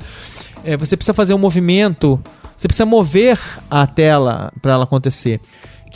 É, 0.63 0.75
você 0.77 0.97
precisa 0.97 1.13
fazer 1.13 1.33
um 1.33 1.37
movimento, 1.37 2.19
você 2.57 2.67
precisa 2.67 2.85
mover 2.87 3.39
a 3.69 3.85
tela 3.85 4.51
para 4.61 4.73
ela 4.73 4.83
acontecer. 4.83 5.39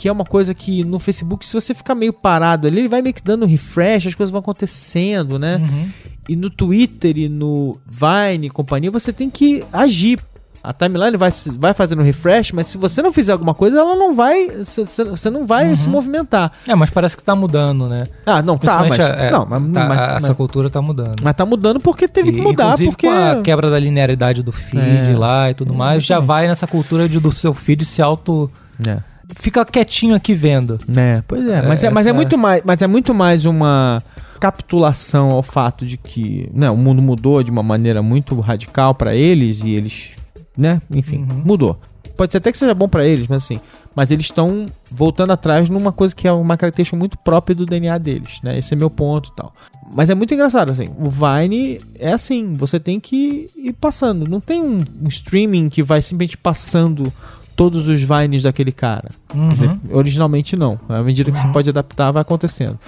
Que 0.00 0.08
é 0.08 0.12
uma 0.12 0.24
coisa 0.24 0.54
que 0.54 0.82
no 0.82 0.98
Facebook, 0.98 1.46
se 1.46 1.52
você 1.52 1.74
ficar 1.74 1.94
meio 1.94 2.10
parado 2.10 2.66
ali, 2.66 2.78
ele 2.78 2.88
vai 2.88 3.02
meio 3.02 3.12
que 3.14 3.22
dando 3.22 3.44
refresh, 3.44 4.06
as 4.06 4.14
coisas 4.14 4.30
vão 4.30 4.38
acontecendo, 4.40 5.38
né? 5.38 5.56
Uhum. 5.56 5.88
E 6.26 6.34
no 6.34 6.48
Twitter 6.48 7.18
e 7.18 7.28
no 7.28 7.76
Vine 7.86 8.46
e 8.46 8.50
companhia, 8.50 8.90
você 8.90 9.12
tem 9.12 9.28
que 9.28 9.62
agir. 9.70 10.18
A 10.64 10.72
timeline 10.72 11.18
vai, 11.18 11.30
vai 11.58 11.74
fazendo 11.74 12.02
refresh, 12.02 12.52
mas 12.52 12.68
se 12.68 12.78
você 12.78 13.02
não 13.02 13.12
fizer 13.12 13.32
alguma 13.32 13.52
coisa, 13.52 13.78
ela 13.80 13.94
não 13.94 14.14
vai. 14.14 14.48
Você 14.64 15.28
não 15.28 15.46
vai 15.46 15.76
se 15.76 15.86
movimentar. 15.86 16.50
É, 16.66 16.74
mas 16.74 16.88
parece 16.88 17.14
que 17.14 17.22
tá 17.22 17.36
mudando, 17.36 17.86
né? 17.86 18.04
Ah, 18.24 18.40
não, 18.40 18.56
tá, 18.56 18.82
mas. 18.88 18.98
É, 18.98 19.30
não, 19.30 19.44
mas, 19.44 19.62
tá, 19.72 19.86
mas, 19.86 20.00
essa 20.16 20.28
mas- 20.28 20.36
cultura 20.38 20.70
tá 20.70 20.80
mudando. 20.80 21.16
mas 21.22 21.34
tá 21.34 21.44
mudando 21.44 21.78
porque 21.78 22.08
teve 22.08 22.32
que 22.32 22.38
E, 22.38 22.40
mudar, 22.40 22.64
inclusive, 22.68 22.88
porque. 22.90 23.06
com 23.06 23.12
a 23.12 23.42
quebra 23.42 23.68
da 23.70 23.78
linearidade 23.78 24.42
do 24.42 24.50
feed 24.52 25.10
É. 25.10 25.14
lá 25.18 25.50
e 25.50 25.54
tudo 25.54 25.74
mais, 25.74 26.02
já 26.04 26.20
vai 26.20 26.48
nessa 26.48 26.66
cultura 26.66 27.06
de, 27.06 27.20
do 27.20 27.30
seu 27.30 27.52
feed 27.52 27.84
se 27.84 28.00
auto... 28.00 28.50
É. 28.86 29.09
Fica 29.36 29.64
quietinho 29.64 30.14
aqui 30.14 30.34
vendo. 30.34 30.78
É, 30.96 31.22
pois 31.26 31.46
é, 31.46 31.62
mas 31.62 31.84
é, 31.84 31.90
mas 31.90 32.06
é 32.06 32.12
muito 32.12 32.36
mais, 32.38 32.62
mas 32.64 32.82
é 32.82 32.86
muito 32.86 33.14
mais 33.14 33.44
uma 33.44 34.02
capitulação 34.40 35.30
ao 35.30 35.42
fato 35.42 35.84
de 35.84 35.96
que, 35.96 36.48
né, 36.52 36.70
o 36.70 36.76
mundo 36.76 37.00
mudou 37.02 37.42
de 37.42 37.50
uma 37.50 37.62
maneira 37.62 38.02
muito 38.02 38.38
radical 38.40 38.94
pra 38.94 39.14
eles 39.14 39.60
e 39.62 39.70
eles, 39.70 40.10
né, 40.56 40.80
enfim, 40.90 41.26
Uhum. 41.30 41.42
mudou. 41.44 41.78
Pode 42.16 42.32
ser 42.32 42.38
até 42.38 42.50
que 42.50 42.58
seja 42.58 42.74
bom 42.74 42.88
pra 42.88 43.06
eles, 43.06 43.26
mas 43.28 43.44
assim, 43.44 43.60
mas 43.94 44.10
eles 44.10 44.26
estão 44.26 44.66
voltando 44.90 45.32
atrás 45.32 45.68
numa 45.68 45.92
coisa 45.92 46.14
que 46.14 46.26
é 46.28 46.32
uma 46.32 46.56
característica 46.56 46.96
muito 46.96 47.16
própria 47.18 47.54
do 47.54 47.64
DNA 47.66 47.96
deles, 47.98 48.38
né? 48.42 48.58
Esse 48.58 48.74
é 48.74 48.76
meu 48.76 48.90
ponto, 48.90 49.30
e 49.30 49.34
tal. 49.34 49.52
Mas 49.94 50.08
é 50.10 50.14
muito 50.14 50.32
engraçado 50.32 50.70
assim. 50.70 50.88
O 50.98 51.10
Vine 51.10 51.80
é 51.98 52.12
assim, 52.12 52.52
você 52.54 52.78
tem 52.78 53.00
que 53.00 53.48
ir 53.56 53.72
passando. 53.80 54.28
Não 54.28 54.40
tem 54.40 54.62
um, 54.62 54.84
um 55.02 55.08
streaming 55.08 55.68
que 55.68 55.82
vai 55.82 56.00
simplesmente 56.02 56.36
passando 56.36 57.12
todos 57.60 57.88
os 57.88 58.00
Vines 58.00 58.44
daquele 58.44 58.72
cara. 58.72 59.10
Quer 59.28 59.48
dizer, 59.48 59.68
Uhum. 59.68 59.78
originalmente 59.92 60.56
não. 60.56 60.80
À 60.88 61.02
medida 61.02 61.30
que 61.30 61.38
você 61.38 61.46
pode 61.48 61.68
adaptar, 61.68 62.10
vai 62.10 62.22
acontecendo. 62.22 62.78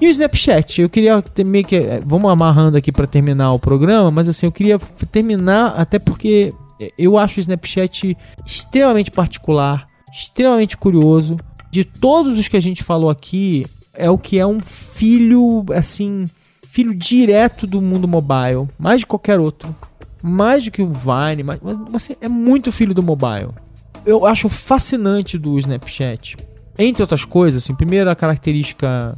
E 0.00 0.08
o 0.08 0.10
Snapchat, 0.10 0.80
eu 0.82 0.90
queria 0.90 1.22
ter 1.22 1.44
meio 1.44 1.64
que. 1.64 1.76
eh, 1.76 2.02
Vamos 2.04 2.28
amarrando 2.28 2.76
aqui 2.76 2.90
pra 2.90 3.06
terminar 3.06 3.52
o 3.52 3.58
programa, 3.60 4.10
mas 4.10 4.28
assim, 4.28 4.46
eu 4.46 4.50
queria 4.52 4.80
terminar 5.12 5.74
até 5.76 6.00
porque 6.00 6.52
eh, 6.80 6.90
eu 6.98 7.16
acho 7.16 7.38
o 7.38 7.40
Snapchat 7.40 8.16
extremamente 8.44 9.12
particular, 9.12 9.86
extremamente 10.12 10.76
curioso. 10.76 11.36
De 11.70 11.84
todos 11.84 12.36
os 12.36 12.48
que 12.48 12.56
a 12.56 12.60
gente 12.60 12.82
falou 12.82 13.08
aqui, 13.10 13.64
é 13.94 14.10
o 14.10 14.18
que 14.18 14.40
é 14.40 14.44
um 14.46 14.60
filho, 14.60 15.64
assim, 15.72 16.24
filho 16.66 16.92
direto 16.92 17.64
do 17.64 17.80
mundo 17.80 18.08
mobile, 18.08 18.66
mais 18.76 19.00
de 19.02 19.06
qualquer 19.06 19.38
outro. 19.38 19.72
Mais 20.20 20.64
do 20.64 20.70
que 20.72 20.82
o 20.82 20.90
Vine, 20.90 21.44
mas 21.44 21.60
mas, 21.62 21.76
assim, 21.94 22.16
é 22.20 22.28
muito 22.28 22.72
filho 22.72 22.92
do 22.94 23.02
mobile 23.02 23.50
eu 24.04 24.26
acho 24.26 24.48
fascinante 24.48 25.38
do 25.38 25.58
Snapchat. 25.58 26.36
Entre 26.78 27.02
outras 27.02 27.24
coisas, 27.24 27.62
assim, 27.62 27.74
primeiro 27.74 28.10
a 28.10 28.14
característica. 28.14 29.16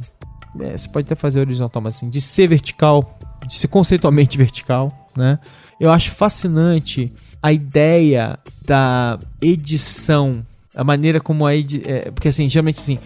é, 0.59 0.77
você 0.77 0.87
pode 0.89 1.05
até 1.05 1.15
fazer 1.15 1.39
horizontal, 1.39 1.81
mas 1.81 1.95
assim, 1.95 2.09
de 2.09 2.21
ser 2.21 2.47
vertical, 2.47 3.17
de 3.45 3.55
ser 3.55 3.67
conceitualmente 3.67 4.37
vertical, 4.39 4.89
né? 5.15 5.39
Eu 5.79 5.91
acho 5.91 6.11
fascinante 6.11 7.11
a 7.41 7.51
ideia 7.51 8.37
da 8.65 9.19
edição, 9.41 10.43
a 10.75 10.83
maneira 10.83 11.19
como 11.19 11.45
a 11.45 11.55
edi 11.55 11.81
é, 11.85 12.11
porque 12.11 12.27
assim, 12.27 12.49
geralmente 12.49 12.79
assim, 12.79 12.99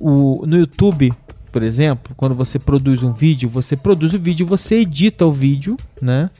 o, 0.00 0.44
no 0.46 0.56
YouTube, 0.56 1.12
por 1.50 1.62
exemplo, 1.62 2.14
quando 2.16 2.34
você 2.34 2.58
produz 2.58 3.02
um 3.02 3.12
vídeo, 3.12 3.48
você 3.48 3.76
produz 3.76 4.14
o 4.14 4.18
vídeo, 4.18 4.46
você 4.46 4.76
edita 4.76 5.26
o 5.26 5.32
vídeo, 5.32 5.76
né? 6.00 6.30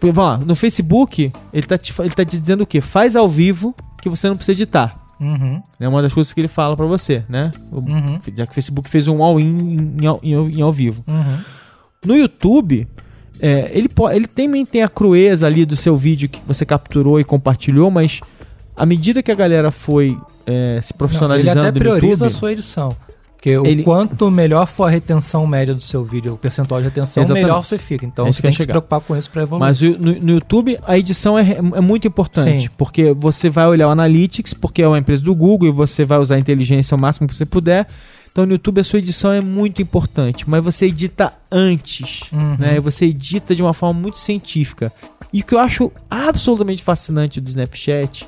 Vamos 0.00 0.16
lá, 0.16 0.36
no 0.36 0.54
Facebook, 0.54 1.32
ele 1.52 1.66
tá, 1.66 1.78
te, 1.78 1.94
ele 2.00 2.10
tá 2.10 2.24
te 2.24 2.38
dizendo 2.38 2.62
o 2.62 2.66
quê? 2.66 2.80
Faz 2.80 3.16
ao 3.16 3.28
vivo 3.28 3.74
que 4.04 4.08
você 4.10 4.28
não 4.28 4.36
precisa 4.36 4.52
editar. 4.52 4.96
Uhum. 5.20 5.62
É 5.80 5.88
uma 5.88 6.02
das 6.02 6.12
coisas 6.12 6.32
que 6.32 6.40
ele 6.40 6.48
fala 6.48 6.76
pra 6.76 6.86
você, 6.86 7.24
né? 7.28 7.50
Uhum. 7.72 8.20
Já 8.36 8.44
que 8.46 8.52
o 8.52 8.54
Facebook 8.54 8.88
fez 8.90 9.08
um 9.08 9.22
all-in 9.22 9.96
em, 10.00 10.06
ao- 10.06 10.20
em 10.22 10.60
ao- 10.62 10.72
vivo. 10.72 11.02
Uhum. 11.08 11.38
No 12.04 12.14
YouTube, 12.16 12.86
é, 13.40 13.70
ele, 13.72 13.88
ele 14.12 14.26
também 14.26 14.66
tem 14.66 14.82
a 14.82 14.88
crueza 14.88 15.46
ali 15.46 15.64
do 15.64 15.76
seu 15.76 15.96
vídeo 15.96 16.28
que 16.28 16.40
você 16.46 16.66
capturou 16.66 17.18
e 17.18 17.24
compartilhou, 17.24 17.90
mas 17.90 18.20
à 18.76 18.84
medida 18.84 19.22
que 19.22 19.32
a 19.32 19.34
galera 19.34 19.70
foi 19.70 20.18
é, 20.46 20.52
se 20.52 20.54
Não, 20.54 20.76
ele 20.76 20.82
profissionalizando 20.98 21.60
até 21.68 21.78
prioriza 21.78 22.24
a 22.24 22.28
YouTube, 22.28 22.30
sua 22.38 22.52
edição. 22.52 22.96
Porque 23.44 23.58
o 23.58 23.66
Ele- 23.66 23.82
quanto 23.82 24.30
melhor 24.30 24.66
for 24.66 24.84
a 24.84 24.88
retenção 24.90 25.46
média 25.46 25.74
do 25.74 25.80
seu 25.82 26.02
vídeo, 26.02 26.32
o 26.32 26.38
percentual 26.38 26.80
de 26.80 26.88
retenção, 26.88 27.22
Exatamente. 27.22 27.44
melhor 27.44 27.62
você 27.62 27.76
fica. 27.76 28.06
Então 28.06 28.26
É 28.26 28.32
você 28.32 28.40
tem 28.40 28.50
que 28.50 28.56
se 28.56 28.66
preocupar 28.66 29.02
com 29.02 29.14
isso 29.14 29.30
pra 29.30 29.42
evoluir. 29.42 29.60
Mas 29.60 29.82
o- 29.82 29.98
no, 29.98 30.14
no 30.18 30.30
YouTube 30.32 30.78
a 30.86 30.96
edição 30.96 31.38
é, 31.38 31.42
é 31.58 31.80
muito 31.82 32.08
importante. 32.08 32.62
Sim. 32.62 32.70
Porque 32.78 33.12
você 33.12 33.50
vai 33.50 33.66
olhar 33.66 33.86
o 33.88 33.90
Analytics, 33.90 34.54
porque 34.54 34.80
é 34.80 34.88
uma 34.88 34.98
empresa 34.98 35.22
do 35.22 35.34
Google, 35.34 35.68
e 35.68 35.72
você 35.72 36.04
vai 36.04 36.16
usar 36.18 36.36
a 36.36 36.38
inteligência 36.38 36.96
o 36.96 36.98
máximo 36.98 37.28
que 37.28 37.36
você 37.36 37.44
puder. 37.44 37.86
Então 38.32 38.46
no 38.46 38.52
YouTube 38.52 38.80
a 38.80 38.84
sua 38.84 38.98
edição 38.98 39.30
é 39.30 39.42
muito 39.42 39.82
importante. 39.82 40.48
Mas 40.48 40.64
você 40.64 40.86
edita 40.86 41.30
antes. 41.52 42.22
Uhum. 42.32 42.56
Né? 42.58 42.80
Você 42.80 43.04
edita 43.04 43.54
de 43.54 43.60
uma 43.62 43.74
forma 43.74 44.00
muito 44.00 44.18
científica. 44.18 44.90
E 45.30 45.42
o 45.42 45.44
que 45.44 45.54
eu 45.54 45.58
acho 45.58 45.92
absolutamente 46.10 46.82
fascinante 46.82 47.42
do 47.42 47.46
Snapchat 47.48 48.26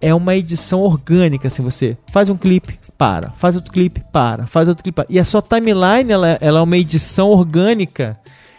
é 0.00 0.14
uma 0.14 0.36
edição 0.36 0.80
orgânica. 0.80 1.48
Assim, 1.48 1.62
você 1.62 1.96
faz 2.12 2.28
um 2.28 2.36
clipe, 2.36 2.78
para. 2.98 3.30
Faz 3.30 3.54
outro 3.54 3.72
clipe, 3.72 4.02
para. 4.12 4.46
Faz 4.46 4.68
outro 4.68 4.82
clipe, 4.82 4.96
para. 4.96 5.06
E 5.08 5.18
a 5.18 5.24
sua 5.24 5.40
timeline 5.40 6.10
ela, 6.10 6.36
ela 6.40 6.58
é 6.58 6.62
uma 6.62 6.76
edição 6.76 7.28
orgânica 7.28 8.18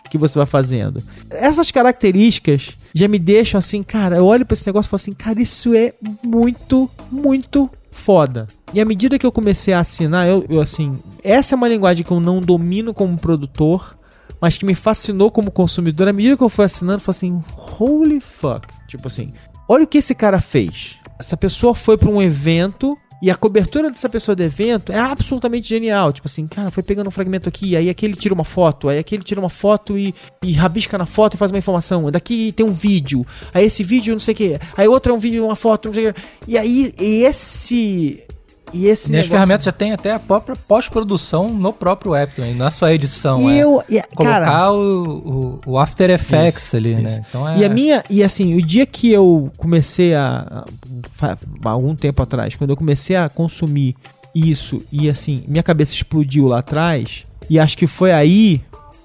que 0.09 0.17
você 0.17 0.39
vai 0.39 0.47
fazendo. 0.47 1.03
Essas 1.29 1.69
características 1.69 2.77
já 2.95 3.07
me 3.07 3.19
deixam 3.19 3.59
assim, 3.59 3.83
cara, 3.83 4.15
eu 4.15 4.25
olho 4.25 4.45
pra 4.45 4.53
esse 4.53 4.65
negócio 4.65 4.89
e 4.89 4.89
falo 4.89 5.01
assim, 5.01 5.11
cara, 5.11 5.39
isso 5.39 5.75
é 5.75 5.93
muito, 6.23 6.89
muito 7.11 7.69
foda. 7.91 8.47
E 8.73 8.81
à 8.81 8.85
medida 8.85 9.19
que 9.19 9.25
eu 9.25 9.31
comecei 9.31 9.73
a 9.73 9.79
assinar, 9.79 10.27
eu, 10.27 10.45
eu 10.49 10.61
assim, 10.61 10.97
essa 11.23 11.53
é 11.53 11.55
uma 11.55 11.67
linguagem 11.67 12.03
que 12.03 12.11
eu 12.11 12.19
não 12.19 12.41
domino 12.41 12.93
como 12.93 13.17
produtor, 13.17 13.97
mas 14.41 14.57
que 14.57 14.65
me 14.65 14.73
fascinou 14.73 15.29
como 15.29 15.51
consumidor. 15.51 16.07
À 16.07 16.13
medida 16.13 16.37
que 16.37 16.43
eu 16.43 16.49
fui 16.49 16.65
assinando, 16.65 16.97
eu 16.97 17.01
falei 17.01 17.17
assim, 17.17 17.43
holy 17.79 18.19
fuck. 18.19 18.67
Tipo 18.87 19.07
assim, 19.07 19.33
olha 19.67 19.83
o 19.83 19.87
que 19.87 19.99
esse 19.99 20.15
cara 20.15 20.41
fez. 20.41 20.97
Essa 21.19 21.37
pessoa 21.37 21.75
foi 21.75 21.97
pra 21.97 22.09
um 22.09 22.21
evento 22.21 22.97
e 23.21 23.29
a 23.29 23.35
cobertura 23.35 23.89
dessa 23.89 24.09
pessoa 24.09 24.35
do 24.35 24.43
evento 24.43 24.91
é 24.91 24.99
absolutamente 24.99 25.67
genial. 25.67 26.11
Tipo 26.13 26.27
assim, 26.27 26.47
cara, 26.47 26.71
foi 26.71 26.83
pegando 26.83 27.07
um 27.07 27.11
fragmento 27.11 27.49
aqui, 27.49 27.75
aí 27.75 27.89
aquele 27.89 28.15
tira 28.15 28.33
uma 28.33 28.43
foto, 28.43 28.89
aí 28.89 28.97
aquele 28.97 29.23
tira 29.23 29.39
uma 29.39 29.49
foto 29.49 29.97
e, 29.97 30.13
e 30.43 30.53
rabisca 30.53 30.97
na 30.97 31.05
foto 31.05 31.33
e 31.33 31.37
faz 31.37 31.51
uma 31.51 31.57
informação. 31.57 32.09
Daqui 32.11 32.51
tem 32.51 32.65
um 32.65 32.71
vídeo, 32.71 33.25
aí 33.53 33.65
esse 33.65 33.83
vídeo 33.83 34.13
não 34.13 34.19
sei 34.19 34.33
o 34.33 34.37
que, 34.37 34.59
aí 34.75 34.87
outro 34.87 35.13
é 35.13 35.15
um 35.15 35.19
vídeo, 35.19 35.45
uma 35.45 35.55
foto, 35.55 35.87
não 35.87 35.93
sei 35.93 36.09
o 36.09 36.13
que. 36.13 36.21
E 36.47 36.57
aí 36.57 36.93
esse 36.97 38.23
E 38.73 38.85
esse 38.87 39.05
E 39.05 39.05
as 39.07 39.09
negócio- 39.11 39.31
ferramentas 39.31 39.65
já 39.65 39.71
tem 39.71 39.91
até 39.91 40.13
a 40.13 40.19
própria 40.19 40.55
pós-produção 40.55 41.49
no 41.49 41.73
próprio 41.73 42.13
app 42.15 42.35
também. 42.35 42.53
Não 42.55 42.67
é 42.67 42.69
só 42.69 42.85
a 42.85 42.93
edição, 42.93 43.41
E 43.49 43.57
é 43.59 43.63
eu, 43.63 43.83
e, 43.89 44.01
colocar 44.15 44.41
cara, 44.43 44.71
o, 44.71 45.59
o, 45.65 45.71
o 45.73 45.79
After 45.79 46.09
Effects 46.09 46.73
ali, 46.75 46.93
isso. 46.93 47.01
né? 47.03 47.25
Então 47.29 47.47
é... 47.49 47.57
E 47.57 47.65
a 47.65 47.69
minha, 47.69 48.03
e 48.09 48.23
assim, 48.23 48.55
o 48.55 48.61
dia 48.65 48.85
que 48.85 49.11
eu 49.11 49.51
comecei 49.57 50.13
a, 50.15 50.45
a 50.49 50.65
fa- 51.13 51.37
algum 51.63 51.95
tempo 51.95 52.21
atrás, 52.21 52.55
quando 52.55 52.69
eu 52.71 52.77
comecei 52.77 53.15
a 53.15 53.29
consumir 53.29 53.95
isso 54.33 54.81
e 54.91 55.09
assim, 55.09 55.43
minha 55.47 55.63
cabeça 55.63 55.93
explodiu 55.93 56.45
lá 56.47 56.59
atrás, 56.59 57.25
e 57.49 57.59
acho 57.59 57.75
que 57.77 57.87
foi 57.87 58.11
aí, 58.11 58.61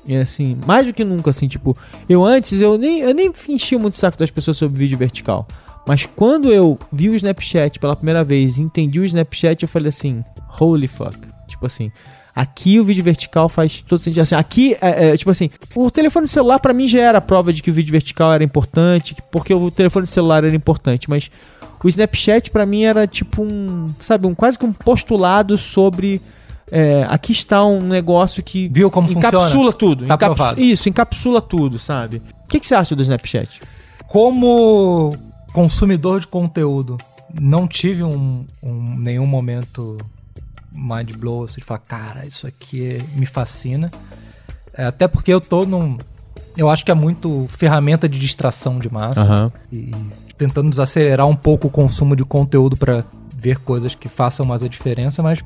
e 0.06 0.14
assim, 0.16 0.58
mais 0.66 0.86
do 0.86 0.92
que 0.92 1.02
nunca 1.02 1.30
assim, 1.30 1.48
tipo, 1.48 1.74
eu 2.06 2.22
antes 2.22 2.60
eu 2.60 2.76
nem 2.76 3.00
eu 3.00 3.14
nem 3.14 3.32
enchia 3.48 3.78
muito 3.78 3.94
o 3.94 3.96
saco 3.98 4.18
das 4.18 4.30
pessoas 4.30 4.58
sobre 4.58 4.78
vídeo 4.78 4.98
vertical. 4.98 5.48
Mas 5.86 6.06
quando 6.06 6.52
eu 6.52 6.78
vi 6.92 7.10
o 7.10 7.14
Snapchat 7.14 7.78
pela 7.78 7.94
primeira 7.94 8.24
vez, 8.24 8.56
e 8.56 8.62
entendi 8.62 9.00
o 9.00 9.04
Snapchat, 9.04 9.62
eu 9.62 9.68
falei 9.68 9.88
assim, 9.88 10.24
holy 10.60 10.88
fuck. 10.88 11.18
Tipo 11.46 11.66
assim, 11.66 11.90
Aqui 12.34 12.80
o 12.80 12.84
vídeo 12.84 13.04
vertical 13.04 13.48
faz 13.48 13.80
todo 13.86 14.00
sentido. 14.00 14.22
Assim, 14.22 14.34
aqui, 14.34 14.76
é, 14.80 15.10
é, 15.10 15.16
tipo 15.16 15.30
assim, 15.30 15.50
o 15.72 15.88
telefone 15.88 16.26
celular 16.26 16.58
pra 16.58 16.74
mim 16.74 16.88
já 16.88 17.00
era 17.00 17.18
a 17.18 17.20
prova 17.20 17.52
de 17.52 17.62
que 17.62 17.70
o 17.70 17.72
vídeo 17.72 17.92
vertical 17.92 18.32
era 18.32 18.42
importante, 18.42 19.14
porque 19.30 19.54
o 19.54 19.70
telefone 19.70 20.04
celular 20.04 20.42
era 20.42 20.54
importante, 20.54 21.08
mas 21.08 21.30
o 21.82 21.88
Snapchat 21.88 22.50
pra 22.50 22.66
mim 22.66 22.82
era 22.82 23.06
tipo 23.06 23.42
um, 23.42 23.92
sabe, 24.00 24.26
um 24.26 24.34
quase 24.34 24.58
que 24.58 24.64
um 24.64 24.72
postulado 24.72 25.56
sobre 25.56 26.20
é, 26.72 27.06
aqui 27.08 27.30
está 27.30 27.64
um 27.64 27.78
negócio 27.78 28.42
que 28.42 28.68
Viu 28.68 28.90
como 28.90 29.12
encapsula 29.12 29.70
funciona? 29.70 29.72
tudo. 29.72 30.06
Tá. 30.56 30.60
Isso, 30.60 30.88
encapsula 30.88 31.40
tudo, 31.40 31.78
sabe? 31.78 32.16
O 32.16 32.48
que, 32.48 32.58
que 32.58 32.66
você 32.66 32.74
acha 32.74 32.96
do 32.96 33.02
Snapchat? 33.02 33.60
Como 34.08 35.16
consumidor 35.54 36.20
de 36.20 36.26
conteúdo, 36.26 36.98
não 37.40 37.66
tive 37.66 38.02
um, 38.02 38.44
um- 38.62 38.96
nenhum 38.98 39.26
momento 39.26 39.96
mind 40.72 41.12
blow, 41.16 41.44
assim, 41.44 41.60
de 41.60 41.64
falar, 41.66 41.78
cara, 41.80 42.26
isso 42.26 42.46
aqui 42.46 42.84
é- 42.96 43.02
me 43.18 43.24
fascina. 43.24 43.90
É, 44.74 44.84
até 44.86 45.06
porque 45.08 45.32
eu 45.32 45.40
tô 45.40 45.64
num. 45.64 45.96
Eu 46.56 46.68
acho 46.68 46.84
que 46.84 46.90
é 46.90 46.94
muito 46.94 47.46
ferramenta 47.48 48.08
de 48.08 48.18
distração 48.18 48.78
de 48.78 48.92
massa. 48.92 49.24
E 49.72 49.92
tentando 50.36 50.68
desacelerar 50.68 51.26
um 51.26 51.36
pouco 51.36 51.68
o 51.68 51.70
consumo 51.70 52.14
de 52.16 52.24
conteúdo 52.24 52.76
pra 52.76 53.04
ver 53.32 53.58
coisas 53.60 53.94
que 53.94 54.08
façam 54.08 54.44
mais 54.44 54.62
a 54.62 54.68
diferença, 54.68 55.22
mas 55.22 55.44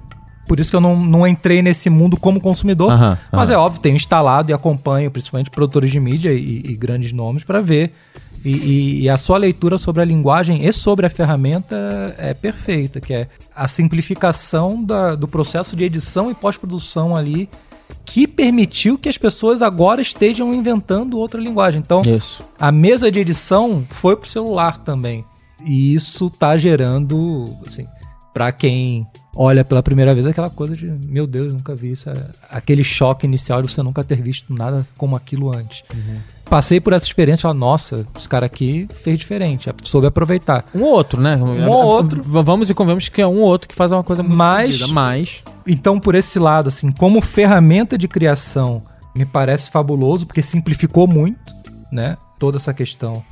por 0.49 0.59
isso 0.59 0.70
que 0.70 0.76
eu 0.76 0.80
não, 0.80 0.96
não 0.96 1.26
entrei 1.26 1.62
nesse 1.62 1.88
mundo 1.90 2.16
como 2.16 2.40
consumidor. 2.40 2.90
Mas 3.30 3.51
é 3.51 3.57
óbvio, 3.57 3.80
tenho 3.80 3.94
instalado 3.96 4.51
e 4.51 4.55
acompanho, 4.55 5.11
principalmente 5.11 5.51
produtores 5.51 5.90
de 5.90 6.01
mídia 6.01 6.32
e, 6.32 6.62
e 6.70 6.74
grandes 6.76 7.12
nomes, 7.12 7.44
para 7.44 7.61
ver. 7.61 7.92
E, 8.44 8.51
e- 8.51 9.01
e 9.03 9.09
a 9.11 9.16
sua 9.16 9.36
leitura 9.36 9.76
sobre 9.78 10.01
a 10.01 10.05
linguagem 10.05 10.64
e 10.64 10.72
sobre 10.72 11.05
a 11.07 11.11
ferramenta 11.11 11.76
é 12.18 12.32
perfeita, 12.32 13.01
que 13.01 13.12
é 13.12 13.28
a 13.55 13.66
simplificação 13.68 14.82
da- 14.82 15.14
do 15.14 15.26
processo 15.28 15.74
de 15.76 15.84
edição 15.84 16.30
e 16.30 16.34
pós-produção 16.34 17.14
ali, 17.16 17.49
que 18.05 18.26
permitiu 18.28 18.96
que 18.96 19.09
as 19.09 19.18
pessoas 19.18 19.61
agora 19.61 20.01
estejam 20.01 20.55
inventando 20.55 21.18
outra 21.18 21.40
linguagem. 21.40 21.80
Então, 21.84 22.01
Isso. 22.07 22.42
a 22.59 22.70
mesa 22.70 23.11
de 23.11 23.18
edição 23.20 23.84
foi 23.90 24.14
pro 24.16 24.28
celular 24.28 24.78
também. 24.84 25.24
E 25.66 25.92
isso 25.94 26.30
tá 26.30 26.57
gerando, 26.57 27.44
assim, 27.66 27.84
para 28.32 28.53
quem 28.53 29.05
olha 29.41 29.64
pela 29.64 29.80
primeira 29.84 30.12
vez 30.12 30.26
aquela 30.26 30.51
coisa 30.51 30.76
de, 30.76 30.86
meu 31.07 31.24
Deus, 31.24 31.53
nunca 31.53 31.72
vi 31.72 31.93
isso, 31.93 32.11
é 32.11 32.14
aquele 32.51 32.82
choque 32.82 33.24
inicial 33.24 33.62
de 33.62 33.70
você 33.70 33.80
nunca 33.84 34.03
ter 34.03 34.20
visto 34.20 34.53
nada 34.53 34.84
como 34.97 35.14
aquilo 35.14 35.55
antes. 35.55 35.84
Passei 36.51 36.80
por 36.80 36.93
essa 36.93 37.07
experiência, 37.07 37.43
e 37.43 37.43
falei, 37.43 37.59
nossa, 37.59 38.05
esse 38.18 38.28
cara 38.28 38.47
aqui 38.47 38.89
fez 39.05 39.16
diferente, 39.18 39.70
soube 39.84 40.09
aproveitar. 40.09 40.64
Um 40.74 40.82
ou 40.82 40.91
outro, 40.91 41.20
né? 41.20 41.36
Um 41.36 41.68
ou 41.68 41.84
outro. 41.86 42.20
Vamos 42.22 42.68
e 42.68 42.74
convenhamos 42.74 43.09
que 43.09 43.22
é 43.22 43.26
um 43.26 43.36
ou 43.41 43.47
outro 43.49 43.68
que 43.68 43.74
faz 43.76 43.93
uma 43.93 44.03
coisa 44.03 44.22
muito 44.24 44.36
Mas- 44.36 44.80
mas 44.89 45.43
Então, 45.66 46.01
por 46.01 46.14
esse 46.16 46.39
lado, 46.39 46.68
assim, 46.68 46.91
como 46.91 47.20
ferramenta 47.20 47.97
de 47.99 48.09
criação, 48.09 48.82
me 49.14 49.24
parece 49.26 49.70
fabuloso, 49.70 50.26
porque 50.26 50.43
simplificou 50.43 51.07
muito, 51.07 51.39
né? 51.93 52.16
Toda 52.39 52.57
essa 52.57 52.72
questão 52.74 53.22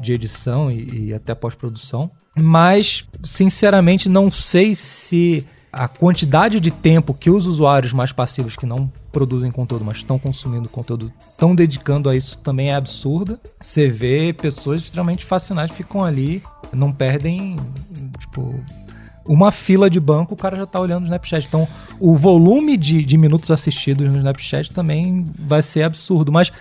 de 0.00 0.12
edição 0.12 0.70
e, 0.70 1.08
e 1.08 1.14
até 1.14 1.34
pós-produção. 1.34 2.10
Mas, 2.38 3.04
sinceramente, 3.22 4.08
não 4.08 4.30
sei 4.30 4.74
se 4.74 5.44
a 5.72 5.88
quantidade 5.88 6.60
de 6.60 6.70
tempo 6.70 7.14
que 7.14 7.30
os 7.30 7.46
usuários 7.46 7.92
mais 7.92 8.12
passivos 8.12 8.56
que 8.56 8.66
não 8.66 8.92
produzem 9.10 9.50
conteúdo, 9.50 9.84
mas 9.84 9.98
estão 9.98 10.18
consumindo 10.18 10.68
conteúdo, 10.68 11.12
estão 11.30 11.54
dedicando 11.54 12.10
a 12.10 12.16
isso 12.16 12.38
também 12.38 12.70
é 12.70 12.74
absurda. 12.74 13.40
Você 13.60 13.88
vê 13.88 14.32
pessoas 14.32 14.82
extremamente 14.82 15.24
fascinadas, 15.24 15.74
ficam 15.74 16.04
ali, 16.04 16.42
não 16.72 16.92
perdem, 16.92 17.56
tipo, 18.18 18.54
uma 19.26 19.50
fila 19.50 19.88
de 19.88 20.00
banco, 20.00 20.34
o 20.34 20.36
cara 20.36 20.56
já 20.56 20.66
tá 20.66 20.78
olhando 20.80 21.00
no 21.00 21.06
Snapchat. 21.06 21.46
Então, 21.46 21.66
o 22.00 22.16
volume 22.16 22.76
de, 22.76 23.04
de 23.04 23.16
minutos 23.16 23.50
assistidos 23.50 24.10
no 24.10 24.18
Snapchat 24.18 24.74
também 24.74 25.24
vai 25.38 25.62
ser 25.62 25.84
absurdo. 25.84 26.32
Mas 26.32 26.52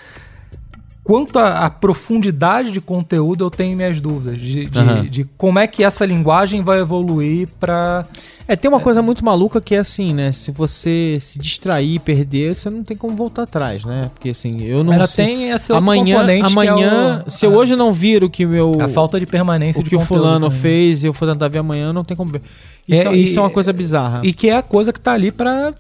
quanto 1.04 1.40
à, 1.40 1.66
à 1.66 1.70
profundidade 1.70 2.72
de 2.72 2.80
conteúdo, 2.82 3.44
eu 3.46 3.50
tenho 3.50 3.76
minhas 3.76 4.00
dúvidas 4.00 4.40
de, 4.40 4.66
de- 4.66 4.80
Aham. 4.80 5.04
de 5.04 5.24
como 5.38 5.60
é 5.60 5.68
que 5.68 5.84
essa 5.84 6.06
linguagem 6.06 6.62
vai 6.64 6.80
evoluir 6.80 7.48
para 7.60 8.06
É, 8.48 8.56
tem 8.56 8.70
uma 8.70 8.80
coisa 8.80 9.02
muito 9.02 9.24
maluca 9.24 9.62
que 9.62 9.74
é 9.76 9.80
assim, 9.80 10.14
né? 10.14 10.32
Se 10.32 10.52
você 10.52 11.18
se 11.22 11.40
distrair 11.40 11.96
e 11.96 12.00
perder, 12.00 12.54
você 12.54 12.70
não 12.70 12.84
tem 12.84 12.98
como 12.98 13.16
voltar 13.16 13.44
atrás, 13.44 13.86
né? 13.86 14.10
Porque 14.14 14.30
assim, 14.32 14.62
eu 14.64 14.84
não 14.84 14.94
Ela 14.94 15.08
sei- 15.08 15.26
tem 15.26 15.50
esse 15.50 15.72
amanhã, 15.72 16.16
componente 16.18 16.46
que 16.48 16.52
amanhã, 16.52 17.22
é 17.26 17.28
o- 17.28 17.32
se 17.32 17.46
eu 17.46 17.54
a- 17.54 17.58
hoje 17.58 17.76
não 17.76 17.94
vir 17.94 18.24
o 18.24 18.30
que 18.30 18.46
meu 18.46 18.78
a 18.82 18.88
falta 18.90 19.20
de 19.20 19.26
permanência 19.26 19.80
o 19.80 19.84
de 19.84 19.90
que 19.90 19.96
o 19.96 20.00
fulano 20.02 20.48
também. 20.48 20.60
fez 20.62 21.04
e 21.04 21.08
eu 21.08 21.14
for 21.14 21.32
tentar 21.32 21.48
ver 21.48 21.60
amanhã, 21.60 21.94
não 21.94 22.04
tem 22.04 22.16
como 22.18 22.32
ver. 22.32 22.42
Isso 22.88 23.08
é, 23.08 23.12
É, 23.12 23.16
e- 23.16 23.24
isso 23.24 23.40
é 23.40 23.42
uma 23.42 23.50
coisa 23.50 23.72
bizarra. 23.72 24.22
E 24.24 24.34
que 24.34 24.50
é 24.50 24.56
a 24.58 24.62
coisa 24.62 24.92
que 24.92 25.00
tá 25.00 25.14
ali 25.14 25.32
para 25.32 25.74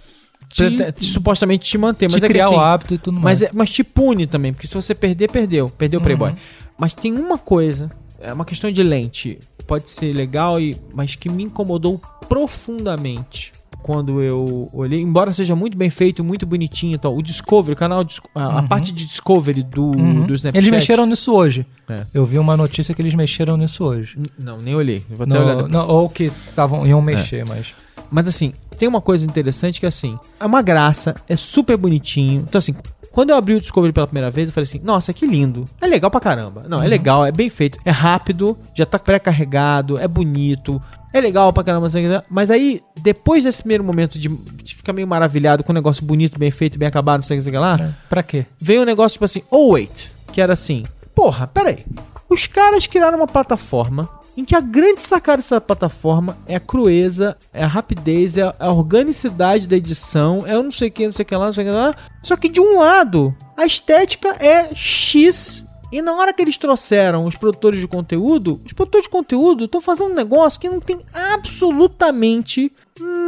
te, 0.53 0.71
Pra 0.77 0.91
te- 0.91 1.05
supostamente 1.05 1.67
te 1.69 1.77
manter, 1.77 2.07
te 2.07 2.13
mas 2.13 2.23
é 2.23 2.27
que 2.27 2.33
criar 2.33 2.45
assim, 2.47 2.55
o 2.55 2.59
hábito 2.59 2.93
e 2.93 2.97
tudo 2.97 3.13
mais. 3.19 3.23
Mas, 3.23 3.41
é- 3.41 3.51
mas 3.53 3.69
te 3.69 3.83
pune 3.83 4.27
também, 4.27 4.53
porque 4.53 4.67
se 4.67 4.73
você 4.73 4.93
perder, 4.95 5.29
perdeu. 5.31 5.69
Perdeu 5.69 5.99
o 5.99 6.01
Uhum. 6.01 6.03
Playboy. 6.05 6.33
Mas 6.77 6.93
tem 6.95 7.13
uma 7.13 7.37
coisa, 7.37 7.89
é 8.19 8.33
uma 8.33 8.45
questão 8.45 8.71
de 8.71 8.81
lente. 8.83 9.39
Pode 9.67 9.89
ser 9.89 10.13
legal, 10.13 10.59
e, 10.59 10.75
mas 10.93 11.15
que 11.15 11.29
me 11.29 11.43
incomodou 11.43 12.01
profundamente 12.27 13.51
quando 13.81 14.21
eu 14.21 14.69
olhei. 14.73 15.01
Embora 15.01 15.33
seja 15.33 15.55
muito 15.55 15.75
bem 15.77 15.89
feito, 15.89 16.23
muito 16.23 16.45
bonitinho 16.45 16.95
e 16.95 16.97
tal. 16.99 17.15
O 17.17 17.21
Discovery, 17.23 17.73
o 17.73 17.75
canal, 17.75 18.05
a, 18.35 18.43
a 18.43 18.61
Uhum. 18.61 18.67
parte 18.67 18.91
de 18.91 19.05
Discovery 19.05 19.63
do, 19.63 19.85
Uhum. 19.85 20.25
do 20.25 20.35
Snapchat. 20.35 20.57
Eles 20.57 20.69
mexeram 20.69 21.05
nisso 21.05 21.33
hoje. 21.33 21.65
É. 21.89 22.03
Eu 22.13 22.25
vi 22.25 22.37
uma 22.37 22.55
notícia 22.55 22.93
que 22.93 23.01
eles 23.01 23.13
mexeram 23.15 23.57
nisso 23.57 23.83
hoje. 23.83 24.15
N- 24.17 24.29
Não, 24.37 24.57
nem 24.57 24.75
olhei. 24.75 25.03
Vou 25.09 25.23
até 25.25 25.33
olhar 25.33 25.45
No, 25.45 25.55
depois. 25.63 25.71
não, 25.71 25.87
ou 25.87 26.09
que 26.09 26.25
estavam 26.49 26.85
iam 26.85 27.01
mexer, 27.01 27.43
mas. 27.45 27.73
Mas 28.11 28.27
assim, 28.27 28.53
tem 28.82 28.88
uma 28.89 28.99
coisa 28.99 29.25
interessante 29.27 29.79
que 29.79 29.86
assim, 29.86 30.17
é 30.39 30.45
uma 30.45 30.63
graça, 30.63 31.13
é 31.29 31.36
super 31.36 31.77
bonitinho. 31.77 32.43
Então 32.49 32.57
assim, 32.57 32.73
quando 33.11 33.29
eu 33.29 33.36
abri 33.36 33.53
o 33.53 33.61
Discovery 33.61 33.93
pela 33.93 34.07
primeira 34.07 34.32
vez, 34.32 34.49
eu 34.49 34.53
falei 34.53 34.63
assim, 34.63 34.82
nossa, 34.84 35.13
que 35.13 35.23
lindo. 35.27 35.69
É 35.79 35.86
legal 35.86 36.09
pra 36.09 36.19
caramba. 36.19 36.65
Não, 36.67 36.82
é 36.82 36.88
legal, 36.88 37.23
é 37.23 37.32
bem 37.32 37.47
feito, 37.47 37.77
é 37.86 37.91
rápido, 37.91 38.57
já 38.75 38.84
tá 38.84 38.97
pré-carregado, 38.97 39.99
é 39.99 40.07
bonito. 40.07 40.82
É 41.13 41.21
legal 41.21 41.53
pra 41.53 41.63
caramba, 41.63 41.88
mas 42.27 42.49
aí, 42.49 42.82
depois 43.03 43.43
desse 43.43 43.61
primeiro 43.61 43.84
momento 43.84 44.17
de, 44.17 44.29
de 44.29 44.75
ficar 44.75 44.93
meio 44.93 45.07
maravilhado 45.07 45.63
com 45.63 45.71
um 45.71 45.75
negócio 45.75 46.03
bonito, 46.03 46.39
bem 46.39 46.49
feito, 46.49 46.79
bem 46.79 46.88
acabado, 46.88 47.19
não 47.19 47.27
sei 47.27 47.38
o 47.38 47.43
que, 47.43 47.51
não 47.51 47.61
sei 47.61 47.73
o 47.73 47.77
que 47.77 47.84
lá, 47.84 47.89
É, 47.89 48.07
Pra 48.09 48.23
quê? 48.23 48.45
veio 48.57 48.82
um 48.82 48.86
negócio 48.86 49.13
tipo 49.13 49.25
assim, 49.25 49.43
oh 49.51 49.73
wait, 49.73 50.07
que 50.34 50.41
era 50.41 50.53
assim, 50.53 50.86
porra, 51.13 51.45
peraí. 51.45 51.86
Os 52.29 52.47
caras 52.47 52.88
criaram 52.88 53.17
uma 53.19 53.27
plataforma 53.27 54.09
em 54.41 54.45
que 54.45 54.55
a 54.55 54.59
grande 54.59 55.03
sacada 55.03 55.37
dessa 55.37 55.61
plataforma 55.61 56.36
é 56.47 56.55
a 56.55 56.59
crueza, 56.59 57.37
é 57.53 57.63
a 57.63 57.67
rapidez, 57.67 58.37
é 58.37 58.41
a, 58.41 58.55
a 58.57 58.71
organicidade 58.71 59.67
da 59.67 59.78
edição, 59.78 60.43
é 60.47 60.57
o 60.57 60.63
não 60.63 60.71
sei 60.71 60.89
o 60.89 60.91
que, 60.91 61.05
não 61.05 61.13
sei 61.13 61.24
o 61.24 61.25
que 61.28 61.36
lá, 61.36 61.45
não 61.45 61.53
sei 61.53 61.63
o 61.63 61.67
que 61.67 61.74
lá. 61.74 61.95
Só 62.24 62.36
que 62.36 62.49
de 62.49 62.59
um 62.59 62.79
lado, 62.79 63.36
a 63.55 63.66
estética 63.66 64.29
é 64.39 64.74
X. 64.74 65.63
E 65.91 66.01
na 66.01 66.16
hora 66.16 66.33
que 66.33 66.41
eles 66.41 66.57
trouxeram 66.57 67.25
os 67.25 67.36
produtores 67.36 67.79
de 67.79 67.87
conteúdo, 67.87 68.59
os 68.66 68.74
produtores 68.74 69.05
de 69.05 69.11
conteúdo 69.11 69.66
estão 69.66 69.79
fazendo 69.79 70.11
um 70.11 70.16
negócio 70.16 70.59
que 70.59 70.70
não 70.70 70.79
tem 70.79 70.99
absolutamente 71.13 72.71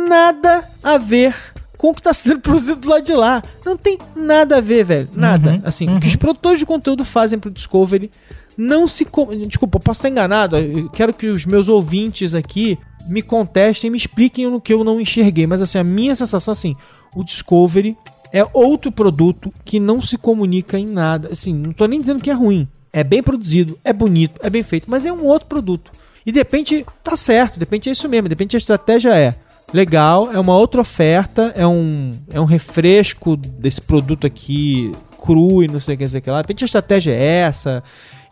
nada 0.08 0.68
a 0.82 0.98
ver 0.98 1.36
com 1.78 1.90
o 1.90 1.94
que 1.94 2.00
está 2.00 2.14
sendo 2.14 2.40
produzido 2.42 2.80
do 2.80 2.90
lado 2.90 3.04
de 3.04 3.14
lá. 3.14 3.44
Não 3.64 3.78
tem 3.78 4.00
nada 4.16 4.58
a 4.58 4.62
ver, 4.62 4.84
velho. 4.84 5.10
Nada. 5.14 5.52
Uhum, 5.52 5.62
assim, 5.64 5.88
uhum. 5.88 5.98
o 5.98 6.00
que 6.00 6.08
os 6.08 6.16
produtores 6.16 6.58
de 6.58 6.66
conteúdo 6.66 7.06
fazem 7.06 7.38
pro 7.38 7.52
Discovery 7.52 8.10
não 8.58 8.88
se. 8.88 9.08
Desculpa, 9.48 9.80
posso 9.80 10.00
estar 10.00 10.10
enganado. 10.10 10.58
Eu 10.58 10.90
quero 10.90 11.14
que 11.14 11.28
os 11.28 11.46
meus 11.46 11.68
ouvintes 11.68 12.34
aqui 12.34 12.78
me 13.08 13.22
contestem 13.22 13.90
me 13.90 13.98
expliquem 13.98 14.48
o 14.48 14.62
que 14.62 14.74
eu 14.74 14.84
não 14.84 15.00
enxerguei. 15.00 15.48
Mas 15.48 15.62
assim, 15.62 15.78
a 15.78 15.84
minha 15.84 16.16
sensação 16.16 16.52
assim, 16.52 16.76
o 17.16 17.24
Discovery 17.24 17.98
é 18.32 18.46
outro 18.54 18.92
produto 18.92 19.54
que 19.64 19.80
não 19.80 20.02
se 20.02 20.18
comunica 20.18 20.78
em 20.78 20.88
nada. 20.88 21.30
Assim, 21.32 21.54
não 21.54 21.74
tô 21.74 21.86
nem 21.86 22.00
dizendo 22.00 22.22
que 22.22 22.30
é 22.30 22.34
ruim. 22.34 22.68
É 22.92 23.04
bem 23.04 23.24
produzido, 23.24 23.78
é 23.84 23.92
bonito, 23.92 24.40
é 24.44 24.50
bem 24.50 24.62
feito, 24.62 24.90
mas 24.90 25.06
é 25.06 25.12
um 25.12 25.26
outro 25.26 25.48
produto. 25.48 25.92
E 26.26 26.32
de 26.32 26.38
repente 26.38 26.86
tá 27.04 27.18
certo, 27.18 27.56
de 27.56 27.62
repente 27.62 27.90
é 27.90 27.92
isso 27.92 28.08
mesmo, 28.08 28.30
de 28.30 28.34
repente 28.34 28.56
a 28.56 28.60
estratégia 28.60 29.18
é 29.18 29.34
legal, 29.74 30.32
é 30.32 30.40
uma 30.40 30.56
outra 30.56 30.80
oferta, 30.80 31.52
é 31.56 31.66
um, 31.66 32.12
é 32.30 32.40
um 32.40 32.46
refresco 32.46 33.36
desse 33.36 33.82
produto 33.82 34.28
aqui 34.28 34.92
cru 35.20 35.64
e 35.64 35.68
não 35.68 35.80
sei 35.80 35.96
o 35.96 35.98
que, 35.98 36.08
sei 36.08 36.20
o 36.20 36.22
que 36.22 36.30
lá. 36.30 36.42
De 36.42 36.44
repente 36.44 36.64
a 36.64 36.66
estratégia 36.66 37.12
é 37.12 37.42
essa. 37.42 37.84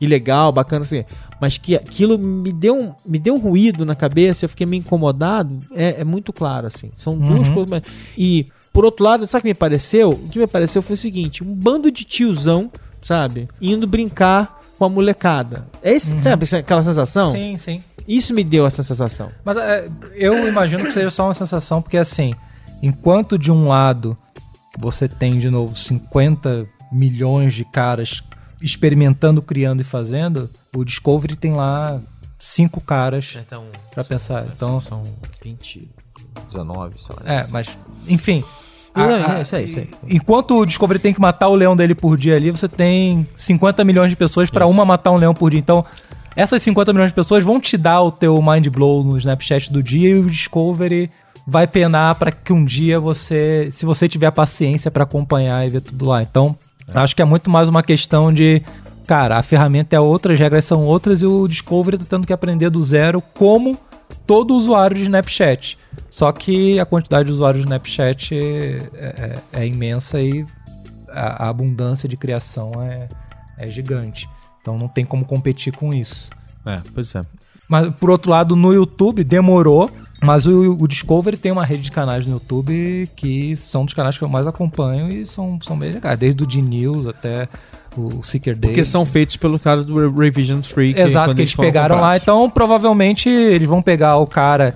E 0.02 0.08
legal, 0.08 0.52
bacana 0.52 0.82
assim, 0.84 1.06
mas 1.40 1.58
que 1.60 1.76
aquilo 1.76 2.18
me 2.18 2.52
deu 2.52 2.76
um, 2.76 2.94
me 3.06 3.20
deu 3.20 3.36
um 3.36 3.40
ruído 3.40 3.86
na 3.86 3.94
cabeça, 3.96 4.44
eu 4.46 4.50
fiquei 4.50 4.66
meio 4.66 4.80
incomodado, 4.82 5.60
é, 5.74 6.02
é 6.02 6.04
muito 6.04 6.34
claro 6.34 6.66
assim. 6.68 6.90
São 6.94 7.16
duas 7.18 7.48
Uhum. 7.48 7.54
coisas, 7.54 7.70
mas- 7.70 7.84
e 8.18 8.48
por 8.74 8.84
outro 8.84 9.04
lado, 9.06 9.28
sabe 9.28 9.40
o 9.40 9.42
que 9.44 9.48
me 9.50 9.54
pareceu? 9.54 10.10
O 10.10 10.28
que 10.30 10.40
me 10.40 10.48
pareceu 10.48 10.82
foi 10.82 10.96
o 10.96 10.98
seguinte, 10.98 11.44
um 11.44 11.54
bando 11.54 11.92
de 11.92 12.04
tiozão, 12.04 12.72
sabe, 13.02 13.48
indo 13.62 13.86
brincar 13.86 14.60
com 14.80 14.86
a 14.86 14.90
molecada. 14.90 15.68
É 15.84 15.92
esse, 15.94 16.18
sabe, 16.20 16.46
aquela 16.58 16.84
sensação? 16.84 17.28
Uhum. 17.28 17.32
Sim, 17.34 17.58
sim. 17.58 17.84
Isso 18.08 18.34
me 18.34 18.44
deu 18.44 18.66
essa 18.66 18.82
sensação. 18.82 19.30
Mas 19.46 19.56
é, 19.58 19.88
eu 20.16 20.48
imagino 20.48 20.84
que 20.84 20.92
seja 20.92 21.12
só 21.12 21.26
uma 21.28 21.34
sensação, 21.36 21.82
porque 21.84 21.98
assim, 21.98 22.34
enquanto 22.82 23.38
de 23.38 23.52
um 23.52 23.68
lado 23.68 24.18
você 24.80 25.08
tem 25.08 25.38
de 25.38 25.50
novo 25.52 25.76
50 25.76 26.66
milhões 26.92 27.54
de 27.54 27.64
caras 27.66 28.22
experimentando, 28.62 29.42
criando 29.42 29.82
e 29.82 29.84
fazendo, 29.84 30.50
o 30.76 30.84
Discovery 30.84 31.36
tem 31.36 31.54
lá 31.54 32.00
cinco 32.40 32.82
caras 32.82 33.34
Então, 33.36 33.66
pra 33.94 34.04
pensar. 34.04 34.46
Então, 34.56 34.80
são 34.82 35.04
20, 35.44 35.90
19, 36.50 36.96
sei 37.02 37.16
lá. 37.16 37.34
é, 37.34 37.48
mas 37.50 37.68
enfim. 38.08 38.44
Não, 38.96 39.04
a- 39.06 39.12
é, 39.12 39.32
a- 39.38 39.42
isso 39.42 39.56
aí, 39.56 39.66
isso 39.70 39.80
aí. 39.80 39.90
Enquanto 40.10 40.60
o 40.60 40.66
Discovery 40.66 41.00
tem 41.00 41.14
que 41.14 41.22
matar 41.22 41.48
o 41.48 41.56
leão 41.56 41.76
dele 41.76 41.96
por 41.96 42.18
dia 42.18 42.36
ali, 42.36 42.52
você 42.52 42.68
tem 42.68 43.26
50 43.38 43.84
milhões 43.84 44.10
de 44.10 44.16
pessoas 44.16 44.50
pra 44.50 44.66
uma 44.68 44.84
matar 44.84 45.12
um 45.12 45.16
leão 45.18 45.34
por 45.34 45.50
dia. 45.52 45.60
Então, 45.60 45.86
essas 46.36 46.62
50 46.62 46.92
milhões 46.92 47.12
de 47.12 47.16
pessoas 47.16 47.44
vão 47.44 47.60
te 47.60 47.78
dar 47.78 48.02
o 48.02 48.12
teu 48.12 48.42
mind 48.42 48.68
blow 48.68 49.04
no 49.04 49.18
Snapchat 49.18 49.72
do 49.72 49.82
dia 49.82 50.10
e 50.10 50.16
o 50.20 50.30
Discovery 50.30 51.10
vai 51.48 51.66
penar 51.68 52.16
pra 52.16 52.32
que 52.32 52.52
um 52.54 52.64
dia 52.66 53.00
você, 53.00 53.70
se 53.72 53.86
você 53.86 54.08
tiver 54.10 54.28
a 54.28 54.32
paciência 54.32 54.92
pra 54.92 55.04
acompanhar 55.04 55.66
e 55.66 55.70
ver 55.72 55.82
tudo 55.82 56.06
lá. 56.06 56.22
Então, 56.22 56.56
acho 57.00 57.16
que 57.16 57.22
é 57.22 57.26
muito 57.26 57.50
mais 57.50 57.70
uma 57.70 57.82
questão 57.84 58.34
de, 58.34 58.62
cara, 59.08 59.38
a 59.38 59.44
ferramenta 59.44 59.96
é 59.96 60.00
outra, 60.00 60.34
as 60.34 60.40
regras 60.40 60.66
são 60.66 60.84
outras 60.84 61.22
e 61.22 61.26
o 61.26 61.48
Discovery 61.48 61.98
tá 61.98 62.06
tendo 62.10 62.28
que 62.28 62.34
aprender 62.34 62.70
do 62.70 62.82
zero 62.84 63.22
como 63.22 63.78
todo 64.28 64.56
usuário 64.56 64.96
de 64.98 65.04
Snapchat. 65.04 65.78
Só 66.10 66.32
que 66.32 66.80
a 66.80 66.86
quantidade 66.86 67.26
de 67.28 67.32
usuários 67.32 67.62
de 67.64 67.68
Snapchat 67.68 68.36
é, 68.36 68.90
é- 68.94 69.40
é 69.62 69.68
imensa 69.68 70.22
e 70.22 70.46
a, 71.10 71.46
a 71.46 71.50
abundância 71.50 72.08
de 72.10 72.18
criação 72.18 72.72
é, 72.82 73.08
é 73.58 73.68
gigante. 73.68 74.28
Então 74.62 74.78
não 74.78 74.88
tem 74.88 75.06
como 75.06 75.26
competir 75.26 75.74
com 75.76 75.94
isso. 75.94 76.30
É, 76.66 76.80
pois 76.94 77.16
é. 77.16 77.22
Mas 77.70 77.94
por 77.96 78.10
outro 78.10 78.30
lado, 78.30 78.56
no 78.56 78.74
YouTube 78.74 79.24
demorou, 79.24 79.90
mas 80.24 80.46
o, 80.46 80.78
o 80.80 80.88
Discovery 80.88 81.36
tem 81.38 81.52
uma 81.52 81.66
rede 81.66 81.84
de 81.84 81.92
canais 81.92 82.26
no 82.26 82.34
YouTube 82.34 83.10
que 83.16 83.56
são 83.56 83.86
dos 83.86 83.94
canais 83.94 84.18
que 84.18 84.24
eu 84.24 84.30
mais 84.30 84.46
acompanho 84.48 85.10
e 85.12 85.26
são, 85.26 85.60
são 85.62 85.78
bem 85.78 85.94
legais. 85.94 86.18
Desde 86.20 86.44
o 86.44 86.48
D-News 86.48 87.08
até 87.08 87.48
o 87.98 88.22
Seeker 88.24 88.56
Day. 88.56 88.70
Porque 88.72 88.86
são 88.86 89.06
feitos 89.06 89.36
pelo 89.36 89.60
cara 89.60 89.84
do 89.84 89.98
Re- 89.98 90.26
Revision 90.26 90.62
Free. 90.62 90.94
Exato, 90.98 91.36
que 91.36 91.42
eles 91.42 91.52
foram 91.54 91.68
pegaram 91.70 91.96
lá. 92.00 92.16
Então, 92.16 92.50
provavelmente, 92.50 93.28
eles 93.30 93.68
vão 93.68 93.82
pegar 93.82 94.18
o 94.18 94.28
cara 94.28 94.74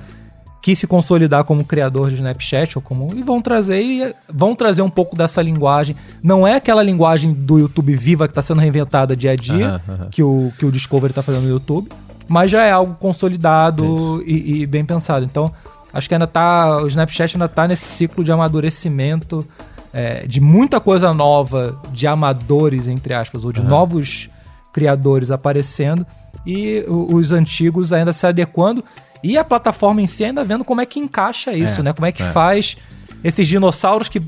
que 0.62 0.76
se 0.76 0.88
consolidar 0.88 1.44
como 1.44 1.64
criador 1.64 2.10
de 2.10 2.16
Snapchat 2.16 2.76
ou 2.76 2.82
como 2.82 3.14
e 3.14 3.22
vão 3.22 3.40
trazer 3.40 3.80
e 3.84 4.16
vão 4.28 4.56
trazer 4.56 4.82
um 4.82 4.90
pouco 4.90 5.16
dessa 5.16 5.40
linguagem. 5.40 5.96
Não 6.24 6.46
é 6.46 6.56
aquela 6.56 6.82
linguagem 6.82 7.32
do 7.34 7.60
YouTube 7.60 7.96
viva 7.96 8.28
que 8.28 8.32
está 8.32 8.42
sendo 8.42 8.60
reinventada 8.62 9.16
dia 9.16 9.34
a 9.34 9.36
dia, 9.36 9.68
Aham, 9.68 9.82
aham. 9.90 10.10
que 10.10 10.24
o 10.24 10.52
que 10.58 10.66
o 10.66 10.72
Discovery 10.72 11.12
está 11.12 11.22
fazendo 11.22 11.44
no 11.44 11.50
YouTube, 11.50 11.88
mas 12.28 12.52
já 12.52 12.64
é 12.64 12.72
algo 12.72 12.96
consolidado 13.00 14.24
e, 14.26 14.62
e 14.62 14.66
bem 14.66 14.86
pensado. 14.86 15.26
Então, 15.26 15.52
acho 15.94 16.08
que 16.08 16.16
ainda 16.16 16.28
tá 16.28 16.82
o 16.82 16.88
Snapchat 16.88 17.36
ainda 17.36 17.48
tá 17.48 17.68
nesse 17.68 17.86
ciclo 17.86 18.24
de 18.24 18.32
amadurecimento 18.32 19.48
é, 19.94 20.28
de 20.28 20.42
muita 20.42 20.80
coisa 20.80 21.14
nova 21.14 21.80
de 21.92 22.06
amadores 22.06 22.88
entre 22.88 23.14
aspas 23.14 23.46
ou 23.46 23.52
de 23.52 23.62
novos 23.62 24.30
criadores 24.74 25.32
aparecendo 25.32 26.06
e 26.46 26.84
os 26.88 27.32
antigos 27.32 27.94
ainda 27.94 28.12
se 28.12 28.28
adequando 28.28 28.84
e 29.24 29.38
a 29.38 29.44
plataforma 29.44 30.02
em 30.02 30.08
si 30.08 30.24
ainda 30.26 30.44
vendo 30.44 30.66
como 30.66 30.82
é 30.82 30.86
que 30.86 31.00
encaixa 31.00 31.54
isso, 31.54 31.80
É, 31.80 31.84
né? 31.84 31.94
Como 31.94 32.06
é 32.06 32.12
que 32.12 32.22
é. 32.22 32.32
faz 32.32 32.78
esses 33.24 33.48
dinossauros 33.48 34.10
que 34.10 34.20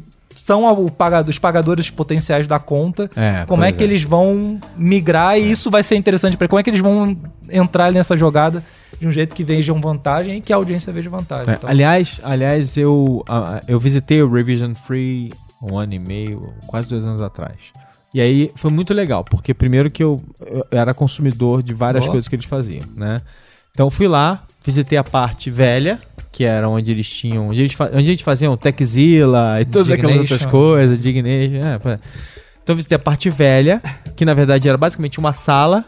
são 0.47 0.63
os 1.27 1.37
pagadores 1.37 1.89
potenciais 1.89 2.47
da 2.47 2.57
conta, 2.57 3.09
É, 3.17 3.45
como 3.45 3.65
é 3.65 3.71
que 3.73 3.83
é. 3.83 3.87
eles 3.87 4.03
vão 4.03 4.57
migrar 4.77 5.37
e 5.37 5.51
isso 5.51 5.69
vai 5.69 5.83
ser 5.83 5.97
interessante 5.97 6.37
para 6.37 6.47
como 6.47 6.57
é 6.57 6.63
que 6.63 6.69
eles 6.69 6.79
vão 6.79 7.17
entrar 7.49 7.91
nessa 7.91 8.15
jogada 8.15 8.63
de 8.97 9.05
um 9.05 9.11
jeito 9.11 9.35
que 9.35 9.43
vejam 9.43 9.81
vantagem 9.81 10.37
e 10.37 10.41
que 10.41 10.53
a 10.53 10.55
audiência 10.55 10.93
veja 10.93 11.09
vantagem. 11.09 11.51
É, 11.51 11.57
Então, 11.57 11.69
aliás, 11.69 12.21
aliás 12.23 12.77
eu, 12.77 13.25
eu 13.67 13.77
visitei 13.77 14.21
o 14.21 14.31
Revision 14.31 14.73
Free 14.73 15.29
um 15.61 15.77
ano 15.77 15.93
e 15.95 15.99
meio, 15.99 16.53
quase 16.67 16.87
dois 16.87 17.03
anos 17.03 17.21
atrás. 17.21 17.57
E 18.13 18.21
aí 18.21 18.49
foi 18.55 18.71
muito 18.71 18.93
legal, 18.93 19.25
porque 19.25 19.53
primeiro 19.53 19.91
que 19.91 20.01
eu, 20.01 20.17
eu 20.45 20.65
era 20.71 20.93
consumidor 20.93 21.61
de 21.61 21.73
várias 21.73 22.05
Boa. 22.05 22.13
coisas 22.13 22.27
que 22.29 22.35
eles 22.35 22.45
faziam, 22.45 22.85
né? 22.95 23.17
Então 23.71 23.87
eu 23.87 23.91
fui 23.91 24.07
lá, 24.07 24.43
visitei 24.63 24.97
a 24.97 25.03
parte 25.03 25.51
velha, 25.51 25.99
que 26.37 26.45
era 26.45 26.69
onde 26.69 26.91
eles 26.91 27.09
tinham. 27.09 27.49
Onde, 27.49 27.61
eles, 27.61 27.75
onde 27.79 27.95
a 27.95 27.99
gente 27.99 28.23
fazia 28.23 28.51
o 28.51 28.55
Techzilla 28.55 29.59
e 29.59 29.65
todas 29.65 29.91
aquelas 29.91 30.13
Dignation. 30.13 30.33
outras 30.35 30.51
coisas, 30.51 31.01
Dignation. 31.01 31.65
É, 31.65 31.75
então 32.61 32.73
eu 32.73 32.75
visitei 32.75 32.95
a 32.95 32.99
parte 32.99 33.27
velha, 33.27 33.81
que 34.15 34.23
na 34.23 34.35
verdade 34.35 34.69
era 34.69 34.77
basicamente 34.77 35.17
uma 35.17 35.33
sala, 35.33 35.83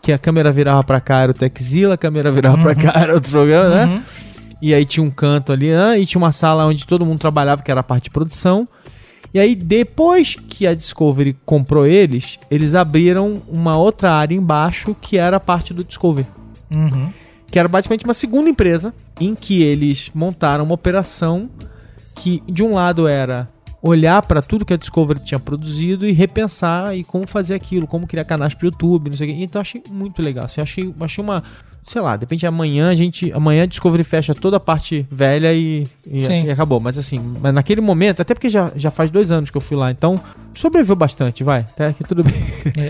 que 0.00 0.10
a 0.10 0.16
câmera 0.16 0.50
virava 0.50 0.82
pra 0.82 0.98
cá, 0.98 1.20
era 1.20 1.32
o 1.32 1.34
Techzilla, 1.34 1.92
a 1.92 1.98
câmera 1.98 2.32
virava 2.32 2.56
pra 2.56 2.74
cá, 2.74 2.94
era 2.96 3.12
outro 3.12 3.30
programa, 3.30 3.68
né? 3.68 3.84
Uhum. 3.84 4.02
E 4.62 4.72
aí 4.72 4.86
tinha 4.86 5.04
um 5.04 5.10
canto 5.10 5.52
ali, 5.52 5.70
ah, 5.70 5.98
e 5.98 6.06
tinha 6.06 6.18
uma 6.18 6.32
sala 6.32 6.64
onde 6.64 6.86
todo 6.86 7.04
mundo 7.04 7.18
trabalhava, 7.18 7.60
que 7.60 7.70
era 7.70 7.80
a 7.80 7.84
parte 7.84 8.04
de 8.04 8.10
produção. 8.10 8.66
E 9.34 9.38
aí, 9.38 9.54
depois 9.54 10.36
que 10.36 10.66
a 10.66 10.72
Discovery 10.72 11.36
comprou 11.44 11.84
eles, 11.84 12.38
eles 12.50 12.74
abriram 12.74 13.42
uma 13.46 13.76
outra 13.76 14.14
área 14.14 14.34
embaixo, 14.34 14.96
que 14.98 15.18
era 15.18 15.36
a 15.36 15.40
parte 15.40 15.74
do 15.74 15.84
Discovery. 15.84 16.26
Uhum. 16.74 17.10
Que 17.50 17.58
era 17.58 17.68
basicamente 17.68 18.06
uma 18.06 18.14
segunda 18.14 18.48
empresa, 18.48 18.94
em 19.20 19.34
que 19.34 19.62
eles 19.62 20.10
montaram 20.14 20.64
uma 20.64 20.74
operação 20.74 21.48
que, 22.14 22.42
de 22.48 22.62
um 22.62 22.74
lado, 22.74 23.06
era 23.08 23.48
olhar 23.82 24.22
para 24.22 24.40
tudo 24.40 24.64
que 24.64 24.72
a 24.72 24.76
Discovery 24.76 25.24
tinha 25.24 25.40
produzido 25.40 26.06
e 26.06 26.12
repensar 26.12 26.96
e 26.96 27.02
como 27.02 27.26
fazer 27.26 27.54
aquilo, 27.54 27.86
como 27.86 28.06
criar 28.06 28.24
canais 28.24 28.54
para 28.54 28.66
YouTube, 28.66 29.08
não 29.10 29.16
sei 29.16 29.28
o 29.30 29.34
quê. 29.34 29.42
Então, 29.42 29.60
achei 29.60 29.82
muito 29.90 30.22
legal. 30.22 30.44
Assim, 30.44 30.60
achei, 30.60 30.94
achei 31.00 31.22
uma 31.24 31.42
sei 31.84 32.00
lá, 32.00 32.14
de 32.16 32.20
repente 32.20 32.46
amanhã 32.46 32.90
a 32.90 32.94
gente. 32.94 33.32
Amanhã 33.32 33.64
a 33.64 33.66
Discovery 33.66 34.04
fecha 34.04 34.32
toda 34.36 34.56
a 34.56 34.60
parte 34.60 35.04
velha 35.10 35.52
e, 35.52 35.84
e, 36.06 36.22
e 36.46 36.50
acabou. 36.52 36.78
Mas 36.78 36.96
assim, 36.96 37.18
mas 37.40 37.52
naquele 37.52 37.80
momento, 37.80 38.22
até 38.22 38.34
porque 38.34 38.48
já, 38.48 38.70
já 38.76 38.88
faz 38.92 39.10
dois 39.10 39.32
anos 39.32 39.50
que 39.50 39.56
eu 39.56 39.60
fui 39.60 39.76
lá, 39.76 39.90
então 39.90 40.14
sobreviveu 40.54 40.94
bastante, 40.94 41.42
vai. 41.42 41.60
Até 41.62 41.92
que 41.92 42.04
tudo 42.04 42.22
bem. 42.22 42.34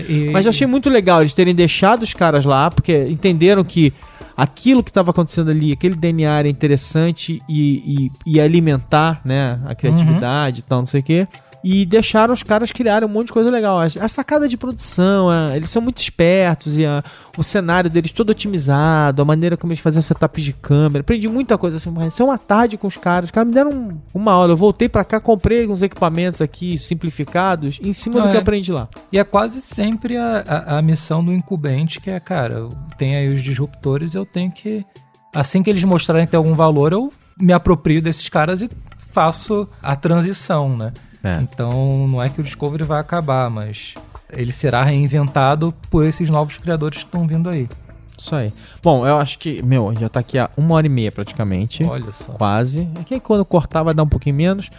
E- 0.07 0.27
e- 0.27 0.29
Mas 0.31 0.45
achei 0.45 0.67
muito 0.67 0.91
legal 0.91 1.21
eles 1.21 1.33
terem 1.33 1.55
deixado 1.55 2.03
os 2.03 2.13
caras 2.13 2.45
lá, 2.45 2.69
porque 2.69 3.07
entenderam 3.09 3.63
que 3.63 3.91
aquilo 4.35 4.83
que 4.83 4.89
estava 4.89 5.11
acontecendo 5.11 5.51
ali, 5.51 5.71
aquele 5.71 5.95
DNA 5.95 6.39
era 6.39 6.47
interessante 6.47 7.39
e, 7.47 8.09
e, 8.25 8.33
e 8.35 8.41
alimentar 8.41 9.21
né, 9.25 9.59
a 9.65 9.75
criatividade 9.75 10.59
e 10.59 10.63
tal, 10.63 10.79
não 10.79 10.87
sei 10.87 10.99
o 11.01 11.03
quê. 11.03 11.27
E 11.63 11.85
deixaram 11.85 12.33
os 12.33 12.43
caras 12.43 12.73
criarem 12.73 13.07
um 13.07 13.11
monte 13.11 13.27
de 13.27 13.33
coisa 13.33 13.49
legal. 13.49 13.79
A, 13.79 14.07
sacada 14.09 14.49
de 14.49 14.57
produção, 14.57 15.29
a- 15.29 15.55
eles 15.55 15.69
são 15.69 15.81
muito 15.81 15.97
espertos 15.99 16.77
e 16.77 16.85
a- 16.85 17.01
o 17.37 17.43
cenário 17.43 17.89
deles 17.89 18.11
todo 18.11 18.31
otimizado, 18.31 19.21
a 19.21 19.25
maneira 19.25 19.55
como 19.55 19.71
eles 19.71 19.81
faziam 19.81 20.01
setup 20.01 20.41
de 20.41 20.51
câmera. 20.51 20.99
Aprendi 21.01 21.27
muita 21.29 21.57
coisa 21.57 21.77
assim. 21.77 21.89
Mas 21.89 22.13
isso 22.13 22.21
é 22.21 22.25
uma 22.25 22.37
tarde 22.37 22.77
com 22.77 22.85
os 22.87 22.97
caras. 22.97 23.29
Os 23.29 23.31
caras 23.31 23.47
me 23.47 23.53
deram 23.55 23.71
um- 23.71 23.97
uma 24.13 24.33
aula. 24.33 24.51
Eu 24.51 24.57
voltei 24.57 24.89
pra 24.89 25.05
cá, 25.05 25.21
comprei 25.21 25.65
uns 25.65 25.81
equipamentos 25.81 26.41
aqui 26.41 26.77
simplificados 26.77 27.79
em 27.81 27.93
cima 27.93 28.15
Não, 28.17 28.23
do 28.23 28.27
que 28.27 28.33
é. 28.33 28.37
eu 28.37 28.41
aprendi 28.41 28.71
lá. 28.71 28.89
E 29.11 29.17
é 29.17 29.23
quase 29.23 29.61
sempre 29.61 30.17
a, 30.17 30.39
a, 30.45 30.79
a 30.79 30.81
missão 30.81 31.23
do 31.23 31.31
incumbente, 31.31 32.01
que 32.01 32.09
é, 32.09 32.19
cara, 32.19 32.67
tem 32.97 33.15
aí 33.15 33.33
os 33.33 33.41
disruptores, 33.41 34.13
eu 34.15 34.25
tenho 34.25 34.51
que. 34.51 34.85
Assim 35.33 35.63
que 35.63 35.69
eles 35.69 35.83
mostrarem 35.85 36.25
que 36.25 36.31
tem 36.31 36.37
algum 36.37 36.55
valor, 36.55 36.91
eu 36.91 37.11
me 37.39 37.53
aproprio 37.53 38.01
desses 38.01 38.27
caras 38.29 38.61
e 38.61 38.69
faço 39.13 39.67
a 39.81 39.95
transição, 39.95 40.75
né? 40.77 40.91
É. 41.23 41.39
Então 41.41 42.07
não 42.07 42.21
é 42.21 42.29
que 42.29 42.41
o 42.41 42.43
Discovery 42.43 42.83
vai 42.83 42.99
acabar, 42.99 43.49
mas 43.49 43.93
ele 44.29 44.51
será 44.51 44.83
reinventado 44.83 45.73
por 45.89 46.05
esses 46.05 46.29
novos 46.29 46.57
criadores 46.57 46.99
que 46.99 47.05
estão 47.05 47.25
vindo 47.25 47.49
aí. 47.49 47.69
Isso 48.17 48.35
aí. 48.35 48.53
Bom, 48.81 49.05
eu 49.07 49.17
acho 49.17 49.39
que, 49.39 49.61
meu, 49.63 49.87
a 49.87 49.91
gente 49.91 50.01
já 50.01 50.09
tá 50.09 50.19
aqui 50.19 50.37
há 50.37 50.49
uma 50.55 50.75
hora 50.75 50.85
e 50.85 50.89
meia 50.89 51.11
praticamente. 51.11 51.83
Olha 51.83 52.11
só. 52.11 52.33
Quase. 52.33 52.87
Aqui 52.99 53.19
quando 53.19 53.43
cortar 53.45 53.83
vai 53.83 53.93
dar 53.93 54.03
um 54.03 54.07
pouquinho 54.07 54.35
menos. 54.35 54.69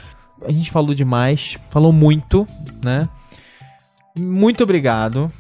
A 0.47 0.53
gente 0.53 0.71
falou 0.71 0.95
demais, 0.95 1.57
falou 1.71 1.93
muito, 1.93 2.45
né? 2.83 3.05
Muito 4.17 4.63
obrigado. 4.63 5.31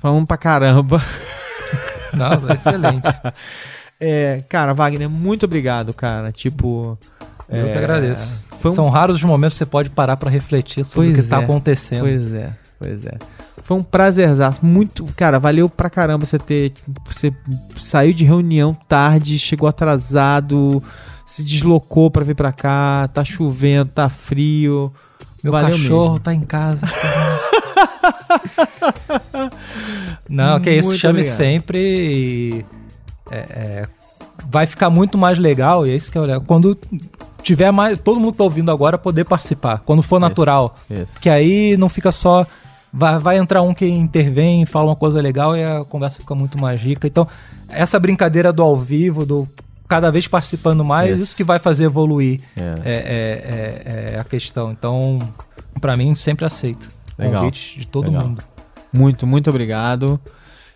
Falamos 0.00 0.26
pra 0.26 0.36
caramba. 0.36 1.02
Não, 2.12 2.48
excelente. 2.50 3.06
É, 4.00 4.42
cara, 4.48 4.72
Wagner, 4.72 5.08
muito 5.08 5.44
obrigado, 5.44 5.92
cara. 5.92 6.32
Tipo. 6.32 6.98
Eu 7.48 7.66
é, 7.68 7.72
que 7.72 7.78
agradeço. 7.78 8.47
Um 8.64 8.72
São 8.74 8.88
raros 8.88 9.16
os 9.16 9.22
momentos 9.24 9.54
que 9.54 9.58
você 9.58 9.66
pode 9.66 9.90
parar 9.90 10.16
pra 10.16 10.30
refletir 10.30 10.84
sobre 10.84 11.08
o 11.08 11.12
Pois 11.12 11.24
que 11.24 11.30
tá 11.30 11.40
é. 11.40 11.44
acontecendo. 11.44 12.00
Pois 12.00 12.32
é, 12.32 12.50
pois 12.78 13.06
é. 13.06 13.14
Foi 13.62 13.76
um 13.76 13.82
prazerzaço. 13.82 14.64
Muito. 14.64 15.04
Cara, 15.16 15.38
valeu 15.38 15.68
pra 15.68 15.90
caramba 15.90 16.24
você 16.26 16.38
ter. 16.38 16.72
Você 17.06 17.32
saiu 17.76 18.12
de 18.14 18.24
reunião 18.24 18.72
tarde, 18.72 19.38
chegou 19.38 19.68
atrasado, 19.68 20.82
se 21.26 21.42
deslocou 21.44 22.10
pra 22.10 22.24
vir 22.24 22.34
pra 22.34 22.50
cá, 22.52 23.06
tá 23.08 23.22
chovendo, 23.24 23.90
tá 23.92 24.08
frio. 24.08 24.92
Meu 25.44 25.52
Valeu 25.52 25.70
cachorro 25.70 26.04
mesmo. 26.12 26.20
tá 26.20 26.34
em 26.34 26.40
casa. 26.40 26.86
Não, 30.28 30.60
que 30.60 30.70
isso, 30.70 30.88
Muito 30.88 31.00
chame 31.00 31.20
obrigado. 31.20 31.36
sempre 31.36 31.78
e 31.80 32.64
é, 33.30 33.36
é, 33.38 33.86
vai 34.50 34.66
ficar 34.66 34.90
muito 34.90 35.16
mais 35.16 35.38
legal, 35.38 35.86
e 35.86 35.90
é 35.90 35.96
isso 35.96 36.10
que 36.10 36.18
é 36.18 36.20
legal. 36.20 36.40
Quando 36.42 36.76
tiver 37.48 37.70
mais. 37.72 37.98
Todo 37.98 38.20
mundo 38.20 38.32
que 38.32 38.38
tá 38.38 38.44
ouvindo 38.44 38.70
agora 38.70 38.96
poder 38.98 39.24
participar. 39.24 39.80
Quando 39.84 40.02
for 40.02 40.20
natural. 40.20 40.76
Isso. 40.90 41.18
Que 41.20 41.28
aí 41.30 41.76
não 41.76 41.88
fica 41.88 42.12
só. 42.12 42.46
Vai, 42.92 43.18
vai 43.18 43.38
entrar 43.38 43.60
um 43.62 43.74
que 43.74 43.86
intervém, 43.86 44.64
fala 44.64 44.86
uma 44.90 44.96
coisa 44.96 45.20
legal 45.20 45.54
e 45.56 45.62
a 45.62 45.80
conversa 45.84 46.20
fica 46.20 46.34
muito 46.34 46.58
mais 46.60 46.80
rica. 46.80 47.06
Então, 47.06 47.26
essa 47.68 47.98
brincadeira 47.98 48.52
do 48.52 48.62
ao 48.62 48.76
vivo, 48.76 49.26
do 49.26 49.46
cada 49.86 50.10
vez 50.10 50.26
participando 50.28 50.84
mais, 50.84 51.12
Isso. 51.14 51.24
isso 51.24 51.36
que 51.36 51.44
vai 51.44 51.58
fazer 51.58 51.84
evoluir 51.84 52.40
É. 52.56 52.60
é, 52.62 52.74
é- 52.84 53.82
é- 54.12 54.14
é 54.16 54.20
a 54.20 54.24
questão. 54.24 54.70
Então, 54.72 55.18
pra 55.80 55.96
mim, 55.96 56.14
sempre 56.14 56.44
aceito. 56.46 56.90
Legal. 57.18 57.40
Convite 57.44 57.78
de 57.78 57.86
todo 57.86 58.06
Legal. 58.06 58.26
mundo. 58.26 58.42
Muito, 58.92 59.26
muito 59.26 59.48
obrigado. 59.50 60.20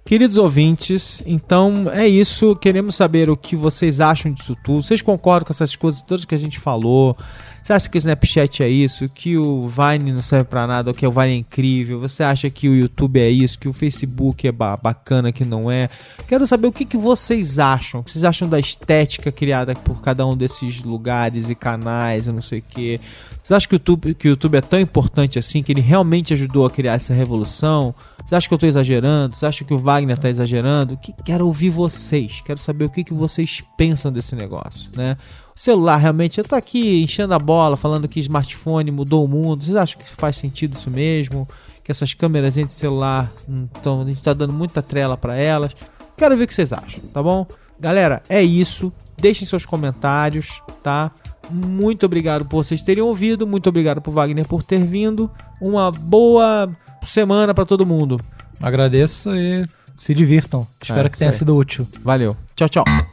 Queridos 0.04 0.36
ouvintes, 0.36 1.22
então 1.24 1.90
é 1.92 2.08
isso. 2.08 2.56
Queremos 2.56 2.96
saber 2.96 3.30
o 3.30 3.36
que 3.36 3.54
vocês 3.54 4.00
acham 4.00 4.32
disso 4.32 4.56
tudo. 4.64 4.82
Vocês 4.82 5.00
concordam 5.00 5.46
com 5.46 5.52
essas 5.52 5.76
coisas 5.76 6.02
todas 6.02 6.24
que 6.24 6.34
a 6.34 6.38
gente 6.38 6.58
falou? 6.58 7.16
Você 7.62 7.72
acha 7.72 7.88
que 7.88 7.96
o 7.96 7.98
Snapchat 7.98 8.62
é 8.62 8.68
isso? 8.68 9.08
Que 9.08 9.38
o 9.38 9.68
Vine 9.68 10.12
não 10.12 10.20
serve 10.20 10.44
pra 10.44 10.66
nada? 10.66 10.90
Ou 10.90 10.94
que 10.94 11.06
o 11.06 11.12
Vine 11.12 11.32
é 11.32 11.36
incrível? 11.36 12.00
Você 12.00 12.24
acha 12.24 12.50
que 12.50 12.68
o 12.68 12.74
YouTube 12.74 13.20
é 13.20 13.30
isso? 13.30 13.56
Que 13.58 13.68
o 13.68 13.72
Facebook 13.72 14.48
é 14.48 14.50
ba- 14.50 14.76
bacana, 14.76 15.30
que 15.30 15.44
não 15.44 15.70
é? 15.70 15.88
Quero 16.26 16.44
saber 16.44 16.66
o 16.66 16.72
que, 16.72 16.84
que 16.84 16.96
vocês 16.96 17.60
acham. 17.60 18.00
O 18.00 18.04
que 18.04 18.10
vocês 18.10 18.24
acham 18.24 18.48
da 18.48 18.58
estética 18.58 19.30
criada 19.30 19.74
por 19.74 20.00
cada 20.00 20.26
um 20.26 20.36
desses 20.36 20.82
lugares 20.82 21.50
e 21.50 21.54
canais, 21.54 22.26
eu 22.26 22.32
não 22.32 22.42
sei 22.42 22.58
o 22.58 22.64
quê. 22.68 23.00
Vocês 23.42 23.52
acham 23.56 23.68
que 23.68 23.74
o, 23.74 23.76
YouTube, 23.76 24.14
que 24.14 24.28
o 24.28 24.30
YouTube 24.30 24.56
é 24.56 24.60
tão 24.60 24.80
importante 24.80 25.38
assim, 25.38 25.62
que 25.62 25.72
ele 25.72 25.80
realmente 25.80 26.34
ajudou 26.34 26.66
a 26.66 26.70
criar 26.70 26.94
essa 26.94 27.14
revolução? 27.14 27.94
Vocês 28.18 28.32
acham 28.32 28.48
que 28.48 28.54
eu 28.54 28.58
tô 28.58 28.66
exagerando? 28.66 29.34
Vocês 29.34 29.44
acham 29.44 29.66
que 29.66 29.74
o 29.74 29.78
Wagner 29.78 30.18
tá 30.18 30.30
exagerando? 30.30 30.96
Que, 30.96 31.12
quero 31.24 31.46
ouvir 31.46 31.70
vocês. 31.70 32.40
Quero 32.44 32.58
saber 32.58 32.86
o 32.86 32.90
que, 32.90 33.04
que 33.04 33.14
vocês 33.14 33.62
pensam 33.76 34.12
desse 34.12 34.34
negócio, 34.34 34.90
né? 34.96 35.16
O 35.54 35.58
celular, 35.60 35.96
realmente, 35.98 36.38
eu 36.38 36.44
tô 36.44 36.54
aqui 36.54 37.02
enchendo 37.02 37.34
a 37.34 37.38
bola, 37.38 37.76
falando 37.76 38.08
que 38.08 38.20
smartphone 38.20 38.90
mudou 38.90 39.24
o 39.24 39.28
mundo. 39.28 39.62
Vocês 39.62 39.76
acham 39.76 40.00
que 40.00 40.08
faz 40.08 40.36
sentido 40.36 40.76
isso 40.76 40.90
mesmo? 40.90 41.46
Que 41.84 41.90
essas 41.90 42.14
câmeras 42.14 42.54
de 42.54 42.72
celular, 42.72 43.30
então, 43.48 44.02
a 44.02 44.04
gente 44.04 44.22
tá 44.22 44.32
dando 44.32 44.52
muita 44.52 44.80
trela 44.80 45.16
para 45.16 45.36
elas. 45.36 45.72
Quero 46.16 46.36
ver 46.36 46.44
o 46.44 46.46
que 46.46 46.54
vocês 46.54 46.72
acham, 46.72 47.00
tá 47.12 47.22
bom? 47.22 47.46
Galera, 47.78 48.22
é 48.28 48.42
isso. 48.42 48.92
Deixem 49.20 49.46
seus 49.46 49.66
comentários, 49.66 50.62
tá? 50.82 51.10
Muito 51.50 52.06
obrigado 52.06 52.44
por 52.44 52.64
vocês 52.64 52.80
terem 52.82 53.02
ouvido. 53.02 53.46
Muito 53.46 53.68
obrigado 53.68 54.00
por 54.00 54.12
Wagner 54.12 54.46
por 54.46 54.62
ter 54.62 54.84
vindo. 54.84 55.30
Uma 55.60 55.90
boa 55.90 56.70
semana 57.04 57.52
para 57.52 57.64
todo 57.66 57.84
mundo. 57.84 58.16
Agradeço 58.60 59.34
e 59.34 59.62
se 59.96 60.14
divirtam. 60.14 60.66
Espero 60.80 61.06
É, 61.06 61.10
que 61.10 61.18
tenha 61.18 61.32
sido 61.32 61.54
útil. 61.56 61.86
Valeu. 62.02 62.36
Tchau, 62.54 62.68
tchau. 62.68 63.11